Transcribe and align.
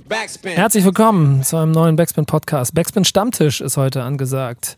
Backspin. 0.00 0.52
Herzlich 0.52 0.84
willkommen 0.84 1.42
zu 1.42 1.56
einem 1.56 1.72
neuen 1.72 1.96
Backspin-Podcast. 1.96 2.74
Backspin 2.74 3.04
Stammtisch 3.04 3.60
ist 3.60 3.76
heute 3.76 4.02
angesagt. 4.02 4.76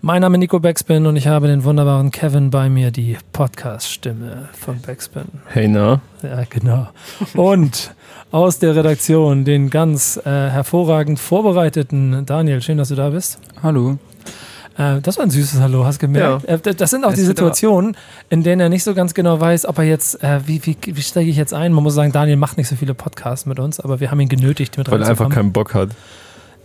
Mein 0.00 0.22
Name 0.22 0.36
ist 0.36 0.40
Nico 0.40 0.60
Backspin 0.60 1.06
und 1.06 1.16
ich 1.16 1.26
habe 1.26 1.48
den 1.48 1.64
wunderbaren 1.64 2.10
Kevin 2.10 2.50
bei 2.50 2.68
mir, 2.68 2.92
die 2.92 3.18
Podcast-Stimme 3.32 4.48
von 4.52 4.80
Backspin. 4.80 5.24
Hey, 5.46 5.66
na? 5.66 6.00
Ja, 6.22 6.44
genau. 6.48 6.88
Und 7.34 7.92
aus 8.30 8.60
der 8.60 8.76
Redaktion 8.76 9.44
den 9.44 9.68
ganz 9.68 10.16
äh, 10.18 10.30
hervorragend 10.30 11.18
vorbereiteten 11.18 12.24
Daniel. 12.24 12.62
Schön, 12.62 12.78
dass 12.78 12.88
du 12.88 12.94
da 12.94 13.10
bist. 13.10 13.38
Hallo. 13.62 13.98
Äh, 14.78 15.00
das 15.00 15.18
war 15.18 15.24
ein 15.24 15.30
süßes 15.30 15.60
Hallo, 15.60 15.84
hast 15.84 15.98
gemerkt. 15.98 16.48
Ja. 16.48 16.54
Äh, 16.54 16.74
das 16.74 16.90
sind 16.90 17.04
auch 17.04 17.10
Es 17.10 17.16
die 17.16 17.24
Situationen, 17.24 17.96
in 18.30 18.42
denen 18.42 18.60
er 18.60 18.68
nicht 18.68 18.84
so 18.84 18.94
ganz 18.94 19.14
genau 19.14 19.40
weiß, 19.40 19.66
ob 19.66 19.78
er 19.78 19.84
jetzt, 19.84 20.22
äh, 20.22 20.40
wie, 20.46 20.64
wie, 20.64 20.76
wie 20.84 21.02
steige 21.02 21.30
ich 21.30 21.36
jetzt 21.36 21.54
ein? 21.54 21.72
Man 21.72 21.82
muss 21.82 21.94
sagen, 21.94 22.12
Daniel 22.12 22.36
macht 22.36 22.56
nicht 22.56 22.68
so 22.68 22.76
viele 22.76 22.94
Podcasts 22.94 23.46
mit 23.46 23.58
uns, 23.58 23.80
aber 23.80 24.00
wir 24.00 24.10
haben 24.10 24.20
ihn 24.20 24.28
genötigt, 24.28 24.78
mit 24.78 24.90
Weil 24.90 25.02
er 25.02 25.08
einfach 25.08 25.28
keinen 25.28 25.52
Bock 25.52 25.74
hat. 25.74 25.90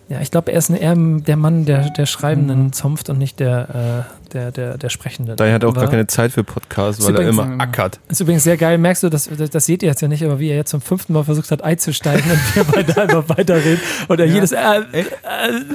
Ja, 0.09 0.21
ich 0.21 0.31
glaube, 0.31 0.53
er 0.53 0.57
ist 0.59 0.69
eher 0.69 0.95
der 0.95 1.35
Mann, 1.35 1.65
der, 1.65 1.89
der 1.89 2.05
Schreibenden 2.05 2.63
Mhm. 2.65 2.73
zunft 2.73 3.09
und 3.09 3.17
nicht 3.17 3.41
der, 3.41 4.05
äh, 4.29 4.31
der, 4.33 4.51
der, 4.51 4.77
der 4.77 4.87
Sprechende. 4.89 5.35
Daher 5.35 5.55
hat 5.55 5.63
er 5.63 5.69
auch 5.69 5.73
gar 5.73 5.83
War- 5.83 5.89
keine 5.89 6.07
Zeit 6.07 6.31
für 6.31 6.45
Podcasts, 6.45 7.05
weil 7.05 7.15
er 7.17 7.27
immer 7.27 7.55
ackert. 7.59 7.99
Ist 8.07 8.21
übrigens 8.21 8.45
sehr 8.45 8.55
geil, 8.55 8.77
merkst 8.77 9.03
du, 9.03 9.09
das, 9.09 9.29
das, 9.37 9.49
das 9.49 9.65
seht 9.65 9.83
ihr 9.83 9.89
jetzt 9.89 10.01
ja 10.01 10.07
nicht, 10.07 10.23
aber 10.23 10.39
wie 10.39 10.47
er 10.49 10.55
jetzt 10.55 10.69
zum 10.71 10.79
fünften 10.79 11.11
Mal 11.11 11.25
versucht 11.25 11.51
hat, 11.51 11.61
einzusteigen 11.61 12.23
und 12.31 12.55
wir 12.55 12.63
beide 12.63 13.01
einfach 13.01 13.27
weiterreden. 13.27 13.81
Und 14.07 14.19
er 14.21 14.27
Ja. 14.27 14.33
jedes, 14.33 14.53
äh, 14.53 14.57
äh, 14.93 15.05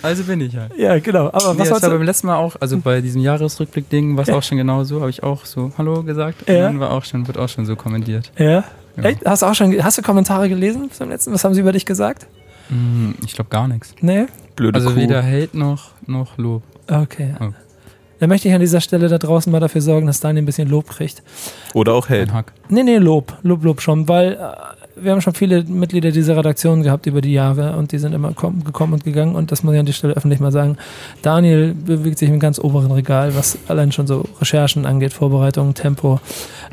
Also 0.01 0.25
bin 0.25 0.41
ich 0.41 0.57
halt. 0.57 0.73
ja, 0.79 0.99
genau. 0.99 1.27
Aber 1.27 1.53
Nee, 1.53 1.61
was 1.69 1.83
war 1.83 1.91
beim 1.91 2.03
letzten 2.03 2.27
Mal 2.29 2.37
auch, 2.37 2.57
also 2.59 2.79
bei 2.79 3.03
diesem 3.03 3.21
Jahresrückblick-Ding 3.21 4.17
war 4.17 4.23
es 4.23 4.29
Ja. 4.29 4.37
auch 4.37 4.43
schon 4.43 4.57
genau 4.57 4.83
so, 4.85 5.01
habe 5.01 5.11
ich 5.11 5.23
auch 5.23 5.45
so 5.45 5.73
Hallo 5.77 6.03
gesagt 6.03 6.49
Ja. 6.49 6.55
und 6.55 6.63
dann 6.63 6.81
war 6.81 6.93
auch 6.93 7.05
schon, 7.05 7.27
wird 7.27 7.37
auch 7.37 7.49
schon 7.51 7.67
so 7.67 7.77
kommentiert. 7.77 8.33
Ja. 8.39 8.65
Ja. 8.97 9.05
Ey, 9.05 9.17
hast 9.25 9.43
du 9.43 9.47
auch 9.47 9.55
schon, 9.55 9.83
hast 9.85 9.97
du 9.99 10.03
Kommentare 10.03 10.49
gelesen 10.51 10.91
zum 10.91 11.09
letzten? 11.11 11.33
Was 11.33 11.45
haben 11.45 11.55
sie 11.55 11.61
über 11.61 11.73
dich 11.73 11.87
gesagt? 11.87 12.27
Hm, 12.73 13.15
ich 13.25 13.35
glaube 13.35 13.51
gar 13.51 13.69
nichts. 13.69 13.95
Nee? 14.01 14.27
Blöde 14.57 14.77
Also 14.77 14.91
Kuh. 14.91 14.97
weder 14.97 15.23
Hate 15.23 15.57
noch, 15.57 15.91
noch 16.07 16.39
Lob. 16.39 16.63
Okay. 16.89 17.35
Oh. 17.39 17.51
Dann 18.19 18.29
möchte 18.29 18.49
ich 18.49 18.55
an 18.55 18.61
dieser 18.61 18.81
Stelle 18.81 19.09
da 19.09 19.19
draußen 19.19 19.51
mal 19.51 19.61
dafür 19.61 19.81
sorgen, 19.81 20.07
dass 20.07 20.21
Daniel 20.21 20.43
ein 20.43 20.47
bisschen 20.47 20.69
Lob 20.69 20.89
kriegt. 20.89 21.23
Oder 21.75 21.93
auch 21.93 22.09
Hate. 22.09 22.33
Nee, 22.69 22.83
nee, 22.83 22.99
Lob. 22.99 23.37
Lob, 23.43 23.65
Lob 23.65 23.81
schon, 23.83 24.09
weil 24.09 24.35
äh, 24.35 24.37
wir 24.97 25.13
haben 25.13 25.21
schon 25.21 25.35
viele 25.35 25.63
Mitglieder 25.65 26.11
dieser 26.11 26.37
Redaktion 26.37 26.83
gehabt 26.83 27.07
über 27.07 27.21
die 27.21 27.33
Jahre 27.33 27.77
und 27.77 27.93
die 27.93 27.99
sind 27.99 28.13
immer 28.13 28.31
kom- 28.31 28.65
gekommen 28.65 28.93
und 28.95 29.05
gegangen 29.05 29.35
und 29.35 29.51
das 29.53 29.63
muss 29.63 29.75
ich 29.75 29.81
an 29.81 29.87
der 29.87 29.93
Stelle 29.93 30.15
öffentlich 30.15 30.41
mal 30.41 30.53
sagen. 30.53 30.77
Daniel 31.23 31.75
bewegt 31.75 32.19
sich 32.19 32.29
im 32.29 32.41
ganz 32.41 32.59
oberen 32.59 32.93
Regal, 32.93 33.35
was 33.35 33.59
allein 33.69 33.93
schon 33.93 34.07
so 34.07 34.25
Recherchen 34.41 34.85
angeht, 34.87 35.13
Vorbereitungen, 35.13 35.75
Tempo. 35.75 36.21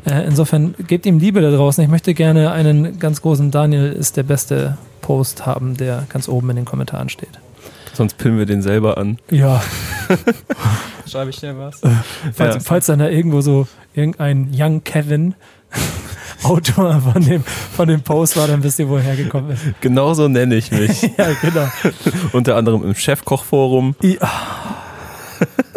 Äh, 0.04 0.26
insofern 0.26 0.74
gebt 0.86 1.06
ihm 1.06 1.18
Liebe 1.18 1.40
da 1.40 1.50
draußen. 1.50 1.82
Ich 1.82 1.90
möchte 1.90 2.14
gerne 2.14 2.50
einen 2.52 2.98
ganz 2.98 3.22
großen 3.22 3.50
Daniel 3.50 3.92
ist 3.92 4.16
der 4.16 4.22
beste 4.24 4.76
Post 5.00 5.46
haben, 5.46 5.76
der 5.76 6.04
ganz 6.10 6.28
oben 6.28 6.50
in 6.50 6.56
den 6.56 6.64
Kommentaren 6.66 7.08
steht. 7.08 7.30
Sonst 7.94 8.16
pillen 8.18 8.38
wir 8.38 8.46
den 8.46 8.62
selber 8.62 8.98
an. 8.98 9.18
Ja, 9.30 9.62
Schreibe 11.06 11.30
ich 11.30 11.40
dir 11.40 11.58
was? 11.58 11.80
falls, 12.34 12.54
Ja. 12.56 12.60
falls 12.60 12.86
dann 12.86 12.98
da 13.00 13.08
irgendwo 13.08 13.40
so 13.40 13.66
irgendein 13.94 14.48
Young 14.54 14.84
Kevin 14.84 15.34
Autor 16.42 17.00
von 17.12 17.22
dem, 17.22 17.42
von 17.44 17.88
dem 17.88 18.02
Post 18.02 18.36
war, 18.36 18.46
dann 18.48 18.62
wisst 18.62 18.78
ihr, 18.78 18.88
wo 18.88 18.96
er 18.96 19.02
hergekommen 19.02 19.50
ist. 19.52 19.62
Genauso 19.80 20.28
nenne 20.28 20.56
ich 20.56 20.70
mich. 20.70 21.02
Ja, 21.18 21.28
genau. 21.40 21.68
Unter 22.32 22.56
anderem 22.56 22.84
im 22.84 22.94
Chefkochforum, 22.94 23.94
I- 24.02 24.18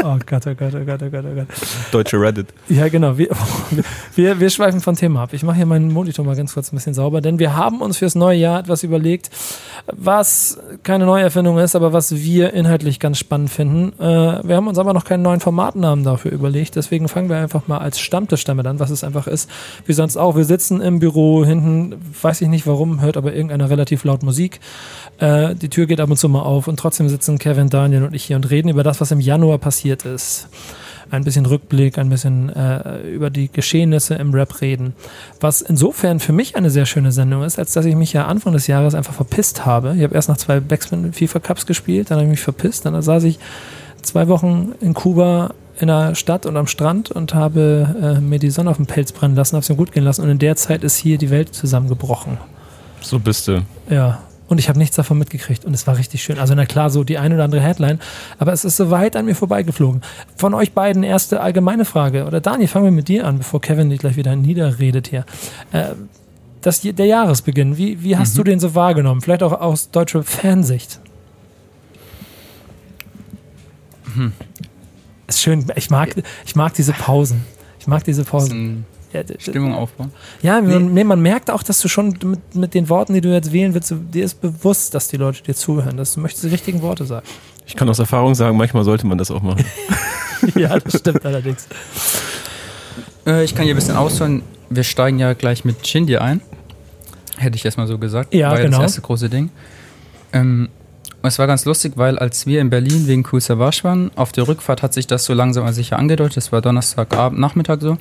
Oh 0.01 0.17
Gott, 0.25 0.47
oh 0.47 0.55
Gott, 0.55 0.73
oh 0.73 0.83
Gott, 0.85 1.01
oh 1.03 1.09
Gott, 1.09 1.25
oh 1.25 1.35
Gott. 1.35 1.47
deutsche 1.91 2.19
Reddit. 2.19 2.47
Ja, 2.67 2.87
genau. 2.89 3.17
Wir, 3.17 3.29
wir, 4.15 4.39
wir 4.39 4.49
schweifen 4.49 4.81
von 4.81 4.95
Thema 4.95 5.23
ab. 5.23 5.33
Ich 5.33 5.43
mache 5.43 5.57
hier 5.57 5.65
meinen 5.65 5.91
Monitor 5.91 6.25
mal 6.25 6.35
ganz 6.35 6.53
kurz 6.53 6.71
ein 6.71 6.75
bisschen 6.75 6.93
sauber, 6.93 7.21
denn 7.21 7.39
wir 7.39 7.55
haben 7.55 7.81
uns 7.81 7.97
fürs 7.97 8.15
neue 8.15 8.37
Jahr 8.37 8.59
etwas 8.59 8.83
überlegt, 8.83 9.29
was 9.87 10.59
keine 10.83 11.05
Neuerfindung 11.05 11.57
ist, 11.59 11.75
aber 11.75 11.93
was 11.93 12.15
wir 12.15 12.53
inhaltlich 12.53 12.99
ganz 12.99 13.19
spannend 13.19 13.51
finden. 13.51 13.93
Äh, 14.01 14.47
wir 14.47 14.55
haben 14.55 14.67
uns 14.67 14.77
aber 14.77 14.93
noch 14.93 15.05
keinen 15.05 15.21
neuen 15.21 15.39
Formatnamen 15.39 16.03
dafür 16.03 16.31
überlegt, 16.31 16.75
deswegen 16.75 17.07
fangen 17.07 17.29
wir 17.29 17.37
einfach 17.37 17.67
mal 17.67 17.77
als 17.77 17.99
Stammtisch 17.99 18.43
damit 18.45 18.65
an, 18.65 18.79
was 18.79 18.89
es 18.89 19.03
einfach 19.03 19.27
ist. 19.27 19.49
Wie 19.85 19.93
sonst 19.93 20.17
auch. 20.17 20.35
Wir 20.35 20.45
sitzen 20.45 20.81
im 20.81 20.99
Büro 20.99 21.45
hinten, 21.45 21.95
weiß 22.21 22.41
ich 22.41 22.47
nicht 22.47 22.65
warum, 22.65 23.01
hört 23.01 23.15
aber 23.17 23.33
irgendeiner 23.33 23.69
relativ 23.69 24.03
laut 24.03 24.23
Musik. 24.23 24.59
Äh, 25.19 25.55
die 25.55 25.69
Tür 25.69 25.85
geht 25.85 26.01
ab 26.01 26.09
und 26.09 26.17
zu 26.17 26.29
mal 26.29 26.41
auf 26.41 26.67
und 26.67 26.77
trotzdem 26.77 27.09
sitzen 27.09 27.37
Kevin, 27.37 27.69
Daniel 27.69 28.03
und 28.03 28.15
ich 28.15 28.23
hier 28.23 28.35
und 28.35 28.49
reden 28.49 28.69
über 28.69 28.83
das, 28.83 28.99
was 28.99 29.11
im 29.11 29.19
Januar 29.19 29.59
passiert 29.59 29.82
ist. 29.91 30.47
Ein 31.11 31.23
bisschen 31.23 31.45
Rückblick, 31.45 31.97
ein 31.99 32.09
bisschen 32.09 32.49
äh, 32.49 33.01
über 33.01 33.29
die 33.29 33.51
Geschehnisse 33.51 34.15
im 34.15 34.33
Rap 34.33 34.61
reden. 34.61 34.93
Was 35.39 35.61
insofern 35.61 36.19
für 36.19 36.33
mich 36.33 36.55
eine 36.55 36.69
sehr 36.69 36.85
schöne 36.85 37.11
Sendung 37.11 37.43
ist, 37.43 37.59
als 37.59 37.73
dass 37.73 37.85
ich 37.85 37.95
mich 37.95 38.13
ja 38.13 38.25
Anfang 38.25 38.53
des 38.53 38.67
Jahres 38.67 38.95
einfach 38.95 39.13
verpisst 39.13 39.65
habe. 39.65 39.93
Ich 39.95 40.03
habe 40.03 40.15
erst 40.15 40.29
nach 40.29 40.37
zwei 40.37 40.59
Backspin 40.59 41.13
FIFA 41.13 41.39
Cups 41.39 41.65
gespielt, 41.65 42.09
dann 42.09 42.17
habe 42.17 42.25
ich 42.25 42.31
mich 42.31 42.41
verpisst, 42.41 42.85
dann 42.85 42.99
saß 42.99 43.25
ich 43.25 43.37
zwei 44.01 44.27
Wochen 44.27 44.73
in 44.81 44.93
Kuba 44.93 45.53
in 45.79 45.87
der 45.87 46.15
Stadt 46.15 46.45
und 46.45 46.57
am 46.57 46.67
Strand 46.67 47.11
und 47.11 47.33
habe 47.33 48.17
äh, 48.17 48.21
mir 48.21 48.39
die 48.39 48.49
Sonne 48.49 48.69
auf 48.69 48.77
den 48.77 48.85
Pelz 48.85 49.11
brennen 49.11 49.35
lassen, 49.35 49.55
habe 49.55 49.63
es 49.63 49.69
mir 49.69 49.75
gut 49.75 49.91
gehen 49.91 50.03
lassen 50.03 50.21
und 50.21 50.29
in 50.29 50.39
der 50.39 50.55
Zeit 50.55 50.83
ist 50.83 50.97
hier 50.97 51.17
die 51.17 51.29
Welt 51.29 51.53
zusammengebrochen. 51.53 52.37
So 53.01 53.19
bist 53.19 53.47
du. 53.47 53.63
Ja. 53.89 54.19
Und 54.49 54.57
ich 54.59 54.67
habe 54.69 54.77
nichts 54.77 54.95
davon 54.97 55.17
mitgekriegt 55.17 55.63
und 55.65 55.73
es 55.73 55.87
war 55.87 55.97
richtig 55.97 56.21
schön. 56.21 56.37
Also 56.37 56.53
na 56.53 56.65
klar, 56.65 56.89
so 56.89 57.03
die 57.03 57.17
eine 57.17 57.35
oder 57.35 57.45
andere 57.45 57.61
Headline, 57.61 57.99
aber 58.39 58.51
es 58.53 58.65
ist 58.65 58.75
so 58.77 58.91
weit 58.91 59.15
an 59.15 59.25
mir 59.25 59.35
vorbeigeflogen. 59.35 60.01
Von 60.35 60.53
euch 60.53 60.73
beiden 60.73 61.03
erste 61.03 61.39
allgemeine 61.39 61.85
Frage. 61.85 62.25
Oder 62.25 62.41
Dani, 62.41 62.67
fangen 62.67 62.85
wir 62.85 62.91
mit 62.91 63.07
dir 63.07 63.25
an, 63.25 63.37
bevor 63.37 63.61
Kevin 63.61 63.89
dich 63.89 63.99
gleich 63.99 64.15
wieder 64.17 64.35
niederredet 64.35 65.07
hier. 65.07 65.25
Äh, 65.71 65.93
das, 66.61 66.81
der 66.81 67.05
Jahresbeginn, 67.05 67.77
wie, 67.77 68.03
wie 68.03 68.17
hast 68.17 68.33
Mhm. 68.33 68.37
du 68.37 68.43
den 68.43 68.59
so 68.59 68.75
wahrgenommen? 68.75 69.21
Vielleicht 69.21 69.43
auch 69.43 69.53
aus 69.59 69.91
deutscher 69.91 70.23
Fansicht. 70.23 70.99
Mhm. 74.15 74.33
Ist 75.27 75.41
schön, 75.41 75.65
ich 75.75 75.89
mag, 75.89 76.15
ich 76.45 76.55
mag 76.55 76.73
diese 76.73 76.93
Pausen. 76.93 77.45
Ich 77.79 77.87
mag 77.87 78.03
diese 78.03 78.23
Pausen. 78.23 78.85
Stimmung 79.39 79.73
aufbauen. 79.73 80.11
ja, 80.41 80.61
man, 80.61 80.93
nee, 80.93 81.03
man 81.03 81.21
merkt 81.21 81.51
auch, 81.51 81.63
dass 81.63 81.81
du 81.81 81.87
schon 81.87 82.17
mit, 82.23 82.55
mit 82.55 82.73
den 82.73 82.89
Worten, 82.89 83.13
die 83.13 83.21
du 83.21 83.31
jetzt 83.31 83.51
wählen 83.51 83.73
willst, 83.73 83.93
dir 84.13 84.23
ist 84.23 84.41
bewusst, 84.41 84.93
dass 84.93 85.07
die 85.07 85.17
Leute 85.17 85.43
dir 85.43 85.55
zuhören, 85.55 85.97
dass 85.97 86.13
du 86.13 86.19
möchtest 86.19 86.45
die 86.45 86.49
richtigen 86.49 86.81
Worte 86.81 87.05
sagen. 87.05 87.25
Ich 87.65 87.75
kann 87.75 87.89
aus 87.89 87.99
Erfahrung 87.99 88.35
sagen, 88.35 88.57
manchmal 88.57 88.83
sollte 88.83 89.07
man 89.07 89.17
das 89.17 89.31
auch 89.31 89.41
machen. 89.41 89.63
ja, 90.55 90.77
das 90.77 90.99
stimmt 90.99 91.25
allerdings. 91.25 91.67
Äh, 93.25 93.43
ich 93.43 93.55
kann 93.55 93.65
hier 93.65 93.73
ein 93.73 93.77
bisschen 93.77 93.95
ausholen. 93.95 94.43
Wir 94.69 94.83
steigen 94.83 95.19
ja 95.19 95.33
gleich 95.33 95.63
mit 95.63 95.85
Shindy 95.87 96.17
ein. 96.17 96.41
Hätte 97.37 97.55
ich 97.55 97.65
erstmal 97.65 97.87
so 97.87 97.97
gesagt. 97.97 98.33
Ja, 98.33 98.49
war 98.49 98.57
ja 98.57 98.65
genau. 98.65 98.77
das 98.77 98.91
erste 98.91 99.01
große 99.01 99.29
Ding. 99.29 99.49
Ähm, 100.33 100.69
und 101.21 101.27
es 101.27 101.39
war 101.39 101.47
ganz 101.47 101.63
lustig, 101.63 101.93
weil 101.95 102.19
als 102.19 102.45
wir 102.47 102.59
in 102.59 102.69
Berlin 102.69 103.07
wegen 103.07 103.25
Cool 103.31 103.39
Savage 103.39 103.83
waren, 103.83 104.11
auf 104.15 104.33
der 104.33 104.45
Rückfahrt 104.45 104.81
hat 104.81 104.93
sich 104.93 105.07
das 105.07 105.23
so 105.23 105.33
langsam 105.33 105.71
sicher 105.71 105.97
angedeutet. 105.97 106.35
Das 106.35 106.51
war 106.51 106.61
Donnerstagabend, 106.61 107.39
Nachmittag 107.39 107.81
so. 107.81 107.97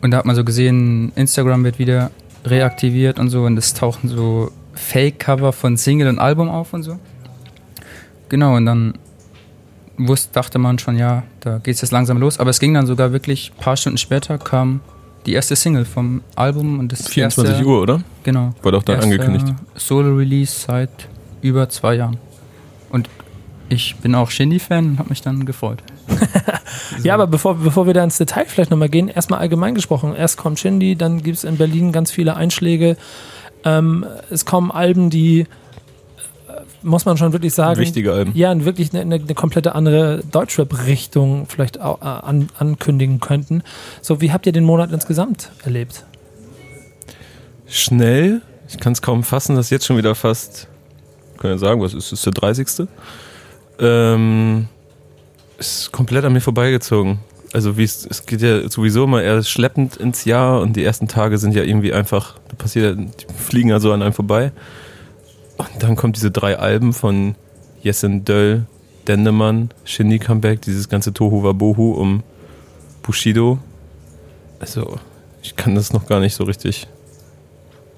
Und 0.00 0.10
da 0.10 0.18
hat 0.18 0.24
man 0.24 0.36
so 0.36 0.44
gesehen, 0.44 1.12
Instagram 1.16 1.64
wird 1.64 1.78
wieder 1.78 2.10
reaktiviert 2.44 3.18
und 3.18 3.30
so. 3.30 3.44
Und 3.44 3.56
es 3.56 3.74
tauchen 3.74 4.08
so 4.08 4.50
Fake-Cover 4.74 5.52
von 5.52 5.76
Single 5.76 6.08
und 6.08 6.18
Album 6.18 6.48
auf 6.48 6.72
und 6.72 6.82
so. 6.82 6.98
Genau, 8.28 8.56
und 8.56 8.66
dann 8.66 8.94
wusste, 9.96 10.32
dachte 10.32 10.58
man 10.58 10.78
schon, 10.78 10.96
ja, 10.96 11.24
da 11.40 11.58
geht 11.58 11.74
es 11.74 11.80
jetzt 11.80 11.90
langsam 11.90 12.18
los. 12.18 12.38
Aber 12.38 12.50
es 12.50 12.60
ging 12.60 12.74
dann 12.74 12.86
sogar 12.86 13.12
wirklich 13.12 13.52
ein 13.56 13.62
paar 13.62 13.76
Stunden 13.76 13.98
später, 13.98 14.38
kam 14.38 14.80
die 15.26 15.32
erste 15.32 15.56
Single 15.56 15.84
vom 15.84 16.22
Album 16.36 16.78
und 16.78 16.92
das 16.92 17.08
24 17.08 17.54
erste, 17.54 17.66
Uhr, 17.66 17.82
oder? 17.82 18.00
Genau. 18.22 18.54
War 18.62 18.72
doch 18.72 18.82
dann 18.82 19.00
angekündigt. 19.00 19.46
Solo-Release 19.74 20.66
seit 20.66 21.08
über 21.42 21.68
zwei 21.68 21.94
Jahren. 21.94 22.16
Und 22.90 23.08
ich 23.68 23.96
bin 23.96 24.14
auch 24.14 24.30
Shindy-Fan 24.30 24.86
und 24.86 24.98
habe 24.98 25.10
mich 25.10 25.22
dann 25.22 25.44
gefreut. 25.44 25.82
Ja, 27.02 27.14
aber 27.14 27.26
bevor, 27.26 27.56
bevor 27.56 27.86
wir 27.86 27.94
da 27.94 28.02
ins 28.04 28.18
Detail 28.18 28.46
vielleicht 28.46 28.70
nochmal 28.70 28.88
gehen, 28.88 29.08
erstmal 29.08 29.40
allgemein 29.40 29.74
gesprochen. 29.74 30.14
Erst 30.14 30.36
kommt 30.36 30.58
Shindy, 30.58 30.96
dann 30.96 31.22
gibt 31.22 31.38
es 31.38 31.44
in 31.44 31.56
Berlin 31.56 31.92
ganz 31.92 32.10
viele 32.10 32.36
Einschläge. 32.36 32.96
Ähm, 33.64 34.04
es 34.30 34.44
kommen 34.44 34.70
Alben, 34.70 35.10
die, 35.10 35.40
äh, 35.40 35.46
muss 36.82 37.04
man 37.04 37.16
schon 37.16 37.32
wirklich 37.32 37.54
sagen, 37.54 37.80
Wichtige 37.80 38.12
Alben. 38.12 38.32
ja, 38.34 38.64
wirklich 38.64 38.92
eine, 38.92 39.02
eine, 39.02 39.16
eine 39.16 39.34
komplette 39.34 39.74
andere 39.74 40.22
Deutschrap-Richtung 40.30 41.46
vielleicht 41.48 41.80
auch, 41.80 42.00
äh, 42.00 42.04
an, 42.04 42.48
ankündigen 42.58 43.20
könnten. 43.20 43.62
So, 44.00 44.20
wie 44.20 44.32
habt 44.32 44.46
ihr 44.46 44.52
den 44.52 44.64
Monat 44.64 44.92
insgesamt 44.92 45.50
erlebt? 45.64 46.04
Schnell. 47.66 48.42
Ich 48.68 48.78
kann 48.78 48.92
es 48.92 49.02
kaum 49.02 49.24
fassen, 49.24 49.56
dass 49.56 49.70
jetzt 49.70 49.86
schon 49.86 49.96
wieder 49.96 50.14
fast, 50.14 50.68
kann 51.38 51.50
ja 51.50 51.58
sagen, 51.58 51.80
was 51.80 51.94
ist, 51.94 52.12
ist 52.12 52.24
der 52.26 52.32
30. 52.32 52.86
Ähm, 53.80 54.68
ist 55.58 55.92
komplett 55.92 56.24
an 56.24 56.32
mir 56.32 56.40
vorbeigezogen. 56.40 57.18
Also 57.52 57.76
wie 57.76 57.84
es, 57.84 58.06
es 58.06 58.26
geht 58.26 58.42
ja 58.42 58.68
sowieso 58.68 59.04
immer 59.04 59.22
eher 59.22 59.42
schleppend 59.42 59.96
ins 59.96 60.24
Jahr 60.24 60.60
und 60.60 60.74
die 60.76 60.84
ersten 60.84 61.08
Tage 61.08 61.38
sind 61.38 61.54
ja 61.54 61.62
irgendwie 61.62 61.92
einfach, 61.92 62.38
da 62.48 62.56
passiert, 62.56 62.98
die 62.98 63.34
fliegen 63.34 63.70
ja 63.70 63.80
so 63.80 63.92
an 63.92 64.02
einem 64.02 64.12
vorbei. 64.12 64.52
Und 65.56 65.70
dann 65.80 65.96
kommt 65.96 66.16
diese 66.16 66.30
drei 66.30 66.58
Alben 66.58 66.92
von 66.92 67.34
Jessen 67.82 68.24
Döll, 68.24 68.66
Dendemann, 69.06 69.70
Shindy 69.84 70.18
Comeback, 70.18 70.60
dieses 70.62 70.88
ganze 70.88 71.12
Tohu 71.12 71.42
Wabohu 71.42 71.92
um 71.92 72.22
Bushido. 73.02 73.58
Also, 74.60 74.98
ich 75.42 75.56
kann 75.56 75.74
das 75.74 75.92
noch 75.92 76.06
gar 76.06 76.20
nicht 76.20 76.34
so 76.34 76.44
richtig 76.44 76.86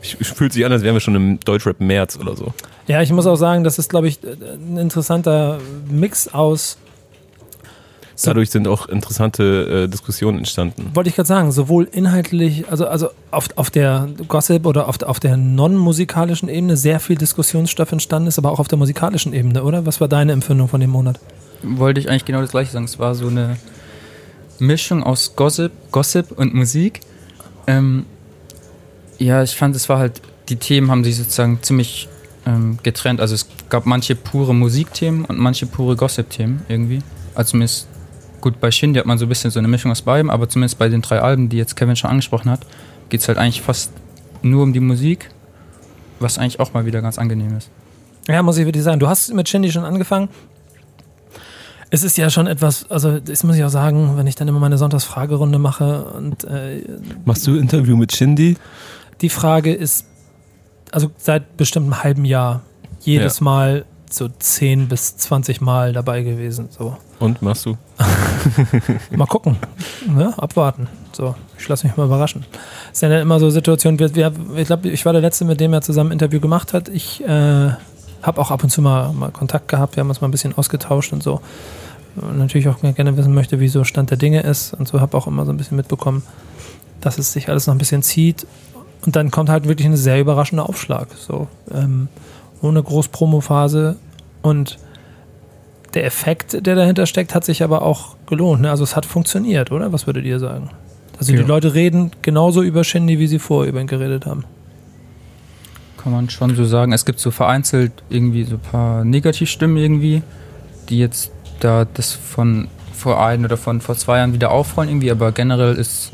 Ich, 0.03 0.21
ich 0.21 0.29
fühlt 0.29 0.53
sich 0.53 0.65
an, 0.65 0.73
als 0.73 0.83
wären 0.83 0.95
wir 0.95 1.01
schon 1.01 1.17
im 1.17 1.41
Deutschrap 1.41 1.81
März 1.81 2.19
oder 2.19 2.37
so. 2.37 2.55
Ja, 2.87 3.03
ich 3.03 3.13
muss 3.13 3.27
auch 3.27 3.37
sagen, 3.37 3.65
das 3.65 3.79
ist, 3.79 3.91
glaube 3.91 4.09
ich, 4.09 4.21
ein 4.23 4.79
interessanter 4.79 5.59
Mix 5.91 6.29
aus 6.29 6.79
Dadurch 8.25 8.51
sind 8.51 8.69
auch 8.69 8.89
interessante 8.89 9.85
äh, 9.85 9.89
Diskussionen 9.89 10.39
entstanden. 10.39 10.91
Wollte 10.95 11.11
ich 11.11 11.17
gerade 11.17 11.27
sagen, 11.27 11.53
sowohl 11.53 11.89
inhaltlich, 11.91 12.65
also, 12.71 12.87
also 12.87 13.09
auf, 13.31 13.49
auf 13.57 13.71
der 13.71 14.09
Gossip 14.29 14.67
oder 14.67 14.89
auf, 14.89 15.03
auf 15.03 15.21
der 15.21 15.37
non-musikalischen 15.37 16.49
Ebene 16.49 16.77
sehr 16.77 17.01
viel 17.01 17.17
Diskussionsstoff 17.17 17.93
entstanden 17.93 18.29
ist, 18.29 18.39
aber 18.39 18.51
auch 18.53 18.61
auf 18.61 18.69
der 18.69 18.79
musikalischen 18.79 19.33
Ebene, 19.33 19.63
oder? 19.63 19.87
Was 19.87 20.01
war 20.01 20.09
deine 20.09 20.33
Empfindung 20.33 20.69
von 20.69 20.81
dem 20.81 20.91
Monat? 20.91 21.19
Wollte 21.63 22.01
ich 22.01 22.09
eigentlich 22.09 22.25
genau 22.25 22.41
das 22.41 22.51
gleiche 22.51 22.73
sagen. 22.73 22.85
Es 22.85 22.99
war 22.99 23.15
so 23.15 23.29
eine 23.29 23.57
Mischung 24.59 25.03
aus 25.03 25.35
Gossip, 25.37 25.73
Gossip 25.91 26.33
und 26.33 26.55
Musik. 26.55 27.01
Ähm, 27.67 28.07
ja, 29.19 29.43
ich 29.43 29.55
fand, 29.55 29.77
es 29.77 29.89
war 29.89 29.99
halt, 29.99 30.21
die 30.49 30.57
Themen 30.57 30.91
haben 30.91 31.05
sich 31.05 31.17
sozusagen 31.17 31.63
ziemlich 31.63 32.09
ähm, 32.47 32.79
getrennt. 32.83 33.21
Also 33.21 33.35
es 33.35 33.47
gab 33.69 33.87
manche 33.87 34.15
pure 34.15 34.55
Musikthemen 34.55 35.25
und 35.25 35.39
manche 35.39 35.67
pure 35.67 35.97
Gossip-Themen 35.97 36.63
irgendwie. 36.69 37.01
Also 37.35 37.51
zumindest 37.51 37.89
Gut, 38.41 38.61
bei 38.61 38.71
Shindy 38.71 38.99
hat 38.99 39.07
man 39.07 39.19
so 39.19 39.27
ein 39.27 39.29
bisschen 39.29 39.51
so 39.51 39.59
eine 39.59 39.69
Mischung 39.69 39.91
aus 39.91 40.03
beidem, 40.03 40.31
aber 40.31 40.49
zumindest 40.49 40.79
bei 40.79 40.89
den 40.89 41.03
drei 41.03 41.21
Alben, 41.21 41.49
die 41.49 41.57
jetzt 41.57 41.77
Kevin 41.77 41.97
schon 41.97 42.11
angesprochen 42.11 42.51
hat, 42.51 42.61
geht 43.09 43.21
es 43.21 43.29
halt 43.29 43.39
eigentlich 43.39 43.61
fast 43.61 43.93
nur 44.43 44.63
um 44.63 44.73
die 44.73 44.81
Musik, 44.81 45.31
was 46.19 46.39
eigentlich 46.39 46.61
auch 46.61 46.73
mal 46.73 46.87
wieder 46.87 47.03
ganz 47.03 47.19
angenehm 47.19 47.57
ist. 47.57 47.71
Ja, 48.29 48.43
muss 48.43 48.57
ich 48.57 48.65
wirklich 48.65 48.85
sagen. 48.85 49.01
Du 49.01 49.09
hast 49.09 49.33
mit 49.35 49.49
Shindy 49.49 49.71
schon 49.73 49.85
angefangen. 49.85 50.29
Es 51.91 52.05
ist 52.05 52.17
ja 52.17 52.31
schon 52.31 52.47
etwas, 52.47 52.89
also 52.89 53.19
das 53.19 53.43
muss 53.43 53.57
ich 53.57 53.65
auch 53.65 53.71
sagen, 53.71 54.17
wenn 54.17 54.27
ich 54.29 54.37
dann 54.37 54.47
immer 54.47 54.61
meine 54.61 54.79
Sonntagsfragerunde 54.79 55.59
mache 55.59 56.05
und 56.05 56.45
äh, 56.45 56.85
Machst 57.25 57.47
du 57.49 57.57
Interview 57.57 57.97
mit 57.97 58.13
Shindy? 58.13 58.57
Die 59.21 59.29
Frage 59.29 59.75
ist, 59.75 60.07
also 60.93 61.11
seit 61.19 61.57
bestimmt 61.57 61.87
einem 61.87 62.05
halben 62.05 62.25
Jahr 62.25 62.63
jedes 63.01 63.41
ja. 63.41 63.45
Mal 63.45 63.85
so 64.13 64.29
10 64.29 64.89
bis 64.89 65.17
20 65.17 65.61
Mal 65.61 65.93
dabei 65.93 66.23
gewesen. 66.23 66.69
So. 66.71 66.97
Und 67.19 67.43
machst 67.43 67.67
du? 67.67 67.77
mal 69.17 69.27
gucken. 69.27 69.57
Ne? 70.07 70.33
Abwarten. 70.37 70.89
So, 71.13 71.35
ich 71.59 71.69
lasse 71.69 71.87
mich 71.87 71.97
mal 71.97 72.07
überraschen. 72.07 72.45
Es 72.93 73.03
ist 73.03 73.03
ja 73.03 73.21
immer 73.21 73.41
so 73.41 73.51
Situationen, 73.51 73.99
wir, 73.99 74.15
wir, 74.15 74.33
ich 74.57 74.67
glaube, 74.67 74.89
ich 74.89 75.05
war 75.05 75.13
der 75.13 75.23
Letzte, 75.23 75.45
mit 75.45 75.61
dem 75.61 75.73
er 75.73 75.83
zusammen 75.83 76.11
ein 76.11 76.15
Interview 76.15 76.41
gemacht 76.41 76.73
hat. 76.73 76.89
Ich 76.89 77.23
äh, 77.23 77.71
habe 78.23 78.41
auch 78.41 78.51
ab 78.51 78.63
und 78.63 78.71
zu 78.71 78.83
mal, 78.83 79.13
mal 79.13 79.31
Kontakt 79.31 79.69
gehabt, 79.69 79.97
wir 79.97 80.01
haben 80.01 80.09
uns 80.09 80.21
mal 80.21 80.29
ein 80.29 80.33
bisschen 80.33 80.57
ausgetauscht 80.57 81.13
und 81.13 81.23
so. 81.23 81.41
Und 82.17 82.39
natürlich 82.39 82.69
auch 82.69 82.81
gerne 82.81 83.17
wissen 83.17 83.35
möchte, 83.35 83.61
wie 83.61 83.69
so 83.69 83.85
Stand 83.85 84.11
der 84.11 84.19
Dinge 84.19 84.41
ist. 84.41 84.75
Und 84.75 84.89
so 84.89 85.01
habe 85.01 85.17
auch 85.17 85.27
immer 85.27 85.45
so 85.45 85.53
ein 85.53 85.57
bisschen 85.57 85.77
mitbekommen, 85.77 86.23
dass 87.01 87.19
es 87.19 87.33
sich 87.33 87.49
alles 87.49 87.67
noch 87.67 87.75
ein 87.75 87.79
bisschen 87.79 88.03
zieht. 88.03 88.47
Und 89.07 89.17
dann 89.17 89.31
kommt 89.31 89.49
halt 89.49 89.67
wirklich 89.67 89.87
ein 89.87 89.97
sehr 89.97 90.21
überraschender 90.21 90.69
Aufschlag. 90.69 91.09
So, 91.17 91.49
ähm, 91.73 92.09
ohne 92.63 92.83
Groß-Promo-Phase 92.83 93.97
und 94.43 94.79
der 95.95 96.05
Effekt, 96.05 96.67
der 96.67 96.75
dahinter 96.77 97.07
steckt, 97.07 97.35
hat 97.35 97.45
sich 97.45 97.63
aber 97.63 97.83
auch 97.83 98.17
gelohnt. 98.27 98.63
Ne? 98.63 98.71
Also 98.71 98.85
es 98.85 98.95
hat 98.97 99.07
funktioniert, 99.07 99.73
oder? 99.73 99.93
Was 99.93 100.07
würdet 100.07 100.25
ihr 100.25 100.39
sagen? 100.39 100.71
Also 101.19 101.33
ja. 101.33 101.41
die 101.43 101.47
Leute 101.47 101.75
reden 101.75 102.13
genauso 102.23 102.63
über 102.63 102.85
Shindy, 102.85 103.19
wie 103.19 103.27
sie 103.27 103.39
vorher 103.39 103.71
über 103.71 103.81
ihn 103.81 103.87
geredet 103.87 104.27
haben. 104.27 104.45
Kann 105.99 106.13
man 106.13 106.31
schon 106.31 106.55
so 106.55 106.65
sagen. 106.65 106.93
Es 106.93 107.05
gibt 107.05 107.21
so 107.21 107.31
vereinzelt 107.31 107.93
irgendwie 108.09 108.45
so 108.45 108.55
ein 108.55 108.61
paar 108.61 109.05
Negativstimmen 109.05 109.77
irgendwie, 109.77 110.23
die 110.89 110.99
jetzt 110.99 111.31
da 111.61 111.87
das 111.93 112.13
von 112.13 112.69
vor 112.95 113.25
ein 113.25 113.45
oder 113.45 113.57
von 113.57 113.81
vor 113.81 113.97
zwei 113.97 114.19
Jahren 114.19 114.33
wieder 114.33 114.51
aufrollen 114.51 114.91
irgendwie, 114.91 115.11
aber 115.11 115.33
generell 115.33 115.75
ist, 115.75 116.13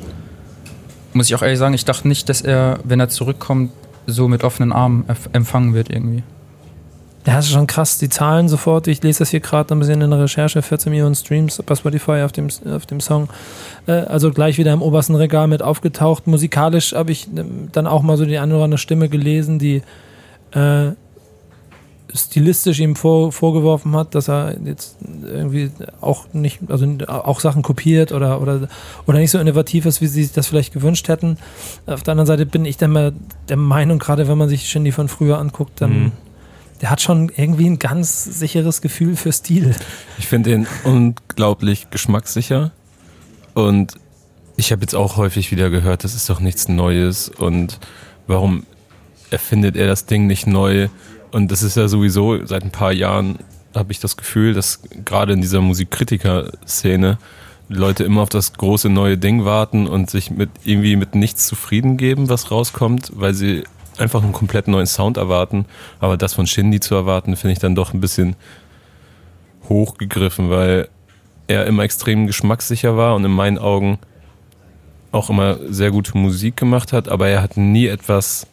muss 1.13 1.27
ich 1.27 1.35
auch 1.35 1.43
ehrlich 1.43 1.59
sagen, 1.59 1.75
ich 1.75 1.85
dachte 1.85 2.09
nicht, 2.09 2.29
dass 2.29 2.41
er, 2.41 2.79
wenn 2.85 3.01
er 3.01 3.09
zurückkommt, 3.09 3.73
so 4.07 4.29
mit 4.29 4.45
offenen 4.45 4.73
Armen 4.73 5.05
empfangen 5.33 5.75
wird 5.75 5.91
irgendwie. 5.91 6.23
Das 7.27 7.47
ist 7.47 7.53
schon 7.53 7.67
krass. 7.67 7.99
Die 7.99 8.09
Zahlen 8.09 8.49
sofort. 8.49 8.87
Ich 8.87 9.03
lese 9.03 9.19
das 9.19 9.31
hier 9.31 9.41
gerade 9.41 9.75
ein 9.75 9.81
bisschen 9.81 10.01
in 10.01 10.11
der 10.11 10.21
Recherche. 10.21 10.63
14 10.63 10.91
Millionen 10.91 11.17
Streams 11.17 11.61
bei 11.67 11.75
Spotify 11.75 12.23
auf 12.25 12.31
dem, 12.31 12.47
auf 12.71 12.87
dem 12.87 13.01
Song. 13.01 13.29
Äh, 13.89 13.93
also 13.93 14.31
gleich 14.31 14.59
wieder 14.59 14.73
im 14.73 14.81
obersten 14.81 15.17
Regal 15.17 15.49
mit 15.49 15.61
aufgetaucht. 15.61 16.29
Musikalisch 16.29 16.95
habe 16.95 17.11
ich 17.11 17.27
ähm, 17.37 17.69
dann 17.73 17.89
auch 17.89 18.03
mal 18.03 18.17
so 18.17 18.25
die 18.25 18.39
eine 18.39 18.55
oder 18.55 18.63
andere 18.65 18.79
Stimme 18.79 19.09
gelesen, 19.09 19.59
die 19.59 19.83
äh, 20.53 20.93
stilistisch 22.15 22.79
ihm 22.79 22.95
vor, 22.95 23.33
vorgeworfen 23.33 23.97
hat, 23.97 24.15
dass 24.15 24.29
er 24.29 24.57
jetzt 24.65 24.97
irgendwie 25.25 25.73
auch 26.01 26.33
nicht, 26.33 26.61
also 26.69 26.87
auch 27.09 27.41
Sachen 27.41 27.63
kopiert 27.63 28.13
oder, 28.13 28.41
oder, 28.41 28.69
oder 29.07 29.19
nicht 29.19 29.33
so 29.33 29.41
innovativ 29.41 29.85
ist, 29.85 30.01
wie 30.01 30.07
sie 30.07 30.23
sich 30.23 30.33
das 30.33 30.47
vielleicht 30.47 30.73
gewünscht 30.73 31.09
hätten. 31.09 31.39
Auf 31.87 32.05
der 32.05 32.13
anderen 32.13 32.29
Seite 32.29 32.47
bin 32.47 32.65
ich 32.65 32.77
dann 32.77 32.93
mal 32.93 33.13
der 33.49 33.57
Meinung, 33.57 33.99
gerade 33.99 34.29
wenn 34.29 34.39
man 34.39 34.49
sich 34.49 34.69
Shindy 34.69 34.93
von 34.93 35.09
früher 35.09 35.39
anguckt, 35.39 35.81
dann 35.81 35.91
mhm 35.91 36.13
der 36.81 36.91
hat 36.91 37.01
schon 37.01 37.31
irgendwie 37.35 37.69
ein 37.69 37.79
ganz 37.79 38.25
sicheres 38.25 38.81
Gefühl 38.81 39.17
für 39.17 39.33
Stil. 39.33 39.75
Ich 40.19 40.27
finde 40.27 40.53
ihn 40.53 40.67
unglaublich 40.85 41.91
geschmackssicher 41.91 42.73
und 43.55 43.95
ich 44.57 44.73
habe 44.73 44.83
jetzt 44.83 44.95
auch 44.95 45.17
häufig 45.17 45.51
wieder 45.51 45.71
gehört, 45.71 46.05
das 46.05 46.15
ist 46.15 46.29
doch 46.29 46.41
nichts 46.41 46.69
Neues 46.69 47.29
und 47.29 47.79
warum 48.27 48.65
erfindet 49.31 49.77
er 49.77 49.87
das 49.87 50.07
Ding 50.07 50.27
nicht 50.27 50.47
neu? 50.47 50.89
Und 51.33 51.51
das 51.51 51.63
ist 51.63 51.77
ja 51.77 51.89
sowieso 51.89 52.45
seit 52.47 52.63
ein 52.63 52.71
paar 52.71 52.93
Jahren 52.93 53.39
habe 53.75 53.93
ich 53.93 54.01
das 54.01 54.17
Gefühl, 54.17 54.55
dass 54.55 54.81
gerade 55.05 55.35
in 55.35 55.43
dieser 55.43 55.61
Musikkritiker-Szene 55.61 57.19
Leute 57.69 58.05
immer 58.05 58.23
auf 58.23 58.29
das 58.29 58.53
große 58.55 58.89
neue 58.89 59.19
Ding 59.19 59.45
warten 59.45 59.87
und 59.87 60.09
sich 60.09 60.31
mit 60.31 60.51
irgendwie 60.65 60.97
mit 60.97 61.15
nichts 61.15 61.47
zufrieden 61.47 61.97
geben, 61.97 62.29
was 62.29 62.51
rauskommt, 62.51 63.13
weil 63.15 63.35
sie 63.35 63.65
einfach 63.99 64.23
einen 64.23 64.33
komplett 64.33 64.69
neuen 64.69 64.87
Sound 64.87 65.17
erwarten. 65.17 65.67
Aber 66.01 66.17
das 66.17 66.35
von 66.35 66.47
Shindy 66.47 66.81
zu 66.81 66.95
erwarten, 66.95 67.37
finde 67.37 67.53
ich 67.53 67.59
dann 67.59 67.75
doch 67.75 67.95
ein 67.95 68.01
bisschen 68.01 68.37
hochgegriffen, 69.69 70.51
weil 70.51 70.89
er 71.49 71.67
immer 71.67 71.83
extrem 71.83 72.27
geschmackssicher 72.27 72.97
war 72.97 73.15
und 73.15 73.25
in 73.25 73.31
meinen 73.31 73.59
Augen 73.59 73.99
auch 75.13 75.31
immer 75.31 75.59
sehr 75.69 75.91
gute 75.91 76.17
Musik 76.17 76.57
gemacht 76.57 76.93
hat, 76.93 77.09
aber 77.09 77.29
er 77.29 77.43
hat 77.43 77.57
nie 77.57 77.87
etwas 77.87 78.47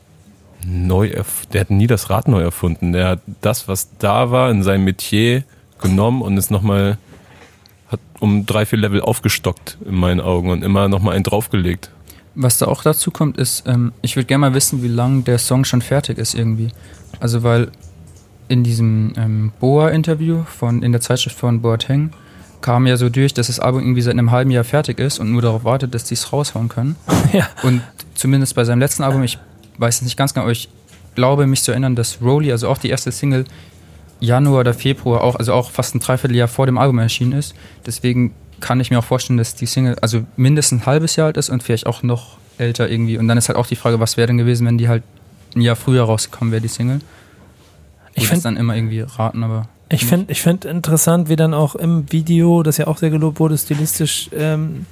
neu, 0.65 1.11
der 1.51 1.61
hat 1.61 1.69
nie 1.69 1.87
das 1.87 2.09
Rad 2.09 2.27
neu 2.27 2.41
erfunden. 2.41 2.93
Der 2.93 3.07
hat 3.07 3.19
das, 3.41 3.67
was 3.67 3.89
da 3.97 4.31
war, 4.31 4.49
in 4.49 4.63
seinem 4.63 4.85
Metier 4.85 5.43
genommen 5.81 6.21
und 6.21 6.37
ist 6.37 6.51
nochmal, 6.51 6.97
hat 7.89 7.99
um 8.19 8.45
drei, 8.45 8.65
vier 8.65 8.79
Level 8.79 9.01
aufgestockt 9.01 9.77
in 9.85 9.95
meinen 9.95 10.21
Augen 10.21 10.49
und 10.49 10.63
immer 10.63 10.87
nochmal 10.87 11.15
einen 11.15 11.23
draufgelegt. 11.23 11.91
Was 12.35 12.57
da 12.57 12.67
auch 12.67 12.81
dazu 12.81 13.11
kommt, 13.11 13.37
ist, 13.37 13.67
ähm, 13.67 13.93
ich 14.01 14.15
würde 14.15 14.25
gerne 14.25 14.41
mal 14.41 14.53
wissen, 14.53 14.81
wie 14.81 14.87
lange 14.87 15.21
der 15.21 15.37
Song 15.37 15.65
schon 15.65 15.81
fertig 15.81 16.17
ist 16.17 16.33
irgendwie. 16.33 16.69
Also 17.19 17.43
weil 17.43 17.69
in 18.47 18.63
diesem 18.63 19.13
ähm, 19.17 19.51
Boa-Interview 19.59 20.43
von 20.45 20.81
in 20.83 20.91
der 20.91 21.01
Zeitschrift 21.01 21.37
von 21.37 21.61
Boateng 21.61 22.11
kam 22.61 22.87
ja 22.87 22.97
so 22.97 23.09
durch, 23.09 23.33
dass 23.33 23.47
das 23.47 23.59
Album 23.59 23.81
irgendwie 23.81 24.01
seit 24.01 24.13
einem 24.13 24.31
halben 24.31 24.49
Jahr 24.49 24.63
fertig 24.63 24.99
ist 24.99 25.19
und 25.19 25.31
nur 25.31 25.41
darauf 25.41 25.63
wartet, 25.63 25.93
dass 25.93 26.05
die 26.05 26.15
es 26.15 26.33
raushauen 26.33 26.69
können. 26.69 26.95
Ja. 27.33 27.49
Und 27.63 27.81
zumindest 28.13 28.53
bei 28.53 28.63
seinem 28.63 28.79
letzten 28.79 29.01
Album, 29.01 29.23
ich 29.23 29.39
weiß 29.79 29.95
es 29.95 30.01
nicht 30.03 30.17
ganz 30.17 30.35
genau, 30.35 30.43
aber 30.43 30.51
ich 30.51 30.69
glaube 31.15 31.47
mich 31.47 31.63
zu 31.63 31.71
erinnern, 31.71 31.95
dass 31.95 32.21
Rolly, 32.21 32.51
also 32.51 32.67
auch 32.69 32.77
die 32.77 32.89
erste 32.89 33.11
Single, 33.11 33.45
Januar 34.19 34.59
oder 34.59 34.75
Februar 34.75 35.21
auch, 35.21 35.35
also 35.35 35.53
auch 35.53 35.71
fast 35.71 35.95
ein 35.95 35.99
Dreivierteljahr 35.99 36.47
vor 36.47 36.67
dem 36.67 36.77
Album 36.77 36.99
erschienen 36.99 37.33
ist. 37.33 37.55
Deswegen 37.87 38.35
kann 38.59 38.79
ich 38.79 38.91
mir 38.91 38.99
auch 38.99 39.03
vorstellen, 39.03 39.37
dass 39.37 39.55
die 39.55 39.65
Single 39.65 39.95
also 40.01 40.23
mindestens 40.35 40.81
ein 40.81 40.85
halbes 40.85 41.15
Jahr 41.15 41.27
alt 41.27 41.37
ist 41.37 41.49
und 41.49 41.63
vielleicht 41.63 41.85
auch 41.85 42.03
noch 42.03 42.37
älter 42.57 42.89
irgendwie. 42.89 43.17
Und 43.17 43.27
dann 43.27 43.37
ist 43.37 43.49
halt 43.49 43.57
auch 43.57 43.67
die 43.67 43.75
Frage, 43.75 43.99
was 43.99 44.17
wäre 44.17 44.27
denn 44.27 44.37
gewesen, 44.37 44.65
wenn 44.67 44.77
die 44.77 44.87
halt 44.87 45.03
ein 45.55 45.61
Jahr 45.61 45.75
früher 45.75 46.03
rausgekommen 46.03 46.51
wäre, 46.51 46.61
die 46.61 46.67
Single. 46.67 46.99
Ich 48.15 48.27
finde 48.27 48.43
dann 48.43 48.57
immer 48.57 48.75
irgendwie 48.75 49.01
raten, 49.01 49.43
aber. 49.43 49.67
Ich 49.89 50.05
finde 50.05 50.31
ich 50.31 50.41
find 50.41 50.65
interessant, 50.65 51.29
wie 51.29 51.35
dann 51.35 51.53
auch 51.53 51.75
im 51.75 52.11
Video, 52.11 52.63
das 52.63 52.77
ja 52.77 52.87
auch 52.87 52.97
sehr 52.97 53.09
gelobt 53.09 53.39
wurde, 53.39 53.57
stilistisch 53.57 54.29
ähm, 54.35 54.85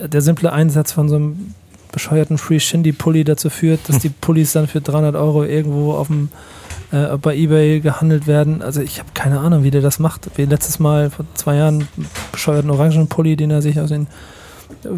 der 0.00 0.20
simple 0.20 0.52
Einsatz 0.52 0.92
von 0.92 1.08
so 1.08 1.16
einem 1.16 1.54
bescheuerten 1.90 2.38
Free 2.38 2.60
Shindy 2.60 2.92
Pulli 2.92 3.24
dazu 3.24 3.50
führt, 3.50 3.88
dass 3.88 3.98
die 3.98 4.08
Pullis 4.20 4.52
dann 4.52 4.68
für 4.68 4.80
300 4.80 5.16
Euro 5.16 5.44
irgendwo 5.44 5.94
auf 5.94 6.08
dem 6.08 6.28
äh, 6.90 7.16
bei 7.18 7.36
eBay 7.36 7.80
gehandelt 7.80 8.26
werden. 8.26 8.62
Also 8.62 8.80
ich 8.80 8.98
habe 8.98 9.10
keine 9.14 9.40
Ahnung, 9.40 9.62
wie 9.62 9.70
der 9.70 9.82
das 9.82 9.98
macht. 9.98 10.28
Wie 10.36 10.44
letztes 10.44 10.78
Mal 10.78 11.10
vor 11.10 11.24
zwei 11.34 11.56
Jahren 11.56 11.88
bescheuerten 12.32 12.70
Orangenpulli, 12.70 13.36
den 13.36 13.50
er 13.50 13.62
sich 13.62 13.78
aus 13.80 13.90
den 13.90 14.06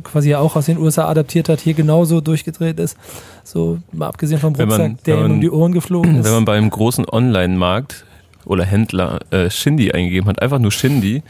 quasi 0.03 0.35
auch 0.35 0.57
aus 0.57 0.67
den 0.67 0.79
USA 0.79 1.09
adaptiert 1.09 1.49
hat, 1.49 1.61
hier 1.61 1.75
genauso 1.75 2.21
durchgedreht 2.21 2.79
ist. 2.79 2.97
So 3.45 3.79
mal 3.93 4.09
abgesehen 4.09 4.41
vom 4.41 4.55
Rucksack, 4.55 4.79
man, 4.79 4.99
der 5.07 5.25
ihm 5.25 5.33
um 5.33 5.41
die 5.41 5.51
Ohren 5.51 5.73
geflogen 5.73 6.17
ist. 6.21 6.25
Wenn 6.25 6.33
man 6.35 6.45
beim 6.45 6.71
großen 6.71 7.09
Online-Markt 7.09 8.05
oder 8.45 8.65
Händler 8.65 9.21
äh, 9.31 9.51
Shindy 9.51 9.93
eingegeben 9.93 10.29
hat, 10.29 10.43
einfach 10.43 10.59
nur 10.59 10.73
Shindy, 10.73 11.23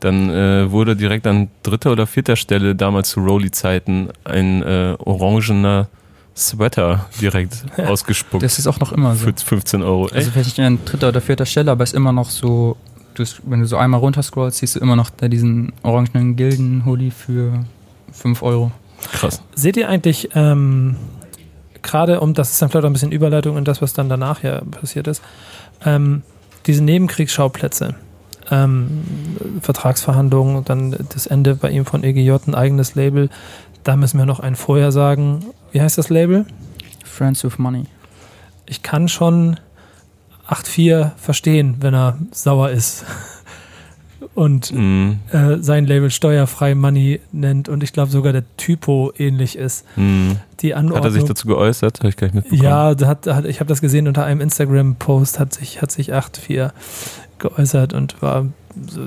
dann 0.00 0.30
äh, 0.30 0.70
wurde 0.70 0.96
direkt 0.96 1.26
an 1.26 1.48
dritter 1.62 1.92
oder 1.92 2.06
vierter 2.06 2.36
Stelle 2.36 2.74
damals 2.74 3.10
zu 3.10 3.20
Rolly-Zeiten 3.20 4.08
ein 4.24 4.62
äh, 4.62 4.96
orangener 4.98 5.88
Sweater 6.36 7.06
direkt 7.20 7.64
ausgespuckt. 7.78 8.42
Das 8.42 8.58
ist 8.58 8.66
auch 8.66 8.80
noch 8.80 8.92
immer 8.92 9.14
so. 9.16 9.26
Für 9.26 9.34
15 9.34 9.82
Euro. 9.82 10.06
Also 10.06 10.30
vielleicht 10.30 10.58
nicht 10.58 10.66
an 10.66 10.78
dritter 10.84 11.08
oder 11.08 11.20
vierter 11.20 11.46
Stelle, 11.46 11.70
aber 11.70 11.84
es 11.84 11.90
ist 11.90 11.96
immer 11.96 12.12
noch 12.12 12.30
so, 12.30 12.76
du, 13.14 13.24
wenn 13.44 13.60
du 13.60 13.66
so 13.66 13.76
einmal 13.76 14.00
runterscrollst, 14.00 14.58
siehst 14.58 14.76
du 14.76 14.80
immer 14.80 14.96
noch 14.96 15.10
da 15.10 15.28
diesen 15.28 15.72
orangenen 15.82 16.36
Gilden-Hoodie 16.36 17.10
für 17.10 17.64
5 18.12 18.42
Euro. 18.42 18.72
Krass. 19.12 19.42
Seht 19.54 19.76
ihr 19.76 19.88
eigentlich 19.88 20.30
ähm, 20.34 20.96
gerade, 21.82 22.20
um 22.20 22.34
das 22.34 22.52
ist 22.52 22.62
dann 22.62 22.70
vielleicht 22.70 22.84
auch 22.84 22.90
ein 22.90 22.94
bisschen 22.94 23.12
Überleitung 23.12 23.58
in 23.58 23.64
das, 23.64 23.82
was 23.82 23.92
dann 23.92 24.08
danach 24.08 24.42
ja 24.42 24.62
passiert 24.62 25.08
ist, 25.08 25.22
ähm, 25.84 26.22
diese 26.66 26.82
Nebenkriegsschauplätze, 26.84 27.96
ähm, 28.50 29.04
Vertragsverhandlungen, 29.60 30.64
dann 30.64 30.96
das 31.12 31.26
Ende 31.26 31.56
bei 31.56 31.70
ihm 31.70 31.84
von 31.84 32.04
EGJ, 32.04 32.30
ein 32.46 32.54
eigenes 32.54 32.94
Label, 32.94 33.28
da 33.84 33.96
müssen 33.96 34.18
wir 34.18 34.26
noch 34.26 34.40
ein 34.40 34.54
Vorher 34.54 34.92
sagen. 34.92 35.44
Wie 35.72 35.80
heißt 35.80 35.98
das 35.98 36.08
Label? 36.08 36.46
Friends 37.04 37.44
with 37.44 37.58
Money. 37.58 37.84
Ich 38.66 38.82
kann 38.82 39.08
schon 39.08 39.58
8.4 40.48 41.12
verstehen, 41.16 41.76
wenn 41.80 41.94
er 41.94 42.18
sauer 42.30 42.70
ist 42.70 43.04
und 44.34 44.72
Mhm. 44.72 45.18
äh, 45.32 45.56
sein 45.60 45.86
Label 45.86 46.10
steuerfrei 46.10 46.74
Money 46.74 47.20
nennt 47.32 47.68
und 47.68 47.82
ich 47.82 47.92
glaube 47.92 48.10
sogar 48.10 48.32
der 48.32 48.44
Typo 48.56 49.12
ähnlich 49.18 49.56
ist. 49.56 49.84
Mhm. 49.96 50.36
Die 50.60 50.74
Anordnung. 50.74 50.98
Hat 50.98 51.04
er 51.04 51.10
sich 51.12 51.24
dazu 51.24 51.48
geäußert? 51.48 51.98
Habe 52.00 52.08
ich 52.08 52.16
gar 52.16 52.26
nicht 52.28 52.34
mitbekommen. 52.34 52.62
Ja, 52.62 52.94
hat, 53.06 53.26
hat, 53.26 53.44
ich 53.46 53.60
habe 53.60 53.68
das 53.68 53.80
gesehen 53.80 54.06
unter 54.08 54.24
einem 54.24 54.40
Instagram-Post 54.40 55.38
hat 55.40 55.52
sich, 55.54 55.82
hat 55.82 55.90
sich 55.90 56.12
8.4 56.14 56.70
geäußert 57.38 57.92
und 57.92 58.20
war 58.22 58.46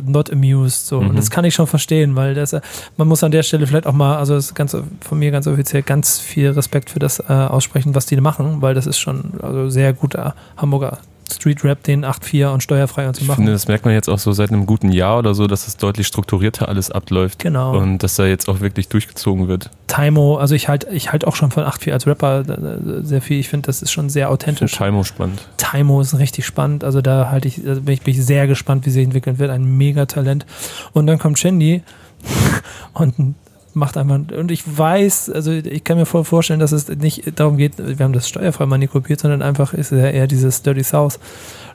not 0.06 0.32
amused. 0.32 0.88
So. 0.88 1.00
Und 1.00 1.12
Mhm. 1.12 1.16
das 1.16 1.30
kann 1.30 1.46
ich 1.46 1.54
schon 1.54 1.68
verstehen, 1.68 2.16
weil 2.16 2.34
das, 2.34 2.54
äh, 2.54 2.62
man 2.98 3.08
muss 3.08 3.24
an 3.24 3.32
der 3.32 3.44
Stelle 3.44 3.66
vielleicht 3.68 3.88
auch 3.88 3.94
mal, 3.94 4.18
also 4.18 4.36
das 4.36 4.46
ist 4.46 4.56
ganz 4.56 4.76
von 5.02 5.20
mir 5.20 5.32
ganz 5.32 5.48
offiziell 5.48 5.82
ganz 5.84 6.20
viel 6.20 6.50
Respekt 6.52 6.90
für 6.90 7.00
das 7.00 7.20
äh, 7.20 7.34
aussprechen, 7.34 7.96
was 7.96 8.06
die 8.06 8.20
machen, 8.22 8.62
weil 8.62 8.74
das 8.74 8.88
ist 8.88 8.98
schon 9.00 9.34
also 9.42 9.70
sehr 9.70 9.94
guter 9.94 10.36
Hamburger 10.58 11.00
Street 11.32 11.64
Rap, 11.64 11.84
den 11.84 12.06
8.4 12.06 12.48
und 12.54 12.62
steuerfrei 12.64 13.08
und 13.08 13.16
zu 13.16 13.22
Ich 13.22 13.28
machen. 13.28 13.38
finde, 13.38 13.52
das 13.54 13.68
merkt 13.68 13.86
man 13.86 13.94
jetzt 13.94 14.10
auch 14.10 14.20
so 14.20 14.32
seit 14.32 14.52
einem 14.52 14.66
guten 14.66 14.92
Jahr 14.92 15.18
oder 15.20 15.34
so, 15.34 15.48
dass 15.48 15.68
es 15.68 15.78
deutlich 15.78 16.08
strukturierter 16.08 16.68
alles 16.70 16.92
abläuft. 16.92 17.40
Genau. 17.40 17.78
Und 17.78 18.00
dass 18.00 18.16
da 18.16 18.26
jetzt 18.26 18.48
auch 18.50 18.60
wirklich 18.60 18.88
durchgezogen 18.90 19.48
wird. 19.48 19.70
Taimo, 19.88 20.38
also 20.38 20.56
ich 20.56 20.68
halte 20.68 20.88
ich 20.92 21.12
halt 21.12 21.26
auch 21.26 21.36
schon 21.36 21.52
von 21.52 21.64
8.4 21.64 21.92
als 21.92 22.08
Rapper 22.08 22.42
äh, 22.42 23.04
sehr 23.04 23.22
viel. 23.22 23.40
Ich 23.40 23.50
finde, 23.50 23.68
das 23.68 23.82
ist 23.82 23.92
schon 23.92 24.10
sehr 24.10 24.28
Ich 24.28 24.32
authentisch. 24.34 24.72
Taimo 24.74 25.04
spannend. 25.04 25.48
Taimo 25.58 26.02
ist 26.02 26.18
richtig 26.18 26.46
spannend. 26.46 26.84
Also 26.84 27.02
da 27.02 27.30
halte 27.30 27.48
ich, 27.48 27.64
bin 27.64 27.88
ich, 27.90 28.02
bin 28.02 28.14
ich 28.14 28.26
sehr 28.26 28.48
gespannt, 28.48 28.86
wie 28.86 28.90
sich 28.90 29.04
entwickeln 29.04 29.40
wird. 29.40 29.50
Ein 29.52 29.78
Megatalent. 29.78 30.46
Und 30.94 31.08
dann 31.08 31.18
kommt 31.20 31.40
Shandy 31.40 31.84
und 32.94 33.36
macht 33.76 33.98
einfach, 33.98 34.20
und 34.38 34.52
ich 34.52 34.64
weiß, 34.66 35.30
also 35.30 35.52
ich 35.52 35.84
kann 35.84 35.98
mir 35.98 36.06
voll 36.06 36.24
vorstellen, 36.24 36.60
dass 36.60 36.72
es 36.72 36.88
nicht 36.88 37.40
darum 37.40 37.58
geht, 37.58 37.74
wir 37.78 38.04
haben 38.04 38.14
das 38.14 38.28
steuerfrei 38.28 38.66
manipuliert, 38.66 39.20
sondern 39.20 39.42
einfach 39.42 39.74
ist 39.74 39.92
ja 39.92 40.10
eher 40.10 40.28
dieses 40.28 40.62
Dirty 40.62 40.84
South 40.84 41.20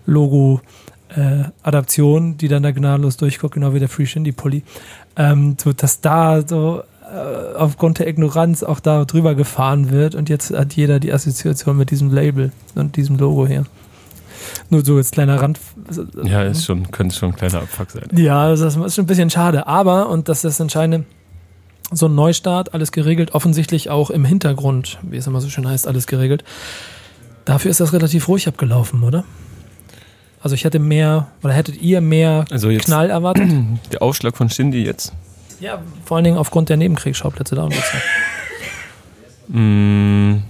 Logo 0.07 0.61
äh, 1.15 1.45
Adaption, 1.63 2.37
die 2.37 2.49
dann 2.49 2.63
da 2.63 2.71
gnadenlos 2.71 3.17
durchguckt, 3.17 3.55
genau 3.55 3.75
wie 3.75 3.81
der 3.81 3.89
Free 3.89 4.07
Shindy 4.07 4.33
Pulli. 4.33 4.63
Ähm, 5.17 5.57
so, 5.63 5.73
dass 5.73 6.01
da 6.01 6.47
so 6.47 6.83
äh, 7.13 7.57
aufgrund 7.57 7.99
der 7.99 8.09
Ignoranz 8.09 8.63
auch 8.63 8.81
da 8.81 9.05
drüber 9.05 9.35
gefahren 9.35 9.91
wird 9.91 10.15
und 10.15 10.29
jetzt 10.29 10.57
hat 10.57 10.75
jeder 10.75 11.01
die 11.01 11.13
Assoziation 11.13 11.77
mit 11.77 11.91
diesem 11.91 12.13
Label 12.13 12.53
und 12.75 12.97
diesem 12.97 13.19
Logo 13.19 13.47
hier. 13.47 13.65
Nur 14.71 14.85
so 14.85 14.97
jetzt 14.97 15.13
kleiner 15.13 15.41
Rand. 15.41 15.61
Ja, 16.25 16.43
ist 16.43 16.65
schon, 16.65 16.91
könnte 16.91 17.15
schon 17.15 17.31
ein 17.31 17.37
kleiner 17.37 17.63
Abfuck 17.63 17.91
sein. 17.91 18.09
Ja, 18.13 18.49
das 18.49 18.61
ist 18.61 18.95
schon 18.95 19.05
ein 19.05 19.07
bisschen 19.07 19.31
schade. 19.31 19.67
Aber, 19.67 20.09
und 20.09 20.29
das 20.29 20.39
ist 20.39 20.45
das 20.45 20.61
Entscheidende, 20.61 21.05
so 21.91 22.07
ein 22.07 22.15
Neustart, 22.15 22.75
alles 22.75 22.93
geregelt, 22.93 23.35
offensichtlich 23.35 23.91
auch 23.91 24.11
im 24.11 24.25
Hintergrund, 24.25 24.99
wie 25.03 25.17
es 25.17 25.27
immer 25.27 25.41
so 25.41 25.49
schön 25.49 25.69
heißt, 25.69 25.87
alles 25.87 26.07
geregelt. 26.07 26.45
Dafür 27.45 27.71
ist 27.71 27.81
das 27.81 27.93
relativ 27.93 28.29
ruhig 28.29 28.47
abgelaufen, 28.49 29.03
oder? 29.03 29.25
Also 30.43 30.55
ich 30.55 30.65
hätte 30.65 30.79
mehr, 30.79 31.29
oder 31.43 31.53
hättet 31.53 31.81
ihr 31.83 32.01
mehr 32.01 32.45
Also 32.51 32.71
jetzt 32.71 32.87
Knall 32.87 33.11
erwartet? 33.11 33.51
der 33.93 34.03
Aufschlag 34.03 34.37
von 34.37 34.49
Shindy 34.49 34.85
jetzt. 34.85 35.13
ja, 35.61 35.83
vor 36.05 36.17
allen 36.17 36.25
Dingen 36.25 36.39
aufgrund 36.39 36.69
der 36.69 36.77
Nebenkriegsschauplätze 36.77 37.55
da 37.55 37.65
und 37.65 37.75
so. 37.75 39.57
Mm. 39.59 40.43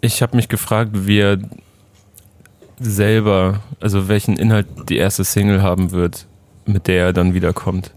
Ich 0.00 0.22
habe 0.22 0.36
mich 0.36 0.48
gefragt, 0.48 0.90
wie 0.94 1.20
er 1.20 1.38
selber, 2.78 3.60
also 3.80 4.08
welchen 4.08 4.36
Inhalt 4.36 4.66
die 4.88 4.96
erste 4.96 5.24
Single 5.24 5.62
haben 5.62 5.90
wird, 5.90 6.26
mit 6.66 6.86
der 6.86 7.06
er 7.06 7.12
dann 7.12 7.34
wiederkommt. 7.34 7.92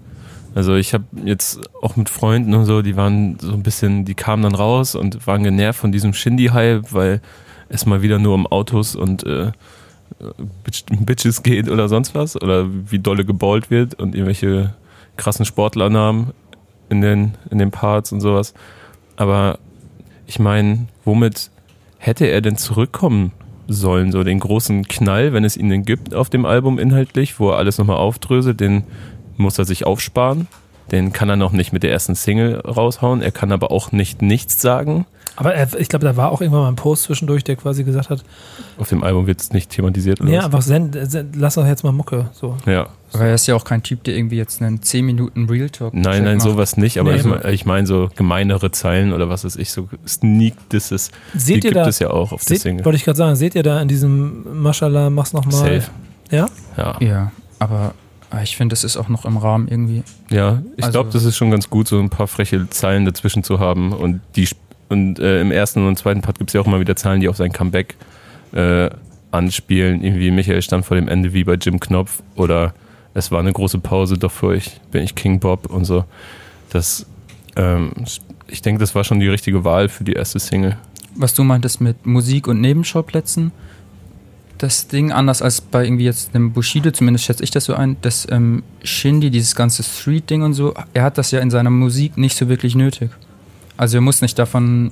Also 0.53 0.75
ich 0.75 0.93
habe 0.93 1.05
jetzt 1.24 1.62
auch 1.81 1.96
mit 1.96 2.10
Freunden 2.10 2.53
und 2.53 2.65
so, 2.65 2.81
die 2.81 2.98
waren 2.98 3.38
so 3.39 3.53
ein 3.53 3.63
bisschen, 3.63 4.03
die 4.05 4.15
kamen 4.15 4.43
dann 4.43 4.55
raus 4.55 4.96
und 4.96 5.25
waren 5.25 5.43
genervt 5.43 5.79
von 5.79 5.91
diesem 5.91 6.13
Shindy-Hype, 6.13 6.91
weil 6.93 7.22
es 7.70 7.86
mal 7.86 8.01
wieder 8.01 8.20
nur 8.20 8.36
um 8.36 8.48
Autos 8.48 8.96
und 8.96 9.24
äh, 9.24 9.51
Bitch- 10.65 11.05
Bitches 11.05 11.41
geht 11.41 11.70
oder 11.70 11.88
sonst 11.88 12.13
was 12.13 12.39
oder 12.39 12.67
wie 12.70 13.00
dolle 13.00 13.24
geballt 13.24 13.72
wird 13.72 13.96
und 13.96 14.13
irgendwelche 14.13 14.75
krassen 15.15 15.46
Sportlernamen 15.46 16.31
in 16.89 17.01
den, 17.01 17.36
in 17.50 17.58
den 17.58 17.72
Parts 17.72 18.12
und 18.12 18.20
sowas. 18.20 18.53
Aber 19.15 19.58
ich 20.27 20.38
meine, 20.39 20.88
womit 21.05 21.50
hätte 21.98 22.25
er 22.25 22.41
denn 22.41 22.58
zurückkommen 22.58 23.31
sollen? 23.67 24.12
So 24.12 24.24
den 24.24 24.39
großen 24.39 24.86
Knall, 24.88 25.31
wenn 25.31 25.46
es 25.46 25.55
ihn 25.55 25.70
denn 25.70 25.86
gibt 25.86 26.13
auf 26.13 26.29
dem 26.29 26.46
Album 26.46 26.77
inhaltlich, 26.77 27.39
wo 27.39 27.51
er 27.51 27.58
alles 27.58 27.77
nochmal 27.77 27.98
aufdröselt, 27.98 28.60
den 28.60 28.84
muss 29.38 29.57
er 29.59 29.65
sich 29.65 29.85
aufsparen. 29.85 30.47
Den 30.91 31.13
kann 31.13 31.29
er 31.29 31.38
noch 31.38 31.53
nicht 31.53 31.71
mit 31.71 31.83
der 31.83 31.91
ersten 31.91 32.15
Single 32.15 32.59
raushauen. 32.59 33.21
Er 33.21 33.31
kann 33.31 33.51
aber 33.53 33.71
auch 33.71 33.91
nicht 33.93 34.21
nichts 34.21 34.61
sagen. 34.61 35.05
Aber 35.38 35.55
er, 35.55 35.79
ich 35.79 35.88
glaube, 35.88 36.03
da 36.03 36.17
war 36.17 36.29
auch 36.31 36.41
irgendwann 36.41 36.63
mal 36.63 36.67
ein 36.67 36.75
Post 36.75 37.03
zwischendurch, 37.03 37.45
der 37.45 37.55
quasi 37.55 37.85
gesagt 37.85 38.09
hat, 38.09 38.21
Auf 38.77 38.89
dem 38.89 39.01
Album 39.01 39.25
wird 39.27 39.39
es 39.39 39.53
nicht 39.53 39.69
thematisiert. 39.69 40.19
Oder 40.19 40.29
nee, 40.29 40.38
was? 40.38 40.45
einfach 40.45 40.61
send, 40.61 40.97
send, 41.09 41.38
lass 41.38 41.55
doch 41.55 41.65
jetzt 41.65 41.83
mal 41.85 41.93
Mucke. 41.93 42.29
So. 42.33 42.57
Ja. 42.65 42.89
Aber 43.13 43.23
er 43.25 43.35
ist 43.35 43.47
ja 43.47 43.55
auch 43.55 43.63
kein 43.63 43.81
Typ, 43.81 44.03
der 44.03 44.17
irgendwie 44.17 44.35
jetzt 44.35 44.61
einen 44.61 44.81
10 44.81 45.05
Minuten 45.05 45.45
Real 45.50 45.69
Talk 45.69 45.93
Nein, 45.93 46.25
nein, 46.25 46.38
macht. 46.38 46.43
sowas 46.43 46.75
nicht. 46.75 47.00
Aber 47.00 47.11
Nee. 47.13 47.19
ich 47.19 47.23
meine 47.25 47.51
ich 47.51 47.65
mein 47.65 47.85
so 47.85 48.09
gemeinere 48.13 48.71
Zeilen 48.71 49.13
oder 49.13 49.29
was 49.29 49.45
weiß 49.45 49.55
ich, 49.55 49.71
so 49.71 49.88
Sneak 50.05 50.55
Disses. 50.69 51.11
Die 51.33 51.39
Seht 51.39 51.55
ihr 51.55 51.61
gibt 51.71 51.75
da, 51.77 51.88
es 51.88 52.00
ja 52.00 52.09
auch 52.09 52.33
auf 52.33 52.41
der 52.43 52.55
seht, 52.57 52.63
Single. 52.63 52.83
wollte 52.83 52.97
ich 52.97 53.05
gerade 53.05 53.17
sagen, 53.17 53.35
seht 53.38 53.55
ihr 53.55 53.63
da 53.63 53.81
in 53.81 53.88
diesem 53.88 54.61
Maschallah, 54.61 55.09
mach's 55.09 55.31
nochmal. 55.31 55.53
Safe. 55.53 55.83
Ja? 56.29 56.50
Ja. 56.75 56.97
Ja, 57.00 57.31
aber 57.59 57.93
ich 58.43 58.55
finde, 58.55 58.73
das 58.73 58.83
ist 58.83 58.97
auch 58.97 59.09
noch 59.09 59.25
im 59.25 59.38
Rahmen 59.38 59.67
irgendwie. 59.67 60.03
Ja, 60.29 60.61
ich 60.77 60.83
Also- 60.85 60.93
glaube, 61.00 61.09
das 61.11 61.23
ist 61.25 61.35
schon 61.38 61.51
ganz 61.51 61.69
gut, 61.69 61.88
so 61.88 62.00
ein 62.00 62.09
paar 62.09 62.27
freche 62.27 62.69
Zeilen 62.69 63.05
dazwischen 63.05 63.43
zu 63.43 63.59
haben. 63.59 63.91
Und 63.93 64.21
die 64.35 64.47
und 64.89 65.19
äh, 65.19 65.39
im 65.41 65.51
ersten 65.51 65.88
und 65.88 65.97
zweiten 65.97 66.21
Part 66.21 66.38
gibt 66.38 66.50
es 66.50 66.53
ja 66.53 66.59
auch 66.61 66.67
immer 66.67 66.79
wieder 66.81 66.95
Zahlen, 66.97 67.21
die 67.21 67.29
auf 67.29 67.38
sein 67.38 67.51
Comeback 67.53 67.95
äh, 68.53 68.89
anspielen. 69.31 70.03
Irgendwie 70.03 70.31
Michael 70.31 70.61
stand 70.61 70.85
vor 70.85 70.95
dem 70.97 71.07
Ende 71.07 71.33
wie 71.33 71.43
bei 71.45 71.53
Jim 71.53 71.79
Knopf 71.79 72.21
oder 72.35 72.73
es 73.13 73.31
war 73.31 73.39
eine 73.39 73.53
große 73.53 73.79
Pause, 73.79 74.17
doch 74.17 74.31
für 74.31 74.53
ich 74.55 74.79
bin 74.91 75.03
ich 75.03 75.15
King 75.15 75.39
Bob 75.39 75.65
und 75.67 75.85
so. 75.85 76.03
Das, 76.71 77.05
ähm, 77.55 77.91
ich 78.47 78.61
denke, 78.61 78.79
das 78.79 78.93
war 78.95 79.03
schon 79.05 79.19
die 79.21 79.27
richtige 79.29 79.63
Wahl 79.63 79.88
für 79.89 80.03
die 80.03 80.13
erste 80.13 80.39
Single. 80.39 80.77
Was 81.15 81.33
du 81.33 81.43
meintest 81.43 81.79
mit 81.81 82.05
Musik 82.05 82.47
und 82.47 82.59
Nebenschauplätzen, 82.61 83.51
das 84.61 84.87
Ding 84.87 85.11
anders 85.11 85.41
als 85.41 85.59
bei 85.59 85.83
irgendwie 85.83 86.05
jetzt 86.05 86.35
einem 86.35 86.53
Bushido, 86.53 86.91
zumindest 86.91 87.25
schätze 87.25 87.43
ich 87.43 87.49
das 87.49 87.65
so 87.65 87.73
ein, 87.73 87.97
dass 88.01 88.27
ähm, 88.29 88.61
Shindy, 88.83 89.31
dieses 89.31 89.55
ganze 89.55 89.81
Street-Ding 89.81 90.43
und 90.43 90.53
so, 90.53 90.75
er 90.93 91.03
hat 91.03 91.17
das 91.17 91.31
ja 91.31 91.39
in 91.39 91.49
seiner 91.49 91.71
Musik 91.71 92.17
nicht 92.17 92.37
so 92.37 92.47
wirklich 92.47 92.75
nötig. 92.75 93.09
Also 93.77 93.97
er 93.97 94.01
muss 94.01 94.21
nicht 94.21 94.37
davon 94.37 94.91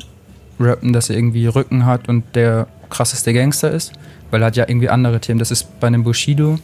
rappen, 0.60 0.92
dass 0.92 1.12
er 1.12 1.18
irgendwie 1.18 1.46
Rücken 1.46 1.86
hat 1.86 2.10
und 2.10 2.24
der 2.34 2.68
krasseste 2.90 3.32
Gangster 3.32 3.70
ist, 3.70 3.94
weil 4.32 4.42
er 4.42 4.48
hat 4.48 4.56
ja 4.56 4.68
irgendwie 4.68 4.90
andere 4.90 5.20
Themen. 5.20 5.38
Das 5.38 5.52
ist 5.52 5.80
bei 5.80 5.86
einem 5.88 6.04
Bushido, 6.04 6.58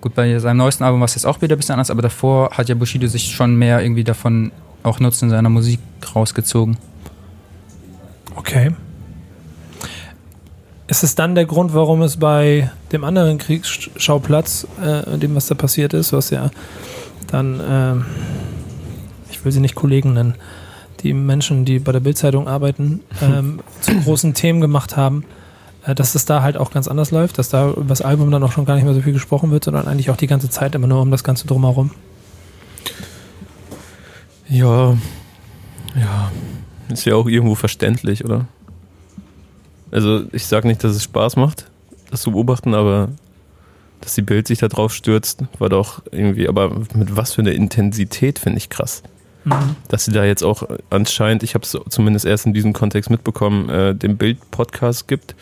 gut, 0.00 0.14
bei 0.14 0.38
seinem 0.38 0.58
neuesten 0.58 0.84
Album 0.84 1.00
war 1.00 1.06
es 1.06 1.16
jetzt 1.16 1.26
auch 1.26 1.42
wieder 1.42 1.56
ein 1.56 1.58
bisschen 1.58 1.72
anders, 1.72 1.90
aber 1.90 2.02
davor 2.02 2.50
hat 2.52 2.68
ja 2.68 2.76
Bushido 2.76 3.08
sich 3.08 3.32
schon 3.34 3.56
mehr 3.56 3.82
irgendwie 3.82 4.04
davon 4.04 4.52
auch 4.84 5.00
Nutzen 5.00 5.24
in 5.24 5.30
seiner 5.30 5.50
Musik 5.50 5.80
rausgezogen. 6.14 6.76
Okay. 8.36 8.72
Ist 10.86 11.02
es 11.02 11.14
dann 11.14 11.34
der 11.34 11.46
Grund, 11.46 11.72
warum 11.72 12.02
es 12.02 12.18
bei 12.18 12.70
dem 12.92 13.04
anderen 13.04 13.38
Kriegsschauplatz, 13.38 14.66
äh, 14.82 15.16
dem 15.16 15.34
was 15.34 15.46
da 15.46 15.54
passiert 15.54 15.94
ist, 15.94 16.12
was 16.12 16.30
ja 16.30 16.50
dann, 17.26 17.60
ähm, 17.66 18.06
ich 19.30 19.44
will 19.44 19.52
sie 19.52 19.60
nicht 19.60 19.74
Kollegen 19.74 20.12
nennen, 20.12 20.34
die 21.02 21.14
Menschen, 21.14 21.64
die 21.64 21.78
bei 21.78 21.92
der 21.92 22.00
Bildzeitung 22.00 22.48
arbeiten, 22.48 23.00
ähm, 23.22 23.60
zu 23.80 23.98
großen 24.00 24.34
Themen 24.34 24.60
gemacht 24.60 24.96
haben, 24.96 25.24
äh, 25.86 25.94
dass 25.94 26.14
es 26.14 26.26
da 26.26 26.42
halt 26.42 26.58
auch 26.58 26.70
ganz 26.70 26.86
anders 26.86 27.10
läuft, 27.10 27.38
dass 27.38 27.48
da 27.48 27.70
über 27.70 27.84
das 27.84 28.02
Album 28.02 28.30
dann 28.30 28.42
auch 28.42 28.52
schon 28.52 28.66
gar 28.66 28.74
nicht 28.74 28.84
mehr 28.84 28.94
so 28.94 29.00
viel 29.00 29.14
gesprochen 29.14 29.50
wird, 29.50 29.64
sondern 29.64 29.88
eigentlich 29.88 30.10
auch 30.10 30.16
die 30.16 30.26
ganze 30.26 30.50
Zeit 30.50 30.74
immer 30.74 30.86
nur 30.86 31.00
um 31.00 31.10
das 31.10 31.24
Ganze 31.24 31.46
drumherum. 31.46 31.92
Ja, 34.48 34.96
ja, 35.98 36.30
ist 36.90 37.06
ja 37.06 37.14
auch 37.14 37.26
irgendwo 37.26 37.54
verständlich, 37.54 38.24
oder? 38.24 38.46
Also 39.94 40.24
ich 40.32 40.46
sage 40.46 40.66
nicht, 40.66 40.82
dass 40.82 40.96
es 40.96 41.04
Spaß 41.04 41.36
macht, 41.36 41.70
das 42.10 42.22
zu 42.22 42.32
beobachten, 42.32 42.74
aber 42.74 43.10
dass 44.00 44.14
die 44.14 44.22
Bild 44.22 44.48
sich 44.48 44.58
da 44.58 44.66
drauf 44.66 44.92
stürzt, 44.92 45.44
war 45.60 45.68
doch 45.68 46.02
irgendwie, 46.10 46.48
aber 46.48 46.70
mit 46.94 47.16
was 47.16 47.32
für 47.32 47.42
einer 47.42 47.52
Intensität 47.52 48.40
finde 48.40 48.58
ich 48.58 48.68
krass. 48.68 49.04
Mhm. 49.44 49.76
Dass 49.86 50.04
sie 50.04 50.10
da 50.10 50.24
jetzt 50.24 50.42
auch 50.42 50.64
anscheinend, 50.90 51.44
ich 51.44 51.54
habe 51.54 51.62
es 51.62 51.78
zumindest 51.90 52.26
erst 52.26 52.44
in 52.44 52.52
diesem 52.52 52.72
Kontext 52.72 53.08
mitbekommen, 53.08 53.68
äh, 53.68 53.94
den 53.94 54.16
Bild-Podcast 54.16 55.06
gibt, 55.06 55.36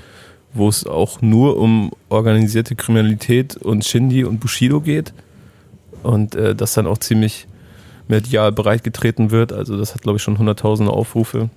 wo 0.52 0.68
es 0.68 0.86
auch 0.86 1.22
nur 1.22 1.56
um 1.56 1.92
organisierte 2.10 2.74
Kriminalität 2.76 3.56
und 3.56 3.86
Shindy 3.86 4.22
und 4.22 4.38
Bushido 4.38 4.82
geht 4.82 5.14
und 6.02 6.34
äh, 6.34 6.54
das 6.54 6.74
dann 6.74 6.86
auch 6.86 6.98
ziemlich 6.98 7.46
medial 8.06 8.52
breitgetreten 8.52 9.30
wird. 9.30 9.50
Also 9.50 9.78
das 9.78 9.94
hat, 9.94 10.02
glaube 10.02 10.18
ich, 10.18 10.22
schon 10.22 10.36
hunderttausende 10.36 10.92
Aufrufe. 10.92 11.48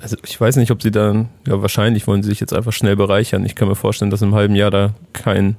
Also 0.00 0.16
ich 0.24 0.40
weiß 0.40 0.56
nicht, 0.56 0.70
ob 0.70 0.82
sie 0.82 0.90
dann, 0.90 1.28
ja 1.46 1.60
wahrscheinlich 1.60 2.06
wollen 2.06 2.22
sie 2.22 2.30
sich 2.30 2.40
jetzt 2.40 2.54
einfach 2.54 2.72
schnell 2.72 2.96
bereichern. 2.96 3.44
Ich 3.44 3.54
kann 3.54 3.68
mir 3.68 3.74
vorstellen, 3.74 4.10
dass 4.10 4.22
im 4.22 4.34
halben 4.34 4.54
Jahr 4.54 4.70
da 4.70 4.94
kein, 5.12 5.56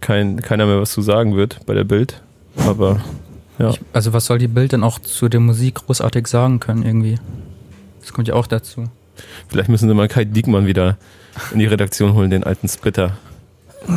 kein, 0.00 0.40
keiner 0.40 0.66
mehr 0.66 0.80
was 0.80 0.92
zu 0.92 1.02
sagen 1.02 1.36
wird 1.36 1.64
bei 1.66 1.74
der 1.74 1.84
Bild. 1.84 2.22
Aber 2.56 3.00
ja. 3.58 3.70
Ich, 3.70 3.80
also 3.92 4.12
was 4.12 4.26
soll 4.26 4.38
die 4.38 4.48
Bild 4.48 4.72
denn 4.72 4.82
auch 4.82 4.98
zu 4.98 5.28
der 5.28 5.40
Musik 5.40 5.76
großartig 5.86 6.26
sagen 6.26 6.60
können 6.60 6.82
irgendwie? 6.82 7.18
Das 8.00 8.12
kommt 8.12 8.28
ja 8.28 8.34
auch 8.34 8.46
dazu. 8.46 8.84
Vielleicht 9.48 9.68
müssen 9.68 9.88
sie 9.88 9.94
mal 9.94 10.08
Kai 10.08 10.24
Diekmann 10.24 10.66
wieder 10.66 10.96
in 11.52 11.58
die 11.58 11.66
Redaktion 11.66 12.14
holen, 12.14 12.30
den 12.30 12.44
alten 12.44 12.68
Splitter. 12.68 13.16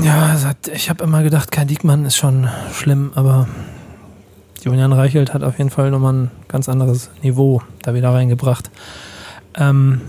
Ja, 0.03 0.35
ich 0.73 0.89
habe 0.89 1.03
immer 1.03 1.23
gedacht, 1.23 1.51
Kai 1.51 1.65
Diekmann 1.65 2.05
ist 2.05 2.17
schon 2.17 2.49
schlimm, 2.73 3.11
aber 3.15 3.47
Julian 4.67 4.91
Reichelt 4.91 5.33
hat 5.33 5.43
auf 5.43 5.57
jeden 5.57 5.69
Fall 5.69 5.91
nochmal 5.91 6.13
ein 6.13 6.31
ganz 6.49 6.67
anderes 6.67 7.09
Niveau 7.21 7.61
da 7.83 7.93
wieder 7.93 8.09
reingebracht. 8.09 8.69
Ähm, 9.55 10.01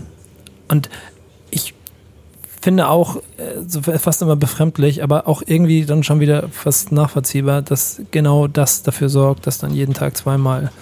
und 0.67 0.91
ich 1.51 1.75
finde 2.61 2.89
auch 2.89 3.23
äh, 3.37 3.99
fast 3.99 4.21
immer 4.21 4.35
befremdlich, 4.35 5.05
aber 5.05 5.29
auch 5.29 5.43
irgendwie 5.47 5.87
dann 5.87 6.03
schon 6.03 6.19
wieder 6.19 6.49
fast 6.49 6.91
nachvollziehbar, 6.91 7.63
dass 7.63 8.03
genau 8.11 8.49
das 8.49 8.83
dafür 8.83 9.09
sorgt, 9.09 9.47
dass 9.47 9.59
dann 9.59 9.73
jeden 9.73 9.95
Tag 9.95 10.17
zweimal 10.17 10.73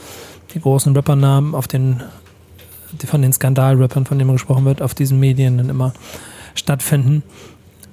die 0.54 0.60
großen 0.60 0.96
Rappernamen 0.96 1.54
auf 1.54 1.68
den, 1.68 2.02
von 3.06 3.20
den 3.20 3.34
Skandalrappern, 3.34 4.06
von 4.06 4.18
denen 4.18 4.32
gesprochen 4.32 4.64
wird, 4.64 4.80
auf 4.80 4.94
diesen 4.94 5.20
Medien 5.20 5.58
dann 5.58 5.68
immer 5.68 5.92
stattfinden. 6.54 7.22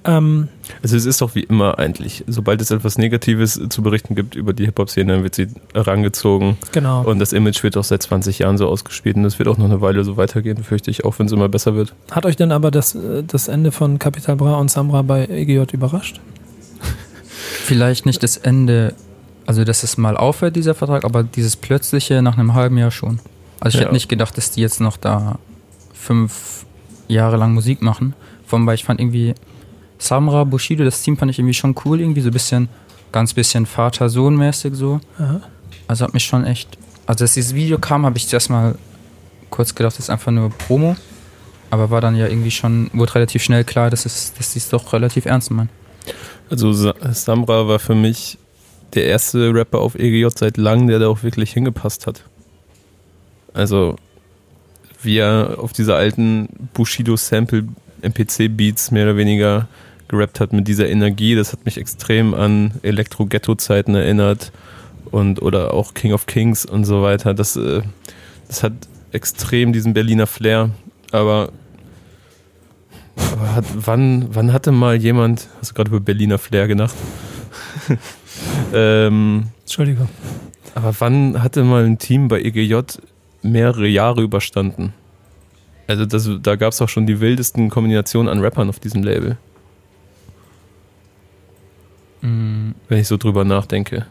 Ähm, 0.06 0.50
also 0.82 0.98
es 0.98 1.06
ist 1.06 1.22
doch 1.22 1.36
wie 1.36 1.44
immer 1.44 1.80
eigentlich, 1.80 2.24
sobald 2.28 2.62
es 2.62 2.72
etwas 2.72 2.98
Negatives 2.98 3.60
zu 3.70 3.82
berichten 3.82 4.16
gibt 4.16 4.36
über 4.36 4.54
die 4.54 4.66
Hip-Hop-Szene, 4.66 5.14
dann 5.14 5.24
wird 5.24 5.36
sie 5.36 5.48
herangezogen. 5.74 6.58
Genau. 6.72 7.04
Und 7.04 7.20
das 7.20 7.34
Image 7.34 7.64
wird 7.64 7.78
auch 7.78 7.84
seit 7.84 8.04
20 8.04 8.40
Jahren 8.40 8.58
so 8.58 8.68
ausgespielt 8.68 9.16
und 9.16 9.24
das 9.24 9.40
wird 9.40 9.48
auch 9.48 9.58
noch 9.58 9.66
eine 9.66 9.82
Weile 9.82 10.04
so 10.04 10.18
weitergehen, 10.18 10.64
fürchte 10.64 10.92
ich, 10.92 11.06
auch 11.06 11.18
wenn 11.20 11.28
es 11.28 11.32
immer 11.32 11.50
besser 11.50 11.76
wird. 11.76 11.94
Hat 12.12 12.26
euch 12.26 12.36
denn 12.36 12.52
aber 12.52 12.72
das, 12.72 12.98
das 13.28 13.48
Ende 13.48 13.72
von 13.72 14.00
Capital 14.00 14.36
Bra 14.36 14.58
und 14.58 14.70
Samra 14.70 15.02
bei 15.02 15.26
EGJ 15.26 15.74
überrascht? 15.74 16.20
Vielleicht 17.64 18.06
nicht 18.06 18.24
das 18.24 18.38
Ende, 18.38 18.94
also 19.46 19.64
dass 19.64 19.84
es 19.84 19.98
mal 19.98 20.18
aufhört, 20.18 20.56
dieser 20.56 20.76
Vertrag, 20.76 21.06
aber 21.06 21.24
dieses 21.24 21.56
plötzliche 21.56 22.22
nach 22.22 22.38
einem 22.38 22.54
halben 22.54 22.78
Jahr 22.78 22.92
schon. 22.92 23.20
Also 23.60 23.78
ich 23.78 23.82
ja. 23.82 23.86
hätte 23.86 23.94
nicht 23.94 24.10
gedacht, 24.10 24.36
dass 24.38 24.52
die 24.52 24.62
jetzt 24.62 24.82
noch 24.82 24.98
da 24.98 25.40
fünf 25.94 26.66
Jahre 27.08 27.38
lang 27.38 27.54
Musik 27.54 27.82
machen. 27.82 28.14
Vor 28.46 28.60
allem, 28.60 28.68
weil 28.68 28.76
ich 28.76 28.84
fand 28.84 29.00
irgendwie 29.00 29.36
Samra, 30.04 30.44
Bushido, 30.44 30.84
das 30.84 31.02
Team 31.02 31.18
fand 31.18 31.32
ich 31.32 31.40
irgendwie 31.40 31.54
schon 31.54 31.76
cool, 31.86 32.02
irgendwie 32.02 32.22
so 32.22 32.30
ein 32.30 32.34
bisschen, 32.34 32.68
ganz 33.14 33.34
bisschen 33.34 33.66
Vater-Sohn-mäßig 33.66 34.76
so. 34.76 35.00
Aha. 35.18 35.42
Also 35.88 36.06
hat 36.06 36.14
mich 36.14 36.26
schon 36.26 36.46
echt, 36.46 36.78
also 37.06 37.24
als 37.24 37.34
dieses 37.34 37.56
Video 37.56 37.78
kam, 37.80 38.06
habe 38.06 38.18
ich 38.18 38.28
zuerst 38.28 38.50
mal 38.50 38.76
kurz 39.50 39.74
gedacht, 39.74 39.94
das 39.94 40.06
ist 40.06 40.10
einfach 40.10 40.32
nur 40.32 40.50
Promo. 40.50 40.96
Aber 41.70 41.90
war 41.90 42.02
dann 42.02 42.16
ja 42.16 42.28
irgendwie 42.28 42.52
schon, 42.52 42.92
wurde 42.94 43.16
relativ 43.16 43.42
schnell 43.44 43.64
klar, 43.64 43.90
dass, 43.90 44.06
es, 44.06 44.34
dass 44.34 44.52
sie 44.52 44.60
es 44.60 44.70
doch 44.70 44.94
relativ 44.94 45.26
ernst 45.26 45.50
meinen. 45.52 45.70
Also 46.50 46.74
Samra 46.74 47.68
war 47.68 47.80
für 47.80 47.96
mich 47.96 48.38
der 48.94 49.06
erste 49.06 49.54
Rapper 49.54 49.80
auf 49.80 49.96
EGJ 49.96 50.28
seit 50.36 50.58
langem, 50.58 50.88
der 50.88 51.00
da 51.00 51.08
auch 51.08 51.24
wirklich 51.24 51.54
hingepasst 51.54 52.06
hat. 52.06 52.24
Also 53.54 53.96
wie 55.02 55.18
er 55.18 55.56
auf 55.58 55.74
dieser 55.74 55.96
alten 55.96 56.50
Bushido-Sample 56.74 57.68
MPC-Beats 58.02 58.92
mehr 58.92 59.06
oder 59.06 59.18
weniger 59.18 59.68
gerappt 60.14 60.40
hat 60.40 60.54
mit 60.54 60.68
dieser 60.68 60.88
Energie. 60.90 61.36
Das 61.36 61.52
hat 61.52 61.66
mich 61.66 61.78
extrem 61.78 62.34
an 62.34 62.72
Elektro-Ghetto-Zeiten 62.82 63.96
erinnert 63.96 64.52
und 65.12 65.42
oder 65.42 65.74
auch 65.74 65.94
King 65.94 66.14
of 66.14 66.26
Kings 66.26 66.66
und 66.66 66.86
so 66.86 67.02
weiter. 67.02 67.34
Das, 67.34 67.56
äh, 67.56 67.82
das 68.48 68.64
hat 68.64 68.74
extrem 69.12 69.74
diesen 69.74 69.94
Berliner 69.94 70.28
Flair. 70.28 70.70
Aber, 71.12 71.52
aber 73.32 73.56
hat, 73.56 73.66
wann, 73.76 74.28
wann 74.32 74.54
hatte 74.54 74.72
mal 74.72 74.96
jemand, 74.96 75.48
hast 75.60 75.72
du 75.72 75.76
gerade 75.76 75.90
über 75.90 76.00
Berliner 76.00 76.38
Flair 76.38 76.68
gedacht? 76.68 76.96
ähm, 78.74 79.48
Entschuldigung. 79.62 80.10
Aber 80.76 80.94
wann 81.00 81.44
hatte 81.44 81.64
mal 81.64 81.86
ein 81.86 82.00
Team 82.00 82.28
bei 82.28 82.42
EGJ 82.42 82.80
mehrere 83.44 83.88
Jahre 83.88 84.22
überstanden? 84.22 84.94
Also 85.88 86.06
das, 86.06 86.30
da 86.42 86.56
gab 86.56 86.72
es 86.72 86.82
auch 86.82 86.90
schon 86.90 87.06
die 87.06 87.20
wildesten 87.20 87.70
Kombinationen 87.70 88.32
an 88.32 88.40
Rappern 88.40 88.70
auf 88.70 88.80
diesem 88.80 89.04
Label. 89.04 89.38
Mhm. 92.24 92.74
Wenn 92.88 93.00
ich 93.00 93.08
so 93.08 93.18
drüber 93.18 93.44
nachdenke. 93.44 94.06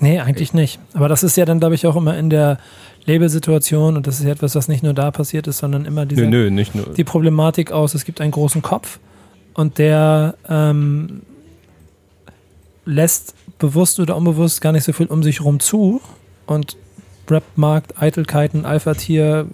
Nee, 0.00 0.20
eigentlich 0.20 0.54
nicht. 0.54 0.80
Aber 0.94 1.08
das 1.08 1.22
ist 1.22 1.36
ja 1.36 1.44
dann, 1.44 1.60
glaube 1.60 1.74
ich, 1.74 1.86
auch 1.86 1.96
immer 1.96 2.16
in 2.16 2.30
der 2.30 2.58
Labelsituation 3.04 3.96
und 3.96 4.06
das 4.06 4.18
ist 4.18 4.24
ja 4.24 4.32
etwas, 4.32 4.54
was 4.54 4.68
nicht 4.68 4.82
nur 4.82 4.94
da 4.94 5.10
passiert 5.10 5.46
ist, 5.46 5.58
sondern 5.58 5.84
immer 5.84 6.06
diese, 6.06 6.22
nö, 6.22 6.50
nö, 6.50 6.64
die 6.96 7.04
Problematik 7.04 7.72
aus, 7.72 7.94
es 7.94 8.04
gibt 8.04 8.20
einen 8.20 8.30
großen 8.30 8.62
Kopf 8.62 9.00
und 9.54 9.78
der 9.78 10.34
ähm, 10.48 11.22
lässt 12.84 13.34
bewusst 13.58 13.98
oder 13.98 14.16
unbewusst 14.16 14.60
gar 14.60 14.72
nicht 14.72 14.84
so 14.84 14.92
viel 14.92 15.06
um 15.06 15.22
sich 15.22 15.42
rum 15.42 15.58
zu 15.58 16.00
und 16.46 16.76
Rap-Markt, 17.30 18.00
Eitelkeiten, 18.00 18.64
Alpha-Tier, 18.64 19.46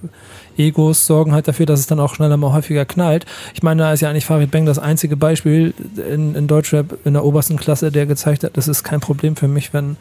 Egos 0.56 1.06
sorgen 1.06 1.32
halt 1.32 1.48
dafür, 1.48 1.66
dass 1.66 1.80
es 1.80 1.87
dann 1.87 2.00
auch 2.00 2.14
schneller 2.14 2.37
mal 2.37 2.52
häufiger 2.52 2.84
knallt. 2.84 3.26
Ich 3.54 3.62
meine, 3.62 3.82
da 3.82 3.92
ist 3.92 4.00
ja 4.00 4.10
eigentlich 4.10 4.26
Farid 4.26 4.50
Bang 4.50 4.66
das 4.66 4.78
einzige 4.78 5.16
Beispiel 5.16 5.74
in, 5.96 6.34
in 6.34 6.46
Deutschrap 6.46 6.98
in 7.04 7.14
der 7.14 7.24
obersten 7.24 7.56
Klasse, 7.56 7.90
der 7.90 8.06
gezeigt 8.06 8.44
hat, 8.44 8.56
das 8.56 8.68
ist 8.68 8.84
kein 8.84 9.00
Problem 9.00 9.37
für 9.37 9.48
mich, 9.48 9.72
wenn 9.72 9.96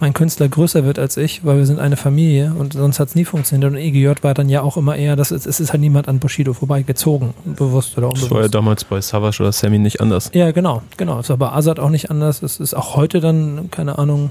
mein 0.00 0.12
Künstler 0.12 0.48
größer 0.48 0.84
wird 0.84 0.98
als 0.98 1.16
ich, 1.16 1.44
weil 1.44 1.58
wir 1.58 1.66
sind 1.66 1.78
eine 1.78 1.96
Familie 1.96 2.54
und 2.58 2.74
sonst 2.74 3.00
hat 3.00 3.08
es 3.08 3.14
nie 3.14 3.24
funktioniert. 3.24 3.70
Und 3.70 3.78
EGJ 3.78 4.22
war 4.22 4.34
dann 4.34 4.48
ja 4.48 4.62
auch 4.62 4.76
immer 4.76 4.96
eher, 4.96 5.16
das 5.16 5.30
ist, 5.30 5.46
es 5.46 5.60
ist 5.60 5.72
halt 5.72 5.80
niemand 5.80 6.08
an 6.08 6.18
Bushido 6.18 6.52
vorbeigezogen, 6.52 7.34
bewusst 7.44 7.96
oder 7.96 8.08
unbewusst. 8.08 8.30
Das 8.30 8.34
war 8.34 8.42
ja 8.42 8.48
damals 8.48 8.84
bei 8.84 9.00
Savage 9.00 9.42
oder 9.42 9.52
Sammy 9.52 9.78
nicht 9.78 10.00
anders. 10.00 10.30
Ja, 10.34 10.50
genau, 10.50 10.82
genau. 10.96 11.20
Es 11.20 11.30
war 11.30 11.36
bei 11.36 11.50
Azad 11.50 11.80
auch 11.80 11.90
nicht 11.90 12.10
anders. 12.10 12.42
Es 12.42 12.60
ist 12.60 12.74
auch 12.74 12.96
heute 12.96 13.20
dann, 13.20 13.70
keine 13.70 13.98
Ahnung, 13.98 14.30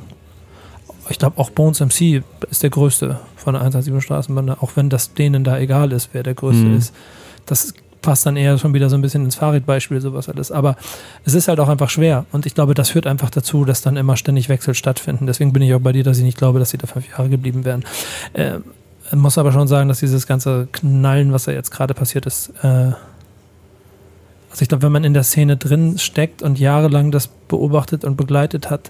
ich 1.10 1.20
glaube 1.20 1.38
auch 1.38 1.50
Bones 1.50 1.80
MC 1.80 2.24
ist 2.50 2.64
der 2.64 2.70
größte 2.70 3.20
von 3.36 3.54
der 3.54 3.62
187 3.62 4.04
Straßenbande, 4.04 4.58
auch 4.62 4.72
wenn 4.76 4.90
das 4.90 5.14
denen 5.14 5.44
da 5.44 5.58
egal 5.58 5.92
ist, 5.92 6.10
wer 6.14 6.24
der 6.24 6.34
größte 6.34 6.66
mhm. 6.66 6.78
ist. 6.78 6.94
Das 7.46 7.74
passt 8.02 8.26
dann 8.26 8.38
eher 8.38 8.58
schon 8.58 8.74
wieder 8.74 8.90
so 8.90 8.96
ein 8.96 9.02
bisschen 9.02 9.26
ins 9.26 9.36
Fahrradbeispiel, 9.36 10.00
sowas 10.00 10.30
alles. 10.30 10.52
Aber 10.52 10.78
es 11.26 11.34
ist 11.34 11.48
halt 11.48 11.60
auch 11.60 11.70
einfach 11.70 11.90
schwer. 11.90 12.26
Und 12.32 12.46
ich 12.46 12.54
glaube, 12.54 12.76
das 12.76 12.90
führt 12.90 13.08
einfach 13.08 13.32
dazu, 13.32 13.66
dass 13.66 13.82
dann 13.82 13.98
immer 13.98 14.16
ständig 14.16 14.48
Wechsel 14.48 14.76
stattfinden. 14.76 15.26
Deswegen 15.26 15.54
bin 15.54 15.64
ich 15.64 15.74
auch 15.74 15.80
bei 15.80 15.92
dir, 15.92 16.04
dass 16.04 16.18
ich 16.18 16.24
nicht 16.24 16.38
glaube, 16.38 16.60
dass 16.60 16.70
sie 16.70 16.78
da 16.78 16.88
fünf 16.88 17.10
Jahre 17.10 17.30
geblieben 17.30 17.66
wären. 17.66 17.84
Äh, 18.34 18.60
muss 19.12 19.38
aber 19.38 19.52
schon 19.52 19.68
sagen, 19.68 19.90
dass 19.90 20.00
dieses 20.00 20.28
ganze 20.28 20.68
Knallen, 20.72 21.34
was 21.34 21.46
da 21.46 21.52
jetzt 21.52 21.72
gerade 21.72 21.94
passiert 21.94 22.26
ist, 22.26 22.52
äh, 22.62 22.92
also 24.56 24.62
ich 24.62 24.70
glaube, 24.70 24.84
wenn 24.84 24.92
man 24.94 25.04
in 25.04 25.14
der 25.14 25.24
Szene 25.24 25.58
drin 25.58 25.98
steckt 25.98 26.42
und 26.42 26.58
jahrelang 26.58 27.12
das 27.12 27.28
beobachtet 27.28 28.06
und 28.06 28.16
begleitet 28.16 28.70
hat, 28.70 28.90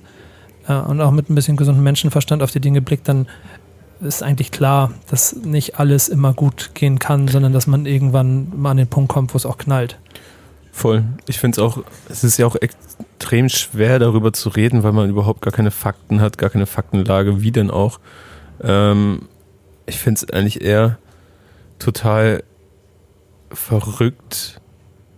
äh, 0.68 0.74
und 0.74 1.02
auch 1.02 1.12
mit 1.12 1.30
ein 1.30 1.36
bisschen 1.36 1.58
gesundem 1.58 1.84
Menschenverstand 1.84 2.44
auf 2.44 2.52
die 2.52 2.60
Dinge 2.60 2.82
blickt, 2.82 3.08
dann 3.08 3.28
ist 4.02 4.24
eigentlich 4.24 4.52
klar, 4.52 4.92
dass 5.10 5.36
nicht 5.36 5.80
alles 5.80 6.10
immer 6.10 6.34
gut 6.34 6.72
gehen 6.74 7.00
kann, 7.00 7.28
sondern 7.28 7.54
dass 7.54 7.68
man 7.68 7.86
irgendwann 7.86 8.52
mal 8.56 8.72
an 8.72 8.78
den 8.78 8.88
Punkt 8.88 9.12
kommt, 9.12 9.34
wo 9.34 9.38
es 9.38 9.46
auch 9.46 9.58
knallt. 9.58 9.98
Voll. 10.72 11.06
Ich 11.28 11.40
finde 11.40 11.56
es 11.56 11.60
auch, 11.60 11.84
es 12.10 12.26
ist 12.26 12.38
ja 12.38 12.46
auch 12.46 12.58
extrem 12.58 13.48
schwer 13.48 13.98
darüber 13.98 14.34
zu 14.34 14.50
reden, 14.50 14.84
weil 14.84 14.92
man 14.92 15.10
überhaupt 15.10 15.42
gar 15.42 15.54
keine 15.54 15.72
Fakten 15.72 16.20
hat, 16.20 16.38
gar 16.38 16.50
keine 16.50 16.66
Faktenlage, 16.66 17.42
wie 17.42 17.52
denn 17.52 17.72
auch. 17.72 18.00
Ähm, 18.62 19.30
ich 19.86 19.98
finde 19.98 20.20
es 20.22 20.30
eigentlich 20.30 20.62
eher 20.62 20.98
total 21.80 22.44
verrückt, 23.52 24.60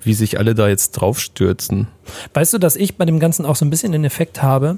wie 0.01 0.13
sich 0.13 0.37
alle 0.37 0.53
da 0.53 0.67
jetzt 0.67 0.91
draufstürzen. 0.91 1.87
Weißt 2.33 2.53
du, 2.53 2.59
dass 2.59 2.75
ich 2.75 2.95
bei 2.95 3.05
dem 3.05 3.19
Ganzen 3.19 3.45
auch 3.45 3.55
so 3.55 3.65
ein 3.65 3.71
bisschen 3.71 3.91
den 3.91 4.05
Effekt 4.05 4.43
habe, 4.43 4.77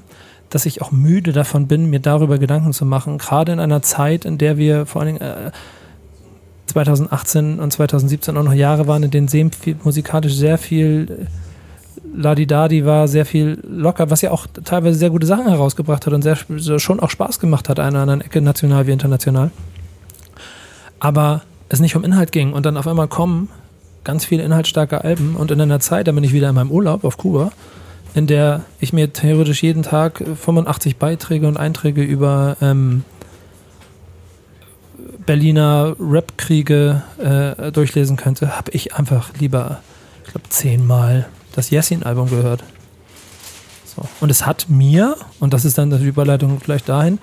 dass 0.50 0.66
ich 0.66 0.82
auch 0.82 0.90
müde 0.90 1.32
davon 1.32 1.68
bin, 1.68 1.88
mir 1.88 2.00
darüber 2.00 2.38
Gedanken 2.38 2.72
zu 2.72 2.84
machen. 2.84 3.18
Gerade 3.18 3.52
in 3.52 3.60
einer 3.60 3.82
Zeit, 3.82 4.24
in 4.24 4.36
der 4.36 4.58
wir 4.58 4.84
vor 4.84 5.00
allen 5.00 5.14
Dingen 5.14 5.22
äh, 5.22 5.52
2018 6.66 7.58
und 7.58 7.72
2017 7.72 8.36
auch 8.36 8.42
noch 8.42 8.52
Jahre 8.52 8.86
waren, 8.86 9.02
in 9.04 9.10
denen 9.10 9.28
sehr 9.28 9.48
viel, 9.58 9.76
musikalisch 9.82 10.34
sehr 10.34 10.58
viel 10.58 11.06
äh, 11.08 12.20
Ladidadi 12.20 12.84
war, 12.84 13.06
sehr 13.06 13.24
viel 13.24 13.58
locker, 13.62 14.10
was 14.10 14.22
ja 14.22 14.32
auch 14.32 14.46
teilweise 14.64 14.98
sehr 14.98 15.10
gute 15.10 15.26
Sachen 15.26 15.46
herausgebracht 15.48 16.06
hat 16.06 16.12
und 16.12 16.22
sehr, 16.22 16.36
schon 16.80 16.98
auch 16.98 17.10
Spaß 17.10 17.38
gemacht 17.38 17.68
hat, 17.68 17.78
einer 17.78 18.00
anderen 18.00 18.20
Ecke, 18.20 18.40
national 18.40 18.88
wie 18.88 18.92
international. 18.92 19.52
Aber 20.98 21.42
es 21.68 21.78
nicht 21.78 21.94
um 21.94 22.02
Inhalt 22.02 22.32
ging 22.32 22.52
und 22.52 22.66
dann 22.66 22.76
auf 22.76 22.88
einmal 22.88 23.06
kommen 23.06 23.48
ganz 24.02 24.24
viele 24.24 24.42
inhaltsstarke 24.42 25.04
Alben 25.04 25.36
und 25.36 25.50
in 25.50 25.60
einer 25.60 25.78
Zeit, 25.78 26.08
da 26.08 26.12
bin 26.12 26.24
ich 26.24 26.32
wieder 26.32 26.48
in 26.48 26.54
meinem 26.54 26.72
Urlaub 26.72 27.04
auf 27.04 27.16
Kuba 27.16 27.52
in 28.14 28.26
der 28.26 28.64
ich 28.80 28.92
mir 28.92 29.12
theoretisch 29.12 29.62
jeden 29.62 29.82
Tag 29.82 30.18
85 30.18 30.96
Beiträge 30.96 31.46
und 31.46 31.56
Einträge 31.56 32.02
über 32.02 32.56
ähm, 32.60 33.04
Berliner 35.26 35.94
Rap-Kriege 36.00 37.02
äh, 37.18 37.72
durchlesen 37.72 38.16
könnte, 38.16 38.56
habe 38.56 38.72
ich 38.72 38.94
einfach 38.94 39.30
lieber, 39.38 39.80
ich 40.24 40.32
glaube, 40.32 40.48
zehnmal 40.48 41.28
das 41.52 41.70
Yassin-Album 41.70 42.30
gehört. 42.30 42.64
So. 43.84 44.02
Und 44.20 44.30
es 44.30 44.46
hat 44.46 44.66
mir, 44.68 45.16
und 45.38 45.52
das 45.52 45.64
ist 45.64 45.78
dann 45.78 45.90
die 45.90 46.04
Überleitung 46.04 46.58
gleich 46.58 46.84
dahin, 46.84 47.18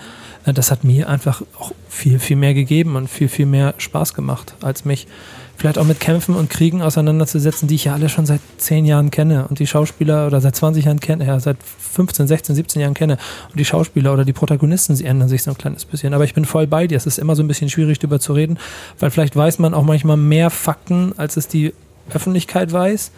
äh, 0.46 0.54
das 0.54 0.72
hat 0.72 0.84
mir 0.84 1.10
einfach 1.10 1.42
auch 1.60 1.72
viel, 1.90 2.20
viel 2.20 2.38
mehr 2.38 2.54
gegeben 2.54 2.96
und 2.96 3.10
viel, 3.10 3.30
viel 3.30 3.46
mehr 3.46 3.74
Spaß 3.78 4.14
gemacht, 4.14 4.56
als 4.62 4.86
mich 4.86 5.08
vielleicht 5.58 5.80
auch 5.80 5.86
mit 5.86 6.00
Kämpfen 6.00 6.36
und 6.36 6.50
Kriegen 6.50 6.82
auseinanderzusetzen, 6.82 7.68
die 7.68 7.76
ich 7.76 7.86
ja 7.86 7.94
alle 7.94 8.10
schon 8.10 8.26
seit 8.26 8.42
zehn 8.58 8.86
Jahren 8.86 9.10
kenne 9.10 9.48
und 9.48 9.60
die 9.60 9.68
Schauspieler 9.68 10.28
oder 10.28 10.40
seit 10.40 10.56
20 10.56 10.86
Jahren 10.86 11.00
kenne, 11.00 11.26
ja, 11.26 11.40
seit 11.40 11.58
15, 11.62 12.28
16, 12.28 12.56
17 12.56 12.82
Jahren 12.82 12.94
kenne 12.94 13.18
und 13.50 13.60
die 13.60 13.66
Schauspieler 13.66 14.14
oder 14.14 14.24
die 14.24 14.34
Protagonisten, 14.34 14.96
sie 14.96 15.06
ändern 15.06 15.30
sich 15.30 15.44
so 15.44 15.52
ein 15.52 15.58
kleines 15.58 15.86
bisschen. 15.86 16.14
Aber 16.14 16.24
ich 16.24 16.36
bin 16.36 16.46
voll 16.46 16.68
bei 16.68 16.86
dir. 16.86 16.96
Es 16.96 17.08
ist 17.08 17.18
immer 17.18 17.36
so 17.36 17.44
ein 17.44 17.48
bisschen 17.48 17.70
schwierig, 17.70 17.98
darüber 17.98 18.20
zu 18.20 18.34
reden, 18.34 18.60
weil 19.00 19.10
vielleicht 19.10 19.36
weiß 19.36 19.58
man 19.60 19.74
auch 19.74 19.84
manchmal 19.84 20.18
mehr 20.18 20.52
Fakten, 20.52 21.14
als 21.18 21.38
es 21.38 21.48
die 21.48 21.74
Öffentlichkeit 22.14 22.72
weiß. 22.72 23.12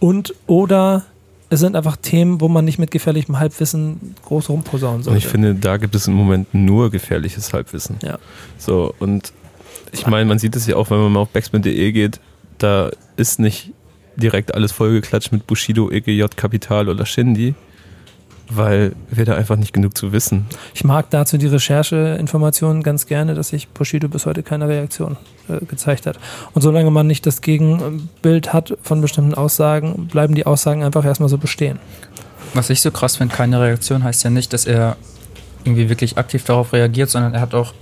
Und 0.00 0.34
oder 0.48 1.04
es 1.48 1.60
sind 1.60 1.76
einfach 1.76 1.96
Themen, 1.96 2.40
wo 2.40 2.48
man 2.48 2.64
nicht 2.64 2.78
mit 2.78 2.90
gefährlichem 2.90 3.38
Halbwissen 3.38 4.16
groß 4.24 4.48
rumposaunen 4.48 5.02
sollte. 5.02 5.10
Und 5.10 5.18
ich 5.18 5.28
finde, 5.28 5.54
da 5.54 5.76
gibt 5.76 5.94
es 5.94 6.08
im 6.08 6.14
Moment 6.14 6.54
nur 6.54 6.90
gefährliches 6.90 7.52
Halbwissen. 7.52 7.98
Ja. 8.02 8.18
So, 8.58 8.94
und 8.98 9.32
ich 9.92 10.06
meine, 10.06 10.24
man 10.24 10.38
sieht 10.38 10.56
es 10.56 10.66
ja 10.66 10.76
auch, 10.76 10.90
wenn 10.90 10.98
man 10.98 11.12
mal 11.12 11.20
auf 11.20 11.28
backspin.de 11.28 11.92
geht, 11.92 12.20
da 12.58 12.90
ist 13.16 13.38
nicht 13.38 13.72
direkt 14.16 14.54
alles 14.54 14.72
vollgeklatscht 14.72 15.32
mit 15.32 15.46
Bushido, 15.46 15.90
EGJ, 15.90 16.24
Kapital 16.36 16.88
oder 16.88 17.06
Shindy, 17.06 17.54
weil 18.48 18.92
wir 19.10 19.24
da 19.24 19.34
einfach 19.34 19.56
nicht 19.56 19.72
genug 19.72 19.96
zu 19.96 20.12
wissen. 20.12 20.46
Ich 20.74 20.84
mag 20.84 21.10
dazu 21.10 21.38
die 21.38 21.46
Rechercheinformationen 21.46 22.82
ganz 22.82 23.06
gerne, 23.06 23.34
dass 23.34 23.48
sich 23.48 23.68
Bushido 23.68 24.08
bis 24.08 24.26
heute 24.26 24.42
keine 24.42 24.68
Reaktion 24.68 25.16
äh, 25.48 25.64
gezeigt 25.64 26.06
hat. 26.06 26.18
Und 26.52 26.62
solange 26.62 26.90
man 26.90 27.06
nicht 27.06 27.26
das 27.26 27.40
Gegenbild 27.40 28.52
hat 28.52 28.76
von 28.82 29.00
bestimmten 29.00 29.34
Aussagen, 29.34 30.08
bleiben 30.08 30.34
die 30.34 30.46
Aussagen 30.46 30.82
einfach 30.82 31.04
erstmal 31.04 31.28
so 31.28 31.38
bestehen. 31.38 31.78
Was 32.54 32.68
ich 32.68 32.82
so 32.82 32.90
krass 32.90 33.16
finde, 33.16 33.34
keine 33.34 33.60
Reaktion 33.60 34.04
heißt 34.04 34.24
ja 34.24 34.30
nicht, 34.30 34.52
dass 34.52 34.66
er 34.66 34.96
irgendwie 35.64 35.88
wirklich 35.88 36.18
aktiv 36.18 36.44
darauf 36.44 36.72
reagiert, 36.72 37.08
sondern 37.08 37.34
er 37.34 37.40
hat 37.40 37.54
auch 37.54 37.72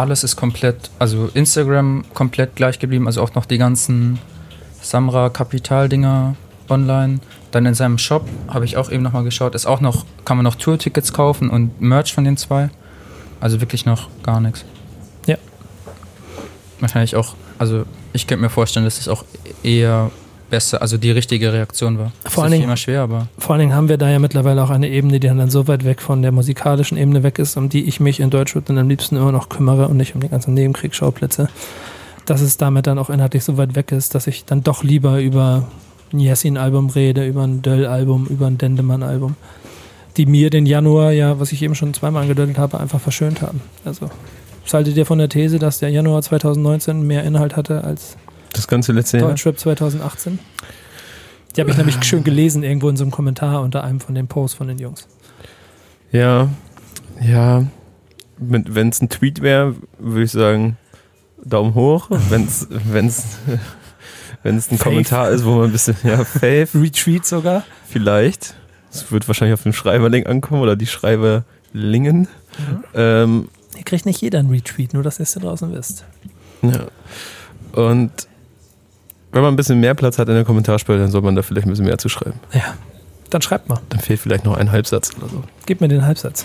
alles 0.00 0.24
ist 0.24 0.36
komplett, 0.36 0.90
also 0.98 1.30
Instagram 1.34 2.04
komplett 2.14 2.56
gleich 2.56 2.78
geblieben, 2.78 3.06
also 3.06 3.22
auch 3.22 3.34
noch 3.34 3.44
die 3.44 3.58
ganzen 3.58 4.18
Samra 4.80 5.28
Kapital-Dinger 5.28 6.36
online. 6.70 7.20
Dann 7.50 7.66
in 7.66 7.74
seinem 7.74 7.98
Shop 7.98 8.26
habe 8.48 8.64
ich 8.64 8.76
auch 8.78 8.90
eben 8.90 9.02
nochmal 9.02 9.24
geschaut, 9.24 9.54
ist 9.54 9.66
auch 9.66 9.80
noch, 9.80 10.06
kann 10.24 10.38
man 10.38 10.44
noch 10.44 10.54
Tour-Tickets 10.54 11.12
kaufen 11.12 11.50
und 11.50 11.80
Merch 11.80 12.14
von 12.14 12.24
den 12.24 12.38
zwei. 12.38 12.70
Also 13.40 13.60
wirklich 13.60 13.84
noch 13.84 14.08
gar 14.22 14.40
nichts. 14.40 14.64
Ja. 15.26 15.36
Wahrscheinlich 16.78 17.14
auch, 17.16 17.34
also 17.58 17.84
ich 18.14 18.26
könnte 18.26 18.42
mir 18.42 18.50
vorstellen, 18.50 18.84
dass 18.86 18.98
es 18.98 19.08
auch 19.08 19.24
eher 19.62 20.10
besser, 20.50 20.82
also 20.82 20.98
die 20.98 21.10
richtige 21.10 21.52
Reaktion 21.52 21.98
war. 21.98 22.12
Das 22.24 22.32
Vor 22.34 22.42
ist 22.42 22.44
allen 22.46 22.52
Dingen- 22.52 22.64
immer 22.64 22.76
schwer, 22.76 23.02
aber 23.02 23.28
Vor 23.38 23.52
allen 23.54 23.60
Dingen 23.60 23.74
haben 23.74 23.88
wir 23.88 23.96
da 23.96 24.10
ja 24.10 24.18
mittlerweile 24.18 24.62
auch 24.62 24.70
eine 24.70 24.88
Ebene, 24.88 25.20
die 25.20 25.28
dann 25.28 25.50
so 25.50 25.66
weit 25.68 25.84
weg 25.84 26.02
von 26.02 26.22
der 26.22 26.32
musikalischen 26.32 26.98
Ebene 26.98 27.22
weg 27.22 27.38
ist, 27.38 27.56
um 27.56 27.68
die 27.68 27.84
ich 27.84 28.00
mich 28.00 28.20
in 28.20 28.30
Deutschland 28.30 28.68
dann 28.68 28.78
am 28.78 28.88
liebsten 28.88 29.16
immer 29.16 29.32
noch 29.32 29.48
kümmere 29.48 29.88
und 29.88 29.96
nicht 29.96 30.14
um 30.14 30.20
die 30.20 30.28
ganzen 30.28 30.54
Nebenkriegsschauplätze. 30.54 31.48
Dass 32.26 32.40
es 32.42 32.56
damit 32.56 32.86
dann 32.86 32.98
auch 32.98 33.10
inhaltlich 33.10 33.44
so 33.44 33.56
weit 33.56 33.74
weg 33.74 33.92
ist, 33.92 34.14
dass 34.14 34.26
ich 34.26 34.44
dann 34.44 34.62
doch 34.62 34.82
lieber 34.84 35.20
über 35.20 35.66
ein 36.12 36.18
Jessin-Album 36.20 36.90
rede, 36.90 37.26
über 37.26 37.42
ein 37.44 37.62
Döll-Album, 37.62 38.26
über 38.26 38.46
ein 38.46 38.58
Dendemann-Album, 38.58 39.36
die 40.16 40.26
mir 40.26 40.50
den 40.50 40.66
Januar 40.66 41.12
ja, 41.12 41.38
was 41.40 41.52
ich 41.52 41.62
eben 41.62 41.74
schon 41.74 41.94
zweimal 41.94 42.22
angedeutet 42.22 42.58
habe, 42.58 42.78
einfach 42.80 43.00
verschönt 43.00 43.42
haben. 43.42 43.60
Also, 43.84 44.10
was 44.64 44.74
haltet 44.74 44.96
ihr 44.96 45.06
von 45.06 45.18
der 45.18 45.28
These, 45.28 45.58
dass 45.58 45.78
der 45.78 45.90
Januar 45.90 46.22
2019 46.22 47.02
mehr 47.06 47.24
Inhalt 47.24 47.56
hatte 47.56 47.84
als 47.84 48.16
Das 48.52 48.66
ganze 48.68 48.92
letzte 48.92 49.18
Jahr. 49.18 49.28
Deutschrap 49.28 49.58
2018? 49.58 50.38
Die 51.56 51.60
habe 51.60 51.70
ich 51.70 51.76
nämlich 51.76 52.02
schön 52.04 52.22
gelesen 52.24 52.62
irgendwo 52.62 52.88
in 52.88 52.96
so 52.96 53.04
einem 53.04 53.10
Kommentar 53.10 53.62
unter 53.62 53.82
einem 53.84 54.00
von 54.00 54.14
den 54.14 54.28
Posts 54.28 54.56
von 54.56 54.68
den 54.68 54.78
Jungs. 54.78 55.08
Ja, 56.12 56.48
ja. 57.20 57.64
Wenn 58.38 58.88
es 58.88 59.00
ein 59.02 59.08
Tweet 59.08 59.42
wäre, 59.42 59.74
würde 59.98 60.22
ich 60.24 60.32
sagen, 60.32 60.76
Daumen 61.44 61.74
hoch. 61.74 62.08
Wenn 62.28 62.44
es 62.44 62.66
wenn's, 62.70 63.24
wenn's 64.42 64.70
ein 64.70 64.78
Faith. 64.78 64.80
Kommentar 64.80 65.30
ist, 65.30 65.44
wo 65.44 65.56
man 65.56 65.66
ein 65.66 65.72
bisschen, 65.72 65.96
ja, 66.04 66.24
Faith, 66.24 66.70
Retreat 66.74 67.26
sogar. 67.26 67.64
vielleicht. 67.88 68.54
Es 68.92 69.12
wird 69.12 69.28
wahrscheinlich 69.28 69.54
auf 69.54 69.62
den 69.62 69.72
Schreiberling 69.72 70.26
ankommen 70.26 70.62
oder 70.62 70.74
die 70.74 70.86
Schreiberlingen. 70.86 72.26
Ähm, 72.94 73.48
Hier 73.74 73.84
kriegt 73.84 74.04
nicht 74.04 74.20
jeder 74.20 74.40
einen 74.40 74.50
Retweet, 74.50 74.94
nur 74.94 75.04
dass 75.04 75.20
ihr 75.20 75.22
es 75.24 75.32
da 75.32 75.40
draußen 75.40 75.72
wisst. 75.72 76.04
ja. 76.62 76.86
Und 77.72 78.10
wenn 79.32 79.42
man 79.42 79.52
ein 79.52 79.56
bisschen 79.56 79.80
mehr 79.80 79.94
Platz 79.94 80.18
hat 80.18 80.28
in 80.28 80.34
der 80.34 80.44
Kommentarspalte, 80.44 81.02
dann 81.02 81.10
soll 81.10 81.22
man 81.22 81.34
da 81.34 81.42
vielleicht 81.42 81.66
ein 81.66 81.70
bisschen 81.70 81.86
mehr 81.86 81.98
zu 81.98 82.08
schreiben. 82.08 82.40
Ja, 82.52 82.74
dann 83.30 83.42
schreibt 83.42 83.68
mal. 83.68 83.78
Dann 83.88 84.00
fehlt 84.00 84.20
vielleicht 84.20 84.44
noch 84.44 84.56
ein 84.56 84.72
Halbsatz 84.72 85.12
oder 85.16 85.28
so. 85.28 85.44
Gebt 85.66 85.80
mir 85.80 85.88
den 85.88 86.04
Halbsatz. 86.04 86.44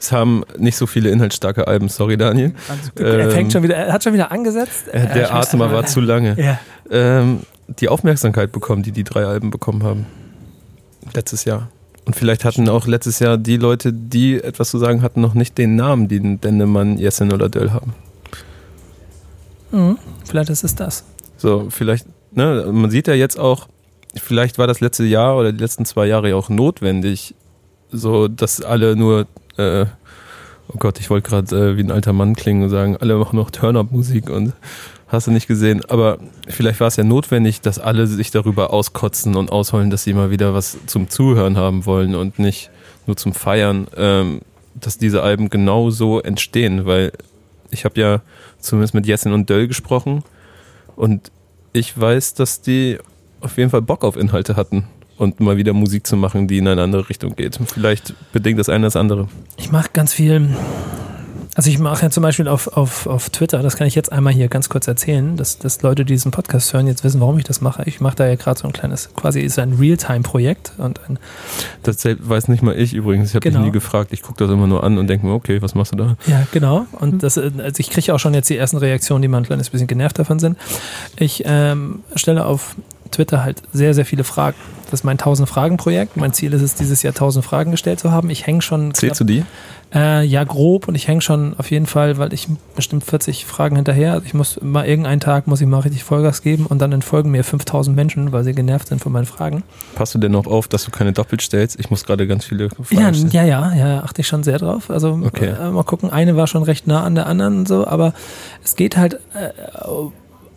Es 0.00 0.10
haben 0.10 0.44
nicht 0.58 0.76
so 0.76 0.86
viele 0.86 1.10
inhaltsstarke 1.10 1.68
Alben, 1.68 1.88
sorry 1.88 2.16
Daniel. 2.16 2.54
er 2.96 3.20
Ähm, 3.20 3.30
fängt 3.30 3.52
schon 3.52 3.62
wieder, 3.62 3.76
er 3.76 3.92
hat 3.92 4.02
schon 4.02 4.12
wieder 4.14 4.32
angesetzt. 4.32 4.88
Äh, 4.88 5.12
der 5.14 5.32
Atem 5.34 5.60
war 5.60 5.86
zu 5.86 6.00
lange. 6.00 6.36
Ja. 6.42 6.58
ähm, 6.90 7.40
die 7.78 7.88
Aufmerksamkeit 7.88 8.50
bekommen, 8.50 8.82
die 8.82 8.90
die 8.92 9.04
drei 9.04 9.24
Alben 9.24 9.50
bekommen 9.50 9.84
haben. 9.84 10.06
Letztes 11.14 11.44
Jahr. 11.44 11.68
Und 12.04 12.16
vielleicht 12.16 12.44
hatten 12.44 12.68
auch 12.68 12.86
letztes 12.88 13.20
Jahr 13.20 13.38
die 13.38 13.56
Leute, 13.56 13.92
die 13.92 14.42
etwas 14.42 14.70
zu 14.70 14.78
sagen 14.78 15.02
hatten, 15.02 15.20
noch 15.20 15.34
nicht 15.34 15.56
den 15.56 15.76
Namen, 15.76 16.08
den 16.08 16.40
Dendemann, 16.40 16.98
Jessen 16.98 17.32
oder 17.32 17.48
Döll 17.48 17.70
haben. 17.72 17.94
Mhm. 19.70 19.98
Vielleicht 20.24 20.50
ist 20.50 20.64
es 20.64 20.74
das. 20.74 21.04
So, 21.42 21.66
vielleicht, 21.70 22.06
ne, 22.30 22.70
man 22.70 22.88
sieht 22.92 23.08
ja 23.08 23.14
jetzt 23.14 23.36
auch, 23.36 23.66
vielleicht 24.14 24.58
war 24.58 24.68
das 24.68 24.78
letzte 24.78 25.02
Jahr 25.02 25.36
oder 25.36 25.50
die 25.50 25.58
letzten 25.58 25.84
zwei 25.84 26.06
Jahre 26.06 26.28
ja 26.28 26.36
auch 26.36 26.48
notwendig, 26.48 27.34
so 27.90 28.28
dass 28.28 28.62
alle 28.62 28.94
nur, 28.94 29.26
äh, 29.56 29.86
oh 30.68 30.76
Gott, 30.78 31.00
ich 31.00 31.10
wollte 31.10 31.28
gerade 31.28 31.72
äh, 31.72 31.76
wie 31.76 31.82
ein 31.82 31.90
alter 31.90 32.12
Mann 32.12 32.36
klingen 32.36 32.62
und 32.62 32.68
sagen, 32.68 32.96
alle 32.96 33.16
machen 33.16 33.34
noch 33.34 33.50
Turn-Up-Musik 33.50 34.30
und 34.30 34.52
hast 35.08 35.26
du 35.26 35.32
nicht 35.32 35.48
gesehen, 35.48 35.84
aber 35.88 36.18
vielleicht 36.46 36.78
war 36.78 36.86
es 36.86 36.94
ja 36.94 37.02
notwendig, 37.02 37.60
dass 37.60 37.80
alle 37.80 38.06
sich 38.06 38.30
darüber 38.30 38.72
auskotzen 38.72 39.34
und 39.34 39.50
ausholen, 39.50 39.90
dass 39.90 40.04
sie 40.04 40.14
mal 40.14 40.30
wieder 40.30 40.54
was 40.54 40.78
zum 40.86 41.10
Zuhören 41.10 41.56
haben 41.56 41.86
wollen 41.86 42.14
und 42.14 42.38
nicht 42.38 42.70
nur 43.08 43.16
zum 43.16 43.34
Feiern, 43.34 43.88
ähm, 43.96 44.42
dass 44.76 44.96
diese 44.96 45.24
Alben 45.24 45.50
genau 45.50 45.90
so 45.90 46.20
entstehen, 46.20 46.86
weil 46.86 47.10
ich 47.72 47.84
habe 47.84 48.00
ja 48.00 48.22
zumindest 48.60 48.94
mit 48.94 49.08
Jessin 49.08 49.32
und 49.32 49.50
Döll 49.50 49.66
gesprochen 49.66 50.22
und 50.96 51.30
ich 51.72 51.98
weiß, 51.98 52.34
dass 52.34 52.60
die 52.60 52.98
auf 53.40 53.56
jeden 53.56 53.70
Fall 53.70 53.82
Bock 53.82 54.04
auf 54.04 54.16
Inhalte 54.16 54.56
hatten 54.56 54.84
und 55.18 55.40
mal 55.40 55.56
wieder 55.56 55.72
Musik 55.72 56.06
zu 56.06 56.16
machen, 56.16 56.48
die 56.48 56.58
in 56.58 56.68
eine 56.68 56.82
andere 56.82 57.08
Richtung 57.08 57.36
geht. 57.36 57.58
Vielleicht 57.66 58.14
bedingt 58.32 58.58
das 58.58 58.68
eine 58.68 58.84
das 58.84 58.96
andere. 58.96 59.28
Ich 59.56 59.70
mache 59.70 59.90
ganz 59.92 60.12
viel. 60.12 60.50
Also 61.54 61.68
ich 61.68 61.78
mache 61.78 62.02
ja 62.04 62.10
zum 62.10 62.22
Beispiel 62.22 62.48
auf, 62.48 62.66
auf, 62.68 63.06
auf 63.06 63.28
Twitter, 63.28 63.62
das 63.62 63.76
kann 63.76 63.86
ich 63.86 63.94
jetzt 63.94 64.10
einmal 64.10 64.32
hier 64.32 64.48
ganz 64.48 64.70
kurz 64.70 64.88
erzählen, 64.88 65.36
dass, 65.36 65.58
dass 65.58 65.82
Leute, 65.82 66.06
die 66.06 66.14
diesen 66.14 66.30
Podcast 66.30 66.72
hören, 66.72 66.86
jetzt 66.86 67.04
wissen, 67.04 67.20
warum 67.20 67.36
ich 67.36 67.44
das 67.44 67.60
mache. 67.60 67.82
Ich 67.84 68.00
mache 68.00 68.16
da 68.16 68.26
ja 68.26 68.36
gerade 68.36 68.58
so 68.58 68.66
ein 68.66 68.72
kleines, 68.72 69.10
quasi 69.14 69.40
ist 69.40 69.58
ein 69.58 69.74
Realtime-Projekt 69.74 70.72
und 70.78 70.98
ein, 71.08 71.18
Das 71.82 72.00
selbst 72.00 72.26
weiß 72.26 72.48
nicht 72.48 72.62
mal 72.62 72.78
ich 72.78 72.94
übrigens. 72.94 73.28
Ich 73.28 73.34
habe 73.34 73.42
Genau. 73.42 73.58
dich 73.58 73.66
nie 73.66 73.72
gefragt. 73.72 74.12
Ich 74.14 74.22
gucke 74.22 74.38
das 74.42 74.50
immer 74.50 74.66
nur 74.66 74.82
an 74.82 74.96
und 74.96 75.08
denke 75.08 75.26
mir, 75.26 75.34
okay, 75.34 75.60
was 75.60 75.74
machst 75.74 75.92
du 75.92 75.96
da? 75.96 76.16
Ja, 76.26 76.46
genau. 76.52 76.86
Und 76.92 77.22
das, 77.22 77.36
äh, 77.36 77.50
also 77.58 77.80
ich 77.80 77.90
kriege 77.90 78.14
auch 78.14 78.18
schon 78.18 78.32
jetzt 78.32 78.48
die 78.48 78.56
ersten 78.56 78.78
Reaktionen, 78.78 79.20
die 79.20 79.28
mal 79.28 79.38
ein 79.38 79.44
kleines 79.44 79.68
bisschen 79.68 79.88
genervt 79.88 80.18
davon 80.18 80.38
sind. 80.38 80.56
Ich 81.16 81.42
ähm, 81.44 82.00
stelle 82.16 82.46
auf 82.46 82.76
Twitter 83.10 83.44
halt 83.44 83.62
sehr, 83.74 83.92
sehr 83.92 84.06
viele 84.06 84.24
Fragen. 84.24 84.56
Das 84.90 85.00
ist 85.00 85.04
mein 85.04 85.18
1000-Fragen-Projekt. 85.18 86.16
Mein 86.16 86.32
Ziel 86.32 86.54
ist 86.54 86.62
es, 86.62 86.74
dieses 86.76 87.02
Jahr 87.02 87.12
1000 87.12 87.44
Fragen 87.44 87.70
gestellt 87.72 88.00
zu 88.00 88.10
haben. 88.10 88.30
Ich 88.30 88.46
hänge 88.46 88.62
schon. 88.62 88.94
Zählst 88.94 89.20
du 89.20 89.24
die? 89.24 89.44
Äh, 89.94 90.24
ja, 90.24 90.42
grob. 90.44 90.88
Und 90.88 90.94
ich 90.94 91.06
hänge 91.06 91.20
schon 91.20 91.54
auf 91.58 91.70
jeden 91.70 91.84
Fall, 91.86 92.16
weil 92.16 92.32
ich 92.32 92.48
bestimmt 92.74 93.04
40 93.04 93.44
Fragen 93.44 93.76
hinterher. 93.76 94.12
Also 94.12 94.24
ich 94.24 94.32
muss 94.32 94.58
mal 94.62 94.86
irgendeinen 94.86 95.20
Tag 95.20 95.46
muss 95.46 95.60
ich 95.60 95.66
mal 95.66 95.80
richtig 95.80 96.02
Vollgas 96.02 96.40
geben 96.42 96.64
und 96.66 96.78
dann 96.80 96.92
entfolgen 96.92 97.30
mir 97.30 97.44
5000 97.44 97.94
Menschen, 97.94 98.32
weil 98.32 98.42
sie 98.44 98.54
genervt 98.54 98.88
sind 98.88 99.00
von 99.02 99.12
meinen 99.12 99.26
Fragen. 99.26 99.64
Passt 99.94 100.14
du 100.14 100.18
denn 100.18 100.32
noch 100.32 100.46
auf, 100.46 100.66
dass 100.68 100.84
du 100.84 100.90
keine 100.90 101.12
doppelt 101.12 101.42
stellst? 101.42 101.78
Ich 101.78 101.90
muss 101.90 102.04
gerade 102.04 102.26
ganz 102.26 102.44
viele 102.46 102.70
Fragen 102.70 102.86
Ja, 103.00 103.12
stellen. 103.12 103.30
ja, 103.32 103.44
ja, 103.44 103.74
ja, 103.74 104.00
achte 104.02 104.22
ich 104.22 104.26
schon 104.28 104.42
sehr 104.42 104.58
drauf. 104.58 104.88
Also 104.90 105.20
Okay. 105.24 105.48
äh, 105.60 105.70
mal 105.70 105.84
gucken, 105.84 106.10
eine 106.10 106.36
war 106.36 106.46
schon 106.46 106.62
recht 106.62 106.86
nah 106.86 107.02
an 107.04 107.14
der 107.14 107.26
anderen 107.26 107.58
und 107.58 107.68
so, 107.68 107.86
aber 107.86 108.14
es 108.64 108.76
geht 108.76 108.96
halt 108.96 109.14
äh, 109.34 109.50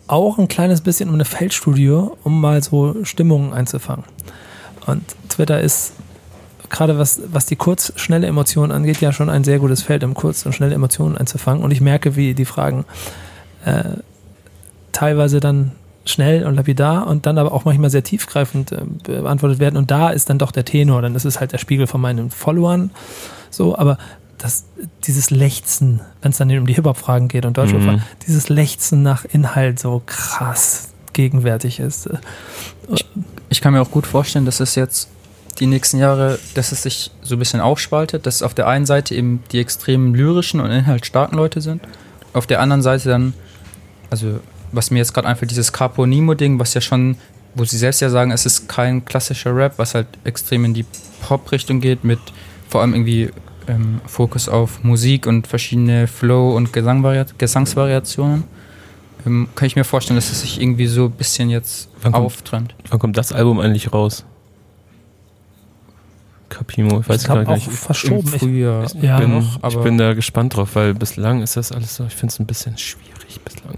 auch 0.06 0.38
ein 0.38 0.48
kleines 0.48 0.80
bisschen 0.80 1.08
um 1.08 1.14
eine 1.16 1.24
Feldstudie, 1.24 1.90
um 2.22 2.40
mal 2.40 2.62
so 2.62 2.94
Stimmungen 3.04 3.52
einzufangen. 3.52 4.04
Und 4.86 5.02
Twitter 5.28 5.60
ist 5.60 5.92
gerade 6.70 6.98
was, 6.98 7.20
was 7.32 7.46
die 7.46 7.56
kurz, 7.56 7.92
schnelle 7.96 8.26
Emotionen 8.26 8.72
angeht, 8.72 9.00
ja 9.00 9.12
schon 9.12 9.30
ein 9.30 9.44
sehr 9.44 9.58
gutes 9.58 9.82
Feld, 9.82 10.04
um 10.04 10.14
kurz 10.14 10.46
und 10.46 10.52
schnelle 10.54 10.74
Emotionen 10.74 11.16
einzufangen. 11.16 11.62
Und 11.62 11.70
ich 11.70 11.80
merke, 11.80 12.16
wie 12.16 12.34
die 12.34 12.44
Fragen 12.44 12.84
äh, 13.64 13.84
teilweise 14.92 15.40
dann 15.40 15.72
schnell 16.04 16.46
und 16.46 16.54
lapidar 16.54 17.06
und 17.06 17.26
dann 17.26 17.36
aber 17.38 17.52
auch 17.52 17.64
manchmal 17.64 17.90
sehr 17.90 18.04
tiefgreifend 18.04 18.72
äh, 18.72 18.82
beantwortet 19.02 19.58
werden. 19.58 19.76
Und 19.76 19.90
da 19.90 20.10
ist 20.10 20.30
dann 20.30 20.38
doch 20.38 20.52
der 20.52 20.64
Tenor, 20.64 21.02
dann 21.02 21.14
ist 21.14 21.24
es 21.24 21.40
halt 21.40 21.52
der 21.52 21.58
Spiegel 21.58 21.86
von 21.86 22.00
meinen 22.00 22.30
Followern. 22.30 22.90
So, 23.50 23.76
aber 23.76 23.98
das, 24.38 24.66
dieses 25.04 25.30
Lechzen, 25.30 26.00
wenn 26.22 26.30
es 26.30 26.38
dann 26.38 26.56
um 26.56 26.66
die 26.66 26.74
Hip-Hop-Fragen 26.74 27.28
geht 27.28 27.46
und 27.46 27.56
deutsche 27.56 27.76
Mhm. 27.76 28.02
Dieses 28.26 28.48
Lechzen 28.48 29.02
nach 29.02 29.24
Inhalt 29.24 29.78
so 29.78 30.02
krass 30.06 30.90
gegenwärtig 31.12 31.80
ist. 31.80 32.06
Äh, 32.06 32.18
Ich 33.48 33.60
kann 33.60 33.72
mir 33.72 33.80
auch 33.80 33.90
gut 33.90 34.06
vorstellen, 34.06 34.44
dass 34.44 34.60
es 34.60 34.74
jetzt 34.74 35.08
die 35.60 35.66
nächsten 35.66 35.98
Jahre, 35.98 36.38
dass 36.54 36.72
es 36.72 36.82
sich 36.82 37.10
so 37.22 37.36
ein 37.36 37.38
bisschen 37.38 37.60
aufspaltet, 37.60 38.26
dass 38.26 38.42
auf 38.42 38.54
der 38.54 38.66
einen 38.68 38.86
Seite 38.86 39.14
eben 39.14 39.42
die 39.52 39.58
extrem 39.60 40.14
lyrischen 40.14 40.60
und 40.60 40.70
inhaltsstarken 40.70 41.36
Leute 41.36 41.60
sind, 41.60 41.82
auf 42.32 42.46
der 42.46 42.60
anderen 42.60 42.82
Seite 42.82 43.08
dann, 43.08 43.34
also 44.10 44.40
was 44.72 44.90
mir 44.90 44.98
jetzt 44.98 45.14
gerade 45.14 45.28
einfällt, 45.28 45.50
dieses 45.50 45.72
Capo 45.72 46.04
Nemo-Ding, 46.06 46.58
was 46.58 46.74
ja 46.74 46.80
schon, 46.80 47.16
wo 47.54 47.64
sie 47.64 47.78
selbst 47.78 48.00
ja 48.00 48.10
sagen, 48.10 48.30
es 48.30 48.44
ist 48.44 48.68
kein 48.68 49.04
klassischer 49.04 49.56
Rap, 49.56 49.74
was 49.78 49.94
halt 49.94 50.06
extrem 50.24 50.64
in 50.66 50.74
die 50.74 50.84
Pop-Richtung 51.22 51.80
geht, 51.80 52.04
mit 52.04 52.18
vor 52.68 52.82
allem 52.82 52.92
irgendwie 52.94 53.30
ähm, 53.68 54.00
Fokus 54.06 54.48
auf 54.48 54.84
Musik 54.84 55.26
und 55.26 55.46
verschiedene 55.46 56.06
Flow- 56.06 56.54
und 56.54 56.72
Gesangvaria- 56.72 57.26
Gesangsvariationen. 57.38 58.44
Ähm, 59.24 59.48
kann 59.54 59.66
ich 59.66 59.76
mir 59.76 59.84
vorstellen, 59.84 60.16
dass 60.16 60.30
es 60.30 60.42
sich 60.42 60.60
irgendwie 60.60 60.86
so 60.86 61.06
ein 61.06 61.12
bisschen 61.12 61.48
jetzt 61.48 61.88
Wann 62.02 62.12
kommt- 62.12 62.26
auftrennt. 62.26 62.74
Wann 62.90 62.98
kommt 62.98 63.16
das 63.16 63.32
Album 63.32 63.58
eigentlich 63.60 63.92
raus? 63.92 64.24
Capimo, 66.48 67.00
ich 67.00 67.08
weiß 67.08 67.22
ich 67.22 67.28
gar 67.28 67.36
glaube 67.44 67.52
auch 67.52 67.66
nicht. 67.66 67.70
verschoben. 67.70 68.30
Ich, 68.34 68.40
Frühjahr. 68.40 68.86
ja, 69.00 69.18
bin, 69.18 69.32
noch, 69.38 69.62
ich 69.68 69.76
bin 69.78 69.98
da 69.98 70.14
gespannt 70.14 70.56
drauf, 70.56 70.74
weil 70.74 70.94
bislang 70.94 71.42
ist 71.42 71.56
das 71.56 71.72
alles 71.72 71.96
so, 71.96 72.04
ich 72.04 72.14
finde 72.14 72.32
es 72.32 72.38
ein 72.38 72.46
bisschen 72.46 72.78
schwierig 72.78 73.40
bislang. 73.44 73.76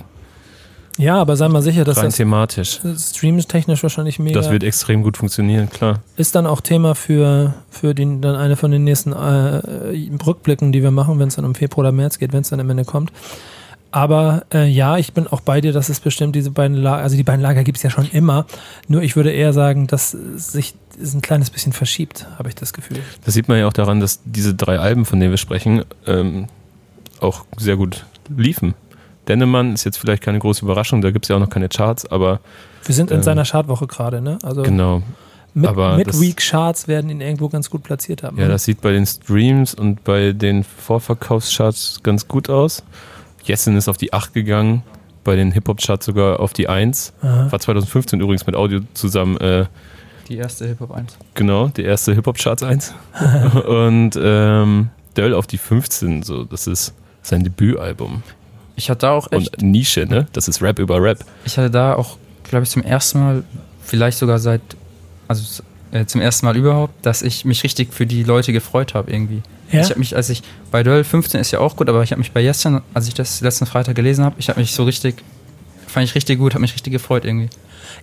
ja, 0.98 1.16
aber 1.16 1.36
sei 1.36 1.48
mal 1.48 1.62
sicher, 1.62 1.84
dass 1.84 1.96
Rein 1.98 2.06
das 2.06 2.16
thematisch. 2.16 2.80
streamtechnisch 2.96 3.82
wahrscheinlich 3.82 4.18
mega 4.18 4.38
Das 4.40 4.50
wird 4.50 4.62
extrem 4.64 5.02
gut 5.02 5.16
funktionieren, 5.16 5.70
klar. 5.70 6.00
ist 6.16 6.34
dann 6.34 6.46
auch 6.46 6.60
Thema 6.60 6.94
für, 6.94 7.54
für 7.70 7.94
den, 7.94 8.20
dann 8.20 8.36
eine 8.36 8.56
von 8.56 8.70
den 8.70 8.84
nächsten 8.84 9.12
äh, 9.12 9.60
Rückblicken, 10.26 10.72
die 10.72 10.82
wir 10.82 10.90
machen, 10.90 11.18
wenn 11.18 11.28
es 11.28 11.36
dann 11.36 11.44
um 11.44 11.54
Februar 11.54 11.86
oder 11.86 11.92
März 11.92 12.18
geht, 12.18 12.32
wenn 12.32 12.42
es 12.42 12.50
dann 12.50 12.60
am 12.60 12.68
Ende 12.70 12.84
kommt. 12.84 13.12
Aber 13.90 14.44
äh, 14.52 14.66
ja, 14.68 14.98
ich 14.98 15.14
bin 15.14 15.26
auch 15.28 15.40
bei 15.40 15.62
dir, 15.62 15.72
dass 15.72 15.88
es 15.88 16.00
bestimmt 16.00 16.36
diese 16.36 16.50
beiden 16.50 16.76
Lager, 16.76 17.02
also 17.02 17.16
die 17.16 17.22
beiden 17.22 17.40
Lager 17.40 17.64
gibt 17.64 17.78
es 17.78 17.82
ja 17.82 17.88
schon 17.90 18.06
immer. 18.06 18.44
Nur 18.86 19.02
ich 19.02 19.16
würde 19.16 19.30
eher 19.32 19.54
sagen, 19.54 19.86
dass 19.86 20.10
sich 20.10 20.74
es 21.00 21.14
ein 21.14 21.20
kleines 21.22 21.50
bisschen 21.50 21.72
verschiebt, 21.72 22.26
habe 22.38 22.48
ich 22.48 22.54
das 22.54 22.72
Gefühl. 22.72 22.98
Das 23.24 23.34
sieht 23.34 23.48
man 23.48 23.58
ja 23.58 23.66
auch 23.66 23.72
daran, 23.72 24.00
dass 24.00 24.20
diese 24.24 24.54
drei 24.54 24.78
Alben, 24.78 25.04
von 25.04 25.18
denen 25.20 25.30
wir 25.30 25.38
sprechen, 25.38 25.84
ähm, 26.06 26.46
auch 27.20 27.44
sehr 27.56 27.76
gut 27.76 28.04
liefen. 28.36 28.74
Dennemann 29.28 29.74
ist 29.74 29.84
jetzt 29.84 29.98
vielleicht 29.98 30.22
keine 30.22 30.38
große 30.38 30.64
Überraschung, 30.64 31.02
da 31.02 31.10
gibt 31.10 31.24
es 31.26 31.28
ja 31.28 31.36
auch 31.36 31.40
noch 31.40 31.50
keine 31.50 31.68
Charts, 31.68 32.06
aber 32.06 32.40
Wir 32.84 32.94
sind 32.94 33.10
in 33.10 33.18
Ähm, 33.18 33.22
seiner 33.22 33.44
Chartwoche 33.44 33.86
gerade, 33.86 34.20
ne? 34.22 34.38
Also 34.42 34.62
genau. 34.62 35.02
mit, 35.52 35.68
aber 35.68 35.96
mit 35.96 36.06
das- 36.08 36.20
Week 36.20 36.36
Charts 36.38 36.88
werden 36.88 37.10
ihn 37.10 37.20
irgendwo 37.20 37.48
ganz 37.48 37.68
gut 37.68 37.82
platziert 37.82 38.22
haben. 38.22 38.38
Ja, 38.38 38.48
das 38.48 38.64
sieht 38.64 38.80
bei 38.80 38.92
den 38.92 39.04
Streams 39.06 39.74
und 39.74 40.02
bei 40.04 40.32
den 40.32 40.64
Vorverkaufscharts 40.64 42.00
ganz 42.02 42.28
gut 42.28 42.48
aus. 42.48 42.82
Jessen 43.44 43.76
ist 43.76 43.88
auf 43.88 43.96
die 43.96 44.12
8 44.12 44.32
gegangen, 44.34 44.82
bei 45.24 45.36
den 45.36 45.52
Hip-Hop-Charts 45.52 46.06
sogar 46.06 46.40
auf 46.40 46.52
die 46.52 46.68
1. 46.68 47.12
Aha. 47.22 47.50
War 47.50 47.58
2015 47.60 48.20
übrigens 48.20 48.46
mit 48.46 48.54
Audio 48.56 48.80
zusammen, 48.94 49.36
äh, 49.38 49.66
Die 50.28 50.36
erste 50.36 50.66
Hip-Hop 50.66 50.90
1. 50.90 51.16
genau, 51.34 51.68
die 51.68 51.82
erste 51.82 52.14
Hip-Hop-Charts 52.14 52.62
1. 52.62 52.94
und 53.66 54.18
ähm, 54.20 54.90
Döll 55.16 55.34
auf 55.34 55.46
die 55.46 55.58
15, 55.58 56.22
so, 56.22 56.44
das 56.44 56.66
ist 56.66 56.94
sein 57.22 57.44
Debütalbum. 57.44 58.22
Ich 58.76 58.90
hatte 58.90 59.00
da 59.00 59.12
auch 59.12 59.32
echt, 59.32 59.56
Und 59.56 59.62
Nische, 59.62 60.06
ne? 60.06 60.26
Das 60.32 60.46
ist 60.46 60.62
Rap 60.62 60.78
über 60.78 61.02
Rap. 61.02 61.24
ich 61.44 61.56
hatte 61.56 61.70
da 61.70 61.94
auch, 61.94 62.16
glaube 62.44 62.64
ich, 62.64 62.70
zum 62.70 62.82
ersten 62.82 63.20
Mal, 63.20 63.42
vielleicht 63.82 64.18
sogar 64.18 64.38
seit, 64.38 64.60
also 65.26 65.62
äh, 65.90 66.04
zum 66.04 66.20
ersten 66.20 66.46
Mal 66.46 66.56
überhaupt, 66.56 66.94
dass 67.04 67.22
ich 67.22 67.44
mich 67.44 67.64
richtig 67.64 67.92
für 67.92 68.06
die 68.06 68.22
Leute 68.22 68.52
gefreut 68.52 68.94
habe 68.94 69.10
irgendwie. 69.10 69.42
Ja? 69.72 69.80
Ich 69.80 69.90
habe 69.90 69.98
mich, 69.98 70.14
als 70.14 70.28
ich, 70.30 70.42
bei 70.70 70.82
Döll 70.82 71.04
15 71.04 71.40
ist 71.40 71.50
ja 71.50 71.58
auch 71.58 71.76
gut, 71.76 71.88
aber 71.88 72.02
ich 72.02 72.12
habe 72.12 72.20
mich 72.20 72.32
bei 72.32 72.40
Jessen, 72.40 72.80
als 72.94 73.08
ich 73.08 73.14
das 73.14 73.40
letzten 73.40 73.66
Freitag 73.66 73.96
gelesen 73.96 74.24
habe, 74.24 74.36
ich 74.38 74.48
habe 74.48 74.60
mich 74.60 74.72
so 74.72 74.84
richtig, 74.84 75.22
fand 75.86 76.04
ich 76.04 76.14
richtig 76.14 76.38
gut, 76.38 76.54
habe 76.54 76.60
mich 76.60 76.74
richtig 76.74 76.92
gefreut 76.92 77.24
irgendwie. 77.24 77.48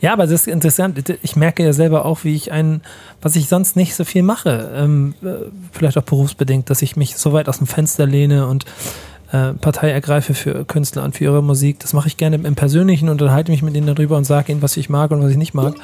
Ja, 0.02 0.14
aber 0.14 0.24
das 0.24 0.32
ist 0.32 0.48
interessant. 0.48 1.18
Ich 1.22 1.36
merke 1.36 1.64
ja 1.64 1.74
selber 1.74 2.06
auch, 2.06 2.24
wie 2.24 2.36
ich 2.36 2.52
ein, 2.52 2.82
was 3.22 3.36
ich 3.36 3.48
sonst 3.48 3.76
nicht 3.76 3.96
so 3.96 4.04
viel 4.04 4.24
mache, 4.24 4.72
ähm, 4.76 5.16
äh, 5.24 5.50
vielleicht 5.72 5.98
auch 5.98 6.04
berufsbedingt, 6.04 6.70
dass 6.70 6.82
ich 6.82 6.96
mich 6.96 7.18
so 7.18 7.34
weit 7.34 7.50
aus 7.50 7.60
dem 7.60 7.68
Fenster 7.68 8.06
lehne 8.06 8.48
und 8.48 8.66
äh, 9.32 9.54
Partei 9.54 9.90
ergreife 9.90 10.34
für 10.34 10.66
Künstler 10.66 11.04
und 11.04 11.16
für 11.16 11.26
ihre 11.26 11.42
Musik. 11.42 11.80
Das 11.80 11.94
mache 11.94 12.08
ich 12.08 12.18
gerne 12.18 12.38
im 12.38 12.56
Persönlichen 12.56 13.10
und 13.10 13.22
unterhalte 13.22 13.52
mich 13.52 13.64
mit 13.64 13.76
ihnen 13.76 13.88
darüber 13.88 14.18
und 14.18 14.24
sage 14.24 14.52
ihnen, 14.52 14.62
was 14.62 14.78
ich 14.78 14.90
mag 14.90 15.12
und 15.12 15.22
was 15.22 15.32
ich 15.32 15.38
nicht 15.38 15.54
mag. 15.54 15.76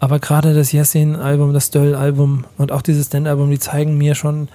Aber 0.00 0.18
gerade 0.18 0.54
das 0.54 0.72
Yassin-Album, 0.72 1.52
das 1.52 1.70
Döll-Album 1.70 2.44
und 2.56 2.72
auch 2.72 2.82
dieses 2.82 3.06
Stand-Album, 3.06 3.50
die 3.50 3.58
zeigen 3.58 3.98
mir 3.98 4.14
schon, 4.14 4.48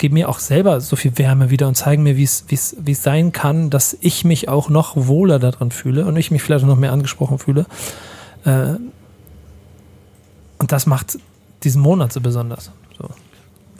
geben 0.00 0.14
mir 0.14 0.28
auch 0.28 0.38
selber 0.40 0.80
so 0.80 0.96
viel 0.96 1.16
Wärme 1.18 1.50
wieder 1.50 1.68
und 1.68 1.76
zeigen 1.76 2.02
mir, 2.02 2.16
wie 2.16 2.24
es 2.24 2.44
sein 2.94 3.32
kann, 3.32 3.70
dass 3.70 3.96
ich 4.00 4.24
mich 4.24 4.48
auch 4.48 4.68
noch 4.68 4.96
wohler 4.96 5.38
daran 5.38 5.70
fühle 5.70 6.06
und 6.06 6.16
ich 6.16 6.30
mich 6.30 6.42
vielleicht 6.42 6.64
auch 6.64 6.68
noch 6.68 6.78
mehr 6.78 6.92
angesprochen 6.92 7.38
fühle. 7.38 7.66
Äh, 8.44 8.74
und 10.58 10.72
das 10.72 10.86
macht 10.86 11.18
diesen 11.62 11.82
Monat 11.82 12.12
so 12.12 12.20
besonders. 12.20 12.72
So. 12.98 13.08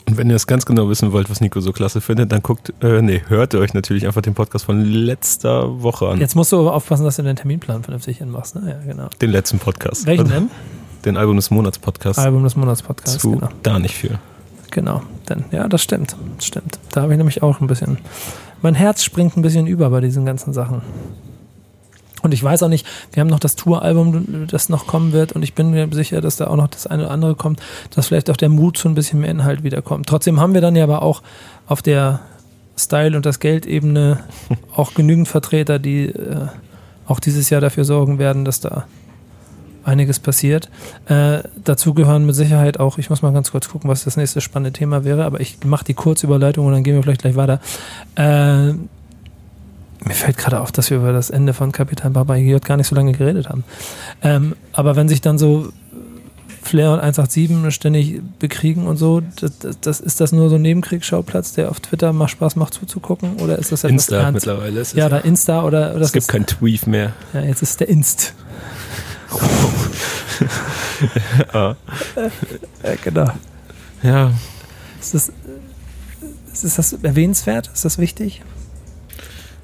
Und 0.07 0.19
wenn 0.19 0.29
ihr 0.29 0.35
das 0.35 0.47
ganz 0.47 0.67
genau 0.67 0.89
wissen 0.91 1.13
wollt, 1.13 1.31
was 1.31 1.41
Nico 1.41 1.61
so 1.61 1.73
klasse 1.73 2.01
findet, 2.01 2.33
dann 2.33 2.43
guckt, 2.43 2.73
äh, 2.83 3.01
nee, 3.01 3.23
hört 3.29 3.55
ihr 3.55 3.61
euch 3.61 3.73
natürlich 3.75 4.07
einfach 4.07 4.23
den 4.23 4.35
Podcast 4.35 4.67
von 4.67 4.85
letzter 4.85 5.83
Woche 5.83 6.09
an. 6.09 6.19
Jetzt 6.21 6.37
musst 6.37 6.53
du 6.53 6.61
aber 6.61 6.75
aufpassen, 6.75 7.05
dass 7.05 7.17
du 7.17 7.23
den 7.23 7.37
Terminplan 7.37 7.83
vernünftig 7.83 8.19
hinmachst. 8.19 8.57
Ne? 8.57 8.71
Ja, 8.71 8.93
genau. 8.93 9.09
Den 9.21 9.31
letzten 9.31 9.59
Podcast. 9.59 10.07
Welchen 10.07 10.23
Also, 10.27 10.35
denn? 10.35 10.51
Den 11.05 11.17
Album 11.17 11.37
des 11.37 11.51
Monats 11.51 11.79
Podcast. 11.79 12.19
Album 12.19 12.45
des 12.45 12.57
Monats 12.57 12.83
Podcast. 12.83 13.21
zu 13.21 13.33
Genau. 13.33 13.49
da 13.63 13.79
nicht 13.79 13.95
viel. 13.95 14.19
Genau. 14.71 15.03
Denn, 15.29 15.45
ja, 15.51 15.69
das 15.69 15.83
stimmt. 15.83 16.17
Das 16.37 16.47
stimmt. 16.47 16.79
Da 16.93 17.03
habe 17.03 17.13
ich 17.13 17.19
nämlich 17.19 17.43
auch 17.43 17.61
ein 17.61 17.67
bisschen. 17.67 17.99
Mein 18.63 18.75
Herz 18.75 19.03
springt 19.03 19.37
ein 19.37 19.43
bisschen 19.43 19.67
über 19.67 19.91
bei 19.91 20.01
diesen 20.01 20.27
ganzen 20.27 20.53
Sachen. 20.53 20.83
Und 22.23 22.35
ich 22.35 22.43
weiß 22.43 22.63
auch 22.63 22.69
nicht, 22.69 22.87
wir 23.13 23.23
haben 23.23 23.29
noch 23.29 23.39
das 23.39 23.57
Touralbum, 23.57 24.47
das 24.47 24.69
noch 24.69 24.87
kommen 24.87 25.13
wird, 25.13 25.33
und 25.33 25.43
ich 25.43 25.55
bin 25.55 25.71
mir 25.71 25.89
sicher, 25.91 26.21
dass 26.21 26.37
da 26.37 26.49
auch 26.49 26.57
noch 26.57 26.69
das 26.69 26.87
eine 26.87 27.05
oder 27.05 27.13
andere 27.13 27.35
kommt, 27.35 27.63
dass 27.95 28.09
vielleicht 28.09 28.29
auch 28.29 28.37
der 28.37 28.51
Mut 28.51 28.77
zu 28.77 28.89
ein 28.89 28.95
bisschen 28.95 29.21
mehr 29.21 29.31
Inhalt 29.31 29.63
wiederkommt. 29.63 30.07
Trotzdem 30.07 30.39
haben 30.39 30.53
wir 30.53 30.61
dann 30.61 30.77
ja 30.77 30.85
aber 30.85 31.03
auch 31.03 31.23
auf 31.67 31.81
der 31.81 32.21
Style- 32.77 33.17
und 33.17 33.25
das 33.25 33.41
Geldebene 33.41 34.21
auch 34.75 34.93
genügend 34.95 35.29
Vertreter, 35.29 35.79
die 35.79 36.07
äh, 36.07 36.49
auch 37.07 37.21
dieses 37.21 37.51
Jahr 37.51 37.61
dafür 37.61 37.85
sorgen 37.85 38.19
werden, 38.19 38.45
dass 38.45 38.61
da 38.61 38.85
einiges 39.85 40.19
passiert. 40.19 40.69
Äh, 41.07 41.41
dazu 41.65 41.95
gehören 41.95 42.27
mit 42.27 42.35
Sicherheit 42.35 42.81
auch, 42.81 42.99
ich 42.99 43.11
muss 43.11 43.23
mal 43.23 43.33
ganz 43.33 43.51
kurz 43.51 43.69
gucken, 43.69 43.91
was 43.91 44.05
das 44.05 44.17
nächste 44.17 44.41
spannende 44.41 44.73
Thema 44.73 45.05
wäre, 45.05 45.25
aber 45.25 45.41
ich 45.41 45.59
mache 45.65 45.85
die 45.85 45.95
Kurzüberleitung 45.95 46.67
und 46.67 46.73
dann 46.73 46.83
gehen 46.83 46.95
wir 46.95 47.03
vielleicht 47.03 47.23
gleich 47.23 47.37
weiter. 47.37 47.61
Äh, 48.17 48.73
mir 50.03 50.15
fällt 50.15 50.39
gerade 50.39 50.61
auf, 50.61 50.73
dass 50.73 50.91
wir 50.91 50.99
über 50.99 51.13
das 51.13 51.31
Ende 51.31 51.53
von 51.53 51.73
Kapitan 51.73 52.15
Baba 52.15 52.37
J 52.37 52.65
gar 52.65 52.77
nicht 52.77 52.87
so 52.87 52.95
lange 52.95 53.13
geredet 53.13 53.49
haben. 53.49 53.65
Ähm, 54.23 54.57
aber 54.73 54.97
wenn 54.97 55.09
sich 55.09 55.21
dann 55.21 55.39
so 55.39 55.73
Flair 56.63 56.93
und 56.93 57.01
187 57.01 57.75
ständig 57.75 58.21
bekriegen 58.39 58.87
und 58.87 58.97
so, 58.97 59.23
das, 59.41 59.79
das, 59.81 60.01
ist 60.01 60.21
das 60.21 60.33
nur 60.33 60.51
so 60.51 60.57
ein 60.57 60.63
Nebenkriegsschauplatz, 60.63 61.53
der 61.53 61.71
auf 61.71 61.81
Twitter 61.81 62.13
mal 62.13 62.29
Spaß 62.29 62.57
macht 62.57 62.75
zuzugucken? 62.75 63.37
Oder 63.41 63.59
ist 63.59 63.73
das 63.73 63.85
etwas 63.85 63.93
Insta 63.93 64.17
ernst? 64.17 64.47
mittlerweile. 64.47 64.81
Ist 64.81 64.95
Ja, 64.95 65.07
oder 65.07 65.25
Insta 65.25 65.65
oder, 65.65 65.95
oder 65.95 66.03
es 66.03 66.13
gibt 66.13 66.29
kein 66.29 66.47
Tweet 66.47 66.87
mehr. 66.87 67.13
ja, 67.33 67.41
jetzt 67.41 67.63
ist 67.63 67.81
der 67.81 67.89
Inst. 67.89 68.35
Ah. 71.53 71.75
Ja, 72.83 72.95
genau. 73.03 73.31
Ja, 74.03 74.33
Ist 75.01 75.15
das, 75.15 75.33
ist 76.63 76.79
das 76.79 76.93
erwähnenswert? 76.95 77.71
Ist 77.73 77.85
das 77.85 77.99
wichtig? 77.99 78.43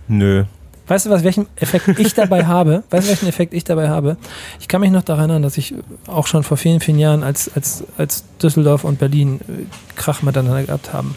nö. 0.09 0.44
Weißt 0.88 1.07
du, 1.07 1.11
was, 1.11 1.24
welchen 1.24 1.46
Effekt 1.57 1.98
ich 1.98 2.14
dabei 2.14 2.46
habe? 2.46 2.85
Weißt 2.90 3.07
du, 3.07 3.11
welchen 3.11 3.26
Effekt 3.26 3.52
ich 3.55 3.64
dabei 3.64 3.88
habe? 3.88 4.16
Ich 4.61 4.68
kann 4.68 4.81
mich 4.81 4.92
noch 4.92 5.02
daran 5.02 5.31
erinnern, 5.31 5.42
dass 5.42 5.59
ich 5.59 5.74
auch 6.07 6.29
schon 6.29 6.44
vor 6.44 6.57
vielen, 6.57 6.79
vielen 6.79 7.00
Jahren, 7.00 7.24
als, 7.24 7.50
als, 7.57 7.83
als 7.98 8.22
Düsseldorf 8.40 8.85
und 8.85 9.00
Berlin 9.00 9.40
äh, 9.48 9.64
Krach 9.96 10.22
miteinander 10.22 10.62
gehabt 10.62 10.92
haben, 10.92 11.16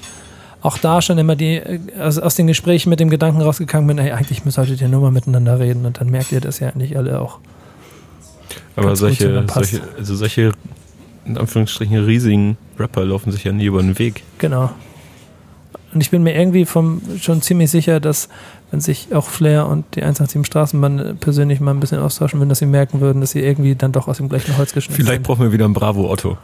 auch 0.62 0.80
da 0.80 1.04
schon 1.04 1.20
immer 1.20 1.36
die, 1.36 1.62
aus, 2.00 2.18
aus 2.18 2.34
den 2.34 2.48
Gesprächen 2.48 2.90
mit 2.90 3.00
dem 3.00 3.12
Gedanken 3.12 3.42
rausgegangen 3.42 3.86
bin, 3.88 4.00
ey, 4.00 4.12
eigentlich 4.12 4.42
solltet 4.48 4.82
ihr 4.82 4.88
nur 4.88 5.02
mal 5.02 5.12
miteinander 5.12 5.60
reden 5.60 5.86
und 5.86 6.02
dann 6.02 6.10
merkt 6.10 6.32
ihr 6.32 6.42
das 6.42 6.60
ja 6.60 6.70
eigentlich 6.70 6.98
alle 6.98 7.22
auch. 7.22 7.38
Aber 8.76 8.96
solche, 8.96 9.46
solche, 9.54 9.82
also 9.98 10.16
solche, 10.16 10.52
in 11.26 11.38
Anführungsstrichen, 11.38 12.04
riesigen 12.04 12.58
Rapper 12.78 13.06
laufen 13.06 13.32
sich 13.32 13.44
ja 13.44 13.52
nie 13.52 13.66
über 13.66 13.82
den 13.82 14.00
Weg. 14.00 14.24
Genau. 14.38 14.72
Und 15.94 16.02
ich 16.02 16.12
bin 16.12 16.24
mir 16.24 16.36
irgendwie 16.36 16.66
vom, 16.66 17.02
schon 17.20 17.42
ziemlich 17.42 17.72
sicher, 17.72 18.00
dass 18.00 18.30
wenn 18.72 18.80
sich 18.80 19.14
auch 19.14 19.28
Flair 19.28 19.66
und 19.66 19.86
die 19.96 20.04
187 20.04 20.46
Straßenbahn 20.46 21.18
persönlich 21.20 21.60
mal 21.60 21.72
ein 21.72 21.80
bisschen 21.80 22.00
austauschen 22.00 22.40
würden, 22.40 22.50
dass 22.50 22.60
sie 22.60 22.68
merken 22.68 23.02
würden, 23.02 23.22
dass 23.22 23.32
sie 23.32 23.40
irgendwie 23.40 23.76
dann 23.76 23.92
doch 23.92 24.08
aus 24.08 24.18
dem 24.18 24.30
gleichen 24.30 24.56
Holz 24.58 24.74
geschnitten 24.74 25.02
Vielleicht 25.02 25.18
sind. 25.18 25.28
brauchen 25.28 25.42
wir 25.42 25.52
wieder 25.52 25.66
ein 25.66 25.74
Bravo-Otto. 25.74 26.38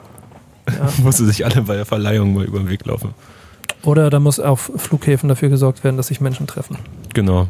Ja. 0.68 0.90
Muss 1.04 1.18
sie 1.18 1.26
sich 1.26 1.46
alle 1.46 1.62
bei 1.62 1.76
der 1.76 1.86
Verleihung 1.86 2.34
mal 2.34 2.46
über 2.46 2.58
den 2.58 2.70
Weg 2.70 2.86
laufen. 2.86 3.14
Oder 3.84 4.10
da 4.10 4.20
muss 4.20 4.40
auf 4.40 4.72
Flughäfen 4.78 5.30
dafür 5.30 5.50
gesorgt 5.50 5.84
werden, 5.84 5.96
dass 5.96 6.08
sich 6.08 6.20
Menschen 6.20 6.48
treffen. 6.48 6.78
Genau. 7.14 7.48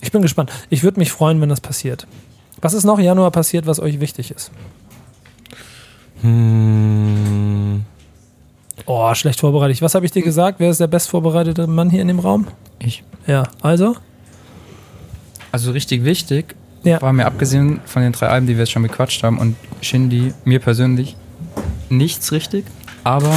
Ich 0.00 0.12
bin 0.12 0.22
gespannt. 0.22 0.50
Ich 0.70 0.82
würde 0.82 0.98
mich 0.98 1.12
freuen, 1.12 1.42
wenn 1.42 1.50
das 1.50 1.60
passiert. 1.60 2.06
Was 2.60 2.72
ist 2.74 2.84
noch 2.84 2.98
Januar 2.98 3.30
passiert, 3.30 3.66
was 3.66 3.80
euch 3.80 4.00
wichtig 4.00 4.30
ist? 4.30 4.50
Hm, 6.22 7.84
Oh, 8.88 9.12
schlecht 9.14 9.40
vorbereitet. 9.40 9.82
Was 9.82 9.94
habe 9.96 10.06
ich 10.06 10.12
dir 10.12 10.22
gesagt? 10.22 10.60
Wer 10.60 10.70
ist 10.70 10.78
der 10.80 10.86
bestvorbereitete 10.86 11.66
Mann 11.66 11.90
hier 11.90 12.02
in 12.02 12.08
dem 12.08 12.20
Raum? 12.20 12.46
Ich. 12.78 13.02
Ja, 13.26 13.44
also? 13.60 13.96
Also 15.50 15.72
richtig 15.72 16.04
wichtig 16.04 16.54
Ja. 16.84 17.02
war 17.02 17.12
mir 17.12 17.26
abgesehen 17.26 17.80
von 17.84 18.02
den 18.02 18.12
drei 18.12 18.28
Alben, 18.28 18.46
die 18.46 18.52
wir 18.54 18.60
jetzt 18.60 18.70
schon 18.70 18.82
bequatscht 18.82 19.22
haben 19.24 19.38
und 19.38 19.56
Shindy, 19.80 20.32
mir 20.44 20.60
persönlich, 20.60 21.16
nichts 21.88 22.30
richtig, 22.30 22.64
aber 23.02 23.32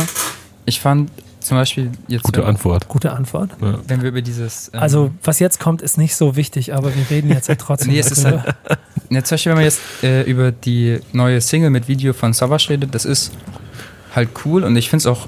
ich 0.65 0.79
fand 0.79 1.10
zum 1.39 1.58
Beispiel 1.58 1.91
jetzt. 2.08 2.23
Gute 2.23 2.45
Antwort. 2.45 2.88
Gute 2.88 3.12
Antwort. 3.13 3.52
Ja. 3.62 3.80
Wenn 3.88 4.02
wir 4.02 4.10
über 4.10 4.21
dieses. 4.21 4.69
ähm, 4.73 4.80
Also, 4.80 5.12
was 5.23 5.39
jetzt 5.39 5.60
kommt, 5.60 5.82
ist 5.82 5.97
nicht 5.97 6.15
so 6.15 6.36
wichtig, 6.36 6.73
aber 6.73 6.93
wir 6.95 7.10
reden 7.10 7.30
jetzt 7.30 7.47
ja 7.47 7.56
trotzdem. 7.58 7.91
Nee, 7.91 7.99
es 7.99 8.12
ist 8.12 8.23
darüber. 8.25 8.43
halt, 8.43 8.56
ja, 9.10 9.23
zum 9.23 9.36
Beispiel, 9.36 9.49
wenn 9.52 9.58
man 9.58 9.65
jetzt 9.65 9.82
äh, 10.04 10.23
über 10.23 10.52
die 10.52 10.99
neue 11.13 11.41
Single 11.41 11.69
mit 11.69 11.88
Video 11.88 12.13
von 12.13 12.34
Savage 12.34 12.69
redet, 12.69 12.93
das 12.93 13.06
ist 13.06 13.32
halt 14.15 14.30
cool 14.45 14.63
und 14.63 14.75
ich 14.75 14.89
finde 14.89 15.02
es 15.02 15.08
auch, 15.08 15.28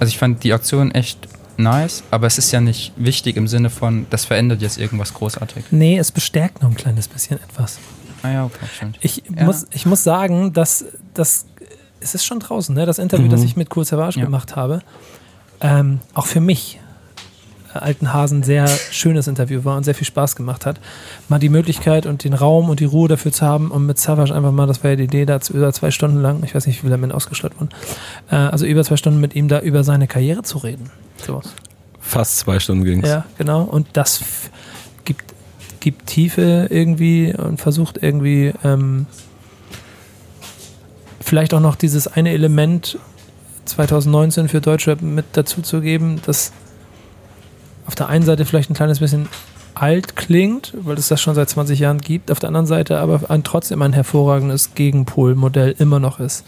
also 0.00 0.08
ich 0.10 0.18
fand 0.18 0.42
die 0.44 0.52
Aktion 0.52 0.90
echt 0.92 1.18
nice, 1.56 2.02
aber 2.10 2.26
es 2.26 2.38
ist 2.38 2.52
ja 2.52 2.60
nicht 2.60 2.92
wichtig 2.96 3.36
im 3.36 3.48
Sinne 3.48 3.70
von, 3.70 4.06
das 4.10 4.24
verändert 4.24 4.60
jetzt 4.62 4.78
irgendwas 4.78 5.14
großartig. 5.14 5.64
Nee, 5.70 5.98
es 5.98 6.12
bestärkt 6.12 6.62
noch 6.62 6.70
ein 6.70 6.76
kleines 6.76 7.08
bisschen 7.08 7.38
etwas. 7.42 7.78
Ah 8.22 8.30
ja, 8.30 8.44
okay, 8.44 8.66
stimmt. 8.74 8.98
Ich, 9.00 9.22
Ja. 9.36 9.44
muss, 9.44 9.66
ich 9.70 9.86
muss 9.86 10.02
sagen, 10.04 10.52
dass 10.52 10.84
das 11.14 11.46
es 11.98 12.14
ist 12.14 12.24
schon 12.26 12.38
draußen, 12.40 12.74
ne? 12.74 12.84
das 12.86 12.98
Interview, 12.98 13.26
das 13.28 13.40
Mhm. 13.40 13.46
ich 13.46 13.56
mit 13.56 13.74
Cool 13.74 13.84
Savage 13.84 14.18
Ja. 14.20 14.26
gemacht 14.26 14.54
habe, 14.54 14.80
ähm, 15.60 16.00
auch 16.14 16.26
für 16.26 16.40
mich, 16.40 16.80
äh, 17.74 17.78
alten 17.78 18.12
Hasen, 18.12 18.42
sehr 18.42 18.66
schönes 18.68 19.26
Interview 19.26 19.64
war 19.64 19.76
und 19.76 19.84
sehr 19.84 19.94
viel 19.94 20.06
Spaß 20.06 20.36
gemacht 20.36 20.66
hat. 20.66 20.80
Mal 21.28 21.38
die 21.38 21.48
Möglichkeit 21.48 22.06
und 22.06 22.24
den 22.24 22.34
Raum 22.34 22.68
und 22.68 22.80
die 22.80 22.84
Ruhe 22.84 23.08
dafür 23.08 23.32
zu 23.32 23.44
haben, 23.44 23.70
um 23.70 23.86
mit 23.86 23.98
Savage 23.98 24.34
einfach 24.34 24.52
mal, 24.52 24.66
das 24.66 24.82
war 24.82 24.90
ja 24.90 24.96
die 24.96 25.04
Idee, 25.04 25.26
da 25.26 25.38
über 25.52 25.72
zwei 25.72 25.90
Stunden 25.90 26.20
lang, 26.20 26.42
ich 26.44 26.54
weiß 26.54 26.66
nicht, 26.66 26.76
wie 26.78 26.80
viel 26.82 26.90
damit 26.90 27.12
ausgestattet 27.12 27.58
wurden, 27.60 27.70
äh, 28.30 28.36
also 28.36 28.66
über 28.66 28.84
zwei 28.84 28.96
Stunden 28.96 29.20
mit 29.20 29.34
ihm 29.34 29.48
da 29.48 29.60
über 29.60 29.84
seine 29.84 30.06
Karriere 30.06 30.42
zu 30.42 30.58
reden. 30.58 30.90
So. 31.26 31.42
Fast 32.00 32.38
zwei 32.38 32.60
Stunden 32.60 32.84
ging's. 32.84 33.08
Ja, 33.08 33.24
genau. 33.36 33.62
Und 33.62 33.88
das 33.94 34.22
gibt, 35.04 35.24
gibt 35.80 36.06
Tiefe 36.06 36.68
irgendwie 36.70 37.34
und 37.34 37.60
versucht 37.60 37.98
irgendwie 38.00 38.52
ähm, 38.62 39.06
vielleicht 41.20 41.52
auch 41.52 41.60
noch 41.60 41.74
dieses 41.74 42.06
eine 42.06 42.30
Element 42.30 42.98
2019 43.66 44.48
für 44.48 44.60
Deutschrap 44.60 45.02
mit 45.02 45.26
dazu 45.32 45.62
zu 45.62 45.80
geben, 45.80 46.20
das 46.24 46.52
auf 47.86 47.94
der 47.94 48.08
einen 48.08 48.24
Seite 48.24 48.44
vielleicht 48.44 48.70
ein 48.70 48.74
kleines 48.74 49.00
bisschen 49.00 49.28
alt 49.76 50.16
klingt, 50.16 50.72
weil 50.74 50.96
es 50.96 51.08
das 51.08 51.20
schon 51.20 51.34
seit 51.34 51.50
20 51.50 51.78
Jahren 51.78 52.00
gibt, 52.00 52.30
auf 52.30 52.40
der 52.40 52.48
anderen 52.48 52.66
Seite 52.66 52.98
aber 52.98 53.30
ein, 53.30 53.44
trotzdem 53.44 53.82
ein 53.82 53.92
hervorragendes 53.92 54.74
Gegenpolmodell 54.74 55.74
immer 55.78 56.00
noch 56.00 56.18
ist. 56.18 56.46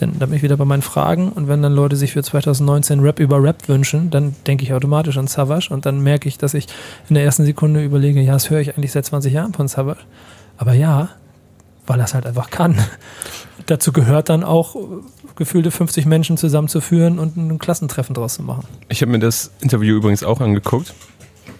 Denn 0.00 0.18
da 0.18 0.26
bin 0.26 0.36
ich 0.36 0.42
wieder 0.42 0.56
bei 0.56 0.64
meinen 0.64 0.82
Fragen 0.82 1.30
und 1.30 1.48
wenn 1.48 1.62
dann 1.62 1.74
Leute 1.74 1.96
sich 1.96 2.12
für 2.12 2.22
2019 2.22 3.00
Rap 3.00 3.18
über 3.18 3.42
Rap 3.42 3.68
wünschen, 3.68 4.10
dann 4.10 4.36
denke 4.46 4.62
ich 4.64 4.72
automatisch 4.72 5.18
an 5.18 5.26
Savage 5.26 5.68
und 5.70 5.84
dann 5.84 6.00
merke 6.00 6.28
ich, 6.28 6.38
dass 6.38 6.54
ich 6.54 6.66
in 7.08 7.14
der 7.14 7.24
ersten 7.24 7.44
Sekunde 7.44 7.82
überlege, 7.82 8.20
ja, 8.20 8.34
das 8.34 8.50
höre 8.50 8.60
ich 8.60 8.76
eigentlich 8.76 8.92
seit 8.92 9.04
20 9.04 9.32
Jahren 9.32 9.52
von 9.52 9.66
Savage. 9.66 10.00
Aber 10.56 10.74
ja, 10.74 11.08
weil 11.90 11.98
er 11.98 12.04
es 12.04 12.14
halt 12.14 12.24
einfach 12.24 12.50
kann. 12.50 12.78
Dazu 13.66 13.92
gehört 13.92 14.28
dann 14.28 14.44
auch, 14.44 14.76
gefühlte 15.34 15.72
50 15.72 16.06
Menschen 16.06 16.36
zusammenzuführen 16.36 17.18
und 17.18 17.36
ein 17.36 17.58
Klassentreffen 17.58 18.14
draus 18.14 18.34
zu 18.34 18.44
machen. 18.44 18.64
Ich 18.88 19.02
habe 19.02 19.10
mir 19.10 19.18
das 19.18 19.50
Interview 19.60 19.96
übrigens 19.96 20.22
auch 20.22 20.40
angeguckt. 20.40 20.94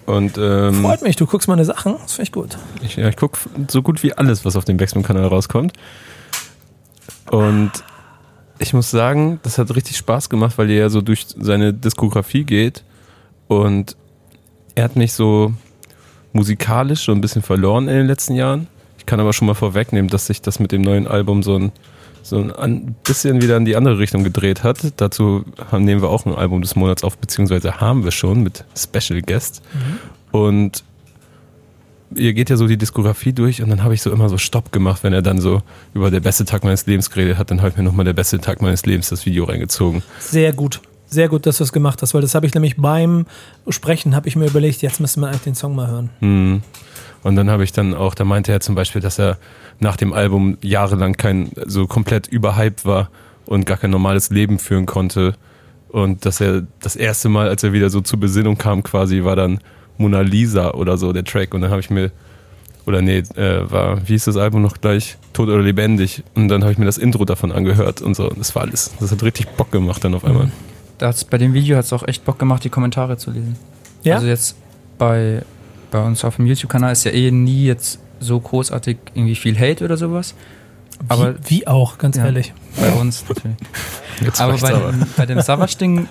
Und 0.06 0.38
ähm, 0.38 0.82
Freut 0.82 1.02
mich, 1.02 1.16
du 1.16 1.26
guckst 1.26 1.48
meine 1.48 1.64
Sachen, 1.64 1.96
das 2.00 2.12
finde 2.12 2.22
ich 2.22 2.32
gut. 2.32 2.58
ich, 2.82 2.96
ja, 2.96 3.08
ich 3.08 3.16
gucke 3.16 3.38
so 3.68 3.82
gut 3.82 4.02
wie 4.02 4.12
alles, 4.12 4.44
was 4.44 4.54
auf 4.54 4.64
dem 4.64 4.76
Backspin-Kanal 4.76 5.26
rauskommt. 5.26 5.72
Und 7.30 7.72
ich 8.58 8.72
muss 8.72 8.90
sagen, 8.90 9.40
das 9.42 9.58
hat 9.58 9.74
richtig 9.74 9.96
Spaß 9.96 10.30
gemacht, 10.30 10.58
weil 10.58 10.70
er 10.70 10.76
ja 10.76 10.88
so 10.90 11.00
durch 11.00 11.26
seine 11.38 11.74
Diskografie 11.74 12.44
geht. 12.44 12.84
Und 13.48 13.96
er 14.76 14.84
hat 14.84 14.94
mich 14.94 15.12
so 15.12 15.52
musikalisch 16.32 17.04
so 17.04 17.12
ein 17.12 17.20
bisschen 17.20 17.42
verloren 17.42 17.88
in 17.88 17.96
den 17.96 18.06
letzten 18.06 18.34
Jahren. 18.34 18.68
Ich 19.10 19.12
kann 19.12 19.18
aber 19.18 19.32
schon 19.32 19.46
mal 19.46 19.54
vorwegnehmen, 19.54 20.08
dass 20.08 20.26
sich 20.26 20.40
das 20.40 20.60
mit 20.60 20.70
dem 20.70 20.82
neuen 20.82 21.08
Album 21.08 21.42
so 21.42 21.56
ein, 21.56 21.72
so 22.22 22.54
ein 22.54 22.94
bisschen 23.02 23.42
wieder 23.42 23.56
in 23.56 23.64
die 23.64 23.74
andere 23.74 23.98
Richtung 23.98 24.22
gedreht 24.22 24.62
hat. 24.62 24.78
Dazu 24.98 25.44
haben, 25.72 25.84
nehmen 25.84 26.00
wir 26.00 26.10
auch 26.10 26.26
ein 26.26 26.32
Album 26.32 26.62
des 26.62 26.76
Monats 26.76 27.02
auf, 27.02 27.18
beziehungsweise 27.18 27.80
haben 27.80 28.04
wir 28.04 28.12
schon 28.12 28.44
mit 28.44 28.64
Special 28.76 29.20
Guest. 29.20 29.62
Und 30.30 30.84
ihr 32.14 32.34
geht 32.34 32.50
ja 32.50 32.56
so 32.56 32.68
die 32.68 32.76
Diskografie 32.76 33.32
durch 33.32 33.60
und 33.60 33.68
dann 33.70 33.82
habe 33.82 33.94
ich 33.94 34.02
so 34.02 34.12
immer 34.12 34.28
so 34.28 34.38
Stopp 34.38 34.70
gemacht, 34.70 35.02
wenn 35.02 35.12
er 35.12 35.22
dann 35.22 35.40
so 35.40 35.60
über 35.92 36.12
der 36.12 36.20
beste 36.20 36.44
Tag 36.44 36.62
meines 36.62 36.86
Lebens 36.86 37.10
geredet 37.10 37.36
hat, 37.36 37.50
dann 37.50 37.62
habe 37.62 37.70
ich 37.70 37.76
mir 37.76 37.82
nochmal 37.82 38.04
der 38.04 38.12
beste 38.12 38.38
Tag 38.38 38.62
meines 38.62 38.86
Lebens 38.86 39.08
das 39.08 39.26
Video 39.26 39.42
reingezogen. 39.42 40.04
Sehr 40.20 40.52
gut. 40.52 40.80
Sehr 41.08 41.28
gut, 41.28 41.46
dass 41.46 41.58
du 41.58 41.64
es 41.64 41.72
gemacht 41.72 42.00
hast, 42.00 42.14
weil 42.14 42.22
das 42.22 42.36
habe 42.36 42.46
ich 42.46 42.54
nämlich 42.54 42.76
beim 42.76 43.26
Sprechen, 43.68 44.14
habe 44.14 44.28
ich 44.28 44.36
mir 44.36 44.46
überlegt, 44.46 44.82
jetzt 44.82 45.00
müsste 45.00 45.18
man 45.18 45.30
eigentlich 45.30 45.42
den 45.42 45.56
Song 45.56 45.74
mal 45.74 45.88
hören. 45.88 46.10
Hm. 46.20 46.62
Und 47.22 47.36
dann 47.36 47.50
habe 47.50 47.64
ich 47.64 47.72
dann 47.72 47.94
auch, 47.94 48.14
da 48.14 48.24
meinte 48.24 48.52
er 48.52 48.60
zum 48.60 48.74
Beispiel, 48.74 49.02
dass 49.02 49.18
er 49.18 49.38
nach 49.78 49.96
dem 49.96 50.12
Album 50.12 50.58
jahrelang 50.62 51.14
kein, 51.14 51.50
so 51.66 51.86
komplett 51.86 52.26
überhyped 52.26 52.84
war 52.84 53.10
und 53.46 53.66
gar 53.66 53.76
kein 53.76 53.90
normales 53.90 54.30
Leben 54.30 54.58
führen 54.58 54.86
konnte. 54.86 55.34
Und 55.88 56.24
dass 56.24 56.40
er 56.40 56.62
das 56.80 56.96
erste 56.96 57.28
Mal, 57.28 57.48
als 57.48 57.62
er 57.62 57.72
wieder 57.72 57.90
so 57.90 58.00
zur 58.00 58.20
Besinnung 58.20 58.56
kam, 58.56 58.82
quasi, 58.82 59.24
war 59.24 59.36
dann 59.36 59.60
Mona 59.98 60.20
Lisa 60.20 60.72
oder 60.72 60.96
so 60.96 61.12
der 61.12 61.24
Track. 61.24 61.52
Und 61.52 61.62
dann 61.62 61.70
habe 61.70 61.80
ich 61.80 61.90
mir, 61.90 62.10
oder 62.86 63.02
nee, 63.02 63.18
äh, 63.18 63.70
war, 63.70 64.00
wie 64.08 64.12
hieß 64.12 64.24
das 64.24 64.36
Album 64.36 64.62
noch 64.62 64.80
gleich? 64.80 65.18
Tot 65.32 65.48
oder 65.48 65.62
lebendig. 65.62 66.22
Und 66.34 66.48
dann 66.48 66.62
habe 66.62 66.72
ich 66.72 66.78
mir 66.78 66.86
das 66.86 66.96
Intro 66.96 67.24
davon 67.24 67.52
angehört 67.52 68.00
und 68.00 68.14
so. 68.14 68.30
Und 68.30 68.38
das 68.38 68.54
war 68.54 68.62
alles, 68.62 68.92
das 68.98 69.10
hat 69.10 69.22
richtig 69.22 69.48
Bock 69.48 69.70
gemacht 69.70 70.04
dann 70.04 70.14
auf 70.14 70.24
einmal. 70.24 70.50
Da 70.98 71.08
hat's, 71.08 71.24
bei 71.24 71.38
dem 71.38 71.54
Video 71.54 71.76
hat 71.76 71.84
es 71.84 71.92
auch 71.92 72.06
echt 72.06 72.24
Bock 72.24 72.38
gemacht, 72.38 72.64
die 72.64 72.70
Kommentare 72.70 73.16
zu 73.16 73.30
lesen. 73.30 73.56
Ja? 74.02 74.16
Also 74.16 74.26
jetzt 74.26 74.56
bei, 74.98 75.42
bei 75.90 76.00
uns 76.02 76.24
auf 76.24 76.36
dem 76.36 76.46
YouTube-Kanal 76.46 76.92
ist 76.92 77.04
ja 77.04 77.10
eh 77.12 77.30
nie 77.30 77.64
jetzt 77.64 77.98
so 78.20 78.38
großartig 78.38 78.98
irgendwie 79.14 79.34
viel 79.34 79.58
Hate 79.58 79.84
oder 79.84 79.96
sowas. 79.96 80.34
Aber 81.08 81.34
wie, 81.46 81.60
wie 81.60 81.66
auch, 81.66 81.96
ganz 81.98 82.16
Ja. 82.16 82.26
ehrlich. 82.26 82.52
bei 82.78 82.90
uns 82.92 83.24
natürlich. 83.28 83.56
Jetzt 84.20 84.38
aber 84.40 84.58
bei, 84.58 84.70
dem, 84.72 85.06
bei 85.16 85.24
dem 85.26 85.40
Savage-Ding 85.40 86.06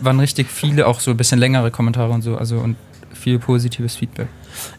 waren 0.00 0.18
richtig 0.18 0.48
viele 0.48 0.86
auch 0.86 1.00
so 1.00 1.10
ein 1.10 1.16
bisschen 1.18 1.38
längere 1.38 1.70
Kommentare 1.70 2.10
und 2.10 2.22
so, 2.22 2.36
also 2.38 2.56
und 2.56 2.76
viel 3.12 3.38
positives 3.38 3.96
Feedback. 3.96 4.28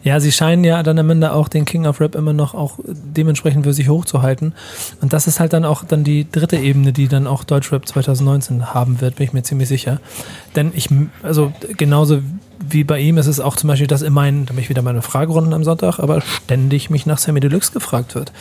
Ja, 0.02 0.18
sie 0.18 0.32
scheinen 0.32 0.64
ja 0.64 0.82
dann 0.82 0.98
am 0.98 1.08
Ende 1.10 1.32
auch 1.32 1.46
den 1.48 1.64
King 1.64 1.86
of 1.86 2.00
Rap 2.00 2.16
immer 2.16 2.32
noch 2.32 2.54
auch 2.54 2.80
dementsprechend 2.84 3.64
für 3.64 3.72
sich 3.72 3.88
hochzuhalten. 3.88 4.52
Und 5.00 5.12
das 5.12 5.28
ist 5.28 5.38
halt 5.38 5.52
dann 5.52 5.64
auch 5.64 5.84
dann 5.84 6.02
die 6.02 6.28
dritte 6.30 6.56
Ebene, 6.56 6.92
die 6.92 7.06
dann 7.06 7.28
auch 7.28 7.44
Deutschrap 7.44 7.86
2019 7.86 8.74
haben 8.74 9.00
wird, 9.00 9.14
bin 9.16 9.24
ich 9.28 9.32
mir 9.32 9.44
ziemlich 9.44 9.68
sicher. 9.68 10.00
Denn 10.56 10.72
ich, 10.74 10.88
also 11.22 11.52
genauso 11.76 12.20
wie 12.68 12.84
bei 12.84 12.98
ihm 12.98 13.18
ist 13.18 13.26
es 13.26 13.40
auch 13.40 13.56
zum 13.56 13.68
Beispiel, 13.68 13.86
dass 13.86 14.02
in 14.02 14.12
meinen, 14.12 14.46
da 14.46 14.52
bin 14.52 14.62
ich 14.62 14.68
wieder 14.68 14.82
meine 14.82 15.02
Fragerunden 15.02 15.52
am 15.52 15.64
Sonntag, 15.64 15.98
aber 15.98 16.20
ständig 16.20 16.90
mich 16.90 17.06
nach 17.06 17.18
Sammy 17.18 17.40
Deluxe 17.40 17.72
gefragt 17.72 18.14
wird, 18.14 18.32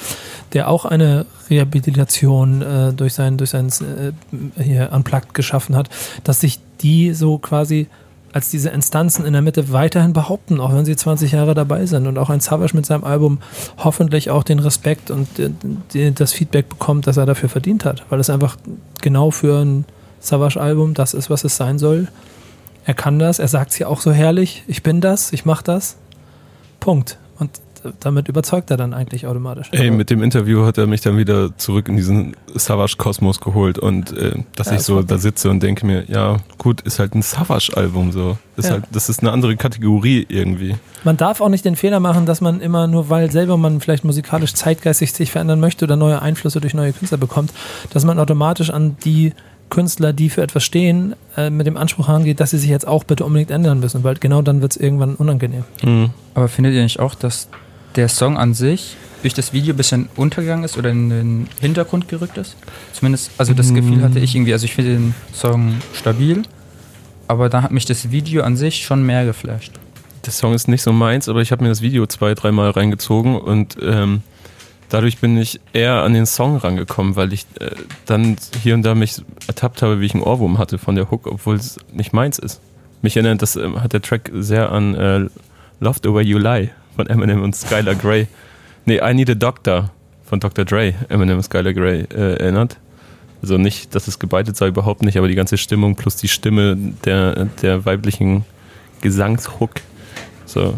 der 0.54 0.70
auch 0.70 0.86
eine 0.86 1.26
Rehabilitation 1.50 2.62
äh, 2.62 2.94
durch 2.94 3.14
sein, 3.14 3.38
durch 3.38 3.50
sein 3.50 3.68
äh, 3.68 4.62
hier 4.62 4.92
Unplugged 4.92 5.34
geschaffen 5.34 5.76
hat, 5.76 5.90
dass 6.24 6.42
sich 6.42 6.60
die 6.82 7.14
so 7.14 7.38
quasi 7.38 7.88
als 8.34 8.50
diese 8.50 8.70
Instanzen 8.70 9.26
in 9.26 9.34
der 9.34 9.42
Mitte 9.42 9.72
weiterhin 9.72 10.14
behaupten, 10.14 10.60
auch 10.62 10.74
wenn 10.74 10.86
sie 10.86 10.96
20 10.96 11.34
Jahre 11.34 11.54
dabei 11.54 11.86
sind 11.86 12.08
und 12.08 12.18
auch 12.18 12.30
ein 12.30 12.40
Savage 12.40 12.76
mit 12.76 12.86
seinem 12.86 13.04
Album 13.04 13.40
hoffentlich 13.78 14.30
auch 14.30 14.44
den 14.44 14.60
Respekt 14.60 15.12
und 15.12 15.28
äh, 15.38 16.12
das 16.12 16.32
Feedback 16.32 16.70
bekommt, 16.70 17.08
das 17.08 17.18
er 17.18 17.26
dafür 17.26 17.50
verdient 17.50 17.86
hat, 17.86 18.04
weil 18.10 18.20
es 18.20 18.30
einfach 18.30 18.58
genau 19.02 19.32
für 19.32 19.60
ein 19.60 19.86
Savage-Album 20.22 20.94
das 20.94 21.14
ist, 21.14 21.30
was 21.30 21.44
es 21.44 21.58
sein 21.58 21.80
soll. 21.80 22.08
Er 22.86 22.94
kann 22.94 23.20
das, 23.20 23.40
er 23.40 23.48
sagt 23.48 23.72
es 23.72 23.80
ja 23.80 23.88
auch 23.88 24.02
so 24.02 24.12
herrlich, 24.12 24.64
ich 24.68 24.82
bin 24.84 25.02
das, 25.02 25.34
ich 25.34 25.46
mach 25.46 25.62
das. 25.62 25.98
Punkt. 26.80 27.18
Und 27.40 27.52
damit 28.00 28.28
überzeugt 28.28 28.70
er 28.70 28.78
dann 28.78 28.94
eigentlich 28.94 29.26
automatisch. 29.26 29.70
Ey, 29.72 29.90
mit 29.90 30.12
dem 30.12 30.22
Interview 30.22 30.66
hat 30.66 30.78
er 30.78 30.86
mich 30.86 31.02
dann 31.02 31.18
wieder 31.18 31.58
zurück 31.58 31.88
in 31.90 31.96
diesen 31.96 32.36
Savage-Kosmos 32.54 33.40
geholt 33.40 33.80
und 33.80 34.16
äh, 34.16 34.34
dass 34.56 34.68
Ja, 34.68 34.74
ich 34.76 34.82
so 34.82 35.02
da 35.02 35.18
sitze 35.18 35.50
und 35.50 35.64
denke 35.64 35.86
mir, 35.88 36.06
ja, 36.08 36.38
gut, 36.60 36.82
ist 36.82 37.00
halt 37.00 37.16
ein 37.16 37.24
Savage-Album 37.24 38.12
so. 38.12 38.38
Ist 38.56 38.66
Ja. 38.66 38.74
halt, 38.74 38.84
das 38.92 39.10
ist 39.10 39.22
eine 39.22 39.32
andere 39.32 39.56
Kategorie 39.58 40.26
irgendwie. 40.30 40.76
Man 41.04 41.18
darf 41.18 41.42
auch 41.42 41.50
nicht 41.50 41.66
den 41.66 41.76
Fehler 41.76 42.00
machen, 42.00 42.28
dass 42.28 42.40
man 42.42 42.62
immer 42.62 42.86
nur, 42.86 43.10
weil 43.10 43.32
selber 43.32 43.58
man 43.58 43.80
vielleicht 43.82 44.04
musikalisch 44.04 44.54
zeitgeistig 44.54 45.12
sich 45.14 45.32
verändern 45.32 45.60
möchte 45.60 45.86
oder 45.86 45.96
neue 45.96 46.22
Einflüsse 46.22 46.62
durch 46.62 46.76
neue 46.76 46.94
Künstler 46.94 47.18
bekommt, 47.18 47.52
dass 47.92 48.06
man 48.06 48.20
automatisch 48.20 48.70
an 48.70 48.96
die 49.04 49.34
Künstler, 49.72 50.14
die 50.14 50.30
für 50.30 50.44
etwas 50.44 50.64
stehen, 50.64 51.16
äh, 51.36 51.50
mit 51.50 51.66
dem 51.66 51.78
Anspruch 51.78 52.08
rangeht, 52.08 52.40
dass 52.40 52.52
sie 52.52 52.60
sich 52.60 52.70
jetzt 52.70 52.88
auch 52.88 53.04
bitte 53.04 53.26
unbedingt 53.26 53.50
ändern 53.50 53.80
müssen, 53.80 54.04
weil 54.04 54.16
genau 54.16 54.44
dann 54.44 54.62
wird 54.62 54.74
es 54.74 54.78
irgendwann 54.78 55.16
unangenehm. 55.16 55.64
Mhm. 55.82 56.12
Aber 56.36 56.48
findet 56.48 56.76
ihr 56.76 56.84
nicht 56.84 57.00
auch, 57.00 57.16
dass 57.16 57.48
der 57.96 58.08
Song 58.08 58.38
an 58.38 58.54
sich 58.54 58.96
durch 59.24 59.34
das 59.34 59.54
Video 59.54 59.74
ein 59.74 59.78
bisschen 59.78 60.10
untergegangen 60.16 60.64
ist 60.64 60.78
oder 60.78 60.92
in 60.92 61.10
den 61.10 61.48
Hintergrund 61.60 62.08
gerückt 62.08 62.38
ist? 62.38 62.56
Zumindest, 62.94 63.32
also 63.38 63.54
das 63.54 63.74
Gefühl 63.74 64.04
hatte 64.04 64.20
ich 64.20 64.36
irgendwie, 64.36 64.54
also 64.54 64.66
ich 64.66 64.74
finde 64.74 64.94
den 64.94 65.16
Song 65.34 65.76
stabil, 65.94 66.44
aber 67.28 67.50
da 67.50 67.64
hat 67.64 67.72
mich 67.72 67.86
das 67.86 68.12
Video 68.12 68.44
an 68.44 68.58
sich 68.58 68.84
schon 68.84 69.04
mehr 69.04 69.26
geflasht. 69.26 69.72
Der 70.26 70.34
Song 70.34 70.54
ist 70.54 70.68
nicht 70.68 70.84
so 70.84 70.92
meins, 70.92 71.28
aber 71.28 71.42
ich 71.42 71.52
habe 71.52 71.64
mir 71.64 71.70
das 71.70 71.82
Video 71.82 72.06
zwei, 72.06 72.36
dreimal 72.36 72.70
reingezogen 72.72 73.36
und 73.36 73.78
ähm, 73.82 74.22
dadurch 74.92 75.18
bin 75.20 75.38
ich 75.38 75.60
eher 75.74 76.04
an 76.04 76.14
den 76.14 76.26
Song 76.26 76.58
rangekommen, 76.58 77.16
weil 77.16 77.34
ich 77.34 77.48
äh, 77.60 77.72
dann 78.06 78.36
hier 78.62 78.76
und 78.76 78.84
da 78.84 78.94
mich 78.94 79.22
ertappt 79.48 79.82
habe, 79.82 80.00
wie 80.00 80.06
ich 80.06 80.14
einen 80.14 80.24
Ohrwurm 80.24 80.58
hatte 80.58 80.78
von 80.78 80.96
der 80.96 81.10
Hook, 81.10 81.28
obwohl 81.28 81.56
es 81.56 81.78
nicht 81.94 82.14
meins 82.14 82.38
ist. 82.38 82.62
Mich 83.02 83.16
erinnert, 83.16 83.42
das 83.42 83.56
ähm, 83.56 83.82
hat 83.82 83.94
der 83.94 84.02
Track 84.02 84.30
sehr 84.34 84.72
an 84.72 84.94
äh, 84.96 85.20
Love 85.80 86.00
the 86.04 86.14
Way 86.14 86.26
You 86.26 86.38
Lie 86.38 86.70
von 86.96 87.08
Eminem 87.08 87.42
und 87.42 87.56
Skylar 87.56 87.96
Grey. 87.96 88.28
Nee, 88.86 89.00
I 89.02 89.14
Need 89.14 89.30
a 89.30 89.34
Doctor 89.34 89.92
von 90.26 90.40
Dr. 90.40 90.66
Dre, 90.66 90.94
Eminem 91.10 91.38
und 91.38 91.44
Skylar 91.44 91.74
Grey 91.74 92.06
äh, 92.14 92.36
erinnert. 92.36 92.78
Also 93.42 93.58
nicht, 93.58 93.96
dass 93.96 94.08
es 94.08 94.20
gebeitet 94.20 94.56
sei, 94.56 94.68
überhaupt 94.68 95.02
nicht, 95.02 95.18
aber 95.18 95.28
die 95.28 95.36
ganze 95.36 95.58
Stimmung 95.58 95.96
plus 95.96 96.16
die 96.18 96.28
Stimme 96.28 96.78
der, 97.06 97.46
der 97.62 97.86
weiblichen 97.86 98.46
Gesangshook. 99.02 99.72
So, 100.46 100.76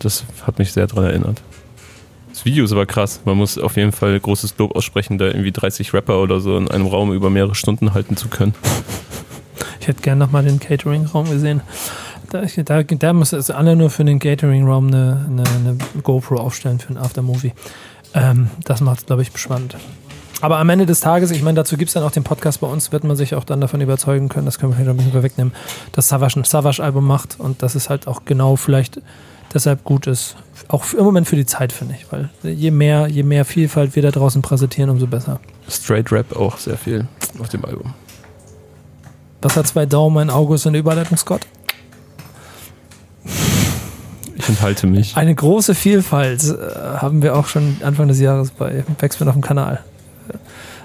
das 0.00 0.24
hat 0.42 0.58
mich 0.58 0.72
sehr 0.72 0.88
daran 0.88 1.04
erinnert. 1.04 1.42
Das 2.40 2.46
Video 2.46 2.64
ist 2.64 2.72
aber 2.72 2.86
krass. 2.86 3.20
Man 3.26 3.36
muss 3.36 3.58
auf 3.58 3.76
jeden 3.76 3.92
Fall 3.92 4.18
großes 4.18 4.56
Lob 4.56 4.74
aussprechen, 4.74 5.18
da 5.18 5.26
irgendwie 5.26 5.52
30 5.52 5.92
Rapper 5.92 6.22
oder 6.22 6.40
so 6.40 6.56
in 6.56 6.70
einem 6.70 6.86
Raum 6.86 7.12
über 7.12 7.28
mehrere 7.28 7.54
Stunden 7.54 7.92
halten 7.92 8.16
zu 8.16 8.28
können. 8.28 8.54
Ich 9.78 9.88
hätte 9.88 10.00
gerne 10.00 10.24
nochmal 10.24 10.44
den 10.44 10.58
Catering-Raum 10.58 11.28
gesehen. 11.28 11.60
Da, 12.30 12.44
da, 12.64 12.82
da 12.82 13.12
muss 13.12 13.34
es 13.34 13.50
alle 13.50 13.76
nur 13.76 13.90
für 13.90 14.06
den 14.06 14.18
Catering-Raum 14.20 14.86
eine, 14.86 15.26
eine, 15.28 15.42
eine, 15.42 15.78
GoPro 16.02 16.36
aufstellen 16.36 16.78
für 16.78 16.94
ein 16.94 16.96
Aftermovie. 16.96 17.52
Ähm, 18.14 18.48
das 18.64 18.80
macht 18.80 19.00
es, 19.00 19.04
glaube 19.06 19.20
ich, 19.20 19.30
spannend. 19.34 19.76
Aber 20.40 20.60
am 20.60 20.70
Ende 20.70 20.86
des 20.86 21.00
Tages, 21.00 21.32
ich 21.32 21.42
meine, 21.42 21.56
dazu 21.56 21.76
gibt 21.76 21.90
es 21.90 21.92
dann 21.92 22.04
auch 22.04 22.10
den 22.10 22.24
Podcast 22.24 22.62
bei 22.62 22.66
uns, 22.66 22.90
wird 22.90 23.04
man 23.04 23.16
sich 23.16 23.34
auch 23.34 23.44
dann 23.44 23.60
davon 23.60 23.82
überzeugen 23.82 24.30
können, 24.30 24.46
das 24.46 24.58
können 24.58 24.72
wir 24.72 24.76
vielleicht 24.76 24.88
ein 24.88 24.96
bisschen 24.96 25.22
wegnehmen, 25.22 25.52
dass 25.92 26.08
Savage 26.08 26.40
ein 26.40 26.44
Savage-Album 26.44 27.06
macht 27.06 27.38
und 27.38 27.62
dass 27.62 27.74
es 27.74 27.90
halt 27.90 28.06
auch 28.06 28.24
genau 28.24 28.56
vielleicht 28.56 29.02
deshalb 29.52 29.84
gut 29.84 30.06
ist. 30.06 30.36
Auch 30.68 30.92
im 30.92 31.04
Moment 31.04 31.28
für 31.28 31.36
die 31.36 31.46
Zeit, 31.46 31.72
finde 31.72 31.96
ich. 31.98 32.06
Weil 32.12 32.30
je 32.42 32.70
mehr, 32.70 33.08
je 33.08 33.22
mehr 33.22 33.44
Vielfalt 33.44 33.96
wir 33.96 34.02
da 34.02 34.10
draußen 34.10 34.42
präsentieren, 34.42 34.90
umso 34.90 35.06
besser. 35.06 35.40
Straight 35.68 36.12
Rap 36.12 36.36
auch 36.36 36.58
sehr 36.58 36.76
viel 36.76 37.06
auf 37.38 37.48
dem 37.48 37.64
Album. 37.64 37.94
Was 39.42 39.56
hat 39.56 39.66
zwei 39.66 39.86
Daumen, 39.86 40.18
ein 40.18 40.30
August 40.30 40.66
und 40.66 40.70
eine 40.70 40.78
Überleitung, 40.78 41.16
Scott? 41.16 41.40
Ich 44.36 44.48
enthalte 44.48 44.86
mich. 44.86 45.16
Eine 45.16 45.34
große 45.34 45.74
Vielfalt 45.74 46.42
äh, 46.44 46.98
haben 46.98 47.22
wir 47.22 47.36
auch 47.36 47.46
schon 47.46 47.76
Anfang 47.82 48.08
des 48.08 48.20
Jahres 48.20 48.50
bei 48.50 48.84
Backspin 48.98 49.28
auf 49.28 49.34
dem 49.34 49.42
Kanal 49.42 49.80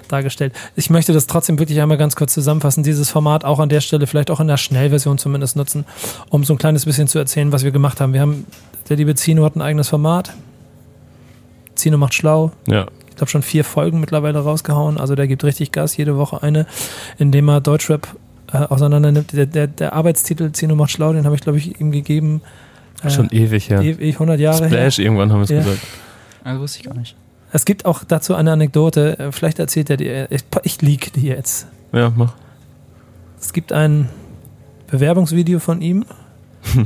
dargestellt. 0.08 0.52
Ich 0.74 0.90
möchte 0.90 1.12
das 1.12 1.26
trotzdem 1.26 1.58
wirklich 1.58 1.80
einmal 1.80 1.98
ganz 1.98 2.16
kurz 2.16 2.34
zusammenfassen. 2.34 2.82
Dieses 2.82 3.10
Format 3.10 3.44
auch 3.44 3.58
an 3.58 3.68
der 3.68 3.80
Stelle, 3.80 4.06
vielleicht 4.06 4.30
auch 4.30 4.40
in 4.40 4.48
der 4.48 4.56
Schnellversion 4.56 5.18
zumindest 5.18 5.56
nutzen, 5.56 5.84
um 6.30 6.44
so 6.44 6.54
ein 6.54 6.58
kleines 6.58 6.84
bisschen 6.84 7.08
zu 7.08 7.18
erzählen, 7.18 7.52
was 7.52 7.64
wir 7.64 7.70
gemacht 7.70 8.00
haben. 8.00 8.12
Wir 8.12 8.20
haben, 8.20 8.46
der 8.88 8.96
liebe 8.96 9.14
Zino 9.14 9.44
hat 9.44 9.56
ein 9.56 9.62
eigenes 9.62 9.88
Format. 9.88 10.32
Zino 11.74 11.98
macht 11.98 12.14
schlau. 12.14 12.52
Ja. 12.66 12.86
Ich 13.08 13.16
glaube 13.16 13.30
schon 13.30 13.42
vier 13.42 13.64
Folgen 13.64 14.00
mittlerweile 14.00 14.38
rausgehauen. 14.38 14.98
Also 14.98 15.14
der 15.14 15.26
gibt 15.26 15.44
richtig 15.44 15.72
Gas, 15.72 15.96
jede 15.96 16.16
Woche 16.16 16.42
eine, 16.42 16.66
indem 17.18 17.48
er 17.48 17.60
Deutschrap 17.60 18.08
äh, 18.52 18.58
auseinander 18.58 19.12
nimmt. 19.12 19.32
Der, 19.32 19.46
der, 19.46 19.66
der 19.66 19.92
Arbeitstitel 19.92 20.52
Zino 20.52 20.74
macht 20.74 20.90
schlau, 20.90 21.12
den 21.12 21.24
habe 21.24 21.34
ich, 21.34 21.40
glaube 21.40 21.58
ich, 21.58 21.80
ihm 21.80 21.92
gegeben. 21.92 22.42
Äh, 23.02 23.10
Schon 23.10 23.30
ewig 23.30 23.70
her. 23.70 23.80
Ewig, 23.80 24.14
100 24.14 24.40
Jahre 24.40 24.66
Splash, 24.66 24.98
her. 24.98 25.04
irgendwann 25.04 25.32
haben 25.32 25.40
wir 25.40 25.44
es 25.44 25.50
ja. 25.50 25.58
gesagt. 25.58 25.80
Also 26.44 26.60
wusste 26.60 26.80
ich 26.80 26.84
gar 26.84 26.94
nicht. 26.94 27.16
Es 27.56 27.64
gibt 27.64 27.86
auch 27.86 28.04
dazu 28.04 28.34
eine 28.34 28.52
Anekdote, 28.52 29.18
äh, 29.18 29.32
vielleicht 29.32 29.58
erzählt 29.58 29.88
er 29.88 29.96
dir, 29.96 30.30
ich, 30.30 30.44
ich 30.64 30.82
leak 30.82 31.14
die 31.14 31.22
jetzt. 31.22 31.66
Ja, 31.90 32.12
mach. 32.14 32.34
Es 33.40 33.54
gibt 33.54 33.72
ein 33.72 34.10
Bewerbungsvideo 34.88 35.58
von 35.58 35.80
ihm, 35.80 36.04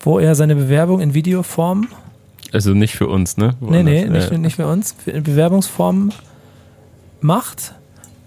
wo 0.00 0.18
er 0.18 0.34
seine 0.34 0.56
Bewerbung 0.56 1.00
in 1.00 1.14
Videoform. 1.14 1.86
Also 2.52 2.74
nicht 2.74 2.96
für 2.96 3.06
uns, 3.06 3.36
ne? 3.36 3.54
Woanders. 3.60 3.84
Nee, 3.84 4.04
nee, 4.06 4.10
nicht, 4.10 4.28
ja. 4.32 4.38
nicht 4.38 4.56
für 4.56 4.66
uns. 4.66 4.96
In 5.06 5.22
Bewerbungsform 5.22 6.10
macht 7.20 7.74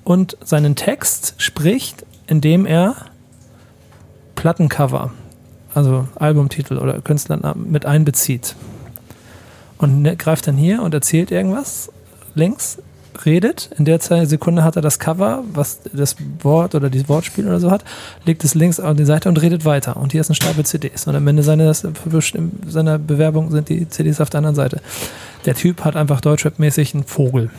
und 0.05 0.37
seinen 0.45 0.77
Text 0.77 1.33
spricht, 1.39 2.05
indem 2.27 2.65
er 2.65 2.95
Plattencover, 4.35 5.11
also 5.73 6.07
Albumtitel 6.15 6.77
oder 6.77 7.01
Künstlernamen 7.01 7.69
mit 7.69 7.85
einbezieht. 7.85 8.55
Und 9.81 10.03
ne, 10.03 10.15
greift 10.15 10.47
dann 10.47 10.55
hier 10.55 10.81
und 10.81 10.93
erzählt 10.93 11.31
irgendwas 11.31 11.91
links, 12.35 12.77
redet. 13.25 13.69
In 13.77 13.85
der 13.85 13.99
Sekunde 13.99 14.63
hat 14.63 14.75
er 14.75 14.81
das 14.81 14.99
Cover, 14.99 15.43
was 15.51 15.81
das 15.91 16.15
Wort 16.41 16.75
oder 16.75 16.89
das 16.89 17.09
Wortspiel 17.09 17.47
oder 17.47 17.59
so 17.59 17.71
hat, 17.71 17.83
legt 18.25 18.43
es 18.43 18.55
links 18.55 18.79
auf 18.79 18.95
die 18.95 19.05
Seite 19.05 19.27
und 19.27 19.41
redet 19.41 19.65
weiter. 19.65 19.97
Und 19.97 20.11
hier 20.11 20.21
ist 20.21 20.29
ein 20.29 20.35
Stapel 20.35 20.65
CDs. 20.65 21.07
Und 21.07 21.15
am 21.15 21.27
Ende 21.27 21.43
seines, 21.43 21.85
seiner 22.67 22.99
Bewerbung 22.99 23.51
sind 23.51 23.69
die 23.69 23.89
CDs 23.89 24.21
auf 24.21 24.29
der 24.29 24.37
anderen 24.37 24.55
Seite. 24.55 24.81
Der 25.45 25.55
Typ 25.55 25.83
hat 25.83 25.95
einfach 25.95 26.21
Deutschrap-mäßig 26.21 26.93
einen 26.93 27.03
Vogel. 27.03 27.49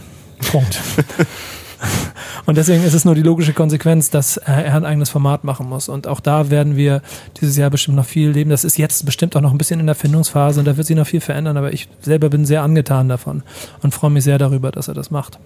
Punkt. 0.50 0.80
Und 2.46 2.56
deswegen 2.56 2.82
ist 2.84 2.94
es 2.94 3.04
nur 3.04 3.14
die 3.14 3.22
logische 3.22 3.52
Konsequenz, 3.52 4.10
dass 4.10 4.36
er 4.36 4.74
ein 4.74 4.84
eigenes 4.84 5.10
Format 5.10 5.44
machen 5.44 5.68
muss. 5.68 5.88
Und 5.88 6.06
auch 6.06 6.20
da 6.20 6.50
werden 6.50 6.76
wir 6.76 7.02
dieses 7.40 7.56
Jahr 7.56 7.70
bestimmt 7.70 7.96
noch 7.96 8.06
viel 8.06 8.30
leben. 8.30 8.50
Das 8.50 8.64
ist 8.64 8.78
jetzt 8.78 9.04
bestimmt 9.04 9.36
auch 9.36 9.40
noch 9.40 9.52
ein 9.52 9.58
bisschen 9.58 9.80
in 9.80 9.86
der 9.86 9.94
Findungsphase 9.94 10.60
und 10.60 10.66
da 10.66 10.76
wird 10.76 10.86
sich 10.86 10.96
noch 10.96 11.06
viel 11.06 11.20
verändern. 11.20 11.56
Aber 11.56 11.72
ich 11.72 11.88
selber 12.00 12.30
bin 12.30 12.44
sehr 12.44 12.62
angetan 12.62 13.08
davon 13.08 13.42
und 13.82 13.94
freue 13.94 14.10
mich 14.10 14.24
sehr 14.24 14.38
darüber, 14.38 14.70
dass 14.70 14.88
er 14.88 14.94
das 14.94 15.10
macht. 15.10 15.38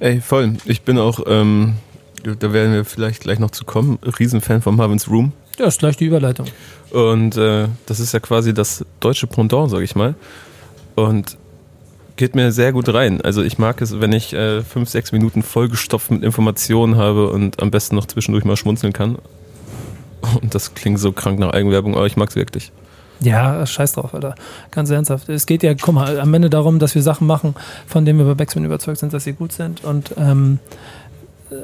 Ey, 0.00 0.20
voll. 0.20 0.54
Ich 0.64 0.82
bin 0.82 0.98
auch, 0.98 1.20
ähm, 1.26 1.74
da 2.22 2.52
werden 2.52 2.72
wir 2.72 2.84
vielleicht 2.84 3.22
gleich 3.22 3.38
noch 3.38 3.50
zu 3.50 3.64
kommen, 3.64 3.98
Riesenfan 4.18 4.62
von 4.62 4.76
Marvin's 4.76 5.08
Room. 5.08 5.32
Ja, 5.58 5.66
ist 5.66 5.80
gleich 5.80 5.96
die 5.96 6.06
Überleitung. 6.06 6.46
Und 6.90 7.36
äh, 7.36 7.68
das 7.86 8.00
ist 8.00 8.12
ja 8.12 8.20
quasi 8.20 8.54
das 8.54 8.84
deutsche 9.00 9.26
Pendant, 9.26 9.70
sag 9.70 9.82
ich 9.82 9.94
mal. 9.94 10.14
Und 10.94 11.36
geht 12.16 12.34
mir 12.34 12.52
sehr 12.52 12.72
gut 12.72 12.92
rein. 12.92 13.20
Also 13.20 13.42
ich 13.42 13.58
mag 13.58 13.80
es, 13.80 14.00
wenn 14.00 14.12
ich 14.12 14.32
äh, 14.32 14.62
fünf, 14.62 14.88
sechs 14.88 15.12
Minuten 15.12 15.42
vollgestopft 15.42 16.10
mit 16.10 16.22
Informationen 16.22 16.96
habe 16.96 17.30
und 17.30 17.62
am 17.62 17.70
besten 17.70 17.96
noch 17.96 18.06
zwischendurch 18.06 18.44
mal 18.44 18.56
schmunzeln 18.56 18.92
kann. 18.92 19.16
Und 20.40 20.54
das 20.54 20.74
klingt 20.74 21.00
so 21.00 21.12
krank 21.12 21.38
nach 21.38 21.50
Eigenwerbung, 21.52 21.96
aber 21.96 22.06
ich 22.06 22.16
mag 22.16 22.28
es 22.28 22.36
wirklich. 22.36 22.72
Ja, 23.20 23.64
scheiß 23.64 23.92
drauf, 23.92 24.14
Alter. 24.14 24.34
Ganz 24.70 24.90
ernsthaft. 24.90 25.28
Es 25.28 25.46
geht 25.46 25.62
ja, 25.62 25.74
guck 25.74 25.94
mal, 25.94 26.20
am 26.20 26.34
Ende 26.34 26.50
darum, 26.50 26.78
dass 26.78 26.94
wir 26.94 27.02
Sachen 27.02 27.26
machen, 27.26 27.54
von 27.86 28.04
denen 28.04 28.18
wir 28.18 28.26
bei 28.26 28.34
Backspin 28.34 28.64
überzeugt 28.64 28.98
sind, 28.98 29.12
dass 29.12 29.24
sie 29.24 29.32
gut 29.32 29.52
sind. 29.52 29.84
Und 29.84 30.14
ähm, 30.16 30.58
äh, 31.50 31.54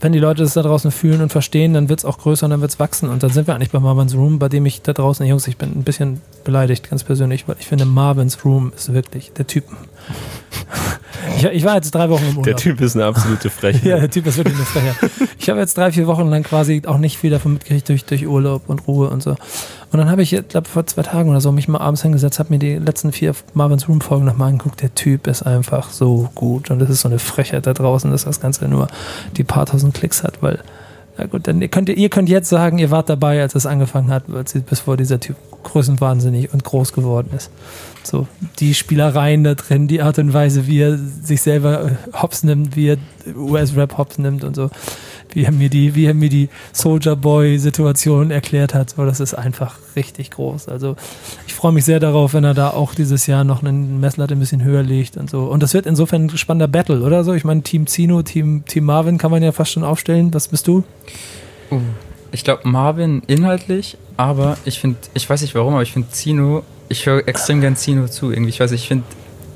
wenn 0.00 0.12
die 0.12 0.18
Leute 0.18 0.42
das 0.42 0.54
da 0.54 0.62
draußen 0.62 0.90
fühlen 0.90 1.22
und 1.22 1.30
verstehen, 1.30 1.72
dann 1.72 1.88
wird 1.88 2.00
es 2.00 2.04
auch 2.04 2.18
größer 2.18 2.46
und 2.46 2.50
dann 2.50 2.60
wird 2.60 2.72
es 2.72 2.78
wachsen. 2.78 3.08
Und 3.08 3.22
dann 3.22 3.30
sind 3.30 3.46
wir 3.46 3.54
eigentlich 3.54 3.70
bei 3.70 3.80
Marvin's 3.80 4.14
Room, 4.14 4.38
bei 4.38 4.48
dem 4.48 4.66
ich 4.66 4.82
da 4.82 4.92
draußen, 4.92 5.24
Jungs, 5.26 5.46
ich 5.46 5.56
bin 5.56 5.70
ein 5.70 5.84
bisschen 5.84 6.20
beleidigt, 6.44 6.90
ganz 6.90 7.02
persönlich, 7.02 7.48
weil 7.48 7.56
ich 7.58 7.66
finde, 7.66 7.86
Marvin's 7.86 8.44
Room 8.44 8.72
ist 8.76 8.92
wirklich 8.92 9.32
der 9.32 9.46
Typ. 9.46 9.64
Ich, 11.36 11.44
ich, 11.44 11.64
war 11.64 11.74
jetzt 11.74 11.94
drei 11.94 12.08
Wochen 12.08 12.22
im 12.22 12.30
Urlaub. 12.30 12.44
Der 12.44 12.56
Typ 12.56 12.80
ist 12.80 12.94
eine 12.94 13.04
absolute 13.04 13.50
Frechheit. 13.50 13.84
ja, 13.84 13.98
der 13.98 14.10
Typ 14.10 14.26
ist 14.26 14.36
wirklich 14.38 14.56
eine 14.56 14.64
Frechheit. 14.64 15.10
Ich 15.38 15.50
habe 15.50 15.60
jetzt 15.60 15.76
drei, 15.76 15.92
vier 15.92 16.06
Wochen 16.06 16.28
lang 16.28 16.42
quasi 16.42 16.82
auch 16.86 16.98
nicht 16.98 17.18
viel 17.18 17.30
davon 17.30 17.54
mitgekriegt 17.54 17.88
durch, 17.88 18.04
durch 18.04 18.26
Urlaub 18.26 18.68
und 18.68 18.86
Ruhe 18.86 19.10
und 19.10 19.22
so. 19.22 19.30
Und 19.92 19.98
dann 19.98 20.10
habe 20.10 20.22
ich, 20.22 20.32
ich 20.32 20.48
glaube, 20.48 20.68
vor 20.68 20.86
zwei 20.86 21.02
Tagen 21.02 21.30
oder 21.30 21.40
so 21.40 21.52
mich 21.52 21.68
mal 21.68 21.78
abends 21.78 22.02
hingesetzt, 22.02 22.38
habe 22.38 22.50
mir 22.50 22.58
die 22.58 22.76
letzten 22.76 23.12
vier 23.12 23.34
Marvin's 23.54 23.88
Room 23.88 24.00
Folgen 24.00 24.24
nochmal 24.24 24.48
angeguckt. 24.48 24.82
Der 24.82 24.94
Typ 24.94 25.26
ist 25.26 25.42
einfach 25.42 25.90
so 25.90 26.30
gut. 26.34 26.70
Und 26.70 26.78
das 26.78 26.90
ist 26.90 27.02
so 27.02 27.08
eine 27.08 27.18
Frechheit 27.18 27.66
da 27.66 27.74
draußen, 27.74 28.10
dass 28.10 28.24
das 28.24 28.40
Ganze 28.40 28.66
nur 28.66 28.88
die 29.36 29.44
paar 29.44 29.66
tausend 29.66 29.94
Klicks 29.94 30.22
hat, 30.22 30.42
weil 30.42 30.60
ja 31.18 31.26
gut, 31.26 31.46
dann 31.48 31.70
könnt 31.70 31.88
ihr, 31.88 31.96
ihr 31.96 32.08
könnt 32.08 32.28
jetzt 32.28 32.48
sagen, 32.48 32.78
ihr 32.78 32.90
wart 32.90 33.08
dabei, 33.08 33.40
als 33.40 33.54
es 33.54 33.66
angefangen 33.66 34.10
hat, 34.10 34.24
bevor 34.68 34.96
dieser 34.96 35.18
Typ 35.18 35.36
größenwahnsinnig 35.62 36.52
und 36.52 36.62
groß 36.64 36.92
geworden 36.92 37.30
ist. 37.34 37.50
So, 38.02 38.28
die 38.60 38.74
Spielereien 38.74 39.42
da 39.42 39.54
drin, 39.54 39.88
die 39.88 40.02
Art 40.02 40.18
und 40.18 40.32
Weise, 40.32 40.66
wie 40.66 40.80
er 40.80 40.96
sich 40.98 41.42
selber 41.42 41.90
Hops 42.12 42.44
nimmt, 42.44 42.76
wie 42.76 42.90
er 42.90 42.98
US-Rap 43.34 43.98
Hops 43.98 44.18
nimmt 44.18 44.44
und 44.44 44.54
so, 44.54 44.70
wie 45.32 45.44
er 45.44 45.52
mir 45.52 45.68
die, 45.68 45.94
wie 45.94 46.06
er 46.06 46.14
mir 46.14 46.28
die 46.28 46.48
Soldier 46.72 47.16
Boy-Situation 47.16 48.30
erklärt 48.30 48.74
hat, 48.74 48.90
so, 48.90 49.04
das 49.04 49.20
ist 49.20 49.34
einfach 49.34 49.78
richtig 49.94 50.30
groß. 50.30 50.68
Also 50.68 50.96
ich 51.46 51.54
freue 51.54 51.72
mich 51.72 51.84
sehr 51.84 52.00
darauf, 52.00 52.34
wenn 52.34 52.44
er 52.44 52.54
da 52.54 52.70
auch 52.70 52.94
dieses 52.94 53.26
Jahr 53.26 53.44
noch 53.44 53.62
einen 53.62 54.00
Messlatte 54.00 54.34
ein 54.34 54.40
bisschen 54.40 54.62
höher 54.62 54.82
legt 54.82 55.16
und 55.16 55.30
so. 55.30 55.44
Und 55.44 55.62
das 55.62 55.74
wird 55.74 55.86
insofern 55.86 56.26
ein 56.26 56.36
spannender 56.36 56.68
Battle, 56.68 57.02
oder 57.02 57.24
so? 57.24 57.32
Ich 57.32 57.44
meine, 57.44 57.62
Team 57.62 57.86
Zino, 57.86 58.22
Team, 58.22 58.64
Team 58.66 58.84
Marvin 58.84 59.18
kann 59.18 59.30
man 59.30 59.42
ja 59.42 59.52
fast 59.52 59.72
schon 59.72 59.84
aufstellen. 59.84 60.32
Was 60.34 60.48
bist 60.48 60.66
du? 60.66 60.84
Uh, 61.70 61.80
ich 62.32 62.44
glaube 62.44 62.68
Marvin 62.68 63.22
inhaltlich, 63.26 63.98
aber 64.16 64.56
ich 64.64 64.78
finde, 64.78 64.98
ich 65.14 65.28
weiß 65.28 65.42
nicht 65.42 65.54
warum, 65.54 65.74
aber 65.74 65.82
ich 65.82 65.92
finde 65.92 66.10
Zino 66.10 66.62
ich 66.88 67.06
höre 67.06 67.26
extrem 67.26 67.60
gern 67.60 67.76
Zino 67.76 68.06
zu. 68.08 68.30
Irgendwie. 68.30 68.50
Ich 68.50 68.60
weiß, 68.60 68.72
ich 68.72 68.88
finde, 68.88 69.04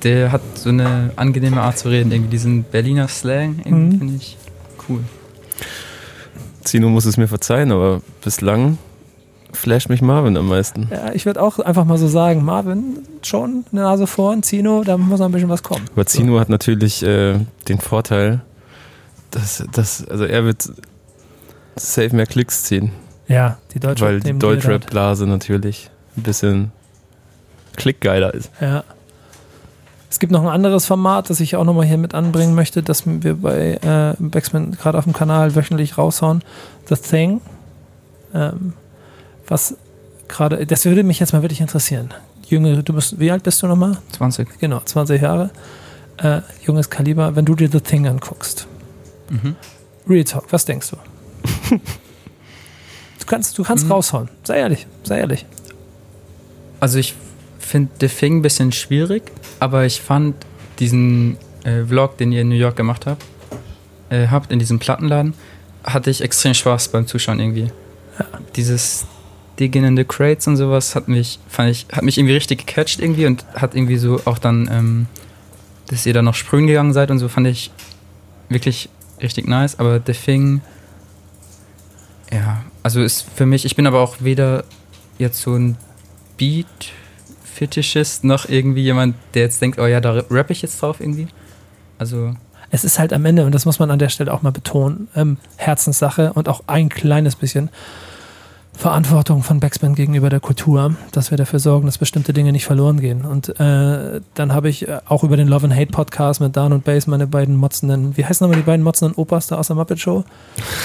der 0.02 0.32
hat 0.32 0.42
so 0.54 0.70
eine 0.70 1.12
angenehme 1.16 1.60
Art 1.60 1.78
zu 1.78 1.88
reden. 1.88 2.12
Irgendwie 2.12 2.30
diesen 2.30 2.64
Berliner 2.64 3.08
Slang, 3.08 3.56
mhm. 3.64 3.98
finde 3.98 4.14
ich 4.16 4.36
cool. 4.88 5.00
Zino 6.64 6.88
muss 6.88 7.04
es 7.04 7.16
mir 7.16 7.28
verzeihen, 7.28 7.72
aber 7.72 8.02
bislang 8.22 8.78
flasht 9.52 9.88
mich 9.88 10.02
Marvin 10.02 10.36
am 10.36 10.48
meisten. 10.48 10.88
Ja, 10.90 11.12
ich 11.12 11.26
würde 11.26 11.42
auch 11.42 11.58
einfach 11.58 11.84
mal 11.84 11.98
so 11.98 12.08
sagen, 12.08 12.44
Marvin 12.44 12.98
schon 13.22 13.64
eine 13.72 13.82
Nase 13.82 14.06
vorn, 14.06 14.42
Zino, 14.42 14.84
da 14.84 14.96
muss 14.96 15.18
noch 15.18 15.26
ein 15.26 15.32
bisschen 15.32 15.48
was 15.48 15.62
kommen. 15.62 15.84
Aber 15.92 16.06
Zino 16.06 16.34
so. 16.34 16.40
hat 16.40 16.48
natürlich 16.48 17.02
äh, 17.02 17.38
den 17.68 17.78
Vorteil, 17.78 18.42
dass, 19.30 19.64
dass 19.72 20.06
also 20.08 20.24
er 20.24 20.44
wird 20.44 20.70
safe 21.76 22.14
mehr 22.14 22.26
Klicks 22.26 22.64
ziehen. 22.64 22.92
Ja, 23.28 23.58
die 23.74 23.80
Deutsche 23.80 24.04
Weil 24.04 24.20
die 24.20 24.38
Deutschrap-Blase 24.38 25.26
natürlich 25.26 25.90
ein 26.16 26.22
bisschen 26.22 26.72
klickgeiler 27.76 28.34
ist. 28.34 28.50
Ja. 28.60 28.84
Es 30.10 30.18
gibt 30.18 30.32
noch 30.32 30.42
ein 30.42 30.48
anderes 30.48 30.86
Format, 30.86 31.30
das 31.30 31.38
ich 31.40 31.54
auch 31.56 31.64
nochmal 31.64 31.86
hier 31.86 31.96
mit 31.96 32.14
anbringen 32.14 32.54
möchte, 32.54 32.82
das 32.82 33.04
wir 33.06 33.34
bei 33.36 33.74
äh, 33.74 34.14
Backspin 34.18 34.72
gerade 34.72 34.98
auf 34.98 35.04
dem 35.04 35.12
Kanal 35.12 35.54
wöchentlich 35.54 35.96
raushauen. 35.96 36.42
The 36.88 36.96
Thing. 36.96 37.40
Ähm, 38.34 38.72
was 39.46 39.76
gerade, 40.28 40.66
das 40.66 40.84
würde 40.84 41.04
mich 41.04 41.20
jetzt 41.20 41.32
mal 41.32 41.42
wirklich 41.42 41.60
interessieren. 41.60 42.12
Junge, 42.48 42.82
du 42.82 42.92
bist, 42.92 43.20
wie 43.20 43.30
alt 43.30 43.44
bist 43.44 43.62
du 43.62 43.68
nochmal? 43.68 43.98
20. 44.12 44.58
Genau, 44.58 44.80
20 44.84 45.22
Jahre. 45.22 45.50
Äh, 46.16 46.40
junges 46.66 46.90
Kaliber, 46.90 47.36
wenn 47.36 47.44
du 47.44 47.54
dir 47.54 47.70
The 47.70 47.80
Thing 47.80 48.06
anguckst. 48.08 48.66
Mhm. 49.28 49.54
Real 50.08 50.24
Talk, 50.24 50.52
was 50.52 50.64
denkst 50.64 50.90
du? 50.90 50.96
du 51.76 53.26
kannst, 53.26 53.56
du 53.56 53.62
kannst 53.62 53.84
Mhm. 53.86 53.92
raushauen. 53.92 54.28
Sei 54.42 54.58
ehrlich, 54.58 54.86
sei 55.04 55.18
ehrlich. 55.20 55.46
Also 56.80 56.98
ich 56.98 57.14
finde 57.60 57.90
The 58.00 58.08
Thing 58.08 58.38
ein 58.38 58.42
bisschen 58.42 58.72
schwierig, 58.72 59.22
aber 59.60 59.86
ich 59.86 60.00
fand 60.00 60.34
diesen 60.78 61.36
äh, 61.64 61.84
Vlog, 61.84 62.16
den 62.18 62.32
ihr 62.32 62.42
in 62.42 62.48
New 62.48 62.56
York 62.56 62.76
gemacht 62.76 63.06
habt, 63.06 63.24
äh, 64.08 64.28
habt 64.28 64.50
in 64.50 64.58
diesem 64.58 64.78
Plattenladen, 64.78 65.34
hatte 65.84 66.10
ich 66.10 66.22
extrem 66.22 66.54
Spaß 66.54 66.88
beim 66.88 67.06
Zuschauen 67.06 67.38
irgendwie. 67.38 67.70
Dieses 68.56 69.06
Digging 69.58 69.84
in 69.84 69.96
the 69.96 70.04
Crates 70.04 70.46
und 70.46 70.56
sowas 70.56 70.94
hat 70.94 71.08
mich, 71.08 71.38
fand 71.48 71.70
ich, 71.70 71.86
hat 71.92 72.02
mich 72.02 72.18
irgendwie 72.18 72.34
richtig 72.34 72.66
gecatcht 72.66 73.00
irgendwie 73.00 73.26
und 73.26 73.44
hat 73.54 73.74
irgendwie 73.74 73.98
so 73.98 74.20
auch 74.24 74.38
dann, 74.38 74.68
ähm, 74.72 75.06
dass 75.88 76.06
ihr 76.06 76.14
da 76.14 76.22
noch 76.22 76.34
sprühen 76.34 76.66
gegangen 76.66 76.92
seid 76.92 77.10
und 77.10 77.18
so, 77.18 77.28
fand 77.28 77.46
ich 77.46 77.70
wirklich 78.48 78.88
richtig 79.22 79.46
nice. 79.46 79.78
Aber 79.78 80.00
The 80.04 80.12
Thing, 80.12 80.62
ja, 82.32 82.64
also 82.82 83.02
ist 83.02 83.26
für 83.34 83.46
mich, 83.46 83.64
ich 83.64 83.76
bin 83.76 83.86
aber 83.86 84.00
auch 84.00 84.16
weder 84.20 84.64
jetzt 85.18 85.40
so 85.42 85.54
ein 85.54 85.76
Beat-Fetischist 87.60 88.24
noch 88.24 88.48
irgendwie 88.48 88.82
jemand, 88.82 89.14
der 89.34 89.42
jetzt 89.42 89.60
denkt, 89.60 89.78
oh 89.78 89.86
ja, 89.86 90.00
da 90.00 90.22
rappe 90.30 90.52
ich 90.52 90.62
jetzt 90.62 90.80
drauf 90.80 91.00
irgendwie. 91.00 91.28
Also, 91.98 92.34
Es 92.70 92.84
ist 92.84 92.98
halt 92.98 93.12
am 93.12 93.24
Ende, 93.24 93.44
und 93.44 93.54
das 93.54 93.66
muss 93.66 93.78
man 93.78 93.90
an 93.90 93.98
der 93.98 94.08
Stelle 94.08 94.32
auch 94.32 94.42
mal 94.42 94.52
betonen, 94.52 95.08
ähm, 95.14 95.36
Herzenssache 95.56 96.32
und 96.34 96.48
auch 96.48 96.62
ein 96.66 96.88
kleines 96.88 97.36
bisschen 97.36 97.68
Verantwortung 98.72 99.42
von 99.42 99.60
Backspin 99.60 99.94
gegenüber 99.94 100.30
der 100.30 100.40
Kultur, 100.40 100.94
dass 101.12 101.30
wir 101.30 101.36
dafür 101.36 101.58
sorgen, 101.58 101.84
dass 101.84 101.98
bestimmte 101.98 102.32
Dinge 102.32 102.52
nicht 102.52 102.64
verloren 102.64 103.00
gehen. 103.00 103.26
Und 103.26 103.50
äh, 103.60 104.20
dann 104.34 104.54
habe 104.54 104.70
ich 104.70 104.88
äh, 104.88 105.00
auch 105.06 105.22
über 105.22 105.36
den 105.36 105.48
Love 105.48 105.66
and 105.66 105.74
Hate 105.74 105.90
Podcast 105.90 106.40
mit 106.40 106.56
Dan 106.56 106.72
und 106.72 106.84
Base 106.84 107.10
meine 107.10 107.26
beiden 107.26 107.56
motzenden, 107.56 108.16
wie 108.16 108.24
heißen 108.24 108.42
nochmal 108.42 108.62
die 108.62 108.66
beiden 108.66 108.82
motzenden 108.82 109.16
Opas 109.16 109.48
da 109.48 109.58
aus 109.58 109.66
der 109.66 109.76
Muppet 109.76 110.00
Show? 110.00 110.24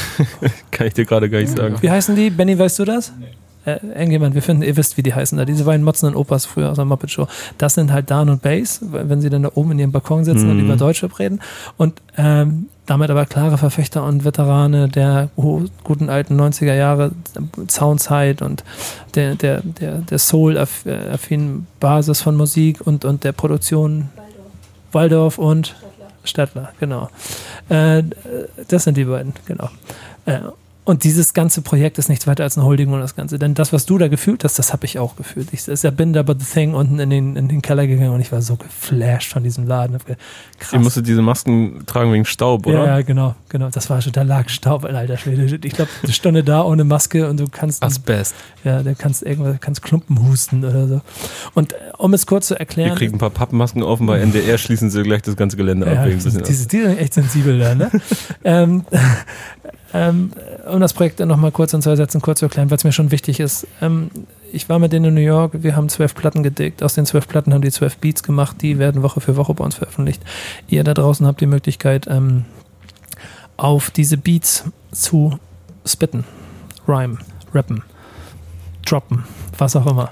Kann 0.71 0.87
ich 0.87 0.93
dir 0.93 1.05
gerade 1.05 1.29
gar 1.29 1.39
nicht 1.39 1.55
sagen. 1.55 1.77
Wie 1.79 1.89
heißen 1.89 2.15
die? 2.15 2.31
Benny, 2.31 2.59
weißt 2.59 2.79
du 2.79 2.85
das? 2.85 3.13
Äh, 3.65 3.77
irgendjemand, 3.83 4.35
wir 4.35 4.41
finden, 4.41 4.63
ihr 4.63 4.77
wisst, 4.77 4.97
wie 4.97 5.03
die 5.03 5.13
heißen 5.13 5.37
da. 5.37 5.45
Diese 5.45 5.63
beiden 5.63 5.83
motzenden 5.83 6.15
Opas 6.15 6.45
früher 6.45 6.69
aus 6.69 6.75
der 6.75 6.85
Muppet 6.85 7.11
Show. 7.11 7.27
Das 7.57 7.73
sind 7.73 7.91
halt 7.91 8.11
Dan 8.11 8.29
und 8.29 8.41
Bass, 8.41 8.79
wenn 8.81 9.21
sie 9.21 9.29
dann 9.29 9.43
da 9.43 9.51
oben 9.55 9.71
in 9.71 9.79
ihrem 9.79 9.91
Balkon 9.91 10.23
sitzen 10.23 10.49
und 10.49 10.57
Mhm. 10.57 10.65
über 10.65 10.75
Deutschrap 10.75 11.17
reden. 11.19 11.41
Und 11.77 12.01
ähm, 12.17 12.67
damit 12.85 13.09
aber 13.09 13.25
klare 13.25 13.57
Verfechter 13.57 14.03
und 14.03 14.23
Veterane 14.23 14.87
der 14.87 15.29
guten 15.35 16.09
alten 16.09 16.39
90er 16.39 16.75
Jahre 16.75 17.11
Soundzeit 17.67 18.43
und 18.43 18.63
der, 19.15 19.33
der, 19.35 19.61
der, 19.63 19.97
der 19.99 20.19
Soul-affinen 20.19 21.65
Basis 21.79 22.21
von 22.21 22.35
Musik 22.35 22.85
und, 22.85 23.03
und 23.03 23.23
der 23.23 23.31
Produktion 23.31 24.09
Waldorf 24.91 25.39
und 25.39 25.75
Stadtler, 26.23 26.71
genau. 26.79 27.09
Äh, 27.69 28.03
das 28.67 28.83
sind 28.83 28.97
die 28.97 29.05
beiden, 29.05 29.33
genau. 29.45 29.69
Äh, 30.25 30.39
und 30.85 31.03
dieses 31.03 31.33
ganze 31.33 31.63
Projekt 31.63 31.97
ist 31.97 32.09
nichts 32.09 32.27
weiter 32.27 32.43
als 32.43 32.57
eine 32.57 32.65
Huldigung 32.65 32.93
und 32.93 32.99
das 32.99 33.15
Ganze. 33.15 33.39
Denn 33.39 33.55
das, 33.55 33.73
was 33.73 33.87
du 33.87 33.97
da 33.97 34.07
gefühlt 34.07 34.43
hast, 34.43 34.59
das 34.59 34.71
habe 34.71 34.85
ich 34.85 34.99
auch 34.99 35.15
gefühlt. 35.15 35.49
Ich, 35.51 35.67
ich 35.67 35.81
bin 35.91 36.13
da 36.13 36.21
bei 36.21 36.35
The 36.37 36.45
Thing 36.45 36.75
unten 36.75 36.99
in 36.99 37.09
den, 37.09 37.35
in 37.35 37.47
den 37.47 37.63
Keller 37.63 37.87
gegangen 37.87 38.11
und 38.11 38.21
ich 38.21 38.31
war 38.31 38.43
so 38.43 38.55
geflasht 38.55 39.31
von 39.31 39.43
diesem 39.43 39.65
Laden. 39.65 39.97
Ihr 40.07 40.15
Krass. 40.59 40.79
musstet 40.79 41.07
diese 41.07 41.23
Masken 41.23 41.83
tragen 41.87 42.13
wegen 42.13 42.25
Staub, 42.25 42.67
oder? 42.67 42.85
Ja, 42.85 42.99
ja, 42.99 43.01
genau, 43.01 43.33
genau. 43.49 43.69
Das 43.71 43.89
war 43.89 43.99
schon, 44.01 44.13
da 44.13 44.21
lag 44.21 44.47
Staub, 44.49 44.85
alter 44.85 45.17
Schwede. 45.17 45.45
Ich 45.65 45.73
glaube, 45.73 45.89
eine 46.03 46.13
Stunde 46.13 46.43
da 46.43 46.61
ohne 46.61 46.83
Maske 46.83 47.27
und 47.27 47.39
du 47.39 47.47
kannst, 47.49 47.81
Asbest. 47.81 48.35
ja, 48.63 48.83
da 48.83 48.93
kannst 48.93 49.23
irgendwas, 49.23 49.59
kannst 49.59 49.81
Klumpen 49.81 50.27
husten 50.27 50.63
oder 50.63 50.87
so. 50.87 51.01
Und 51.55 51.73
äh, 51.73 51.77
um 51.97 52.13
es 52.13 52.27
kurz 52.27 52.47
zu 52.47 52.53
Wir 52.53 52.59
erklären. 52.59 52.95
kriegen 52.95 53.15
ein 53.15 53.19
paar 53.19 53.31
Pappmasken 53.31 53.81
auf 53.81 53.99
und 53.99 54.05
bei 54.05 54.19
NDR 54.19 54.59
schließen 54.59 54.91
sie 54.91 55.01
gleich 55.01 55.23
das 55.23 55.35
ganze 55.35 55.57
Gelände 55.57 55.87
ab. 55.87 55.93
Ja, 55.95 56.05
wegen 56.05 56.19
ein 56.19 56.23
bisschen 56.23 56.43
die, 56.43 56.51
die 56.51 56.53
sind 56.53 56.99
echt 56.99 57.15
sensibel 57.15 57.57
da, 57.57 57.73
ne? 57.73 57.89
ähm, 58.43 58.85
ähm, 59.95 60.31
um 60.69 60.81
das 60.81 60.93
Projekt 60.93 61.21
dann 61.21 61.29
nochmal 61.29 61.51
kurz 61.51 61.71
in 61.71 61.81
zwei 61.81 61.95
Sätzen 61.95 62.19
kurz 62.19 62.39
zu 62.39 62.47
erklären, 62.47 62.69
weil 62.69 62.77
es 62.77 62.83
mir 62.83 62.91
schon 62.91 63.11
wichtig 63.11 63.39
ist. 63.39 63.65
Ähm, 63.81 64.11
ich 64.51 64.67
war 64.67 64.77
mit 64.77 64.91
denen 64.91 65.05
in 65.05 65.13
New 65.13 65.21
York, 65.21 65.63
wir 65.63 65.77
haben 65.77 65.87
zwölf 65.87 66.13
Platten 66.13 66.43
gedickt. 66.43 66.83
Aus 66.83 66.95
den 66.95 67.05
zwölf 67.05 67.29
Platten 67.29 67.53
haben 67.53 67.61
die 67.61 67.71
zwölf 67.71 67.95
Beats 67.97 68.21
gemacht, 68.21 68.57
die 68.61 68.77
werden 68.77 69.03
Woche 69.03 69.21
für 69.21 69.37
Woche 69.37 69.53
bei 69.53 69.63
uns 69.63 69.75
veröffentlicht. 69.75 70.21
Ihr 70.67 70.83
da 70.83 70.93
draußen 70.93 71.25
habt 71.25 71.39
die 71.39 71.45
Möglichkeit, 71.45 72.07
ähm, 72.07 72.43
auf 73.55 73.89
diese 73.89 74.17
Beats 74.17 74.65
zu 74.91 75.39
spitten, 75.85 76.25
rhyme, 76.89 77.19
rappen, 77.53 77.81
droppen, 78.85 79.23
was 79.57 79.77
auch 79.77 79.87
immer. 79.87 80.11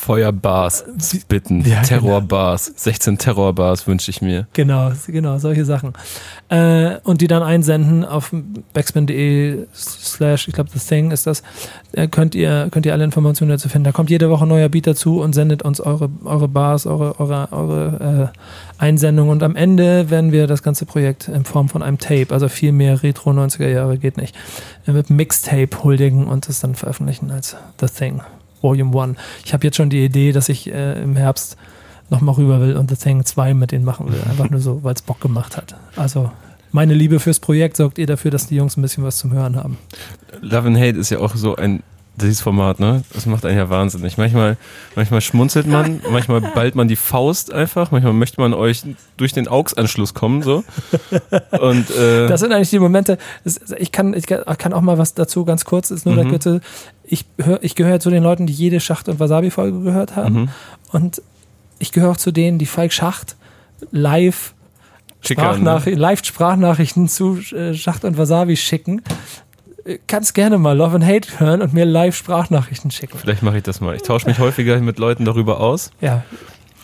Feuerbars, 0.00 0.84
Spitten, 0.98 1.60
Ja, 1.60 1.82
genau. 1.82 2.00
Terrorbars, 2.00 2.72
16 2.74 3.18
Terrorbars 3.18 3.86
wünsche 3.86 4.10
ich 4.10 4.22
mir. 4.22 4.46
Genau, 4.54 4.92
genau, 5.06 5.36
solche 5.38 5.66
Sachen. 5.66 5.92
Äh, 6.48 6.96
und 7.04 7.20
die 7.20 7.26
dann 7.26 7.42
einsenden 7.42 8.06
auf 8.06 8.34
backspin.de 8.72 9.66
slash, 9.74 10.48
ich 10.48 10.54
glaube, 10.54 10.70
the 10.72 10.78
thing 10.78 11.10
ist 11.10 11.26
das, 11.26 11.42
äh, 11.92 12.08
könnt 12.08 12.34
ihr, 12.34 12.68
könnt 12.70 12.86
ihr 12.86 12.94
alle 12.94 13.04
Informationen 13.04 13.50
dazu 13.50 13.68
finden. 13.68 13.84
Da 13.84 13.92
kommt 13.92 14.08
jede 14.08 14.30
Woche 14.30 14.46
ein 14.46 14.48
neuer 14.48 14.70
Beat 14.70 14.86
dazu 14.86 15.20
und 15.20 15.34
sendet 15.34 15.62
uns 15.62 15.80
eure, 15.80 16.08
eure 16.24 16.48
Bars, 16.48 16.86
eure, 16.86 17.20
eure, 17.20 17.48
eure 17.52 18.32
äh, 18.32 18.82
Einsendungen. 18.82 19.30
Und 19.30 19.42
am 19.42 19.54
Ende 19.54 20.08
werden 20.08 20.32
wir 20.32 20.46
das 20.46 20.62
ganze 20.62 20.86
Projekt 20.86 21.28
in 21.28 21.44
Form 21.44 21.68
von 21.68 21.82
einem 21.82 21.98
Tape, 21.98 22.28
also 22.30 22.48
viel 22.48 22.72
mehr 22.72 23.02
Retro 23.02 23.32
90er 23.32 23.68
Jahre 23.68 23.98
geht 23.98 24.16
nicht, 24.16 24.34
äh, 24.86 24.92
mit 24.92 25.10
Mixtape 25.10 25.84
huldigen 25.84 26.26
und 26.26 26.48
das 26.48 26.60
dann 26.60 26.74
veröffentlichen 26.74 27.30
als 27.30 27.54
The 27.80 27.86
Thing. 27.86 28.22
Volume 28.62 29.02
1. 29.02 29.18
Ich 29.44 29.52
habe 29.52 29.64
jetzt 29.64 29.76
schon 29.76 29.90
die 29.90 30.04
Idee, 30.04 30.32
dass 30.32 30.48
ich 30.48 30.72
äh, 30.72 31.02
im 31.02 31.16
Herbst 31.16 31.56
nochmal 32.10 32.34
rüber 32.34 32.60
will 32.60 32.76
und 32.76 32.90
The 32.90 32.96
Thing 32.96 33.24
2 33.24 33.54
mit 33.54 33.72
denen 33.72 33.84
machen 33.84 34.12
will. 34.12 34.20
Einfach 34.28 34.50
nur 34.50 34.60
so, 34.60 34.82
weil 34.82 34.94
es 34.94 35.02
Bock 35.02 35.20
gemacht 35.20 35.56
hat. 35.56 35.76
Also 35.96 36.30
meine 36.72 36.94
Liebe 36.94 37.20
fürs 37.20 37.40
Projekt 37.40 37.76
sorgt 37.76 37.98
ihr 37.98 38.06
dafür, 38.06 38.30
dass 38.30 38.46
die 38.46 38.56
Jungs 38.56 38.76
ein 38.76 38.82
bisschen 38.82 39.04
was 39.04 39.18
zum 39.18 39.32
Hören 39.32 39.56
haben. 39.56 39.78
Love 40.40 40.68
and 40.68 40.76
Hate 40.76 40.98
ist 40.98 41.10
ja 41.10 41.18
auch 41.18 41.34
so 41.34 41.56
ein 41.56 41.82
dieses 42.16 42.40
Format, 42.40 42.80
ne? 42.80 43.02
Das 43.14 43.26
macht 43.26 43.44
einen 43.46 43.56
ja 43.56 43.70
wahnsinnig. 43.70 44.18
Manchmal, 44.18 44.56
manchmal 44.94 45.20
schmunzelt 45.20 45.66
man, 45.66 46.00
manchmal 46.10 46.40
ballt 46.40 46.74
man 46.74 46.86
die 46.88 46.96
Faust 46.96 47.52
einfach, 47.52 47.90
manchmal 47.92 48.12
möchte 48.12 48.40
man 48.40 48.52
euch 48.52 48.82
durch 49.16 49.32
den 49.32 49.48
AUX-Anschluss 49.48 50.12
kommen, 50.14 50.42
so. 50.42 50.64
Und 51.60 51.90
äh, 51.90 52.26
Das 52.28 52.40
sind 52.40 52.52
eigentlich 52.52 52.70
die 52.70 52.78
Momente, 52.78 53.16
ich 53.78 53.92
kann, 53.92 54.12
ich 54.14 54.26
kann 54.26 54.72
auch 54.72 54.80
mal 54.80 54.98
was 54.98 55.14
dazu 55.14 55.44
ganz 55.44 55.64
kurz, 55.64 55.90
ist 55.90 56.04
nur 56.04 56.14
Mhm. 56.14 56.18
der 56.18 56.28
Bitte, 56.30 56.60
ich, 57.04 57.24
hör, 57.38 57.58
ich 57.62 57.74
gehöre 57.74 58.00
zu 58.00 58.10
den 58.10 58.22
Leuten, 58.22 58.46
die 58.46 58.52
jede 58.52 58.80
Schacht- 58.80 59.08
und 59.08 59.18
Wasabi-Folge 59.18 59.80
gehört 59.80 60.16
haben 60.16 60.34
mhm. 60.34 60.48
und 60.92 61.22
ich 61.78 61.92
gehöre 61.92 62.10
auch 62.10 62.16
zu 62.16 62.32
denen, 62.32 62.58
die 62.58 62.66
Falk 62.66 62.92
Schacht 62.92 63.36
live 63.90 64.52
Schicker, 65.22 65.42
ne? 65.42 65.48
Sprachnachrichten, 65.48 66.00
Live-Sprachnachrichten 66.00 67.08
zu 67.08 67.38
äh, 67.54 67.74
Schacht 67.74 68.04
und 68.04 68.16
Wasabi 68.18 68.56
schicken. 68.56 69.02
Kannst 70.06 70.34
gerne 70.34 70.58
mal 70.58 70.76
Love 70.76 70.96
and 70.96 71.04
Hate 71.04 71.40
hören 71.40 71.62
und 71.62 71.72
mir 71.72 71.84
Live-Sprachnachrichten 71.84 72.90
schicken. 72.90 73.18
Vielleicht 73.18 73.42
mache 73.42 73.58
ich 73.58 73.62
das 73.62 73.80
mal. 73.80 73.94
Ich 73.94 74.02
tausche 74.02 74.26
mich 74.26 74.38
häufiger 74.38 74.78
mit 74.80 74.98
Leuten 74.98 75.24
darüber 75.24 75.60
aus. 75.60 75.90
Ja, 76.00 76.24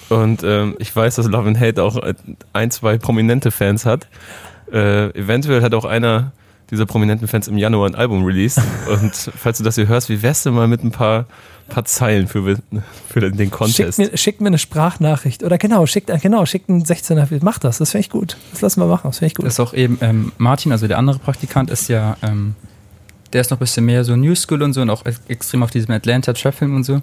Und 0.09 0.43
ähm, 0.43 0.77
ich 0.79 0.95
weiß, 0.95 1.17
dass 1.17 1.27
Love 1.27 1.49
and 1.49 1.61
Hate 1.61 1.83
auch 1.83 1.97
ein, 2.53 2.71
zwei 2.71 2.99
prominente 2.99 3.51
Fans 3.51 3.85
hat. 3.87 4.07
Äh, 4.73 5.11
eventuell 5.19 5.63
hat 5.63 5.75
auch 5.75 5.85
einer 5.85 6.33
dieser 6.71 6.87
prominenten 6.87 7.29
Fans 7.29 7.49
im 7.49 7.59
Januar 7.59 7.89
ein 7.89 7.95
Album 7.95 8.25
released. 8.25 8.61
Und 8.89 9.15
falls 9.15 9.59
du 9.59 9.65
das 9.65 9.77
hier 9.77 9.89
hörst, 9.89 10.09
wie 10.09 10.23
wärst 10.23 10.47
du 10.47 10.51
mal 10.51 10.67
mit 10.67 10.83
ein 10.83 10.91
paar, 10.91 11.27
paar 11.69 11.85
Zeilen 11.85 12.27
für, 12.27 12.57
für 13.09 13.21
den 13.21 13.37
schickt 13.37 13.53
Contest? 13.53 13.99
mir, 13.99 14.17
schickt 14.17 14.41
mir 14.41 14.49
eine 14.49 14.59
Sprachnachricht. 14.59 15.45
Oder 15.45 15.59
genau, 15.59 15.87
schickt, 15.87 16.11
genau, 16.21 16.45
schickt 16.45 16.69
einen 16.69 16.83
16er. 16.85 17.39
Mach 17.43 17.59
das, 17.59 17.79
das 17.79 17.93
finde 17.93 18.01
ich 18.01 18.11
gut. 18.11 18.37
Das 18.53 18.63
lassen 18.63 18.81
wir 18.81 18.87
machen, 18.87 19.03
das 19.05 19.19
finde 19.19 19.29
ich 19.29 19.35
gut. 19.37 19.47
Das 19.47 19.55
ist 19.55 19.61
auch 19.61 19.75
eben, 19.75 19.99
ähm, 20.01 20.33
Martin, 20.39 20.73
also 20.73 20.89
der 20.89 20.99
andere 20.99 21.19
Praktikant, 21.19 21.71
ist 21.71 21.89
ja, 21.89 22.17
ähm, 22.23 22.57
der 23.37 23.43
ist 23.43 23.51
noch 23.51 23.59
ein 23.59 23.61
bisschen 23.61 23.85
mehr 23.85 24.03
so 24.03 24.17
New 24.17 24.35
School 24.35 24.63
und 24.63 24.73
so 24.73 24.81
und 24.81 24.89
auch 24.89 25.05
ex- 25.05 25.21
extrem 25.29 25.63
auf 25.63 25.71
diesem 25.71 25.93
Atlanta-Trap-Film 25.95 26.75
und 26.75 26.85
so. 26.85 27.03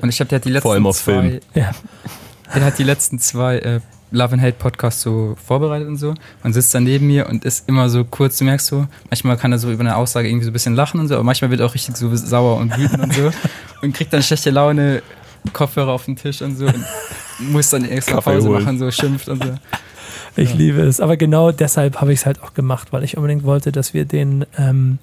Und 0.00 0.08
ich 0.08 0.20
habe, 0.20 0.28
der 0.28 0.36
hat 0.38 0.44
die 0.44 0.50
letzten 0.50 0.62
Vor 0.62 0.72
allem 0.74 0.86
auf 0.86 0.96
zwei, 0.96 1.12
Film. 1.20 1.40
Ja. 1.54 1.72
der 2.54 2.64
hat 2.64 2.78
die 2.78 2.84
letzten 2.84 3.18
zwei 3.18 3.58
äh, 3.58 3.80
Love 4.12 4.34
and 4.34 4.42
Hate 4.42 4.56
Podcasts 4.58 5.02
so 5.02 5.36
vorbereitet 5.44 5.88
und 5.88 5.96
so 5.96 6.14
und 6.44 6.52
sitzt 6.52 6.72
dann 6.74 6.84
neben 6.84 7.06
mir 7.08 7.28
und 7.28 7.44
ist 7.44 7.68
immer 7.68 7.88
so 7.88 8.04
kurz, 8.04 8.38
du 8.38 8.44
merkst 8.44 8.66
so, 8.68 8.86
manchmal 9.10 9.36
kann 9.36 9.50
er 9.52 9.58
so 9.58 9.70
über 9.72 9.80
eine 9.80 9.96
Aussage 9.96 10.28
irgendwie 10.28 10.44
so 10.44 10.50
ein 10.50 10.52
bisschen 10.52 10.74
lachen 10.76 11.00
und 11.00 11.08
so, 11.08 11.14
aber 11.14 11.24
manchmal 11.24 11.50
wird 11.50 11.60
er 11.60 11.66
auch 11.66 11.74
richtig 11.74 11.96
so 11.96 12.14
sauer 12.14 12.58
und 12.58 12.76
wütend 12.78 13.02
und 13.02 13.12
so 13.14 13.30
und 13.82 13.92
kriegt 13.94 14.12
dann 14.12 14.22
schlechte 14.22 14.50
Laune, 14.50 15.02
Kopfhörer 15.52 15.90
auf 15.92 16.04
den 16.04 16.14
Tisch 16.16 16.42
und 16.42 16.56
so 16.56 16.66
und 16.66 16.84
muss 17.40 17.70
dann 17.70 17.84
extra 17.84 18.16
Kaffee 18.16 18.34
Pause 18.34 18.48
holen. 18.48 18.62
machen, 18.64 18.78
so 18.78 18.90
schimpft 18.92 19.28
und 19.28 19.42
so. 19.42 19.54
Ich 20.36 20.50
Ja. 20.50 20.56
liebe 20.56 20.80
es. 20.82 21.00
Aber 21.00 21.16
genau 21.16 21.50
deshalb 21.52 22.00
habe 22.00 22.12
ich 22.12 22.20
es 22.20 22.26
halt 22.26 22.42
auch 22.42 22.54
gemacht, 22.54 22.88
weil 22.92 23.02
ich 23.04 23.16
unbedingt 23.16 23.44
wollte, 23.44 23.72
dass 23.72 23.92
wir 23.94 24.04
den, 24.04 24.46
ähm, 24.58 24.98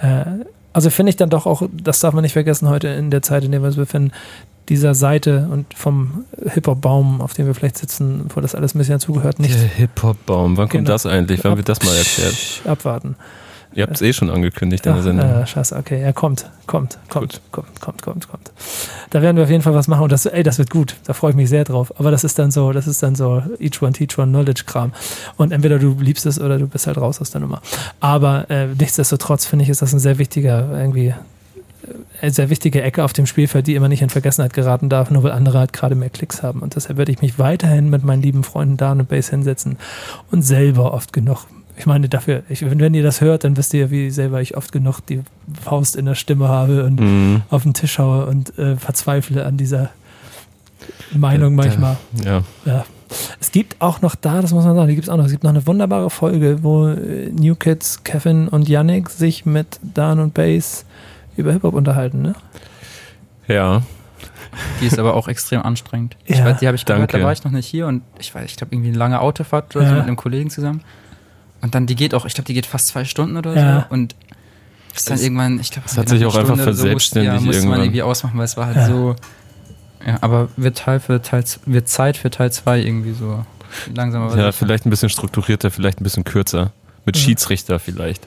äh, 0.00 0.24
also 0.72 0.90
finde 0.90 1.10
ich 1.10 1.16
dann 1.16 1.30
doch 1.30 1.46
auch, 1.46 1.62
das 1.72 2.00
darf 2.00 2.14
man 2.14 2.22
nicht 2.22 2.32
vergessen 2.32 2.68
heute 2.68 2.88
in 2.88 3.10
der 3.10 3.22
Zeit, 3.22 3.44
in 3.44 3.52
der 3.52 3.60
wir 3.62 3.66
uns 3.68 3.76
befinden, 3.76 4.10
dieser 4.68 4.94
Seite 4.94 5.46
und 5.52 5.66
vom 5.74 6.24
Hip-Hop-Baum, 6.42 7.20
auf 7.20 7.34
dem 7.34 7.46
wir 7.46 7.54
vielleicht 7.54 7.76
sitzen, 7.78 8.26
wo 8.34 8.40
das 8.40 8.54
alles 8.54 8.74
ein 8.74 8.78
bisschen 8.78 8.94
dazugehört, 8.94 9.38
nicht 9.38 9.54
Der 9.54 9.68
Hip-Hop-Baum, 9.68 10.56
wann 10.56 10.68
kommt 10.68 10.72
Genau. 10.84 10.90
das 10.90 11.04
eigentlich? 11.06 11.44
Wann 11.44 11.56
wird 11.56 11.68
das 11.68 11.82
mal 11.82 11.94
erklärt? 11.94 12.34
Abwarten. 12.64 13.14
Ihr 13.74 13.82
habt 13.82 13.96
es 13.96 14.02
eh 14.02 14.12
schon 14.12 14.30
angekündigt 14.30 14.86
in 14.86 14.94
der 14.94 15.02
Sendung. 15.02 15.28
äh, 15.28 15.46
scheiße, 15.46 15.76
okay. 15.76 16.00
Ja, 16.00 16.12
kommt, 16.12 16.48
kommt, 16.66 16.98
kommt, 17.08 17.40
kommt, 17.50 17.80
kommt, 17.80 18.02
kommt, 18.02 18.28
kommt. 18.28 18.52
Da 19.10 19.20
werden 19.20 19.36
wir 19.36 19.44
auf 19.44 19.50
jeden 19.50 19.62
Fall 19.62 19.74
was 19.74 19.88
machen 19.88 20.04
und 20.04 20.12
das, 20.12 20.26
ey, 20.26 20.44
das 20.44 20.58
wird 20.58 20.70
gut. 20.70 20.96
Da 21.06 21.12
freue 21.12 21.30
ich 21.30 21.36
mich 21.36 21.48
sehr 21.48 21.64
drauf. 21.64 21.92
Aber 21.98 22.12
das 22.12 22.22
ist 22.22 22.38
dann 22.38 22.52
so, 22.52 22.72
das 22.72 22.86
ist 22.86 23.02
dann 23.02 23.16
so 23.16 23.42
each 23.58 23.82
one 23.82 23.92
teach 23.92 24.16
one 24.16 24.28
Knowledge 24.28 24.62
Kram. 24.66 24.92
Und 25.36 25.52
entweder 25.52 25.78
du 25.80 25.96
liebst 25.98 26.24
es 26.26 26.40
oder 26.40 26.58
du 26.58 26.68
bist 26.68 26.86
halt 26.86 26.98
raus 26.98 27.20
aus 27.20 27.30
der 27.30 27.40
Nummer. 27.40 27.60
Aber 27.98 28.48
äh, 28.48 28.68
nichtsdestotrotz 28.68 29.44
finde 29.44 29.64
ich, 29.64 29.68
ist 29.68 29.82
das 29.82 29.92
ein 29.92 29.98
sehr 29.98 30.18
wichtiger, 30.18 30.68
irgendwie, 30.72 31.08
äh, 31.08 31.14
eine 32.20 32.30
sehr 32.30 32.50
wichtige 32.50 32.80
Ecke 32.80 33.02
auf 33.02 33.12
dem 33.12 33.26
Spielfeld, 33.26 33.66
die 33.66 33.74
immer 33.74 33.88
nicht 33.88 34.02
in 34.02 34.10
Vergessenheit 34.10 34.52
geraten 34.52 34.88
darf, 34.88 35.10
nur 35.10 35.24
weil 35.24 35.32
andere 35.32 35.58
halt 35.58 35.72
gerade 35.72 35.96
mehr 35.96 36.10
Klicks 36.10 36.44
haben. 36.44 36.60
Und 36.60 36.76
deshalb 36.76 36.96
werde 36.96 37.10
ich 37.10 37.20
mich 37.22 37.40
weiterhin 37.40 37.90
mit 37.90 38.04
meinen 38.04 38.22
lieben 38.22 38.44
Freunden 38.44 38.76
Dan 38.76 39.00
und 39.00 39.08
Base 39.08 39.30
hinsetzen 39.30 39.78
und 40.30 40.42
selber 40.42 40.94
oft 40.94 41.12
genug 41.12 41.46
ich 41.76 41.86
meine, 41.86 42.08
dafür, 42.08 42.42
ich, 42.48 42.62
wenn, 42.68 42.94
ihr 42.94 43.02
das 43.02 43.20
hört, 43.20 43.44
dann 43.44 43.56
wisst 43.56 43.74
ihr, 43.74 43.90
wie 43.90 44.10
selber 44.10 44.40
ich 44.40 44.56
oft 44.56 44.70
genug 44.72 45.00
die 45.06 45.22
Faust 45.62 45.96
in 45.96 46.06
der 46.06 46.14
Stimme 46.14 46.48
habe 46.48 46.84
und 46.84 47.00
Mhm. 47.00 47.42
auf 47.50 47.62
den 47.64 47.74
Tisch 47.74 47.98
haue 47.98 48.26
und 48.26 48.56
äh, 48.58 48.76
verzweifle 48.76 49.44
an 49.44 49.56
dieser 49.56 49.90
Meinung 51.12 51.54
manchmal. 51.54 51.96
Ja. 52.24 52.42
Ja. 52.64 52.84
Es 53.40 53.52
gibt 53.52 53.80
auch 53.80 54.00
noch 54.02 54.14
da, 54.16 54.40
das 54.42 54.52
muss 54.52 54.64
man 54.64 54.74
sagen, 54.74 54.88
die 54.88 54.94
gibt 54.96 55.06
es 55.06 55.12
auch 55.12 55.16
noch. 55.16 55.26
Es 55.26 55.30
gibt 55.30 55.44
noch 55.44 55.50
eine 55.50 55.66
wunderbare 55.66 56.10
Folge, 56.10 56.62
wo 56.62 56.88
äh, 56.88 57.30
New 57.30 57.54
Kids, 57.54 58.02
Kevin 58.02 58.48
und 58.48 58.68
Yannick 58.68 59.08
sich 59.10 59.46
mit 59.46 59.78
Dan 59.82 60.18
und 60.20 60.34
Bass 60.34 60.84
über 61.36 61.52
Hip-Hop 61.52 61.74
unterhalten, 61.74 62.22
ne? 62.22 62.34
Ja. 63.46 63.82
Die 64.80 64.86
ist 64.86 64.98
aber 64.98 65.14
auch 65.14 65.28
extrem 65.28 65.62
anstrengend. 65.62 66.16
Ich 66.24 66.38
Ja, 66.38 66.44
weiß, 66.46 66.58
die 66.60 66.66
habe 66.66 66.76
ich 66.76 66.84
gehört, 66.84 67.00
danke. 67.12 67.18
da 67.18 67.24
war 67.24 67.32
ich 67.32 67.44
noch 67.44 67.50
nicht 67.50 67.66
hier 67.66 67.86
und 67.88 68.02
ich 68.18 68.34
weiß, 68.34 68.44
ich 68.46 68.56
glaube 68.56 68.74
irgendwie 68.74 68.90
eine 68.90 68.98
lange 68.98 69.20
Autofahrt 69.20 69.74
oder 69.76 69.84
Ja. 69.84 69.90
so 69.90 69.96
mit 69.96 70.04
einem 70.06 70.16
Kollegen 70.16 70.50
zusammen. 70.50 70.80
Und 71.64 71.74
dann, 71.74 71.86
die 71.86 71.96
geht 71.96 72.14
auch, 72.14 72.26
ich 72.26 72.34
glaube, 72.34 72.46
die 72.46 72.54
geht 72.54 72.66
fast 72.66 72.88
zwei 72.88 73.04
Stunden 73.04 73.36
oder 73.36 73.56
Ja. 73.56 73.80
so. 73.88 73.94
Und 73.94 74.14
ist 74.94 75.08
dann 75.08 75.16
Es- 75.16 75.22
irgendwann, 75.24 75.58
ich 75.58 75.70
glaube, 75.70 75.88
es 75.88 75.96
hat 75.98 76.08
sich 76.08 76.24
auch 76.24 76.36
einfach 76.36 76.58
verselbstständigt 76.58 77.32
ja, 77.34 77.40
musste 77.40 77.48
man 77.50 77.54
irgendwann. 77.62 77.80
irgendwie 77.80 78.02
ausmachen, 78.02 78.38
weil 78.38 78.44
es 78.44 78.56
war 78.56 78.66
halt 78.66 78.76
Ja. 78.76 78.86
so. 78.86 79.16
Ja, 80.06 80.18
aber 80.20 80.48
wird 80.56 80.76
Teil 80.78 81.00
für 81.00 81.22
Teil, 81.22 81.42
wird 81.64 81.88
Zeit 81.88 82.16
für 82.18 82.30
Teil 82.30 82.52
2 82.52 82.80
irgendwie 82.80 83.12
so 83.14 83.44
langsam 83.94 84.22
aber 84.22 84.32
Ja, 84.36 84.52
sicher. 84.52 84.52
vielleicht 84.52 84.84
ein 84.86 84.90
bisschen 84.90 85.08
strukturierter, 85.08 85.70
vielleicht 85.70 86.00
ein 86.00 86.04
bisschen 86.04 86.24
kürzer. 86.24 86.72
Mit 87.06 87.16
Mhm. 87.16 87.20
Schiedsrichter 87.20 87.78
vielleicht. 87.78 88.22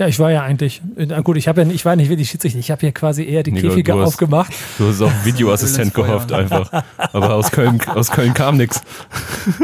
Ja, 0.00 0.06
ich 0.08 0.18
war 0.18 0.32
ja 0.32 0.42
eigentlich, 0.42 0.80
na 0.96 1.20
gut, 1.20 1.36
ich 1.36 1.46
habe 1.46 1.60
ja, 1.60 1.66
nicht- 1.66 1.76
ich 1.76 1.84
war 1.84 1.94
nicht 1.94 2.08
wirklich 2.08 2.30
Schiedsrichter, 2.30 2.58
ich 2.58 2.70
habe 2.70 2.80
hier 2.80 2.92
quasi 2.92 3.22
eher 3.22 3.42
die 3.42 3.52
Nee, 3.52 3.60
Käfige 3.60 3.92
du 3.92 4.00
hast- 4.00 4.08
aufgemacht. 4.08 4.50
Du 4.78 4.88
hast 4.88 5.02
auf 5.02 5.12
Videoassistent 5.26 5.92
gehofft 5.94 6.32
einfach. 6.32 6.70
Aber 7.12 7.34
aus 7.34 7.50
Köln, 7.50 7.78
aus 7.94 8.10
Köln 8.10 8.32
kam 8.34 8.56
nichts. 8.56 8.80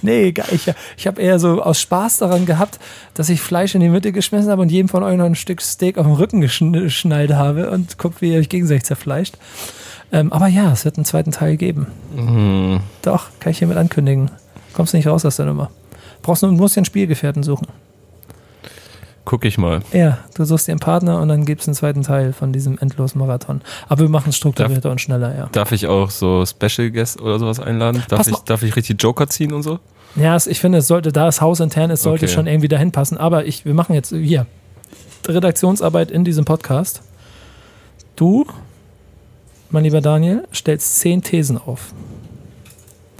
Nee, 0.00 0.32
ich, 0.52 0.72
ich 0.96 1.06
habe 1.08 1.20
eher 1.20 1.40
so 1.40 1.60
aus 1.60 1.80
Spaß 1.80 2.18
daran 2.18 2.46
gehabt, 2.46 2.78
dass 3.14 3.28
ich 3.28 3.40
Fleisch 3.40 3.74
in 3.74 3.80
die 3.80 3.88
Mitte 3.88 4.12
geschmissen 4.12 4.48
habe 4.48 4.62
und 4.62 4.70
jedem 4.70 4.88
von 4.88 5.02
euch 5.02 5.16
noch 5.16 5.24
ein 5.24 5.34
Stück 5.34 5.60
Steak 5.60 5.98
auf 5.98 6.06
den 6.06 6.14
Rücken 6.14 6.40
geschn- 6.42 6.70
geschnallt 6.84 7.32
habe 7.32 7.68
und 7.70 7.98
guckt, 7.98 8.22
wie 8.22 8.32
ihr 8.32 8.38
euch 8.38 8.48
gegenseitig 8.48 8.84
zerfleischt. 8.84 9.34
Ähm, 10.12 10.32
aber 10.32 10.46
ja, 10.46 10.70
es 10.72 10.84
wird 10.84 10.96
einen 10.98 11.04
zweiten 11.04 11.32
Teil 11.32 11.56
geben. 11.56 11.88
Mhm. 12.16 12.80
Doch, 13.02 13.26
kann 13.40 13.50
ich 13.50 13.58
hiermit 13.58 13.76
ankündigen. 13.76 14.30
Kommst 14.72 14.92
du 14.92 14.96
nicht 14.98 15.08
raus 15.08 15.24
aus 15.24 15.34
der 15.36 15.46
Nummer. 15.46 15.70
Brauchst 16.22 16.42
nur, 16.44 16.52
musst 16.52 16.76
dir 16.76 16.80
einen 16.80 16.84
Spielgefährten 16.86 17.42
suchen. 17.42 17.66
Guck 19.30 19.44
ich 19.44 19.58
mal. 19.58 19.80
Ja, 19.92 20.16
du 20.36 20.44
suchst 20.46 20.68
dir 20.68 20.72
einen 20.72 20.80
Partner 20.80 21.20
und 21.20 21.28
dann 21.28 21.44
gibt 21.44 21.60
es 21.60 21.68
einen 21.68 21.74
zweiten 21.74 22.02
Teil 22.02 22.32
von 22.32 22.50
diesem 22.50 22.78
endlosen 22.78 23.18
Marathon. 23.20 23.60
Aber 23.86 24.00
wir 24.00 24.08
machen 24.08 24.30
es 24.30 24.38
strukturierter 24.38 24.90
und 24.90 25.02
schneller, 25.02 25.36
ja. 25.36 25.48
Darf 25.52 25.70
ich 25.72 25.86
auch 25.86 26.08
so 26.08 26.46
Special 26.46 26.90
Guests 26.90 27.20
oder 27.20 27.38
sowas 27.38 27.60
einladen? 27.60 28.02
Darf 28.08 28.20
Pass 28.20 28.26
ich, 28.28 28.32
mal- 28.32 28.40
darf 28.46 28.62
ich 28.62 28.74
richtig 28.74 29.02
Joker 29.02 29.26
ziehen 29.28 29.52
und 29.52 29.62
so? 29.64 29.80
Ja, 30.16 30.34
es, 30.34 30.46
ich 30.46 30.60
finde, 30.60 30.78
es 30.78 30.86
sollte, 30.86 31.12
da 31.12 31.28
es 31.28 31.42
hausintern 31.42 31.90
ist, 31.90 32.04
sollte 32.04 32.24
Okay. 32.24 32.32
schon 32.34 32.46
irgendwie 32.46 32.68
dahin 32.68 32.90
passen. 32.90 33.18
Aber 33.18 33.44
ich, 33.44 33.66
wir 33.66 33.74
machen 33.74 33.92
jetzt 33.94 34.14
hier 34.14 34.46
Redaktionsarbeit 35.26 36.10
in 36.10 36.24
diesem 36.24 36.46
Podcast. 36.46 37.02
Du, 38.16 38.46
mein 39.68 39.84
lieber 39.84 40.00
Daniel, 40.00 40.48
stellst 40.54 41.00
zehn 41.00 41.22
Thesen 41.22 41.58
auf, 41.58 41.92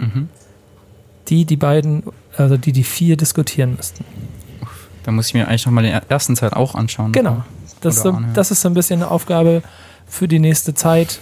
Mhm. 0.01 0.31
die 1.29 1.45
die 1.45 1.57
beiden, 1.59 2.03
also 2.35 2.57
die 2.57 2.73
die 2.73 2.85
vier 2.85 3.19
diskutieren 3.19 3.77
müssten. 3.77 4.07
Da 5.09 5.13
muss 5.13 5.29
ich 5.29 5.33
mir 5.33 5.49
eigentlich 5.49 5.65
nochmal 5.65 5.85
den 5.85 5.99
ersten 6.11 6.35
Teil 6.35 6.51
auch 6.51 6.75
anschauen. 6.75 7.13
Genau. 7.13 7.43
Das, 7.81 7.97
ist 7.97 8.03
so, 8.03 8.21
das 8.35 8.51
ist 8.51 8.61
so 8.61 8.69
ein 8.69 8.75
bisschen 8.75 9.01
eine 9.01 9.11
Aufgabe 9.11 9.63
für 10.07 10.29
die 10.29 10.39
nächste 10.39 10.75
Zeit. 10.75 11.19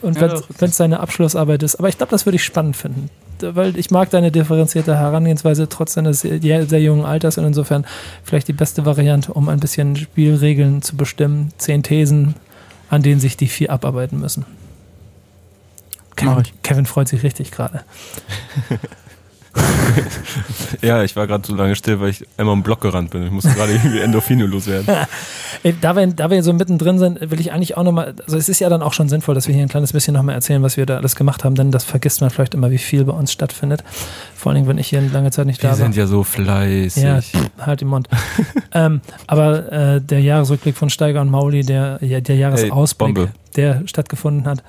Und 0.00 0.18
Ja, 0.18 0.40
wenn 0.58 0.70
es 0.70 0.78
deine 0.78 1.00
Abschlussarbeit 1.00 1.62
ist. 1.62 1.76
Aber 1.76 1.90
ich 1.90 1.98
glaube, 1.98 2.12
das 2.12 2.24
würde 2.24 2.36
ich 2.36 2.44
spannend 2.44 2.78
finden. 2.78 3.10
Weil 3.40 3.78
ich 3.78 3.90
mag 3.90 4.08
deine 4.08 4.32
differenzierte 4.32 4.96
Herangehensweise 4.96 5.68
trotz 5.68 5.92
deines 5.92 6.22
sehr, 6.22 6.66
sehr 6.66 6.80
jungen 6.80 7.04
Alters 7.04 7.36
und 7.36 7.44
insofern 7.44 7.84
vielleicht 8.22 8.48
die 8.48 8.54
beste 8.54 8.86
Variante, 8.86 9.34
um 9.34 9.50
ein 9.50 9.60
bisschen 9.60 9.96
Spielregeln 9.96 10.80
zu 10.80 10.96
bestimmen. 10.96 11.52
Zehn 11.58 11.82
Thesen, 11.82 12.36
an 12.88 13.02
denen 13.02 13.20
sich 13.20 13.36
die 13.36 13.48
vier 13.48 13.70
abarbeiten 13.70 14.18
müssen. 14.18 14.46
Kevin. 16.16 16.44
Kevin 16.62 16.86
freut 16.86 17.08
sich 17.08 17.22
richtig 17.22 17.50
gerade. 17.50 17.84
Ja, 20.82 21.02
ich 21.02 21.16
war 21.16 21.26
gerade 21.26 21.46
so 21.46 21.54
lange 21.54 21.76
still, 21.76 22.00
weil 22.00 22.10
ich 22.10 22.26
einmal 22.36 22.54
im 22.54 22.62
Block 22.62 22.80
gerannt 22.80 23.10
bin. 23.10 23.22
Ich 23.22 23.30
musste 23.30 23.50
gerade 23.50 23.72
irgendwie 23.72 24.00
Endorphine 24.00 24.44
loswerden. 24.46 24.86
Ey, 25.62 25.74
Da 25.80 25.96
wir, 25.96 26.06
da 26.08 26.30
wir 26.30 26.42
so 26.42 26.52
mittendrin 26.52 26.98
sind, 26.98 27.30
will 27.30 27.40
ich 27.40 27.52
eigentlich 27.52 27.76
auch 27.76 27.84
nochmal, 27.84 28.14
also 28.24 28.36
es 28.36 28.48
ist 28.48 28.60
ja 28.60 28.68
dann 28.68 28.82
auch 28.82 28.92
schon 28.92 29.08
sinnvoll, 29.08 29.34
dass 29.34 29.46
wir 29.48 29.54
hier 29.54 29.62
ein 29.62 29.68
kleines 29.68 29.92
bisschen 29.92 30.14
nochmal 30.14 30.34
erzählen, 30.34 30.62
was 30.62 30.76
wir 30.76 30.84
da 30.84 30.96
alles 30.96 31.16
gemacht 31.16 31.44
haben, 31.44 31.54
denn 31.54 31.70
das 31.70 31.84
vergisst 31.84 32.20
man 32.20 32.30
vielleicht 32.30 32.54
immer, 32.54 32.70
wie 32.70 32.78
viel 32.78 33.04
bei 33.04 33.12
uns 33.12 33.32
stattfindet. 33.32 33.82
Vor 34.34 34.50
allen 34.50 34.56
Dingen, 34.56 34.68
wenn 34.68 34.78
ich 34.78 34.88
hier 34.88 34.98
eine 34.98 35.08
lange 35.08 35.30
Zeit 35.30 35.46
nicht 35.46 35.62
Wir 35.62 35.70
da 35.70 35.78
war. 35.78 35.84
sind 35.84 35.96
ja 35.96 36.06
so 36.06 36.22
fleißig. 36.24 37.02
Ja, 37.02 37.20
halt 37.58 37.80
den 37.80 37.88
Mund. 37.88 38.08
ähm, 38.72 39.00
aber 39.26 39.72
äh, 39.72 40.00
der 40.00 40.20
Jahresrückblick 40.20 40.76
von 40.76 40.90
Steiger 40.90 41.20
und 41.22 41.30
Mauli, 41.30 41.62
der, 41.62 41.98
der 41.98 42.36
Jahresausblick, 42.36 43.14
Bombe. 43.14 43.30
der 43.56 43.82
stattgefunden 43.86 44.46
hat, 44.46 44.62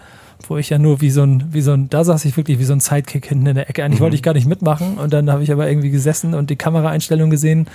wo 0.49 0.57
ich 0.57 0.69
ja 0.69 0.77
nur 0.77 1.01
wie 1.01 1.09
so 1.09 1.23
ein, 1.23 1.43
wie 1.51 1.61
so 1.61 1.73
ein, 1.73 1.89
da 1.89 2.03
saß 2.03 2.25
ich 2.25 2.35
wirklich 2.37 2.59
wie 2.59 2.63
so 2.65 2.73
ein 2.73 2.79
Sidekick 2.79 3.25
hinten 3.27 3.47
in 3.47 3.55
der 3.55 3.69
Ecke. 3.69 3.83
Eigentlich 3.83 3.99
Mhm. 3.99 4.03
wollte 4.03 4.15
ich 4.15 4.23
gar 4.23 4.33
nicht 4.33 4.47
mitmachen 4.47 4.97
und 4.97 5.13
dann 5.13 5.31
habe 5.31 5.43
ich 5.43 5.51
aber 5.51 5.67
irgendwie 5.67 5.89
gesessen 5.91 6.33
und 6.33 6.49
die 6.49 6.55
Kameraeinstellung 6.55 7.29
gesehen. 7.29 7.67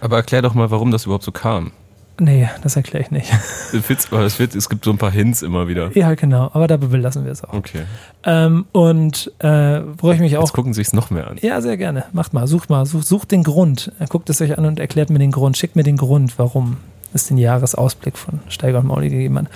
Aber 0.00 0.16
erklär 0.16 0.42
doch 0.42 0.54
mal, 0.54 0.70
warum 0.70 0.90
das 0.90 1.04
überhaupt 1.04 1.24
so 1.24 1.32
kam. 1.32 1.72
Nee, 2.20 2.48
das 2.62 2.76
erkläre 2.76 3.02
ich 3.04 3.10
nicht. 3.10 3.28
Es 3.72 4.38
wird, 4.38 4.54
es, 4.54 4.68
gibt 4.68 4.84
so 4.84 4.92
ein 4.92 4.98
paar 4.98 5.10
Hints 5.10 5.42
immer 5.42 5.66
wieder. 5.66 5.90
ja, 5.96 6.14
genau, 6.14 6.48
aber 6.52 6.68
dabei 6.68 6.86
belassen 6.86 7.24
wir 7.24 7.32
es 7.32 7.42
auch. 7.42 7.52
Okay. 7.54 7.80
Ähm, 8.22 8.66
und 8.70 9.32
äh, 9.40 9.80
wo 9.98 10.12
ich 10.12 10.20
mich 10.20 10.30
Jetzt 10.30 10.40
auch. 10.40 10.52
gucken 10.52 10.74
sie 10.74 10.82
es 10.82 10.92
noch 10.92 11.10
mehr 11.10 11.26
an. 11.28 11.38
Ja, 11.42 11.60
sehr 11.60 11.76
gerne. 11.76 12.04
Macht 12.12 12.32
mal, 12.32 12.46
sucht 12.46 12.70
mal, 12.70 12.86
sucht, 12.86 13.08
sucht 13.08 13.32
den 13.32 13.42
Grund. 13.42 13.90
Er 13.98 14.06
guckt 14.06 14.30
es 14.30 14.40
euch 14.40 14.56
an 14.56 14.64
und 14.64 14.78
erklärt 14.78 15.10
mir 15.10 15.18
den 15.18 15.32
Grund. 15.32 15.56
Schickt 15.56 15.74
mir 15.74 15.82
den 15.82 15.96
Grund, 15.96 16.38
warum 16.38 16.76
es 17.12 17.26
den 17.26 17.38
Jahresausblick 17.38 18.16
von 18.16 18.38
Steiger 18.48 18.78
und 18.78 18.86
Mauli 18.86 19.08
gegeben 19.10 19.38
hat. 19.38 19.46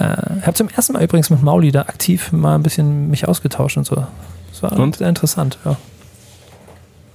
Äh, 0.00 0.38
ich 0.40 0.46
habe 0.46 0.54
zum 0.54 0.68
ersten 0.68 0.94
Mal 0.94 1.02
übrigens 1.04 1.30
mit 1.30 1.42
Mauli 1.42 1.70
da 1.70 1.82
aktiv 1.82 2.32
mal 2.32 2.54
ein 2.56 2.62
bisschen 2.62 3.10
mich 3.10 3.28
ausgetauscht 3.28 3.76
und 3.76 3.86
so. 3.86 4.04
Das 4.50 4.62
war 4.62 4.72
Und? 4.78 4.96
sehr 4.96 5.08
interessant, 5.08 5.58
ja. 5.64 5.76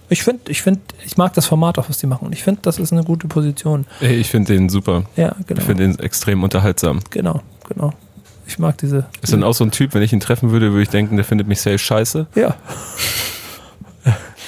Ich 0.07 0.23
finde, 0.23 0.51
ich 0.51 0.61
finde, 0.61 0.81
ich 1.03 1.17
mag 1.17 1.33
das 1.33 1.47
Format 1.47 1.79
auch, 1.79 1.89
was 1.89 1.97
die 1.97 2.05
machen. 2.05 2.27
Und 2.27 2.33
ich 2.33 2.43
finde, 2.43 2.61
das 2.61 2.77
ist 2.77 2.93
eine 2.93 3.03
gute 3.03 3.27
Position. 3.27 3.88
Ich 4.01 4.29
finde 4.29 4.53
den 4.53 4.69
super. 4.69 5.03
Ja, 5.15 5.36
genau. 5.47 5.59
Ich 5.59 5.65
finde 5.65 5.88
den 5.88 5.97
extrem 5.99 6.43
unterhaltsam. 6.43 6.99
Genau, 7.09 7.41
genau. 7.67 7.91
Ich 8.45 8.59
mag 8.59 8.77
diese. 8.77 9.07
Ist 9.23 9.33
dann 9.33 9.43
auch 9.43 9.55
so 9.55 9.63
ein 9.63 9.71
Typ, 9.71 9.95
wenn 9.95 10.03
ich 10.03 10.13
ihn 10.13 10.19
treffen 10.19 10.51
würde, 10.51 10.69
würde 10.71 10.83
ich 10.83 10.89
denken, 10.89 11.15
der 11.15 11.25
findet 11.25 11.47
mich 11.47 11.59
safe 11.59 11.79
scheiße. 11.79 12.27
Ja, 12.36 12.55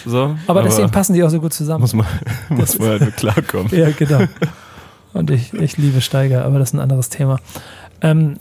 So. 0.05 0.35
aber, 0.45 0.61
deswegen 0.63 0.91
passen 0.91 1.13
die 1.15 1.23
auch 1.23 1.29
so 1.29 1.41
gut 1.41 1.53
zusammen. 1.53 1.81
muss 1.81 1.93
man, 1.93 2.05
muss 2.49 2.77
man 2.77 2.99
halt 2.99 3.17
klarkommen. 3.17 3.73
Ja, 3.75 3.89
genau. 3.89 4.23
Und 5.13 5.31
ich, 5.31 5.53
ich 5.53 5.77
liebe 5.77 5.99
Steiger, 6.01 6.45
aber 6.45 6.59
das 6.59 6.69
ist 6.69 6.73
ein 6.75 6.79
anderes 6.79 7.09
Thema. 7.09 7.39
Ähm, 8.01 8.37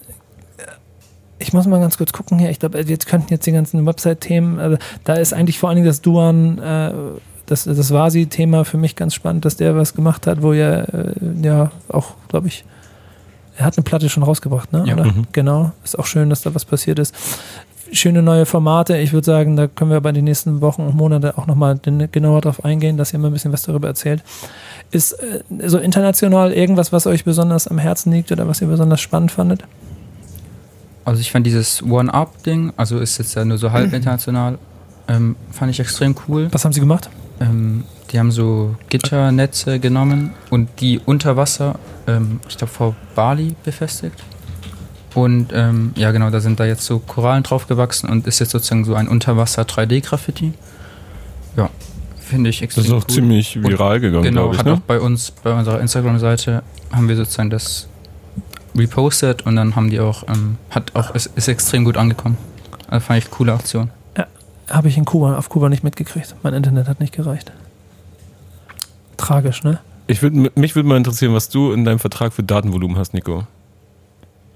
ich 1.39 1.53
muss 1.53 1.67
mal 1.67 1.81
ganz 1.81 1.99
kurz 1.99 2.13
gucken 2.13 2.39
hier. 2.39 2.51
Ich 2.51 2.59
glaube, 2.59 2.81
jetzt 2.81 3.07
könnten 3.07 3.33
jetzt 3.33 3.47
die 3.47 3.53
ganzen 3.53 3.85
Website-Themen, 3.85 4.59
also 4.59 4.79
da 5.05 5.15
ist 5.15 5.35
eigentlich 5.35 5.59
vor 5.59 5.69
allen 5.69 5.77
Dingen 5.77 5.87
das 5.87 6.01
Duan, 6.01 6.59
äh, 6.59 6.93
das, 7.47 7.65
das 7.65 7.91
Vasi-Thema 7.93 8.65
für 8.65 8.79
mich 8.79 8.97
ganz 8.97 9.15
spannend, 9.15 9.45
dass 9.45 9.57
der 9.57 9.77
was 9.77 9.95
gemacht 9.95 10.27
hat, 10.27 10.43
wo 10.43 10.53
er 10.53 10.93
äh, 10.95 11.13
ja 11.43 11.71
auch, 11.89 12.15
glaube 12.29 12.49
ich, 12.49 12.65
er 13.57 13.65
hat 13.65 13.77
eine 13.77 13.85
Platte 13.85 14.09
schon 14.09 14.23
rausgebracht, 14.23 14.73
ne? 14.73 14.85
Ja. 14.87 14.97
Mhm. 14.97 15.27
Genau. 15.33 15.73
Ist 15.83 15.99
auch 15.99 16.07
schön, 16.07 16.29
dass 16.29 16.43
da 16.43 16.55
was 16.55 16.65
passiert 16.65 16.99
ist. 16.99 17.15
Schöne 17.93 18.23
neue 18.23 18.47
Formate. 18.47 18.97
Ich 18.99 19.13
würde 19.13 19.25
sagen, 19.25 19.57
da 19.57 19.67
können 19.67 19.91
wir 19.91 20.01
bei 20.01 20.13
den 20.13 20.25
nächsten 20.25 20.61
Wochen 20.61 20.83
und 20.83 20.97
Monate 20.97 21.39
auch 21.39 21.47
nochmal 21.47 21.79
genauer 21.79 22.41
drauf 22.41 22.65
eingehen, 22.65 22.97
dass 22.97 23.13
ihr 23.13 23.19
mal 23.19 23.29
ein 23.29 23.33
bisschen 23.33 23.53
was 23.53 23.63
darüber 23.63 23.89
erzählt. 23.89 24.23
Ist 24.91 25.13
äh, 25.13 25.43
so 25.67 25.79
international 25.79 26.53
irgendwas, 26.53 26.93
was 26.93 27.07
euch 27.07 27.25
besonders 27.25 27.69
am 27.69 27.79
Herzen 27.79 28.13
liegt 28.13 28.33
oder 28.33 28.49
was 28.49 28.61
ihr 28.61 28.69
besonders 28.69 29.01
spannend 29.01 29.33
fandet? 29.33 29.65
Also 31.05 31.21
ich 31.21 31.31
fand 31.31 31.47
dieses 31.47 31.83
One-Up-Ding, 31.83 32.73
also 32.77 32.99
ist 32.99 33.19
jetzt 33.19 33.35
ja 33.35 33.45
nur 33.45 33.59
so 33.59 33.71
halb 33.73 33.93
international, 33.93 34.59
ähm, 35.09 35.37
fand 35.53 35.71
ich 35.71 35.81
extrem 35.81 36.17
cool. 36.27 36.49
Was 36.51 36.65
haben 36.65 36.73
sie 36.73 36.81
gemacht? 36.81 37.09
Ähm, 37.41 37.85
die 38.11 38.19
haben 38.19 38.31
so 38.33 38.75
Gitternetze 38.89 39.79
genommen 39.79 40.33
und 40.51 40.69
die 40.81 41.01
unter 41.05 41.37
Wasser, 41.37 41.79
ähm, 42.07 42.41
ich 42.49 42.57
glaube 42.57 42.73
vor 42.73 42.97
Bali 43.15 43.55
befestigt. 43.65 44.23
Und 45.17 45.49
ähm, 45.55 45.93
ja 45.97 46.11
genau, 46.13 46.31
da 46.31 46.41
sind 46.41 46.61
da 46.61 46.65
jetzt 46.67 46.85
so 46.85 46.99
Korallen 46.99 47.43
drauf 47.43 47.67
gewachsen 47.67 48.09
und 48.11 48.27
ist 48.27 48.39
jetzt 48.39 48.51
sozusagen 48.51 48.85
so 48.85 48.95
ein 48.95 49.09
Unterwasser 49.09 49.63
3D-Graffiti. 49.63 50.53
Ja, 51.57 51.71
Finde 52.21 52.51
ich 52.51 52.57
Das 52.59 52.65
extrem 52.65 52.85
ist 52.85 52.91
auch 52.93 53.01
gut. 53.07 53.11
ziemlich 53.13 53.63
viral 53.63 54.01
gegangen, 54.01 54.25
Genau, 54.25 54.51
glaube 54.51 54.55
ich. 54.55 54.59
hat 54.59 54.67
Ne? 54.67 54.73
auch 54.75 54.81
bei 54.81 55.01
uns, 55.01 55.31
bei 55.31 55.53
unserer 55.57 55.81
Instagram-Seite, 55.81 56.63
haben 56.93 57.09
wir 57.09 57.17
sozusagen 57.17 57.51
das 57.51 57.89
repostet 58.77 59.47
und 59.47 59.57
dann 59.57 59.75
haben 59.75 59.89
die 59.91 60.01
auch, 60.01 60.25
ähm, 60.29 60.59
hat 60.71 60.95
auch, 60.95 61.15
ist, 61.15 61.31
ist 61.35 61.49
extrem 61.49 61.85
gut 61.85 61.97
angekommen. 61.97 62.37
Also 62.89 63.07
fand 63.07 63.25
ich 63.25 63.31
coole 63.31 63.53
Aktion. 63.55 63.91
Habe 64.69 64.89
ich 64.89 64.99
in 64.99 65.05
Kuba, 65.05 65.39
auf 65.39 65.49
Kuba 65.49 65.69
nicht 65.69 65.85
mitgekriegt. 65.85 66.35
Mein 66.43 66.53
Internet 66.53 66.89
hat 66.89 66.99
nicht 67.01 67.15
gereicht. 67.15 67.53
Tragisch, 69.17 69.63
ne? 69.63 69.79
Ich 70.09 70.21
würd, 70.23 70.57
mich 70.57 70.75
würde 70.75 70.89
mal 70.89 70.97
interessieren, 70.97 71.33
was 71.33 71.49
du 71.49 71.73
in 71.73 71.85
deinem 71.85 72.01
Vertrag 72.01 72.33
für 72.33 72.43
Datenvolumen 72.43 72.99
hast, 72.99 73.15
Nico. 73.15 73.47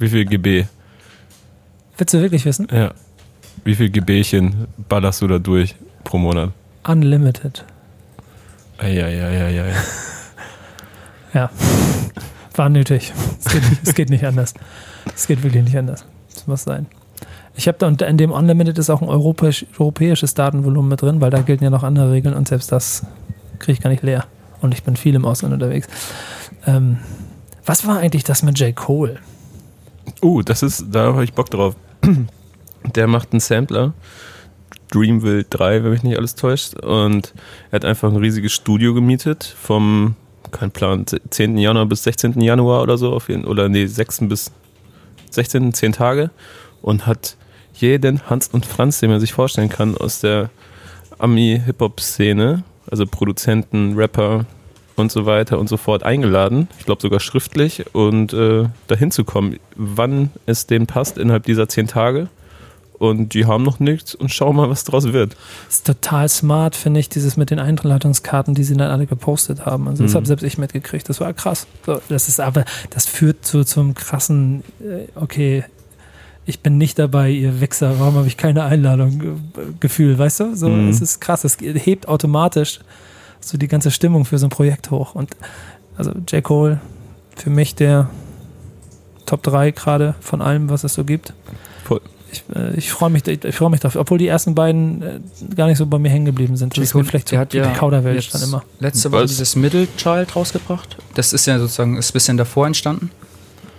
Wie 0.00 0.08
viel 0.08 0.24
GB? 0.24 0.64
Willst 1.98 2.14
du 2.14 2.20
wirklich 2.20 2.44
wissen? 2.46 2.66
Ja. 2.72 2.92
Wie 3.64 3.74
viel 3.74 3.90
GBchen 3.90 4.66
ballerst 4.88 5.20
du 5.22 5.28
da 5.28 5.38
durch 5.38 5.76
pro 6.04 6.18
Monat? 6.18 6.50
Unlimited. 6.86 7.64
Eieieiei. 8.78 9.72
Ja. 11.32 11.48
War 12.56 12.68
nötig. 12.68 13.12
Es 13.38 13.52
geht, 13.52 13.70
nicht- 13.70 13.86
es 13.86 13.94
geht 13.94 14.10
nicht 14.10 14.24
anders. 14.26 14.52
Es 15.14 15.28
geht 15.28 15.44
wirklich 15.44 15.62
nicht 15.62 15.76
anders. 15.78 16.04
Das 16.34 16.48
muss 16.48 16.64
sein. 16.64 16.86
Ich 17.54 17.68
habe 17.68 17.78
da 17.78 17.86
unter 17.86 18.08
in 18.08 18.16
dem 18.18 18.32
Unlimited 18.32 18.76
ist 18.78 18.90
auch 18.90 19.00
ein 19.00 19.08
europäisch, 19.08 19.64
europäisches 19.78 20.34
Datenvolumen 20.34 20.88
mit 20.88 21.02
drin, 21.02 21.20
weil 21.20 21.30
da 21.30 21.42
gelten 21.42 21.62
ja 21.62 21.70
noch 21.70 21.84
andere 21.84 22.10
Regeln 22.10 22.34
und 22.34 22.48
selbst 22.48 22.72
das 22.72 23.06
kriege 23.60 23.74
ich 23.74 23.80
gar 23.80 23.90
nicht 23.90 24.02
leer. 24.02 24.24
Und 24.60 24.74
ich 24.74 24.82
bin 24.82 24.96
viel 24.96 25.14
im 25.14 25.24
Ausland 25.24 25.54
unterwegs. 25.54 25.86
Ähm, 26.66 26.98
was 27.64 27.86
war 27.86 27.98
eigentlich 27.98 28.24
das 28.24 28.42
mit 28.42 28.58
J. 28.58 28.74
Cole? 28.74 29.18
Uh, 30.22 30.42
das 30.42 30.62
ist, 30.62 30.86
da 30.90 31.12
habe 31.12 31.24
ich 31.24 31.32
Bock 31.32 31.50
drauf. 31.50 31.76
Der 32.94 33.06
macht 33.06 33.32
einen 33.32 33.40
Sampler, 33.40 33.92
Dreamville 34.90 35.44
3, 35.44 35.84
wenn 35.84 35.90
mich 35.90 36.02
nicht 36.02 36.16
alles 36.16 36.34
täuscht. 36.34 36.74
Und 36.74 37.34
er 37.70 37.76
hat 37.76 37.84
einfach 37.84 38.10
ein 38.10 38.16
riesiges 38.16 38.52
Studio 38.52 38.94
gemietet 38.94 39.44
vom, 39.44 40.16
kein 40.50 40.70
Plan, 40.70 41.04
10. 41.06 41.58
Januar 41.58 41.86
bis 41.86 42.02
16. 42.02 42.40
Januar 42.40 42.82
oder 42.82 42.98
so, 42.98 43.12
auf 43.12 43.28
jeden, 43.28 43.44
oder 43.44 43.68
nee, 43.68 43.86
6. 43.86 44.28
bis 44.28 44.50
16. 45.30 45.72
10 45.72 45.92
Tage. 45.92 46.30
Und 46.82 47.06
hat 47.06 47.36
jeden 47.74 48.28
Hans 48.28 48.48
und 48.48 48.66
Franz, 48.66 49.00
den 49.00 49.10
man 49.10 49.20
sich 49.20 49.32
vorstellen 49.32 49.68
kann, 49.68 49.96
aus 49.96 50.20
der 50.20 50.50
Ami-Hip-Hop-Szene, 51.18 52.64
also 52.90 53.06
Produzenten, 53.06 53.94
Rapper 53.94 54.46
und 55.00 55.10
so 55.10 55.26
weiter 55.26 55.58
und 55.58 55.68
so 55.68 55.76
fort 55.76 56.02
eingeladen. 56.02 56.68
Ich 56.78 56.84
glaube 56.86 57.02
sogar 57.02 57.20
schriftlich 57.20 57.84
und 57.94 58.32
äh, 58.32 58.64
dahin 58.86 59.10
zu 59.10 59.24
kommen, 59.24 59.56
wann 59.76 60.30
es 60.46 60.66
denen 60.66 60.86
passt 60.86 61.18
innerhalb 61.18 61.44
dieser 61.44 61.68
zehn 61.68 61.86
Tage. 61.86 62.28
Und 62.98 63.32
die 63.32 63.46
haben 63.46 63.62
noch 63.64 63.80
nichts 63.80 64.14
und 64.14 64.30
schauen 64.30 64.56
mal, 64.56 64.68
was 64.68 64.84
draus 64.84 65.14
wird. 65.14 65.34
ist 65.70 65.86
total 65.86 66.28
smart, 66.28 66.76
finde 66.76 67.00
ich, 67.00 67.08
dieses 67.08 67.38
mit 67.38 67.48
den 67.50 67.58
Einladungskarten, 67.58 68.54
die 68.54 68.62
sie 68.62 68.76
dann 68.76 68.90
alle 68.90 69.06
gepostet 69.06 69.64
haben. 69.64 69.88
Also 69.88 70.02
das 70.02 70.12
Mhm. 70.12 70.16
habe 70.16 70.26
selbst 70.26 70.42
ich 70.42 70.58
mitgekriegt. 70.58 71.08
Das 71.08 71.18
war 71.18 71.32
krass. 71.32 71.66
So, 71.86 71.98
das 72.10 72.28
ist 72.28 72.40
aber, 72.40 72.66
das 72.90 73.06
führt 73.06 73.46
zu 73.46 73.64
zum 73.64 73.94
krassen, 73.94 74.62
äh, 74.80 75.06
okay, 75.14 75.64
ich 76.44 76.60
bin 76.60 76.76
nicht 76.76 76.98
dabei, 76.98 77.30
ihr 77.30 77.62
Wichser, 77.62 77.98
warum 78.00 78.16
habe 78.16 78.26
ich 78.26 78.36
keine 78.36 78.64
Einladung 78.64 79.22
äh, 79.22 79.60
Gefühl, 79.80 80.18
weißt 80.18 80.40
du? 80.40 80.54
So, 80.56 80.68
Mhm. 80.68 80.90
es 80.90 81.00
ist 81.00 81.20
krass. 81.20 81.44
Es 81.44 81.56
hebt 81.62 82.06
automatisch 82.06 82.80
so 83.40 83.58
die 83.58 83.68
ganze 83.68 83.90
Stimmung 83.90 84.24
für 84.24 84.38
so 84.38 84.46
ein 84.46 84.50
Projekt 84.50 84.90
hoch. 84.90 85.14
Und 85.14 85.30
also 85.96 86.12
J. 86.28 86.42
Cole, 86.42 86.80
für 87.36 87.50
mich 87.50 87.74
der 87.74 88.08
Top 89.26 89.42
3 89.42 89.70
gerade 89.72 90.14
von 90.20 90.42
allem, 90.42 90.68
was 90.70 90.84
es 90.84 90.94
so 90.94 91.04
gibt. 91.04 91.32
Voll. 91.84 92.00
Ich, 92.32 92.44
äh, 92.54 92.74
ich 92.76 92.90
freue 92.90 93.10
mich, 93.10 93.26
ich 93.26 93.54
freue 93.56 93.70
mich 93.70 93.80
dafür, 93.80 94.00
obwohl 94.02 94.18
die 94.18 94.26
ersten 94.28 94.54
beiden 94.54 95.02
äh, 95.02 95.20
gar 95.56 95.66
nicht 95.66 95.78
so 95.78 95.86
bei 95.86 95.98
mir 95.98 96.10
hängen 96.10 96.26
geblieben 96.26 96.56
sind. 96.56 96.76
Das 96.76 96.82
ist 96.84 96.94
mir 96.94 97.04
vielleicht 97.04 97.28
so 97.28 97.32
der 97.32 97.40
hat 97.40 97.54
ja 97.54 97.66
die 97.66 97.76
Kauderwelsch 97.78 98.30
dann 98.30 98.42
immer. 98.42 98.62
Letzte 98.78 99.10
Woche 99.12 99.22
Was? 99.24 99.30
dieses 99.30 99.56
Middle 99.56 99.88
Child 99.96 100.34
rausgebracht. 100.36 100.96
Das 101.14 101.32
ist 101.32 101.46
ja 101.46 101.58
sozusagen, 101.58 101.96
ist 101.96 102.10
ein 102.10 102.12
bisschen 102.12 102.36
davor 102.36 102.66
entstanden. 102.66 103.10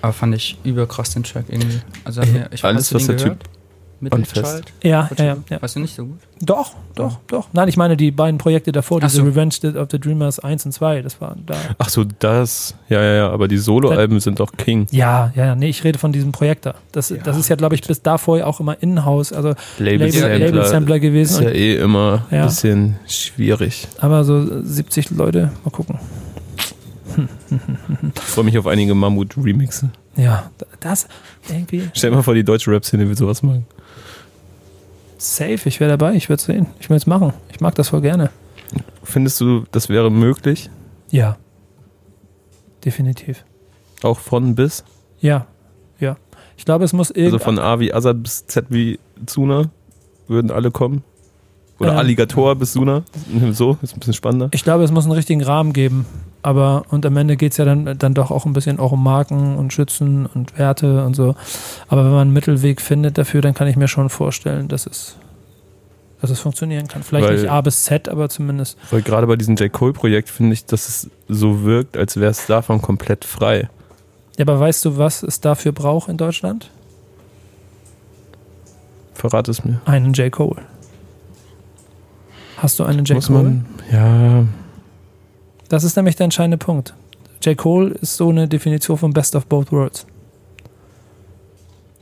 Aber 0.01 0.13
fand 0.13 0.33
ich 0.35 0.57
überkrass 0.63 1.11
den 1.11 1.23
Track 1.23 1.45
irgendwie. 1.47 1.79
Also 2.03 2.21
mir- 2.21 2.49
ich 2.51 2.63
alles, 2.65 2.93
was 2.93 3.05
den 3.05 3.17
der 3.17 3.25
gehört? 3.25 3.37
Middle 3.39 3.60
anfasst. 4.09 4.43
Child? 4.55 4.73
Ja, 4.83 5.09
ja, 5.17 5.23
ja, 5.25 5.37
ja. 5.49 5.61
Weißt 5.61 5.75
du 5.75 5.79
nicht 5.81 5.95
so 5.95 6.05
gut? 6.05 6.19
Doch, 6.41 6.71
doch, 6.95 7.19
doch. 7.27 7.47
Nein, 7.53 7.67
ich 7.67 7.77
meine 7.77 7.95
die 7.95 8.09
beiden 8.11 8.37
Projekte 8.39 8.71
davor, 8.71 8.97
Ach 9.01 9.07
diese 9.07 9.17
so. 9.17 9.23
Revenge 9.23 9.53
of 9.79 9.89
the 9.91 9.99
Dreamers 9.99 10.39
1 10.39 10.65
und 10.65 10.71
2, 10.71 11.01
das 11.03 11.21
war 11.21 11.35
da. 11.45 11.53
Ach 11.77 11.89
so, 11.89 12.03
das. 12.03 12.75
Ja, 12.89 13.01
ja, 13.03 13.13
ja, 13.13 13.29
aber 13.29 13.47
die 13.47 13.57
Soloalben 13.57 14.19
sind 14.19 14.39
doch 14.39 14.51
King. 14.57 14.87
Ja, 14.91 15.31
ja, 15.35 15.45
ja, 15.45 15.55
nee, 15.55 15.69
ich 15.69 15.83
rede 15.83 15.99
von 15.99 16.11
diesem 16.11 16.31
Projekt 16.31 16.65
da. 16.65 16.73
Das, 16.91 17.13
das 17.23 17.37
ist 17.37 17.47
ja, 17.49 17.55
glaube 17.55 17.75
ich, 17.75 17.81
bis 17.81 18.01
davor 18.01 18.45
auch 18.47 18.59
immer 18.59 18.81
in-house, 18.81 19.31
also 19.33 19.49
Label, 19.77 20.07
Label-Sampler 20.07 20.37
Label 20.39 20.65
Sampler 20.65 20.95
ist 20.95 21.01
gewesen. 21.01 21.43
ja 21.43 21.49
Und, 21.49 21.55
eh 21.55 21.75
immer 21.75 22.25
ein 22.31 22.37
Ja. 22.37 22.45
bisschen 22.45 22.95
schwierig. 23.07 23.87
aber 23.99 24.23
so 24.23 24.63
70 24.63 25.11
Leute, 25.11 25.51
mal 25.63 25.69
gucken. 25.71 25.99
Ich 28.15 28.21
freue 28.21 28.45
mich 28.45 28.57
auf 28.57 28.67
einige 28.67 28.95
Mammut-Remixe. 28.95 29.89
Ja, 30.15 30.49
das 30.79 31.07
irgendwie 31.49 31.89
Stell 31.93 32.09
dir 32.09 32.15
mal 32.17 32.21
vor, 32.23 32.33
die 32.33 32.43
deutsche 32.43 32.71
Rap-Szene 32.71 33.07
will 33.07 33.17
sowas 33.17 33.43
machen. 33.43 33.65
Safe, 35.21 35.67
ich 35.69 35.79
wäre 35.79 35.89
dabei, 35.97 36.13
ich 36.15 36.29
würde 36.29 36.41
sehen. 36.41 36.67
Ich 36.79 36.89
will 36.89 36.97
es 36.97 37.07
machen. 37.07 37.33
Ich 37.51 37.59
mag 37.61 37.75
das 37.75 37.89
voll 37.89 38.01
gerne. 38.01 38.29
Findest 39.03 39.39
du, 39.41 39.63
das 39.71 39.89
wäre 39.89 40.09
möglich? 40.11 40.69
Ja. 41.09 41.37
Definitiv. 42.85 43.45
Auch 44.03 44.19
von 44.19 44.55
bis? 44.55 44.83
Ja, 45.19 45.45
ja. 45.99 46.17
Ich 46.57 46.65
glaube, 46.65 46.85
es 46.85 46.93
muss 46.93 47.11
Also 47.11 47.21
irgendwie. 47.21 47.43
von 47.43 47.59
A 47.59 47.79
wie 47.79 47.93
Azad 47.93 48.21
bis 48.23 48.45
Z 48.47 48.65
wie 48.69 48.99
Zuna 49.25 49.69
würden 50.27 50.51
alle 50.51 50.71
kommen? 50.71 51.03
Oder 51.81 51.91
Ähm. 51.93 51.97
Alligator 51.99 52.55
bis 52.55 52.73
Suna? 52.73 53.03
So, 53.51 53.77
ist 53.81 53.93
ein 53.95 53.99
bisschen 53.99 54.13
spannender. 54.13 54.49
ich 54.51 54.63
glaube, 54.63 54.83
es 54.83 54.91
muss 54.91 55.05
einen 55.05 55.13
richtigen 55.13 55.43
Rahmen 55.43 55.73
geben. 55.73 56.05
Aber, 56.43 56.83
und 56.89 57.05
am 57.05 57.15
Ende 57.17 57.37
geht 57.37 57.51
es 57.51 57.57
ja 57.57 57.65
dann, 57.65 57.97
dann 57.99 58.13
doch 58.15 58.31
auch 58.31 58.45
ein 58.47 58.53
bisschen 58.53 58.79
auch 58.79 58.91
um 58.93 59.03
Marken 59.03 59.57
und 59.57 59.73
Schützen 59.73 60.25
und 60.25 60.57
Werte 60.57 61.05
und 61.05 61.15
so. 61.15 61.35
Aber 61.87 62.03
wenn 62.03 62.11
man 62.11 62.21
einen 62.21 62.33
Mittelweg 62.33 62.81
findet 62.81 63.17
dafür, 63.19 63.41
dann 63.41 63.53
kann 63.53 63.67
ich 63.67 63.75
mir 63.75 63.87
schon 63.87 64.09
vorstellen, 64.09 64.67
dass 64.67 64.87
es, 64.87 65.17
dass 66.19 66.31
es 66.31 66.39
funktionieren 66.39 66.87
kann. 66.87 67.03
Vielleicht 67.03 67.27
Weil- 67.27 67.35
nicht 67.41 67.49
A 67.51 67.61
bis 67.61 67.83
Z, 67.83 68.09
aber 68.09 68.27
zumindest. 68.29 68.75
Weil 68.89 69.03
gerade 69.03 69.27
bei 69.27 69.35
diesem 69.35 69.55
J. 69.55 69.71
Cole-Projekt 69.71 70.29
finde 70.29 70.53
ich, 70.53 70.65
dass 70.65 70.87
es 70.89 71.09
so 71.27 71.63
wirkt, 71.63 71.95
als 71.95 72.17
wäre 72.17 72.31
es 72.31 72.47
davon 72.47 72.81
komplett 72.81 73.23
frei. 73.23 73.69
Ja, 74.37 74.45
aber 74.45 74.59
weißt 74.59 74.83
du, 74.85 74.97
was 74.97 75.21
es 75.21 75.41
dafür 75.41 75.73
braucht 75.73 76.09
in 76.09 76.17
Deutschland? 76.17 76.71
Verrat 79.13 79.47
es 79.47 79.63
mir. 79.63 79.79
Einen 79.85 80.13
J. 80.13 80.31
Cole. 80.31 80.61
Hast 82.61 82.77
du 82.79 82.83
einen 82.83 83.05
J. 83.05 83.15
Muss 83.15 83.27
Cole? 83.27 83.43
man, 83.43 83.65
ja, 83.91 84.45
Das 85.69 85.83
ist 85.83 85.95
nämlich 85.95 86.15
der 86.15 86.25
entscheidende 86.25 86.57
Punkt. 86.57 86.93
J. 87.43 87.57
Cole 87.57 87.89
ist 88.01 88.17
so 88.17 88.29
eine 88.29 88.47
Definition 88.47 88.97
von 88.97 89.13
Best 89.13 89.35
of 89.35 89.47
Both 89.47 89.71
Worlds. 89.71 90.05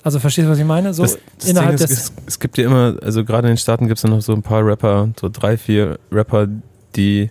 Also 0.04 0.20
verstehst 0.20 0.48
du, 0.48 0.52
was 0.52 0.60
ich 0.60 0.66
meine? 0.66 0.94
So 0.94 1.04
das, 1.04 1.18
das 1.40 1.50
innerhalb 1.50 1.78
Ding 1.78 1.88
des. 1.88 1.92
es, 1.92 2.14
es 2.26 2.40
gibt 2.40 2.58
ja 2.58 2.66
immer, 2.66 2.96
also 3.02 3.24
gerade 3.24 3.48
in 3.48 3.54
den 3.54 3.58
Staaten 3.58 3.88
gibt 3.88 3.98
es 4.00 4.04
ja 4.04 4.10
noch 4.10 4.22
so 4.22 4.34
ein 4.34 4.42
paar 4.42 4.66
Rapper, 4.66 5.10
so 5.20 5.30
drei, 5.32 5.58
vier 5.58 6.00
Rapper, 6.12 6.48
die 6.96 7.30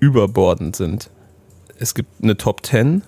überbordend 0.00 0.76
sind. 0.76 1.10
Es 1.78 1.94
gibt 1.94 2.22
eine 2.22 2.36
Top 2.36 2.64
10 2.66 3.02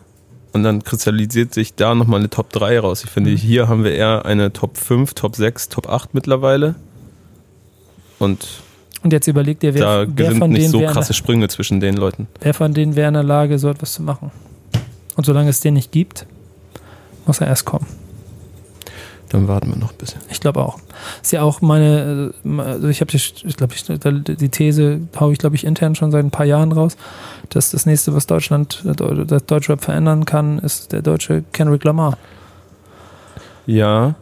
und 0.53 0.63
dann 0.63 0.83
kristallisiert 0.85 1.53
sich 1.55 1.75
da 1.75 1.95
nochmal 1.95 2.21
eine 2.21 2.31
Top 2.31 2.51
3 2.53 2.79
raus. 2.81 3.03
Ich 3.05 3.11
finde, 3.11 3.31
Mhm. 3.31 3.37
hier 3.37 3.69
haben 3.69 3.85
wir 3.85 3.93
eher 3.95 4.25
eine 4.27 4.53
Top 4.53 4.77
5, 4.77 5.15
Top 5.15 5.35
6, 5.37 5.69
Top 5.69 5.89
8 5.89 6.15
mittlerweile. 6.15 6.75
Und 8.19 8.47
Und 9.03 9.13
jetzt 9.13 9.27
überleg 9.27 9.61
dir, 9.61 9.75
wer, 9.75 10.05
da 10.05 10.13
wer, 10.15 10.33
von 10.33 10.51
nicht 10.51 10.63
denen 10.63 10.73
so 10.73 10.81
wäre, 10.81 10.93
krasse 10.93 11.15
Sprünge 11.15 11.49
zwischen 11.49 11.81
den 11.81 11.97
Leuten. 11.97 12.29
wer 12.41 12.53
von 12.53 12.75
denen 12.75 12.97
wäre 12.97 13.09
in 13.09 13.15
der 13.15 13.23
Lage, 13.23 13.59
so 13.59 13.69
etwas 13.71 13.95
zu 13.95 14.03
machen. 14.03 14.31
Und 15.17 15.25
solange 15.25 15.49
es 15.51 15.61
den 15.61 15.75
nicht 15.75 15.91
gibt, 15.91 16.27
muss 17.27 17.41
er 17.41 17.47
erst 17.47 17.65
kommen. 17.65 17.87
Dann 19.31 19.47
warten 19.47 19.71
wir 19.71 19.77
noch 19.77 19.93
ein 19.93 19.97
bisschen. 19.97 20.21
Ich 20.29 20.41
glaube 20.41 20.61
auch. 20.61 20.79
Ist 21.23 21.33
ja 21.33 21.43
auch 21.43 21.61
meine, 21.61 22.33
äh, 22.45 22.61
also 22.61 22.89
ich 22.89 23.01
habe 23.01 23.13
die, 23.13 23.17
ich 23.17 23.57
glaube, 23.57 23.75
ich, 23.75 23.85
die 23.85 24.49
These 24.49 25.01
haue 25.19 25.33
ich, 25.33 25.39
glaube 25.39 25.55
ich, 25.55 25.65
intern 25.65 25.95
schon 25.95 26.11
seit 26.11 26.25
ein 26.25 26.33
paar 26.33 26.47
Jahren 26.47 26.73
raus, 26.73 26.97
dass 27.49 27.71
das 27.71 27.87
nächste, 27.87 28.13
was 28.13 28.27
Deutschland, 28.27 28.85
äh, 28.85 29.25
das 29.25 29.47
Deutschrap 29.47 29.83
verändern 29.85 30.25
kann, 30.25 30.59
ist 30.59 30.91
der 30.91 31.03
deutsche 31.03 31.45
Kendrick 31.53 31.85
Lamar. 31.85 32.19
Ja, 33.67 34.17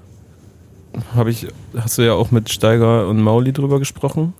habe 1.15 1.31
ich, 1.31 1.49
hast 1.77 1.97
du 1.97 2.03
ja 2.03 2.13
auch 2.13 2.31
mit 2.31 2.51
Steiger 2.51 3.09
und 3.09 3.21
Mauli 3.21 3.53
drüber 3.53 3.79
gesprochen. 3.79 4.35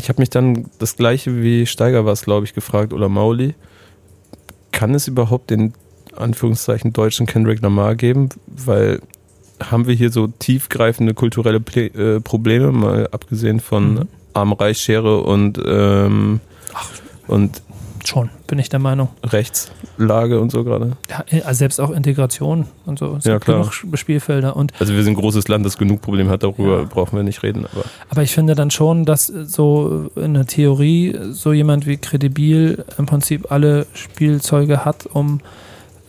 Ich 0.00 0.08
habe 0.08 0.22
mich 0.22 0.30
dann 0.30 0.70
das 0.78 0.96
gleiche 0.96 1.42
wie 1.42 1.66
Steiger 1.66 2.06
war 2.06 2.14
es, 2.14 2.22
glaube 2.22 2.46
ich, 2.46 2.54
gefragt 2.54 2.94
oder 2.94 3.10
Mauli. 3.10 3.54
Kann 4.72 4.94
es 4.94 5.06
überhaupt 5.08 5.50
den 5.50 5.74
Anführungszeichen 6.16 6.94
deutschen 6.94 7.26
Kendrick 7.26 7.60
Lamar 7.60 7.96
geben? 7.96 8.30
Weil 8.46 9.00
haben 9.62 9.86
wir 9.86 9.94
hier 9.94 10.10
so 10.10 10.26
tiefgreifende 10.26 11.12
kulturelle 11.12 11.60
Ple 11.60 11.86
äh, 11.88 12.20
Probleme, 12.20 12.72
mal 12.72 13.08
abgesehen 13.12 13.60
von 13.60 13.94
Mhm. 13.94 14.08
Arm-Reich-Schere 14.32 15.20
und, 15.20 15.60
ähm, 15.66 16.40
und 17.26 17.60
Schon, 18.04 18.30
bin 18.46 18.58
ich 18.58 18.68
der 18.68 18.78
Meinung. 18.80 19.08
Rechtslage 19.24 20.40
und 20.40 20.50
so 20.50 20.64
gerade. 20.64 20.92
Ja, 21.08 21.24
also 21.44 21.58
selbst 21.58 21.80
auch 21.80 21.90
Integration 21.90 22.66
und 22.86 22.98
so. 22.98 23.16
Es 23.18 23.24
Ja, 23.24 23.38
klar. 23.38 23.58
genug 23.82 23.98
Spielfelder 23.98 24.56
und 24.56 24.72
Also 24.80 24.94
wir 24.94 25.02
sind 25.04 25.12
ein 25.14 25.20
großes 25.20 25.48
Land, 25.48 25.66
das 25.66 25.76
genug 25.78 26.00
Probleme 26.02 26.30
hat, 26.30 26.42
darüber 26.42 26.78
Ja. 26.80 26.84
brauchen 26.84 27.16
wir 27.16 27.22
nicht 27.22 27.42
reden. 27.42 27.66
Aber 27.72 27.84
Aber 28.08 28.22
ich 28.22 28.32
finde 28.32 28.54
dann 28.54 28.70
schon, 28.70 29.04
dass 29.04 29.26
so 29.26 30.10
in 30.16 30.34
der 30.34 30.46
Theorie 30.46 31.18
so 31.32 31.52
jemand 31.52 31.86
wie 31.86 31.96
Credibil 31.96 32.84
im 32.98 33.06
Prinzip 33.06 33.50
alle 33.52 33.86
Spielzeuge 33.94 34.84
hat, 34.84 35.06
um 35.06 35.40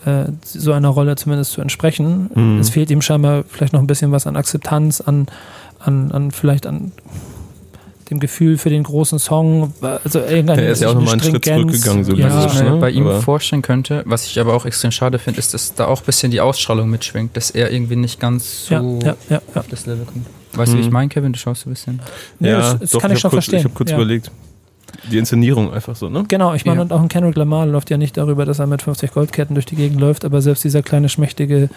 äh, 0.05 0.25
so 0.43 0.71
einer 0.73 0.89
Rolle 0.89 1.15
zumindest 1.15 1.51
zu 1.51 1.61
entsprechen. 1.61 2.29
Mhm. 2.33 2.59
Es 2.59 2.69
fehlt 2.71 2.89
ihm 2.89 3.01
scheinbar 3.01 3.43
vielleicht 3.47 3.73
noch 3.73 3.81
ein 3.81 3.87
bisschen 3.87 4.11
was 4.11 4.25
an 4.27 4.35
Akzeptanz, 4.35 4.99
an, 5.01 5.27
an, 5.79 6.11
an 6.11 6.31
vielleicht 6.31 6.65
an 6.65 6.91
dem 8.11 8.19
Gefühl 8.19 8.57
für 8.57 8.69
den 8.69 8.83
großen 8.83 9.17
Song. 9.19 9.73
Also 9.81 10.19
irgendeine 10.19 10.61
Er 10.63 10.71
ist 10.73 10.81
ja 10.81 10.89
auch 10.89 10.93
nochmal 10.93 11.13
einen 11.13 11.21
Schritt 11.23 11.45
zurückgegangen, 11.45 12.03
so 12.03 12.13
ja, 12.13 12.31
Was 12.45 12.53
ich 12.55 12.61
mir 12.63 12.71
ne? 12.71 12.77
bei 12.77 12.91
ihm 12.91 13.07
Aber- 13.07 13.21
vorstellen 13.21 13.61
könnte, 13.61 14.03
was 14.05 14.25
ich 14.27 14.39
aber 14.39 14.53
auch 14.53 14.65
extrem 14.65 14.91
schade 14.91 15.17
finde, 15.17 15.39
ist, 15.39 15.53
dass 15.53 15.73
da 15.73 15.87
auch 15.87 16.01
ein 16.01 16.05
bisschen 16.05 16.29
die 16.31 16.41
Ausstrahlung 16.41 16.89
mitschwingt, 16.89 17.35
dass 17.37 17.49
er 17.51 17.71
irgendwie 17.71 17.95
nicht 17.95 18.19
ganz 18.19 18.65
so 18.67 18.73
ja, 18.75 18.81
ja, 18.81 19.15
ja, 19.29 19.41
ja. 19.55 19.61
auf 19.61 19.67
das 19.69 19.85
Level 19.85 20.05
kommt. 20.05 20.25
Weißt 20.53 20.73
du, 20.73 20.77
wie 20.77 20.81
ich 20.81 20.87
Mhm. 20.87 20.93
meine, 20.93 21.09
Kevin? 21.09 21.31
Du 21.33 21.39
schaust 21.39 21.65
ein 21.65 21.69
bisschen. 21.69 22.01
Nee, 22.39 22.49
ja, 22.49 22.57
das, 22.57 22.79
das 22.79 22.91
doch, 22.91 23.01
kann 23.01 23.11
ich, 23.11 23.15
hab 23.15 23.21
schon 23.21 23.29
kurz, 23.31 23.45
verstehen. 23.45 23.59
Ich 23.59 23.65
habe 23.65 23.73
kurz 23.73 23.89
ja. 23.91 23.95
überlegt. 23.97 24.29
Die 25.09 25.17
Inszenierung 25.17 25.71
einfach 25.73 25.95
so, 25.95 26.09
ne? 26.09 26.25
Genau, 26.27 26.53
ich 26.53 26.65
meine, 26.65 26.77
Ja. 26.79 26.81
und 26.83 26.91
auch 26.91 27.01
ein 27.01 27.07
Kendrick 27.07 27.37
Lamar 27.37 27.65
läuft 27.65 27.89
ja 27.89 27.97
nicht 27.97 28.17
darüber, 28.17 28.43
dass 28.45 28.59
er 28.59 28.67
mit 28.67 28.81
50 28.81 29.13
Goldketten 29.13 29.53
durch 29.55 29.65
die 29.65 29.77
Gegend 29.77 30.01
läuft, 30.01 30.25
aber 30.25 30.41
selbst 30.41 30.65
dieser 30.65 30.81
kleine, 30.83 31.07
schmächtige 31.07 31.69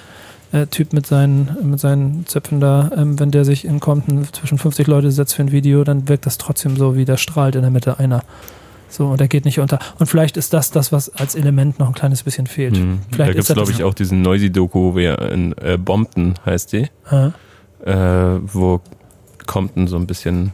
äh, 0.52 0.66
Typ 0.66 0.92
mit 0.92 1.06
seinen, 1.06 1.56
mit 1.62 1.80
seinen 1.80 2.26
Zöpfen 2.26 2.60
da, 2.60 2.90
ähm, 2.96 3.18
wenn 3.18 3.30
der 3.30 3.44
sich 3.44 3.64
in 3.64 3.80
Compton 3.80 4.26
zwischen 4.32 4.58
50 4.58 4.86
Leute 4.86 5.10
setzt 5.10 5.34
für 5.34 5.42
ein 5.42 5.52
Video, 5.52 5.84
dann 5.84 6.08
wirkt 6.08 6.26
das 6.26 6.38
trotzdem 6.38 6.76
so, 6.76 6.96
wie 6.96 7.04
da 7.04 7.16
strahlt 7.16 7.54
in 7.56 7.62
der 7.62 7.70
Mitte 7.70 7.98
einer. 7.98 8.22
So, 8.88 9.08
und 9.08 9.20
er 9.20 9.26
geht 9.26 9.44
nicht 9.44 9.58
unter. 9.58 9.80
Und 9.98 10.06
vielleicht 10.06 10.36
ist 10.36 10.52
das 10.52 10.70
das, 10.70 10.92
was 10.92 11.08
als 11.08 11.34
Element 11.34 11.80
noch 11.80 11.88
ein 11.88 11.94
kleines 11.94 12.22
bisschen 12.22 12.46
fehlt. 12.46 12.78
Mhm. 12.78 13.00
Da 13.16 13.26
gibt 13.26 13.40
es, 13.40 13.52
glaube 13.52 13.72
ich, 13.72 13.82
auch 13.82 13.94
diesen 13.94 14.22
Noisy-Doku, 14.22 14.94
wie 14.94 15.04
er 15.04 15.32
in 15.32 15.52
äh, 15.58 15.76
Bompton 15.76 16.34
heißt 16.46 16.72
die, 16.72 16.88
äh, 17.10 17.96
wo 18.40 18.80
Compton 19.46 19.88
so 19.88 19.96
ein 19.96 20.06
bisschen 20.06 20.52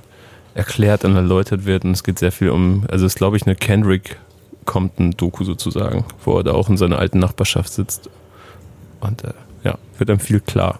erklärt 0.55 1.05
und 1.05 1.17
erläutert 1.17 1.67
wird. 1.67 1.85
Und 1.85 1.93
es 1.93 2.03
geht 2.03 2.19
sehr 2.19 2.33
viel 2.33 2.49
um, 2.49 2.85
also 2.91 3.05
es 3.05 3.13
ist, 3.13 3.19
glaube 3.19 3.37
ich, 3.37 3.47
eine 3.47 3.57
Kendrick 3.57 4.17
Compton-Doku 4.65 5.45
sozusagen, 5.45 6.05
wo 6.25 6.39
er 6.39 6.45
da 6.45 6.53
auch 6.53 6.69
in 6.69 6.77
seiner 6.77 6.99
alten 6.99 7.19
Nachbarschaft 7.19 7.73
sitzt. 7.73 8.09
Und 9.01 9.25
äh, 9.25 9.33
ja, 9.65 9.77
wird 9.99 10.11
einem 10.11 10.21
viel 10.21 10.41
klar. 10.41 10.79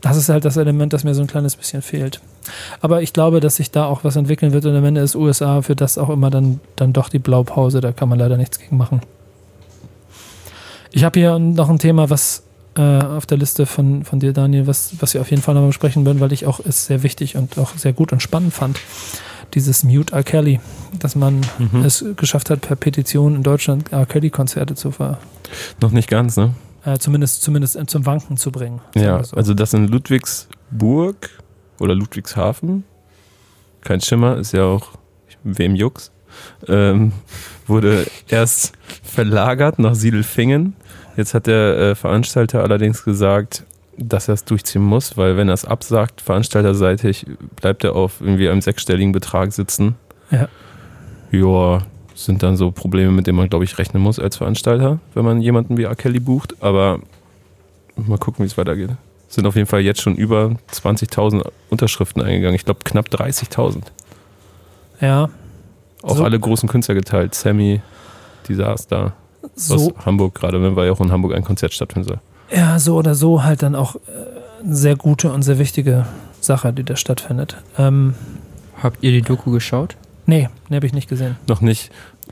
Das 0.00 0.16
ist 0.18 0.28
halt 0.28 0.44
das 0.44 0.56
Element, 0.58 0.92
das 0.92 1.02
mir 1.04 1.14
so 1.14 1.22
ein 1.22 1.26
kleines 1.26 1.56
bisschen 1.56 1.80
fehlt. 1.80 2.20
Aber 2.82 3.00
ich 3.00 3.14
glaube, 3.14 3.40
dass 3.40 3.56
sich 3.56 3.70
da 3.70 3.86
auch 3.86 4.04
was 4.04 4.16
entwickeln 4.16 4.52
wird 4.52 4.66
und 4.66 4.76
am 4.76 4.84
Ende 4.84 5.00
ist 5.00 5.14
USA 5.16 5.62
für 5.62 5.74
das 5.74 5.96
auch 5.96 6.10
immer 6.10 6.28
dann, 6.30 6.60
dann 6.76 6.92
doch 6.92 7.08
die 7.08 7.18
Blaupause. 7.18 7.80
Da 7.80 7.92
kann 7.92 8.10
man 8.10 8.18
leider 8.18 8.36
nichts 8.36 8.58
gegen 8.58 8.76
machen. 8.76 9.00
Ich 10.92 11.04
habe 11.04 11.18
hier 11.18 11.38
noch 11.38 11.70
ein 11.70 11.78
Thema, 11.78 12.10
was 12.10 12.42
äh, 12.76 12.82
auf 12.82 13.26
der 13.26 13.38
Liste 13.38 13.66
von, 13.66 14.04
von 14.04 14.20
dir, 14.20 14.32
Daniel, 14.32 14.66
was, 14.66 14.92
was 15.00 15.14
wir 15.14 15.20
auf 15.22 15.30
jeden 15.30 15.42
Fall 15.42 15.54
noch 15.54 15.66
besprechen 15.66 16.04
würden, 16.04 16.20
weil 16.20 16.32
ich 16.32 16.46
auch 16.46 16.60
es 16.60 16.86
sehr 16.86 17.02
wichtig 17.02 17.36
und 17.36 17.58
auch 17.58 17.70
sehr 17.76 17.92
gut 17.92 18.12
und 18.12 18.20
spannend 18.20 18.52
fand. 18.52 18.78
Dieses 19.54 19.84
Mute 19.84 20.14
R. 20.14 20.22
Kelly, 20.22 20.60
dass 20.98 21.14
man 21.16 21.40
Mhm. 21.58 21.84
es 21.84 22.04
geschafft 22.16 22.50
hat, 22.50 22.60
per 22.60 22.76
Petition 22.76 23.36
in 23.36 23.42
Deutschland 23.42 23.92
R. 23.92 24.04
Kelly-Konzerte 24.06 24.74
zu 24.74 24.90
ver, 24.90 25.18
Noch 25.80 25.92
nicht 25.92 26.08
ganz, 26.08 26.36
ne? 26.36 26.54
Äh, 26.84 26.98
zumindest, 26.98 27.42
zumindest 27.42 27.76
äh, 27.76 27.86
zum 27.86 28.06
Wanken 28.06 28.36
zu 28.36 28.50
bringen. 28.50 28.80
Ja, 28.94 29.22
so. 29.22 29.36
also 29.36 29.54
das 29.54 29.72
in 29.74 29.88
Ludwigsburg 29.88 31.30
oder 31.80 31.94
Ludwigshafen, 31.94 32.84
kein 33.82 34.00
Schimmer, 34.00 34.36
ist 34.36 34.52
ja 34.52 34.64
auch 34.64 34.90
wem 35.42 35.74
Jux, 35.74 36.12
ähm, 36.68 37.12
wurde 37.66 38.06
erst 38.28 38.72
verlagert 39.02 39.78
nach 39.78 39.94
Siedelfingen. 39.94 40.74
Jetzt 41.16 41.34
hat 41.34 41.46
der 41.46 41.76
äh, 41.78 41.94
Veranstalter 41.94 42.62
allerdings 42.62 43.04
gesagt, 43.04 43.64
dass 43.96 44.28
er 44.28 44.34
es 44.34 44.44
durchziehen 44.44 44.82
muss, 44.82 45.16
weil 45.16 45.36
wenn 45.36 45.48
er 45.48 45.54
es 45.54 45.64
absagt, 45.64 46.20
veranstalterseitig, 46.20 47.26
bleibt 47.56 47.84
er 47.84 47.94
auf 47.94 48.20
irgendwie 48.20 48.48
einem 48.48 48.60
sechsstelligen 48.60 49.12
Betrag 49.12 49.52
sitzen. 49.52 49.94
Ja. 50.30 50.48
Ja, 51.30 51.82
sind 52.14 52.42
dann 52.42 52.56
so 52.56 52.70
Probleme, 52.70 53.10
mit 53.10 53.26
denen 53.26 53.38
man, 53.38 53.48
glaube 53.48 53.64
ich, 53.64 53.76
rechnen 53.78 54.02
muss 54.02 54.18
als 54.18 54.36
Veranstalter, 54.36 54.98
wenn 55.14 55.24
man 55.24 55.40
jemanden 55.40 55.76
wie 55.76 55.82
R. 55.84 55.94
Kelly 55.96 56.20
bucht. 56.20 56.54
Aber 56.60 57.00
mal 57.96 58.18
gucken, 58.18 58.44
wie 58.44 58.46
es 58.46 58.56
weitergeht. 58.56 58.90
Es 59.28 59.34
sind 59.34 59.46
auf 59.46 59.56
jeden 59.56 59.66
Fall 59.66 59.80
jetzt 59.80 60.00
schon 60.00 60.14
über 60.14 60.52
20.000 60.72 61.44
Unterschriften 61.70 62.22
eingegangen. 62.22 62.54
Ich 62.54 62.64
glaube, 62.64 62.80
knapp 62.84 63.08
30.000. 63.08 63.82
ja, 65.00 65.28
Auch 66.02 66.16
So. 66.16 66.24
alle 66.24 66.38
großen 66.38 66.68
Künstler 66.68 66.94
geteilt. 66.94 67.34
Sammy, 67.34 67.80
Disaster 68.48 69.12
so, 69.56 69.74
aus 69.74 70.06
Hamburg 70.06 70.34
gerade, 70.34 70.60
ne, 70.60 70.76
weil 70.76 70.86
ja 70.86 70.92
auch 70.92 71.00
in 71.00 71.10
Hamburg 71.10 71.34
ein 71.34 71.42
Konzert 71.44 71.72
stattfinden 71.74 72.08
soll. 72.08 72.20
Ja, 72.54 72.78
so 72.78 72.96
oder 72.96 73.14
so 73.14 73.42
halt 73.42 73.62
dann 73.62 73.74
auch 73.74 73.96
äh, 73.96 73.98
eine 74.64 74.74
sehr 74.74 74.96
gute 74.96 75.32
und 75.32 75.42
sehr 75.42 75.58
wichtige 75.58 76.06
Sache, 76.40 76.72
die 76.72 76.84
da 76.84 76.94
stattfindet. 76.96 77.56
Ähm, 77.78 78.14
Habt 78.82 79.02
ihr 79.02 79.10
die 79.12 79.22
Doku 79.22 79.50
geschaut? 79.50 79.96
Nee, 80.26 80.48
nee, 80.68 80.76
habe 80.76 80.86
ich 80.86 80.92
nicht 80.92 81.08
gesehen. 81.08 81.36
Noch 81.48 81.60
nicht. 81.60 81.90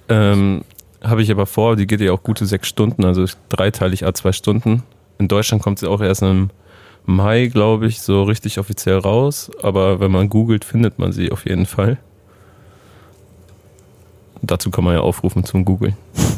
Ähm, 0.08 0.64
Habe 1.02 1.22
ich 1.22 1.30
aber 1.30 1.46
vor, 1.46 1.76
die 1.76 1.86
geht 1.86 2.00
ja 2.00 2.12
auch 2.12 2.22
gute 2.22 2.46
sechs 2.46 2.68
Stunden, 2.68 3.04
also 3.04 3.24
dreiteilig 3.48 4.06
a 4.06 4.14
zwei 4.14 4.32
Stunden. 4.32 4.82
In 5.18 5.28
Deutschland 5.28 5.62
kommt 5.62 5.78
sie 5.80 5.88
auch 5.88 6.00
erst 6.00 6.22
im 6.22 6.50
Mai, 7.04 7.46
glaube 7.46 7.86
ich, 7.86 8.00
so 8.00 8.22
richtig 8.22 8.58
offiziell 8.58 8.98
raus. 8.98 9.50
Aber 9.62 9.98
wenn 10.00 10.12
man 10.12 10.28
googelt, 10.28 10.64
findet 10.64 10.98
man 10.98 11.12
sie 11.12 11.32
auf 11.32 11.44
jeden 11.44 11.66
Fall. 11.66 11.98
Dazu 14.42 14.70
kann 14.70 14.84
man 14.84 14.94
ja 14.94 15.00
aufrufen 15.00 15.44
zum 15.44 15.64
Googeln. 15.64 15.96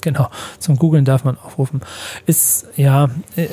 Genau, 0.00 0.28
zum 0.58 0.76
Googlen 0.76 1.06
darf 1.06 1.24
man 1.24 1.38
aufrufen. 1.38 1.80
Ist, 2.26 2.66
ja, 2.76 3.08
äh, 3.36 3.48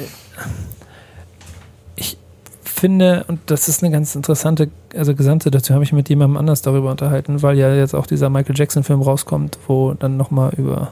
finde, 2.82 3.26
und 3.28 3.40
das 3.46 3.70
ist 3.70 3.84
eine 3.84 3.92
ganz 3.92 4.16
interessante, 4.16 4.70
also 4.96 5.14
Gesamtsituation, 5.14 5.76
habe 5.76 5.84
ich 5.84 5.94
mit 5.94 6.10
jemandem 6.10 6.38
anders 6.38 6.64
darüber 6.64 6.90
unterhalten, 6.90 7.44
weil 7.44 7.56
ja 7.58 7.74
jetzt 7.74 7.94
auch 7.94 8.08
dieser 8.08 8.30
Michael 8.32 8.58
Jackson-Film 8.58 9.02
rauskommt, 9.04 9.60
wo 9.68 9.94
dann 9.94 10.18
nochmal 10.18 10.52
über 10.58 10.92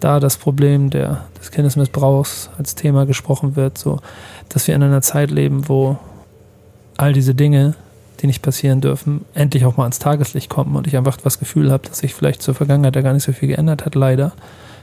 da 0.00 0.18
das 0.18 0.36
Problem 0.36 0.90
der, 0.90 1.22
des 1.38 1.52
Kindesmissbrauchs 1.52 2.50
als 2.58 2.74
Thema 2.74 3.06
gesprochen 3.06 3.54
wird, 3.54 3.78
so, 3.78 4.00
dass 4.48 4.66
wir 4.66 4.74
in 4.74 4.82
einer 4.82 5.00
Zeit 5.00 5.30
leben, 5.30 5.68
wo 5.68 5.96
all 6.96 7.12
diese 7.12 7.36
Dinge, 7.36 7.74
die 8.20 8.26
nicht 8.26 8.42
passieren 8.42 8.80
dürfen, 8.80 9.24
endlich 9.32 9.64
auch 9.64 9.76
mal 9.76 9.84
ans 9.84 10.00
Tageslicht 10.00 10.50
kommen 10.50 10.74
und 10.74 10.88
ich 10.88 10.96
einfach 10.96 11.18
das 11.18 11.38
Gefühl 11.38 11.70
habe, 11.70 11.88
dass 11.88 11.98
sich 11.98 12.14
vielleicht 12.14 12.42
zur 12.42 12.56
Vergangenheit 12.56 12.96
da 12.96 13.02
gar 13.02 13.12
nicht 13.12 13.22
so 13.22 13.32
viel 13.32 13.48
geändert 13.48 13.86
hat, 13.86 13.94
leider. 13.94 14.32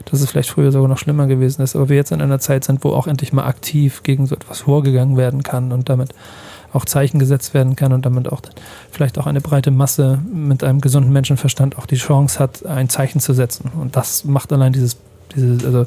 Dass 0.05 0.21
es 0.21 0.29
vielleicht 0.29 0.49
früher 0.49 0.71
sogar 0.71 0.89
noch 0.89 0.97
schlimmer 0.97 1.27
gewesen 1.27 1.61
ist, 1.61 1.75
aber 1.75 1.89
wir 1.89 1.95
jetzt 1.95 2.11
in 2.11 2.21
einer 2.21 2.39
Zeit 2.39 2.63
sind, 2.63 2.83
wo 2.83 2.91
auch 2.91 3.07
endlich 3.07 3.33
mal 3.33 3.45
aktiv 3.45 4.03
gegen 4.03 4.27
so 4.27 4.35
etwas 4.35 4.61
vorgegangen 4.61 5.17
werden 5.17 5.43
kann 5.43 5.71
und 5.71 5.89
damit 5.89 6.13
auch 6.73 6.85
Zeichen 6.85 7.19
gesetzt 7.19 7.53
werden 7.53 7.75
kann 7.75 7.93
und 7.93 8.05
damit 8.05 8.31
auch 8.31 8.41
vielleicht 8.91 9.19
auch 9.19 9.27
eine 9.27 9.41
breite 9.41 9.71
Masse 9.71 10.19
mit 10.33 10.63
einem 10.63 10.81
gesunden 10.81 11.13
Menschenverstand 11.13 11.77
auch 11.77 11.85
die 11.85 11.95
Chance 11.95 12.39
hat, 12.39 12.65
ein 12.65 12.89
Zeichen 12.89 13.19
zu 13.19 13.33
setzen. 13.33 13.71
Und 13.79 13.95
das 13.95 14.25
macht 14.25 14.51
allein 14.51 14.73
dieses, 14.73 14.97
dieses 15.35 15.63
also 15.63 15.85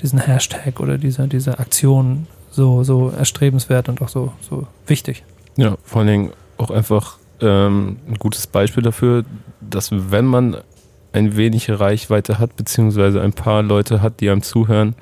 diesen 0.00 0.20
Hashtag 0.20 0.80
oder 0.80 0.98
diese, 0.98 1.26
diese 1.28 1.58
Aktion 1.58 2.26
so, 2.50 2.84
so 2.84 3.10
erstrebenswert 3.10 3.88
und 3.88 4.00
auch 4.02 4.08
so, 4.08 4.32
so 4.48 4.66
wichtig. 4.86 5.24
Ja, 5.56 5.76
vor 5.84 6.00
allen 6.00 6.08
Dingen 6.08 6.32
auch 6.58 6.70
einfach 6.70 7.18
ähm, 7.40 7.98
ein 8.08 8.14
gutes 8.14 8.46
Beispiel 8.46 8.82
dafür, 8.82 9.24
dass 9.60 9.90
wenn 9.92 10.26
man 10.26 10.56
ein 11.12 11.36
wenig 11.36 11.70
Reichweite 11.70 12.38
hat, 12.38 12.56
beziehungsweise 12.56 13.20
ein 13.20 13.32
paar 13.32 13.62
Leute 13.62 14.02
hat, 14.02 14.20
die 14.20 14.30
einem 14.30 14.42
zuhören, 14.42 14.94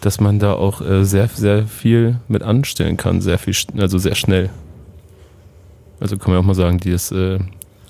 dass 0.00 0.20
man 0.20 0.38
da 0.38 0.54
auch 0.54 0.80
äh, 0.80 1.04
sehr, 1.04 1.28
sehr 1.28 1.66
viel 1.66 2.20
mit 2.28 2.42
anstellen 2.42 2.96
kann, 2.96 3.20
sehr 3.20 3.38
viel, 3.38 3.54
also 3.78 3.98
sehr 3.98 4.14
schnell. 4.14 4.50
Also 6.00 6.16
kann 6.16 6.32
man 6.32 6.40
auch 6.40 6.46
mal 6.46 6.54
sagen, 6.54 6.78
dieses, 6.78 7.10
äh, 7.12 7.38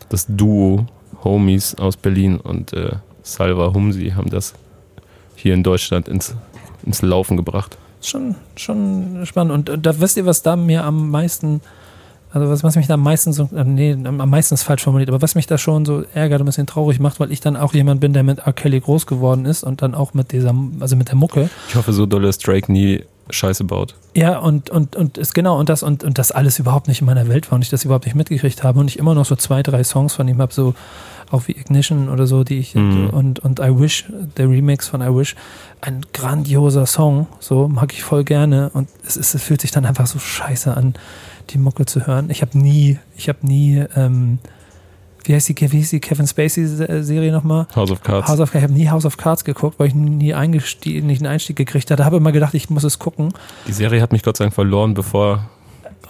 das 0.09 0.27
Duo 0.29 0.87
Homies 1.25 1.75
aus 1.77 1.97
Berlin 1.97 2.39
und 2.39 2.73
äh, 2.73 2.93
Salva 3.23 3.73
Humsi 3.75 4.11
haben 4.11 4.31
das 4.31 4.55
hier 5.35 5.55
in 5.55 5.63
Deutschland 5.63 6.09
ins, 6.09 6.35
ins 6.85 7.03
Laufen 7.03 7.37
gebracht. 7.37 7.77
Schon, 8.01 8.37
schon 8.57 9.27
spannend. 9.27 9.53
Und 9.53 9.69
äh, 9.69 9.79
da 9.79 9.99
wisst 10.01 10.17
ihr, 10.17 10.27
was 10.27 10.43
da 10.43 10.57
mir 10.57 10.85
am 10.85 11.11
meisten, 11.11 11.61
also 12.33 12.49
was, 12.51 12.63
was 12.65 12.77
mich 12.77 12.87
da 12.87 12.95
am 12.95 13.03
meisten 13.03 13.33
so, 13.33 13.49
äh, 13.55 13.65
nee, 13.65 13.93
am 13.93 14.21
am 14.21 14.31
meisten 14.31 14.55
ist 14.55 14.63
falsch 14.63 14.83
formuliert, 14.83 15.09
aber 15.09 15.23
was 15.23 15.35
mich 15.35 15.47
da 15.47 15.59
schon 15.59 15.85
so 15.85 16.05
ärgert 16.15 16.41
und 16.41 16.45
ein 16.45 16.47
bisschen 16.47 16.67
traurig 16.67 17.01
macht, 17.01 17.21
weil 17.21 17.33
ich 17.33 17.41
dann 17.41 17.57
auch 17.57 17.73
jemand 17.75 18.01
bin, 18.01 18.13
der 18.13 18.23
mit 18.23 18.41
R. 18.41 18.53
Kelly 18.53 18.81
groß 18.81 19.07
geworden 19.07 19.45
ist 19.47 19.65
und 19.65 19.83
dann 19.83 19.95
auch 19.95 20.13
mit 20.15 20.33
dieser, 20.33 20.55
also 20.81 20.97
mit 20.97 21.09
der 21.09 21.17
Mucke. 21.17 21.49
Ich 21.69 21.77
hoffe 21.77 21.93
so 21.93 22.07
doll, 22.07 22.23
dass 22.23 22.39
Drake 22.39 22.71
nie 22.71 23.05
Scheiße 23.31 23.65
baut. 23.65 23.97
Ja, 24.15 24.39
und, 24.39 24.71
und, 24.71 24.95
und 24.95 25.19
ist 25.19 25.35
genau, 25.35 25.59
und 25.59 25.69
das, 25.69 25.83
und, 25.83 26.05
und 26.05 26.17
das 26.19 26.31
alles 26.31 26.59
überhaupt 26.61 26.87
nicht 26.87 27.01
in 27.01 27.07
meiner 27.07 27.27
Welt 27.29 27.51
war 27.51 27.57
und 27.57 27.63
ich 27.63 27.71
das 27.71 27.85
überhaupt 27.85 28.05
nicht 28.05 28.15
mitgekriegt 28.15 28.63
habe 28.63 28.79
und 28.79 28.89
ich 28.89 28.99
immer 28.99 29.15
noch 29.15 29.25
so 29.25 29.35
zwei, 29.35 29.63
drei 29.65 29.83
Songs 29.83 30.15
von 30.15 30.29
ihm 30.29 30.41
habe, 30.41 30.53
so 30.55 30.75
auch 31.33 31.49
wie 31.49 31.53
Ignition 31.53 32.09
oder 32.09 32.29
so, 32.29 32.45
die 32.45 32.59
ich 32.59 32.77
Mhm. 32.77 33.11
und, 33.11 33.41
und 33.41 33.59
I 33.59 33.77
Wish, 33.81 34.05
der 34.37 34.49
Remix 34.49 34.87
von 34.87 35.01
I 35.03 35.07
Wish, 35.13 35.35
ein 35.81 36.07
grandioser 36.13 36.87
Song, 36.87 37.27
so 37.41 37.67
mag 37.67 37.93
ich 37.93 38.05
voll 38.05 38.23
gerne 38.23 38.71
und 38.75 38.89
es, 39.05 39.17
ist, 39.17 39.35
es 39.35 39.43
fühlt 39.43 39.61
sich 39.61 39.73
dann 39.73 39.85
einfach 39.87 40.07
so 40.07 40.21
scheiße 40.21 40.77
an, 40.77 40.95
die 41.51 41.59
Mucke 41.59 41.87
zu 41.87 42.07
hören. 42.07 42.31
Ich 42.31 42.43
habe 42.43 42.59
nie, 42.59 42.99
ich 43.17 43.29
habe 43.29 43.47
nie 43.47 43.85
ähm, 43.95 44.39
wie 45.25 45.35
heißt 45.35 45.49
die, 45.49 45.57
wie 45.61 45.79
hieß 45.79 45.91
die 45.91 46.01
Kevin 46.01 46.27
Spacey-Serie 46.27 47.33
nochmal? 47.33 47.67
House 47.75 47.91
of 47.91 48.01
Cards. 48.03 48.29
House 48.29 48.39
of 48.39 48.53
Cards. 48.53 48.65
Ich 48.65 48.71
habe 48.71 48.73
nie 48.73 48.89
House 48.89 49.05
of 49.05 49.17
Cards 49.17 49.45
geguckt, 49.45 49.79
weil 49.79 49.89
ich 49.89 49.95
nie 49.95 50.35
eingestieg, 50.35 51.03
nicht 51.03 51.21
einen 51.21 51.33
Einstieg 51.33 51.57
gekriegt 51.57 51.91
hatte. 51.91 52.05
Habe 52.05 52.19
immer 52.19 52.31
gedacht, 52.31 52.55
ich 52.55 52.71
muss 52.71 52.85
es 52.85 52.99
gucken. 53.01 53.33
Die 53.67 53.73
Serie 53.73 54.01
hat 54.01 54.13
mich 54.13 54.23
Gott 54.23 54.37
sei 54.37 54.45
Dank 54.45 54.55
verloren, 54.55 54.95
bevor 54.95 55.49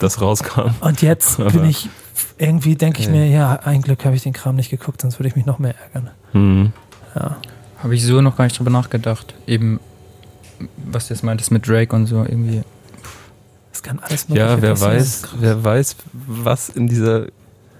das 0.00 0.20
rauskam. 0.20 0.72
Und 0.80 1.00
jetzt 1.00 1.38
bin 1.52 1.64
ich 1.64 1.88
irgendwie, 2.36 2.76
denke 2.76 3.00
ich 3.00 3.08
Okay. 3.08 3.16
mir, 3.16 3.26
ja, 3.28 3.54
ein 3.64 3.80
Glück 3.80 4.04
habe 4.04 4.14
ich 4.16 4.22
den 4.22 4.34
Kram 4.34 4.56
nicht 4.56 4.68
geguckt, 4.68 5.00
sonst 5.00 5.18
würde 5.18 5.28
ich 5.28 5.36
mich 5.36 5.46
noch 5.46 5.58
mehr 5.58 5.74
ärgern. 5.94 6.10
Hm. 6.32 6.72
Ja. 7.14 7.38
Habe 7.82 7.94
ich 7.94 8.04
so 8.04 8.20
noch 8.20 8.36
gar 8.36 8.44
nicht 8.44 8.58
drüber 8.58 8.70
nachgedacht. 8.70 9.34
Eben, 9.46 9.80
was 10.76 11.08
du 11.08 11.14
jetzt 11.14 11.22
meintest 11.22 11.50
mit 11.50 11.66
Drake 11.66 11.96
und 11.96 12.06
so 12.06 12.16
irgendwie. 12.18 12.62
Das 13.76 13.82
kann 13.82 13.98
alles 14.00 14.26
Ja, 14.28 14.56
Mögliche 14.56 14.62
wer 14.62 14.70
passieren. 14.70 14.96
weiß, 14.96 15.22
wer 15.38 15.64
weiß, 15.64 15.96
was 16.12 16.68
in 16.70 16.86
dieser 16.86 17.26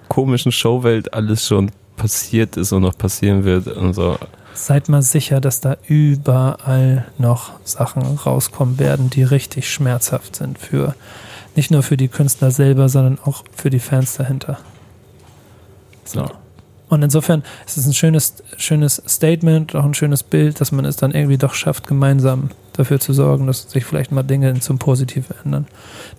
komischen 0.09 0.53
Showwelt 0.53 1.15
alles 1.15 1.47
schon 1.47 1.71
passiert 1.97 2.57
ist 2.59 2.73
und 2.73 2.83
noch 2.83 2.97
passieren 2.99 3.45
wird 3.45 3.67
und 3.69 3.95
so. 3.95 4.19
Seid 4.53 4.89
mal 4.91 5.01
sicher, 5.03 5.41
dass 5.41 5.61
da 5.61 5.77
überall 5.87 7.07
noch 7.19 7.53
Sachen 7.65 8.03
rauskommen 8.03 8.79
werden, 8.79 9.09
die 9.11 9.23
richtig 9.23 9.71
schmerzhaft 9.71 10.37
sind 10.37 10.59
für 10.59 10.95
nicht 11.55 11.71
nur 11.71 11.83
für 11.83 11.97
die 11.97 12.09
Künstler 12.09 12.51
selber, 12.51 12.91
sondern 12.91 13.19
auch 13.25 13.43
für 13.55 13.71
die 13.71 13.79
Fans 13.79 14.17
dahinter. 14.17 14.59
So. 16.05 16.27
Und 16.89 17.03
insofern 17.03 17.43
ist 17.67 17.77
es 17.77 17.87
ein 17.87 17.95
schönes, 17.95 18.43
schönes 18.59 19.03
Statement, 19.09 19.75
auch 19.75 19.85
ein 19.85 19.95
schönes 19.95 20.23
Bild, 20.23 20.61
dass 20.61 20.71
man 20.71 20.85
es 20.85 20.97
dann 20.97 21.13
irgendwie 21.13 21.37
doch 21.37 21.55
schafft, 21.55 21.87
gemeinsam 21.89 22.51
dafür 22.75 23.01
zu 23.01 23.13
sorgen, 23.13 23.47
dass 23.47 23.71
sich 23.71 23.85
vielleicht 23.85 24.13
mal 24.13 24.23
Dinge 24.23 24.61
zum 24.61 24.79
Positiven 24.79 25.35
ändern. 25.45 25.67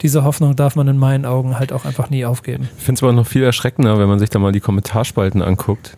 Diese 0.02 0.24
Hoffnung 0.24 0.56
darf 0.56 0.76
man 0.76 0.88
in 0.88 0.98
meinen 0.98 1.26
Augen 1.26 1.58
halt 1.58 1.72
auch 1.72 1.86
einfach 1.86 2.10
nie 2.10 2.26
aufgeben. 2.26 2.68
Ich 2.78 2.84
finde 2.84 3.00
es 3.00 3.04
aber 3.04 3.14
noch 3.14 3.28
viel 3.28 3.44
erschreckender, 3.44 3.98
wenn 3.98 4.10
man 4.10 4.20
sich 4.20 4.30
da 4.30 4.40
mal 4.40 4.52
die 4.52 4.60
Kommentarspalten 4.60 5.42
anguckt. 5.42 5.96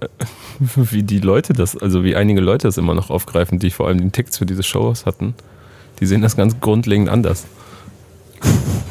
Wie 0.58 1.02
die 1.02 1.18
Leute 1.18 1.52
das, 1.52 1.76
also 1.76 2.02
wie 2.02 2.16
einige 2.16 2.40
Leute 2.40 2.66
das 2.66 2.78
immer 2.78 2.94
noch 2.94 3.10
aufgreifen, 3.10 3.58
die 3.58 3.70
vor 3.70 3.86
allem 3.86 3.98
den 3.98 4.12
Ticks 4.12 4.38
für 4.38 4.46
diese 4.46 4.62
Shows 4.64 5.06
hatten. 5.06 5.34
Die 6.00 6.06
sehen 6.06 6.20
das 6.20 6.36
ganz 6.36 6.58
grundlegend 6.60 7.08
anders. 7.08 7.46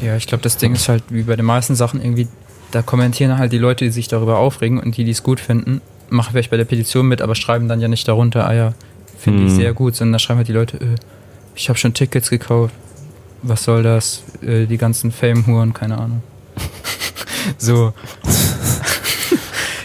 Ja, 0.02 0.16
ich 0.16 0.28
glaube, 0.28 0.44
das 0.44 0.58
Ding 0.58 0.74
ist 0.74 0.90
halt 0.90 1.04
wie 1.10 1.24
bei 1.24 1.36
den 1.36 1.46
meisten 1.46 1.76
Sachen 1.76 2.02
irgendwie, 2.02 2.28
da 2.72 2.82
kommentieren 2.82 3.38
halt 3.38 3.52
die 3.52 3.58
Leute, 3.58 3.86
die 3.86 3.92
sich 3.92 4.08
darüber 4.08 4.38
aufregen 4.38 4.80
und 4.80 4.98
die, 4.98 5.04
die 5.04 5.12
es 5.12 5.24
gut 5.24 5.40
finden, 5.40 5.82
machen 6.10 6.32
vielleicht 6.32 6.52
bei 6.52 6.58
der 6.58 6.66
Petition 6.66 7.08
mit, 7.08 7.22
aber 7.22 7.36
schreiben 7.36 7.68
dann 7.68 7.82
ja 7.82 7.88
nicht 7.88 8.08
darunter, 8.08 8.48
ah 8.48 8.54
ja, 8.54 8.74
finde 9.18 9.44
ich 9.44 9.52
Hm. 9.52 9.56
sehr 9.58 9.74
gut, 9.74 9.96
sondern 9.96 10.14
da 10.14 10.20
schreiben 10.20 10.38
halt 10.38 10.48
die 10.48 10.54
Leute, 10.54 10.78
äh, 10.78 10.96
ich 11.56 11.70
habe 11.70 11.80
schon 11.80 11.94
Tickets 11.94 12.30
gekauft, 12.30 12.74
was 13.42 13.64
soll 13.64 13.84
das, 13.84 14.24
äh, 14.42 14.66
die 14.66 14.78
ganzen 14.78 15.12
Fame-Huren, 15.12 15.74
keine 15.74 15.98
Ahnung. 15.98 16.22
so, 17.58 17.94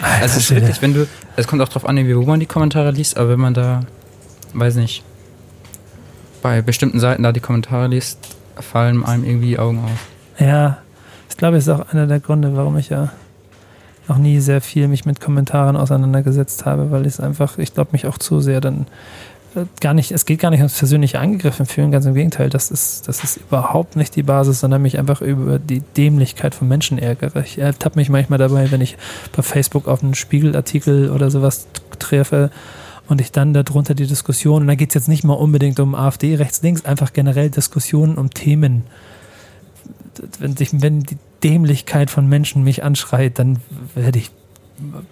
also 0.02 0.24
es 0.24 0.36
ist 0.36 0.54
wirklich, 0.54 0.82
wenn 0.82 0.94
du, 0.94 1.06
es 1.36 1.46
kommt 1.46 1.62
auch 1.62 1.68
drauf 1.68 1.86
an, 1.86 1.96
irgendwie, 1.96 2.16
wo 2.16 2.22
man 2.22 2.40
die 2.40 2.46
Kommentare 2.46 2.90
liest, 2.90 3.16
aber 3.16 3.30
wenn 3.30 3.40
man 3.40 3.54
da, 3.54 3.84
weiß 4.54 4.76
nicht, 4.76 5.02
bei 6.42 6.60
bestimmten 6.60 7.00
Seiten 7.00 7.22
da 7.22 7.32
die 7.32 7.40
Kommentare 7.40 7.86
liest, 7.86 8.18
fallen 8.58 9.04
einem 9.04 9.24
irgendwie 9.24 9.48
die 9.48 9.58
Augen 9.58 9.78
auf. 9.84 10.08
Ja, 10.38 10.78
glaube, 11.42 11.56
es 11.56 11.66
ist 11.66 11.74
auch 11.74 11.88
einer 11.92 12.06
der 12.06 12.20
Gründe, 12.20 12.54
warum 12.54 12.78
ich 12.78 12.90
ja 12.90 13.10
noch 14.06 14.16
nie 14.16 14.38
sehr 14.38 14.60
viel 14.60 14.86
mich 14.86 15.04
mit 15.06 15.18
Kommentaren 15.18 15.74
auseinandergesetzt 15.74 16.66
habe, 16.66 16.92
weil 16.92 17.00
ich 17.00 17.14
es 17.14 17.20
einfach, 17.20 17.58
ich 17.58 17.74
glaube, 17.74 17.90
mich 17.90 18.06
auch 18.06 18.16
zu 18.16 18.38
sehr 18.38 18.60
dann 18.60 18.86
äh, 19.56 19.64
gar 19.80 19.92
nicht, 19.92 20.12
es 20.12 20.24
geht 20.24 20.38
gar 20.38 20.50
nicht 20.50 20.60
ums 20.60 20.78
persönliche 20.78 21.18
angegriffen 21.18 21.66
fühlen, 21.66 21.90
ganz 21.90 22.06
im 22.06 22.14
Gegenteil, 22.14 22.48
das 22.48 22.70
ist, 22.70 23.08
das 23.08 23.24
ist 23.24 23.38
überhaupt 23.38 23.96
nicht 23.96 24.14
die 24.14 24.22
Basis, 24.22 24.60
sondern 24.60 24.82
mich 24.82 25.00
einfach 25.00 25.20
über 25.20 25.58
die 25.58 25.80
Dämlichkeit 25.80 26.54
von 26.54 26.68
Menschen 26.68 26.96
ärgere. 26.96 27.40
Ich 27.40 27.58
ertappe 27.58 27.98
mich 27.98 28.08
manchmal 28.08 28.38
dabei, 28.38 28.70
wenn 28.70 28.80
ich 28.80 28.96
bei 29.34 29.42
Facebook 29.42 29.88
auf 29.88 30.00
einen 30.00 30.14
Spiegelartikel 30.14 31.10
oder 31.10 31.28
sowas 31.28 31.66
treffe 31.98 32.52
und 33.08 33.20
ich 33.20 33.32
dann 33.32 33.52
darunter 33.52 33.96
die 33.96 34.06
Diskussion, 34.06 34.62
und 34.62 34.68
da 34.68 34.76
geht 34.76 34.90
es 34.90 34.94
jetzt 34.94 35.08
nicht 35.08 35.24
mal 35.24 35.34
unbedingt 35.34 35.80
um 35.80 35.96
AfD, 35.96 36.36
rechts, 36.36 36.62
links, 36.62 36.84
einfach 36.84 37.12
generell 37.12 37.50
Diskussionen 37.50 38.14
um 38.14 38.30
Themen, 38.30 38.84
wenn, 40.38 40.56
sich, 40.56 40.70
wenn 40.80 41.00
die 41.00 41.16
Dämlichkeit 41.44 42.10
von 42.10 42.28
Menschen 42.28 42.62
mich 42.64 42.84
anschreit, 42.84 43.38
dann 43.38 43.58
werde 43.94 44.18
ich 44.18 44.30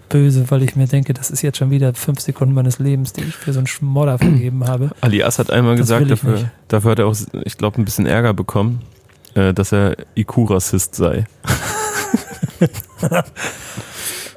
böse, 0.08 0.50
weil 0.50 0.62
ich 0.62 0.74
mir 0.76 0.86
denke, 0.86 1.14
das 1.14 1.30
ist 1.30 1.42
jetzt 1.42 1.58
schon 1.58 1.70
wieder 1.70 1.94
fünf 1.94 2.20
Sekunden 2.20 2.54
meines 2.54 2.78
Lebens, 2.78 3.12
die 3.12 3.22
ich 3.22 3.36
für 3.36 3.52
so 3.52 3.60
einen 3.60 3.66
Schmodder 3.66 4.18
vergeben 4.18 4.66
habe. 4.66 4.90
Alias 5.00 5.38
hat 5.38 5.50
einmal 5.50 5.76
Das 5.76 5.86
gesagt, 5.86 6.10
dafür, 6.10 6.50
dafür 6.68 6.90
hat 6.92 6.98
er 6.98 7.06
auch, 7.06 7.16
ich 7.44 7.56
glaube, 7.56 7.80
ein 7.80 7.84
bisschen 7.84 8.06
Ärger 8.06 8.34
bekommen, 8.34 8.82
äh, 9.34 9.54
dass 9.54 9.72
er 9.72 9.96
IQ-Rassist 10.16 10.94
sei. 10.94 11.26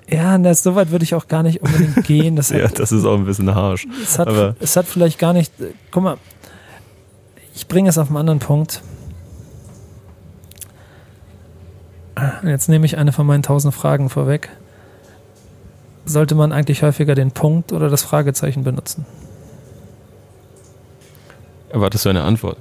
Ja, 0.10 0.38
das, 0.38 0.62
so 0.62 0.76
weit 0.76 0.92
würde 0.92 1.04
ich 1.04 1.16
auch 1.16 1.28
gar 1.28 1.42
nicht 1.42 1.62
unbedingt 1.62 2.04
gehen. 2.06 2.36
Das 2.36 2.52
hat, 2.52 2.60
Ja, 2.60 2.68
das 2.68 2.92
ist 2.92 3.04
auch 3.04 3.16
ein 3.18 3.26
bisschen 3.26 3.54
harsch. 3.54 3.88
es, 4.04 4.20
hat, 4.20 4.56
es 4.60 4.76
hat 4.76 4.86
vielleicht 4.86 5.18
gar 5.18 5.34
nicht. 5.34 5.52
Guck 5.90 6.04
mal, 6.04 6.18
ich 7.56 7.68
bringe 7.68 7.90
es 7.90 7.98
auf 7.98 8.10
einen 8.10 8.18
anderen 8.18 8.40
Punkt. 8.40 8.84
Jetzt 12.44 12.70
nehme 12.70 12.86
ich 12.86 12.98
eine 12.98 13.12
von 13.12 13.26
meinen 13.26 13.44
tausend 13.44 13.74
Fragen 13.74 14.10
vorweg. 14.10 14.50
Sollte 16.06 16.36
man 16.36 16.52
eigentlich 16.52 16.84
häufiger 16.84 17.16
den 17.16 17.32
Punkt 17.32 17.72
oder 17.72 17.90
das 17.90 18.04
Fragezeichen 18.04 18.64
benutzen? 18.64 19.06
Erwartest 21.70 22.06
du 22.06 22.10
eine 22.10 22.24
Antwort? 22.24 22.58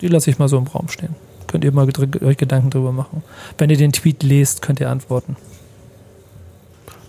Die 0.00 0.08
lasse 0.08 0.30
ich 0.30 0.38
mal 0.38 0.48
so 0.48 0.56
im 0.56 0.66
Raum 0.66 0.88
stehen. 0.88 1.14
Könnt 1.48 1.64
ihr 1.64 1.72
mal 1.72 1.86
euch 2.22 2.36
Gedanken 2.38 2.70
drüber 2.70 2.92
machen. 2.92 3.22
Wenn 3.58 3.68
ihr 3.68 3.76
den 3.76 3.92
Tweet 3.92 4.22
lest, 4.22 4.62
könnt 4.62 4.80
ihr 4.80 4.88
antworten. 4.88 5.36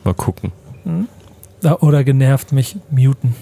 Mal 0.03 0.13
gucken. 0.13 0.51
Ja, 1.61 1.79
Oder 1.79 2.03
genervt 2.03 2.51
mich 2.51 2.75
muten, 2.89 3.35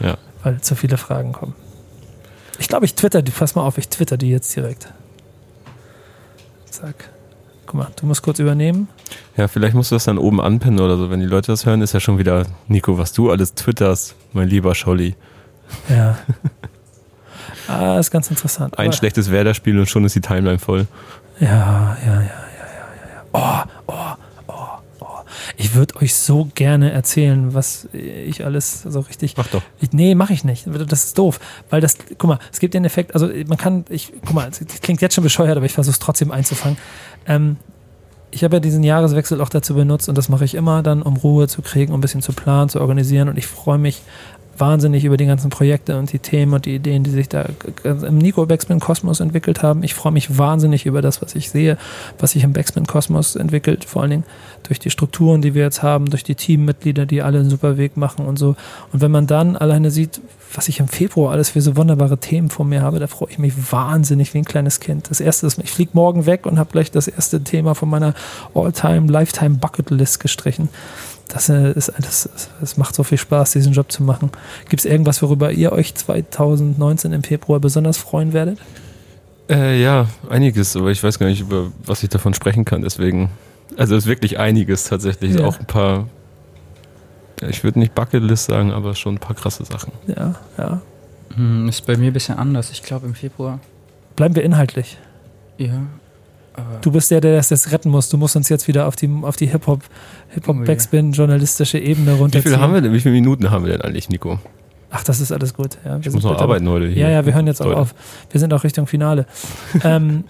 Ja. 0.00 0.16
weil 0.42 0.62
zu 0.62 0.76
viele 0.76 0.96
Fragen 0.96 1.32
kommen. 1.32 1.54
Ich 2.58 2.68
glaube, 2.68 2.86
ich 2.86 2.94
twitter 2.94 3.20
die, 3.20 3.32
pass 3.32 3.54
mal 3.54 3.62
auf, 3.66 3.76
ich 3.76 3.88
twitter 3.90 4.16
die 4.16 4.30
jetzt 4.30 4.54
direkt. 4.56 4.92
Zack. 6.70 7.10
Guck 7.66 7.74
mal, 7.74 7.88
du 7.96 8.06
musst 8.06 8.22
kurz 8.22 8.38
übernehmen. 8.38 8.88
Ja, 9.36 9.48
vielleicht 9.48 9.74
musst 9.74 9.90
du 9.90 9.96
das 9.96 10.04
dann 10.04 10.18
oben 10.18 10.40
anpinnen 10.40 10.80
oder 10.80 10.96
so. 10.96 11.10
Wenn 11.10 11.20
die 11.20 11.26
Leute 11.26 11.52
das 11.52 11.64
hören, 11.66 11.80
ist 11.82 11.94
ja 11.94 12.00
schon 12.00 12.18
wieder, 12.18 12.44
Nico, 12.68 12.98
was 12.98 13.12
du 13.12 13.30
alles 13.30 13.54
twitterst, 13.54 14.14
mein 14.32 14.48
lieber 14.48 14.74
Scholli. 14.74 15.14
Ja. 15.88 16.18
ah, 17.68 17.98
ist 17.98 18.10
ganz 18.10 18.28
interessant. 18.30 18.78
Ein 18.78 18.86
Aber- 18.88 18.92
schlechtes 18.96 19.30
Werder-Spiel 19.30 19.78
und 19.78 19.88
schon 19.88 20.04
ist 20.04 20.14
die 20.14 20.20
Timeline 20.20 20.58
voll. 20.58 20.86
Ja, 21.40 21.48
ja, 21.48 21.96
ja, 22.06 22.12
ja, 22.12 22.20
ja, 22.22 22.22
ja, 22.22 23.08
ja. 23.32 23.66
Oh, 23.86 23.92
oh, 23.92 23.94
oh, 24.48 24.78
oh. 25.00 25.06
Ich 25.64 25.74
würde 25.74 25.96
euch 26.02 26.14
so 26.14 26.46
gerne 26.54 26.92
erzählen, 26.92 27.54
was 27.54 27.88
ich 27.94 28.44
alles 28.44 28.82
so 28.82 29.00
richtig. 29.00 29.38
Mach 29.38 29.46
doch. 29.46 29.62
Ich, 29.80 29.92
nee, 29.92 30.14
mache 30.14 30.34
ich 30.34 30.44
nicht. 30.44 30.66
Das 30.66 31.04
ist 31.04 31.16
doof. 31.16 31.40
Weil 31.70 31.80
das, 31.80 31.96
guck 32.18 32.28
mal, 32.28 32.38
es 32.52 32.60
gibt 32.60 32.74
den 32.74 32.84
Effekt, 32.84 33.14
also 33.14 33.30
man 33.46 33.56
kann, 33.56 33.86
ich, 33.88 34.12
guck 34.26 34.34
mal, 34.34 34.46
es 34.46 34.62
klingt 34.82 35.00
jetzt 35.00 35.14
schon 35.14 35.24
bescheuert, 35.24 35.56
aber 35.56 35.64
ich 35.64 35.72
versuche 35.72 35.94
es 35.94 35.98
trotzdem 36.00 36.32
einzufangen. 36.32 36.76
Ähm, 37.26 37.56
ich 38.30 38.44
habe 38.44 38.56
ja 38.56 38.60
diesen 38.60 38.84
Jahreswechsel 38.84 39.40
auch 39.40 39.48
dazu 39.48 39.74
benutzt 39.74 40.10
und 40.10 40.18
das 40.18 40.28
mache 40.28 40.44
ich 40.44 40.54
immer 40.54 40.82
dann, 40.82 41.00
um 41.00 41.16
Ruhe 41.16 41.48
zu 41.48 41.62
kriegen, 41.62 41.94
um 41.94 41.98
ein 41.98 42.02
bisschen 42.02 42.20
zu 42.20 42.34
planen, 42.34 42.68
zu 42.68 42.82
organisieren 42.82 43.30
und 43.30 43.38
ich 43.38 43.46
freue 43.46 43.78
mich 43.78 44.02
wahnsinnig 44.58 45.04
über 45.04 45.16
die 45.16 45.26
ganzen 45.26 45.50
Projekte 45.50 45.98
und 45.98 46.12
die 46.12 46.18
Themen 46.18 46.52
und 46.52 46.66
die 46.66 46.74
Ideen, 46.74 47.04
die 47.04 47.10
sich 47.10 47.28
da 47.28 47.46
im 47.84 48.18
Nico 48.18 48.46
Backspin 48.46 48.80
Kosmos 48.80 49.20
entwickelt 49.20 49.62
haben. 49.62 49.82
Ich 49.82 49.94
freue 49.94 50.12
mich 50.12 50.38
wahnsinnig 50.38 50.86
über 50.86 51.02
das, 51.02 51.22
was 51.22 51.34
ich 51.34 51.50
sehe, 51.50 51.78
was 52.18 52.32
sich 52.32 52.44
im 52.44 52.52
Backspin 52.52 52.86
Kosmos 52.86 53.36
entwickelt, 53.36 53.84
vor 53.84 54.02
allen 54.02 54.10
Dingen 54.10 54.24
durch 54.62 54.78
die 54.78 54.90
Strukturen, 54.90 55.42
die 55.42 55.54
wir 55.54 55.62
jetzt 55.62 55.82
haben, 55.82 56.06
durch 56.06 56.24
die 56.24 56.34
Teammitglieder, 56.34 57.06
die 57.06 57.22
alle 57.22 57.40
einen 57.40 57.50
super 57.50 57.76
Weg 57.76 57.96
machen 57.96 58.26
und 58.26 58.38
so. 58.38 58.56
Und 58.92 59.00
wenn 59.00 59.10
man 59.10 59.26
dann 59.26 59.56
alleine 59.56 59.90
sieht, 59.90 60.20
was 60.54 60.68
ich 60.68 60.80
im 60.80 60.88
Februar 60.88 61.32
alles 61.32 61.50
für 61.50 61.60
so 61.60 61.76
wunderbare 61.76 62.18
Themen 62.18 62.48
vor 62.48 62.64
mir 62.64 62.82
habe, 62.82 62.98
da 62.98 63.06
freue 63.06 63.30
ich 63.30 63.38
mich 63.38 63.72
wahnsinnig 63.72 64.34
wie 64.34 64.38
ein 64.38 64.44
kleines 64.44 64.80
Kind. 64.80 65.10
Das 65.10 65.20
erste 65.20 65.46
ist, 65.46 65.58
ich 65.58 65.70
fliege 65.70 65.90
morgen 65.94 66.26
weg 66.26 66.46
und 66.46 66.58
habe 66.58 66.70
gleich 66.70 66.90
das 66.90 67.08
erste 67.08 67.42
Thema 67.42 67.74
von 67.74 67.88
meiner 67.88 68.14
All-Time 68.54 69.10
Lifetime 69.10 69.56
Bucket 69.56 69.90
List 69.90 70.20
gestrichen. 70.20 70.68
Das, 71.28 71.48
äh, 71.48 71.72
ist, 71.72 71.92
das, 71.98 72.28
es 72.62 72.76
macht 72.76 72.94
so 72.94 73.02
viel 73.02 73.18
Spaß, 73.18 73.52
diesen 73.52 73.72
Job 73.72 73.90
zu 73.90 74.02
machen. 74.02 74.30
Gibt 74.68 74.80
es 74.80 74.84
irgendwas, 74.84 75.22
worüber 75.22 75.52
ihr 75.52 75.72
euch 75.72 75.94
2019 75.94 77.12
im 77.12 77.22
Februar 77.22 77.60
besonders 77.60 77.96
freuen 77.96 78.32
werdet? 78.32 78.58
Äh, 79.48 79.82
ja, 79.82 80.06
einiges, 80.28 80.76
aber 80.76 80.90
ich 80.90 81.02
weiß 81.02 81.18
gar 81.18 81.26
nicht, 81.26 81.40
über 81.40 81.70
was 81.84 82.02
ich 82.02 82.08
davon 82.08 82.34
sprechen 82.34 82.64
kann, 82.64 82.82
deswegen. 82.82 83.30
Also 83.76 83.96
es 83.96 84.04
ist 84.04 84.08
wirklich 84.08 84.38
einiges 84.38 84.84
tatsächlich. 84.84 85.34
Ja. 85.34 85.46
Auch 85.46 85.58
ein 85.58 85.66
paar, 85.66 86.08
ja, 87.40 87.48
ich 87.48 87.64
würde 87.64 87.78
nicht 87.78 87.94
Bucketlist 87.94 88.46
sagen, 88.46 88.72
aber 88.72 88.94
schon 88.94 89.16
ein 89.16 89.18
paar 89.18 89.34
krasse 89.34 89.64
Sachen. 89.64 89.92
Ja, 90.06 90.34
ja. 90.56 90.80
Hm, 91.34 91.68
ist 91.68 91.84
bei 91.86 91.96
mir 91.96 92.08
ein 92.08 92.12
bisschen 92.12 92.38
anders. 92.38 92.70
Ich 92.70 92.82
glaube 92.82 93.06
im 93.06 93.14
Februar. 93.14 93.60
Bleiben 94.16 94.36
wir 94.36 94.44
inhaltlich. 94.44 94.98
Ja. 95.58 95.82
Du 96.82 96.92
bist 96.92 97.10
der, 97.10 97.20
der 97.20 97.36
das 97.36 97.50
jetzt 97.50 97.72
retten 97.72 97.90
muss. 97.90 98.08
Du 98.08 98.16
musst 98.16 98.36
uns 98.36 98.48
jetzt 98.48 98.68
wieder 98.68 98.86
auf 98.86 98.96
die, 98.96 99.10
auf 99.22 99.36
die 99.36 99.46
Hip-Hop, 99.46 99.82
Hip-Hop 100.30 100.56
Oh 100.56 100.60
je. 100.60 100.66
Backspin 100.66 101.12
journalistische 101.12 101.78
Ebene 101.78 102.14
Wie 102.14 102.18
runterziehen. 102.18 102.52
viel 102.52 102.60
haben 102.60 102.74
wir 102.74 102.80
denn? 102.80 102.92
Wie 102.92 103.00
viele 103.00 103.14
Minuten 103.14 103.50
haben 103.50 103.64
wir 103.64 103.72
denn 103.72 103.80
eigentlich, 103.80 104.08
Nico? 104.08 104.38
Ach, 104.90 105.02
das 105.02 105.20
ist 105.20 105.32
alles 105.32 105.54
gut. 105.54 105.78
Ja, 105.84 105.92
wir 105.92 105.98
Ich 105.98 106.04
sind 106.04 106.14
muss 106.14 106.24
noch 106.24 106.40
arbeiten 106.40 106.68
heute 106.68 106.86
hier. 106.88 107.02
Ja, 107.02 107.10
ja, 107.10 107.26
wir 107.26 107.34
hören 107.34 107.46
jetzt 107.48 107.60
auch 107.60 107.72
auf. 107.74 107.94
Wir 108.30 108.38
sind 108.38 108.52
auch 108.54 108.62
Richtung 108.62 108.86
Finale. 108.86 109.26
ähm, 109.84 110.24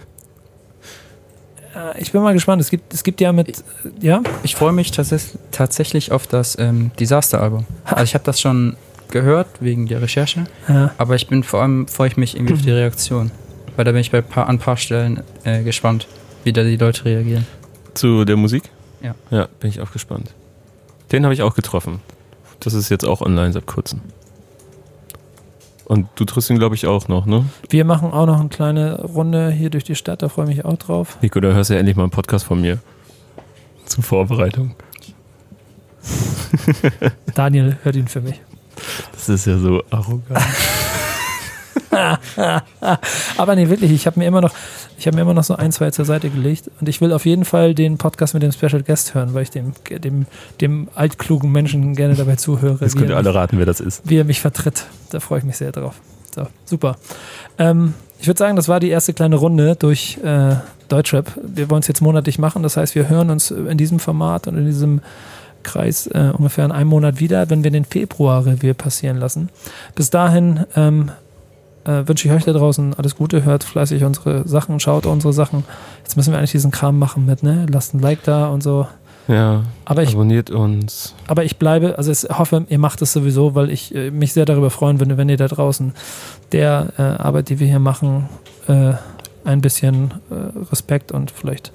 Äh, 1.74 2.00
ich 2.00 2.12
bin 2.12 2.22
mal 2.22 2.32
gespannt. 2.32 2.60
Es 2.62 2.70
gibt, 2.70 2.94
es 2.94 3.02
gibt 3.02 3.20
ja 3.20 3.32
mit, 3.32 3.62
ja? 4.00 4.22
Ich 4.42 4.54
freue 4.54 4.72
mich 4.72 4.90
tats 4.90 5.36
tatsächlich 5.50 6.12
auf 6.12 6.26
das 6.26 6.58
ähm, 6.58 6.90
Disaster-Album. 6.98 7.66
Also 7.84 8.04
ich 8.04 8.14
habe 8.14 8.24
das 8.24 8.40
schon 8.40 8.76
gehört 9.10 9.48
wegen 9.60 9.86
der 9.86 10.02
Recherche, 10.02 10.44
ja. 10.68 10.90
aber 10.98 11.14
ich 11.14 11.28
bin 11.28 11.42
vor 11.44 11.62
allem 11.62 11.86
freue 11.86 12.08
ich 12.08 12.16
mich 12.16 12.36
irgendwie 12.36 12.54
auf 12.54 12.62
die 12.62 12.70
Reaktion, 12.72 13.30
weil 13.76 13.84
da 13.84 13.92
bin 13.92 14.00
ich 14.00 14.10
bei 14.10 14.20
paar, 14.20 14.48
an 14.48 14.56
ein 14.56 14.58
paar 14.58 14.76
Stellen 14.76 15.22
äh, 15.44 15.62
gespannt, 15.62 16.06
wie 16.44 16.52
da 16.52 16.62
die 16.62 16.76
Leute 16.76 17.04
reagieren. 17.04 17.46
Zu 17.94 18.24
der 18.24 18.36
Musik? 18.36 18.70
Ja. 19.02 19.14
Ja, 19.30 19.48
bin 19.60 19.70
ich 19.70 19.80
auch 19.80 19.92
gespannt. 19.92 20.34
Den 21.12 21.24
habe 21.24 21.34
ich 21.34 21.42
auch 21.42 21.54
getroffen. 21.54 22.00
Das 22.60 22.74
ist 22.74 22.88
jetzt 22.88 23.04
auch 23.04 23.20
online 23.20 23.52
seit 23.52 23.66
kurzem. 23.66 24.00
Und 25.84 26.08
du 26.14 26.24
triffst 26.24 26.48
ihn, 26.48 26.58
glaube 26.58 26.74
ich, 26.74 26.86
auch 26.86 27.08
noch, 27.08 27.26
ne? 27.26 27.44
Wir 27.68 27.84
machen 27.84 28.10
auch 28.10 28.24
noch 28.24 28.40
eine 28.40 28.48
kleine 28.48 29.02
Runde 29.02 29.50
hier 29.50 29.68
durch 29.68 29.84
die 29.84 29.94
Stadt, 29.94 30.22
da 30.22 30.30
freue 30.30 30.48
ich 30.48 30.56
mich 30.56 30.64
auch 30.64 30.78
drauf. 30.78 31.18
Nico, 31.20 31.40
da 31.40 31.52
hörst 31.52 31.68
du 31.68 31.74
ja 31.74 31.80
endlich 31.80 31.96
mal 31.96 32.04
einen 32.04 32.10
Podcast 32.10 32.46
von 32.46 32.60
mir. 32.60 32.78
Zur 33.84 34.02
Vorbereitung. 34.02 34.74
Daniel 37.34 37.76
hört 37.82 37.96
ihn 37.96 38.08
für 38.08 38.22
mich. 38.22 38.40
Das 39.12 39.28
ist 39.28 39.46
ja 39.46 39.58
so 39.58 39.82
arrogant. 39.90 40.40
Aber 43.36 43.54
nee, 43.56 43.68
wirklich, 43.68 43.90
ich 43.92 44.06
habe 44.06 44.18
mir 44.18 44.26
immer 44.26 44.40
noch, 44.40 44.52
ich 44.98 45.06
habe 45.06 45.16
mir 45.16 45.22
immer 45.22 45.34
noch 45.34 45.44
so 45.44 45.56
ein, 45.56 45.72
zwei 45.72 45.90
zur 45.90 46.04
Seite 46.04 46.30
gelegt 46.30 46.70
und 46.80 46.88
ich 46.88 47.00
will 47.00 47.12
auf 47.12 47.26
jeden 47.26 47.44
Fall 47.44 47.74
den 47.74 47.98
Podcast 47.98 48.34
mit 48.34 48.42
dem 48.42 48.52
Special 48.52 48.82
Guest 48.82 49.14
hören, 49.14 49.34
weil 49.34 49.42
ich 49.42 49.50
dem, 49.50 49.72
dem, 49.90 50.26
dem 50.60 50.88
altklugen 50.94 51.50
Menschen 51.52 51.94
gerne 51.94 52.14
dabei 52.14 52.36
zuhöre. 52.36 52.78
Jetzt 52.80 52.96
könnt 52.96 53.10
ihr 53.10 53.16
alle 53.16 53.28
mich- 53.30 53.36
raten, 53.36 53.58
wer 53.58 53.66
das 53.66 53.80
ist. 53.80 54.02
wie 54.08 54.18
er 54.18 54.24
mich 54.24 54.40
vertritt. 54.40 54.84
Da 55.10 55.20
freue 55.20 55.38
ich 55.40 55.44
mich 55.44 55.56
sehr 55.56 55.72
drauf. 55.72 55.94
So, 56.34 56.46
super. 56.64 56.96
Ähm, 57.58 57.94
ich 58.20 58.26
würde 58.26 58.38
sagen, 58.38 58.56
das 58.56 58.68
war 58.68 58.80
die 58.80 58.88
erste 58.88 59.12
kleine 59.12 59.36
Runde 59.36 59.76
durch 59.76 60.18
äh, 60.24 60.56
Deutschrap. 60.88 61.32
Wir 61.42 61.70
wollen 61.70 61.80
es 61.82 61.88
jetzt 61.88 62.00
monatlich 62.00 62.38
machen. 62.38 62.62
Das 62.62 62.76
heißt, 62.76 62.94
wir 62.94 63.08
hören 63.08 63.30
uns 63.30 63.50
in 63.50 63.76
diesem 63.78 63.98
Format 64.00 64.46
und 64.48 64.56
in 64.56 64.64
diesem 64.66 65.00
Kreis 65.62 66.06
äh, 66.08 66.30
ungefähr 66.36 66.64
in 66.64 66.72
einem 66.72 66.90
Monat 66.90 67.20
wieder, 67.20 67.48
wenn 67.50 67.64
wir 67.64 67.70
den 67.70 67.84
Februar 67.84 68.44
Revue 68.44 68.74
passieren 68.74 69.16
lassen. 69.16 69.48
Bis 69.94 70.10
dahin 70.10 70.64
ähm, 70.76 71.10
äh, 71.84 72.06
wünsche 72.08 72.28
ich 72.28 72.34
euch 72.34 72.44
da 72.44 72.52
draußen 72.52 72.94
alles 72.94 73.16
Gute. 73.16 73.44
Hört 73.44 73.64
fleißig 73.64 74.04
unsere 74.04 74.46
Sachen, 74.48 74.80
schaut 74.80 75.06
unsere 75.06 75.32
Sachen. 75.32 75.64
Jetzt 76.02 76.16
müssen 76.16 76.32
wir 76.32 76.38
eigentlich 76.38 76.52
diesen 76.52 76.70
Kram 76.70 76.98
machen 76.98 77.26
mit, 77.26 77.42
ne? 77.42 77.66
Lasst 77.70 77.94
ein 77.94 78.00
Like 78.00 78.22
da 78.24 78.48
und 78.48 78.62
so. 78.62 78.86
Ja, 79.26 79.62
Aber 79.86 80.02
ich 80.02 80.12
abonniert 80.12 80.50
uns. 80.50 81.14
aber 81.28 81.44
ich 81.44 81.56
bleibe, 81.56 81.96
also 81.96 82.12
ich 82.12 82.24
hoffe, 82.38 82.66
ihr 82.68 82.78
macht 82.78 83.00
es 83.00 83.14
sowieso, 83.14 83.54
weil 83.54 83.70
ich 83.70 83.94
äh, 83.94 84.10
mich 84.10 84.34
sehr 84.34 84.44
darüber 84.44 84.68
freuen 84.68 85.00
würde, 85.00 85.16
wenn 85.16 85.30
ihr 85.30 85.38
da 85.38 85.48
draußen 85.48 85.94
der 86.52 86.88
äh, 86.98 87.02
Arbeit, 87.02 87.48
die 87.48 87.58
wir 87.58 87.66
hier 87.66 87.78
machen, 87.78 88.28
äh, 88.68 88.92
ein 89.46 89.62
bisschen 89.62 90.12
äh, 90.30 90.58
Respekt 90.70 91.10
und 91.10 91.30
vielleicht 91.30 91.72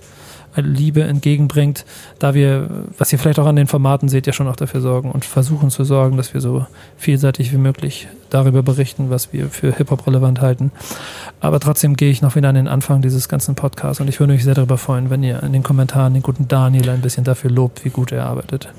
Liebe 0.55 1.03
entgegenbringt, 1.03 1.85
da 2.17 2.33
wir, 2.33 2.69
was 2.97 3.11
ihr 3.13 3.19
vielleicht 3.19 3.39
auch 3.39 3.45
an 3.45 3.55
den 3.55 3.67
Formaten 3.67 4.09
seht, 4.09 4.27
ja 4.27 4.33
schon 4.33 4.47
auch 4.47 4.55
dafür 4.55 4.81
sorgen 4.81 5.11
und 5.11 5.25
versuchen 5.25 5.69
zu 5.69 5.83
sorgen, 5.83 6.17
dass 6.17 6.33
wir 6.33 6.41
so 6.41 6.65
vielseitig 6.97 7.51
wie 7.53 7.57
möglich 7.57 8.07
darüber 8.29 8.63
berichten, 8.63 9.09
was 9.09 9.33
wir 9.33 9.49
für 9.49 9.73
Hip-Hop 9.75 10.05
relevant 10.07 10.41
halten. 10.41 10.71
Aber 11.39 11.59
trotzdem 11.59 11.95
gehe 11.95 12.11
ich 12.11 12.21
noch 12.21 12.35
wieder 12.35 12.49
an 12.49 12.55
den 12.55 12.67
Anfang 12.67 13.01
dieses 13.01 13.29
ganzen 13.29 13.55
Podcasts 13.55 14.01
und 14.01 14.07
ich 14.07 14.19
würde 14.19 14.33
mich 14.33 14.43
sehr 14.43 14.55
darüber 14.55 14.77
freuen, 14.77 15.09
wenn 15.09 15.23
ihr 15.23 15.41
in 15.43 15.53
den 15.53 15.63
Kommentaren 15.63 16.13
den 16.13 16.23
guten 16.23 16.47
Daniel 16.47 16.89
ein 16.89 17.01
bisschen 17.01 17.23
dafür 17.23 17.51
lobt, 17.51 17.85
wie 17.85 17.89
gut 17.89 18.11
er 18.11 18.25
arbeitet. 18.25 18.69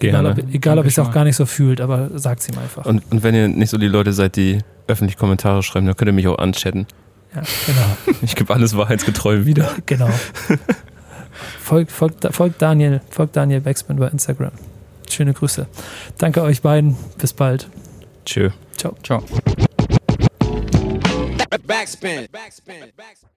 Egal, 0.00 0.26
ob, 0.26 0.36
Gerne. 0.36 0.52
egal, 0.52 0.72
ob 0.72 0.76
Danke 0.84 0.88
ich 0.88 0.98
es 0.98 0.98
auch 0.98 1.12
gar 1.12 1.24
nicht 1.24 1.36
so 1.36 1.46
fühlt, 1.46 1.80
aber 1.80 2.10
sagt's 2.14 2.48
ihm 2.48 2.58
einfach. 2.58 2.84
Und, 2.84 3.02
und 3.10 3.22
wenn 3.22 3.34
ihr 3.34 3.48
nicht 3.48 3.70
so 3.70 3.78
die 3.78 3.88
Leute 3.88 4.12
seid, 4.12 4.36
die 4.36 4.58
öffentlich 4.86 5.16
Kommentare 5.16 5.62
schreiben, 5.62 5.86
dann 5.86 5.96
könnt 5.96 6.08
ihr 6.08 6.12
mich 6.12 6.28
auch 6.28 6.38
anchatten. 6.38 6.86
Ja, 7.34 7.42
genau, 7.66 8.16
Ich 8.22 8.36
gebe 8.36 8.52
alles 8.54 8.76
wahrheitsgetreu 8.76 9.44
wieder. 9.44 9.74
genau. 9.86 10.10
folgt, 11.60 11.90
folgt, 11.90 12.26
folgt 12.30 12.62
Daniel, 12.62 13.00
folgt 13.10 13.36
Daniel 13.36 13.60
Backspin 13.60 13.96
bei 13.96 14.08
Instagram. 14.08 14.52
Schöne 15.10 15.32
Grüße. 15.32 15.66
Danke 16.18 16.42
euch 16.42 16.62
beiden. 16.62 16.96
Bis 17.18 17.32
bald. 17.32 17.68
Tschö. 18.24 18.50
Ciao. 18.76 18.96
Ciao. 19.02 19.22
Backspin. 21.66 22.26
Backspin. 22.32 22.92
Backspin. 22.96 23.33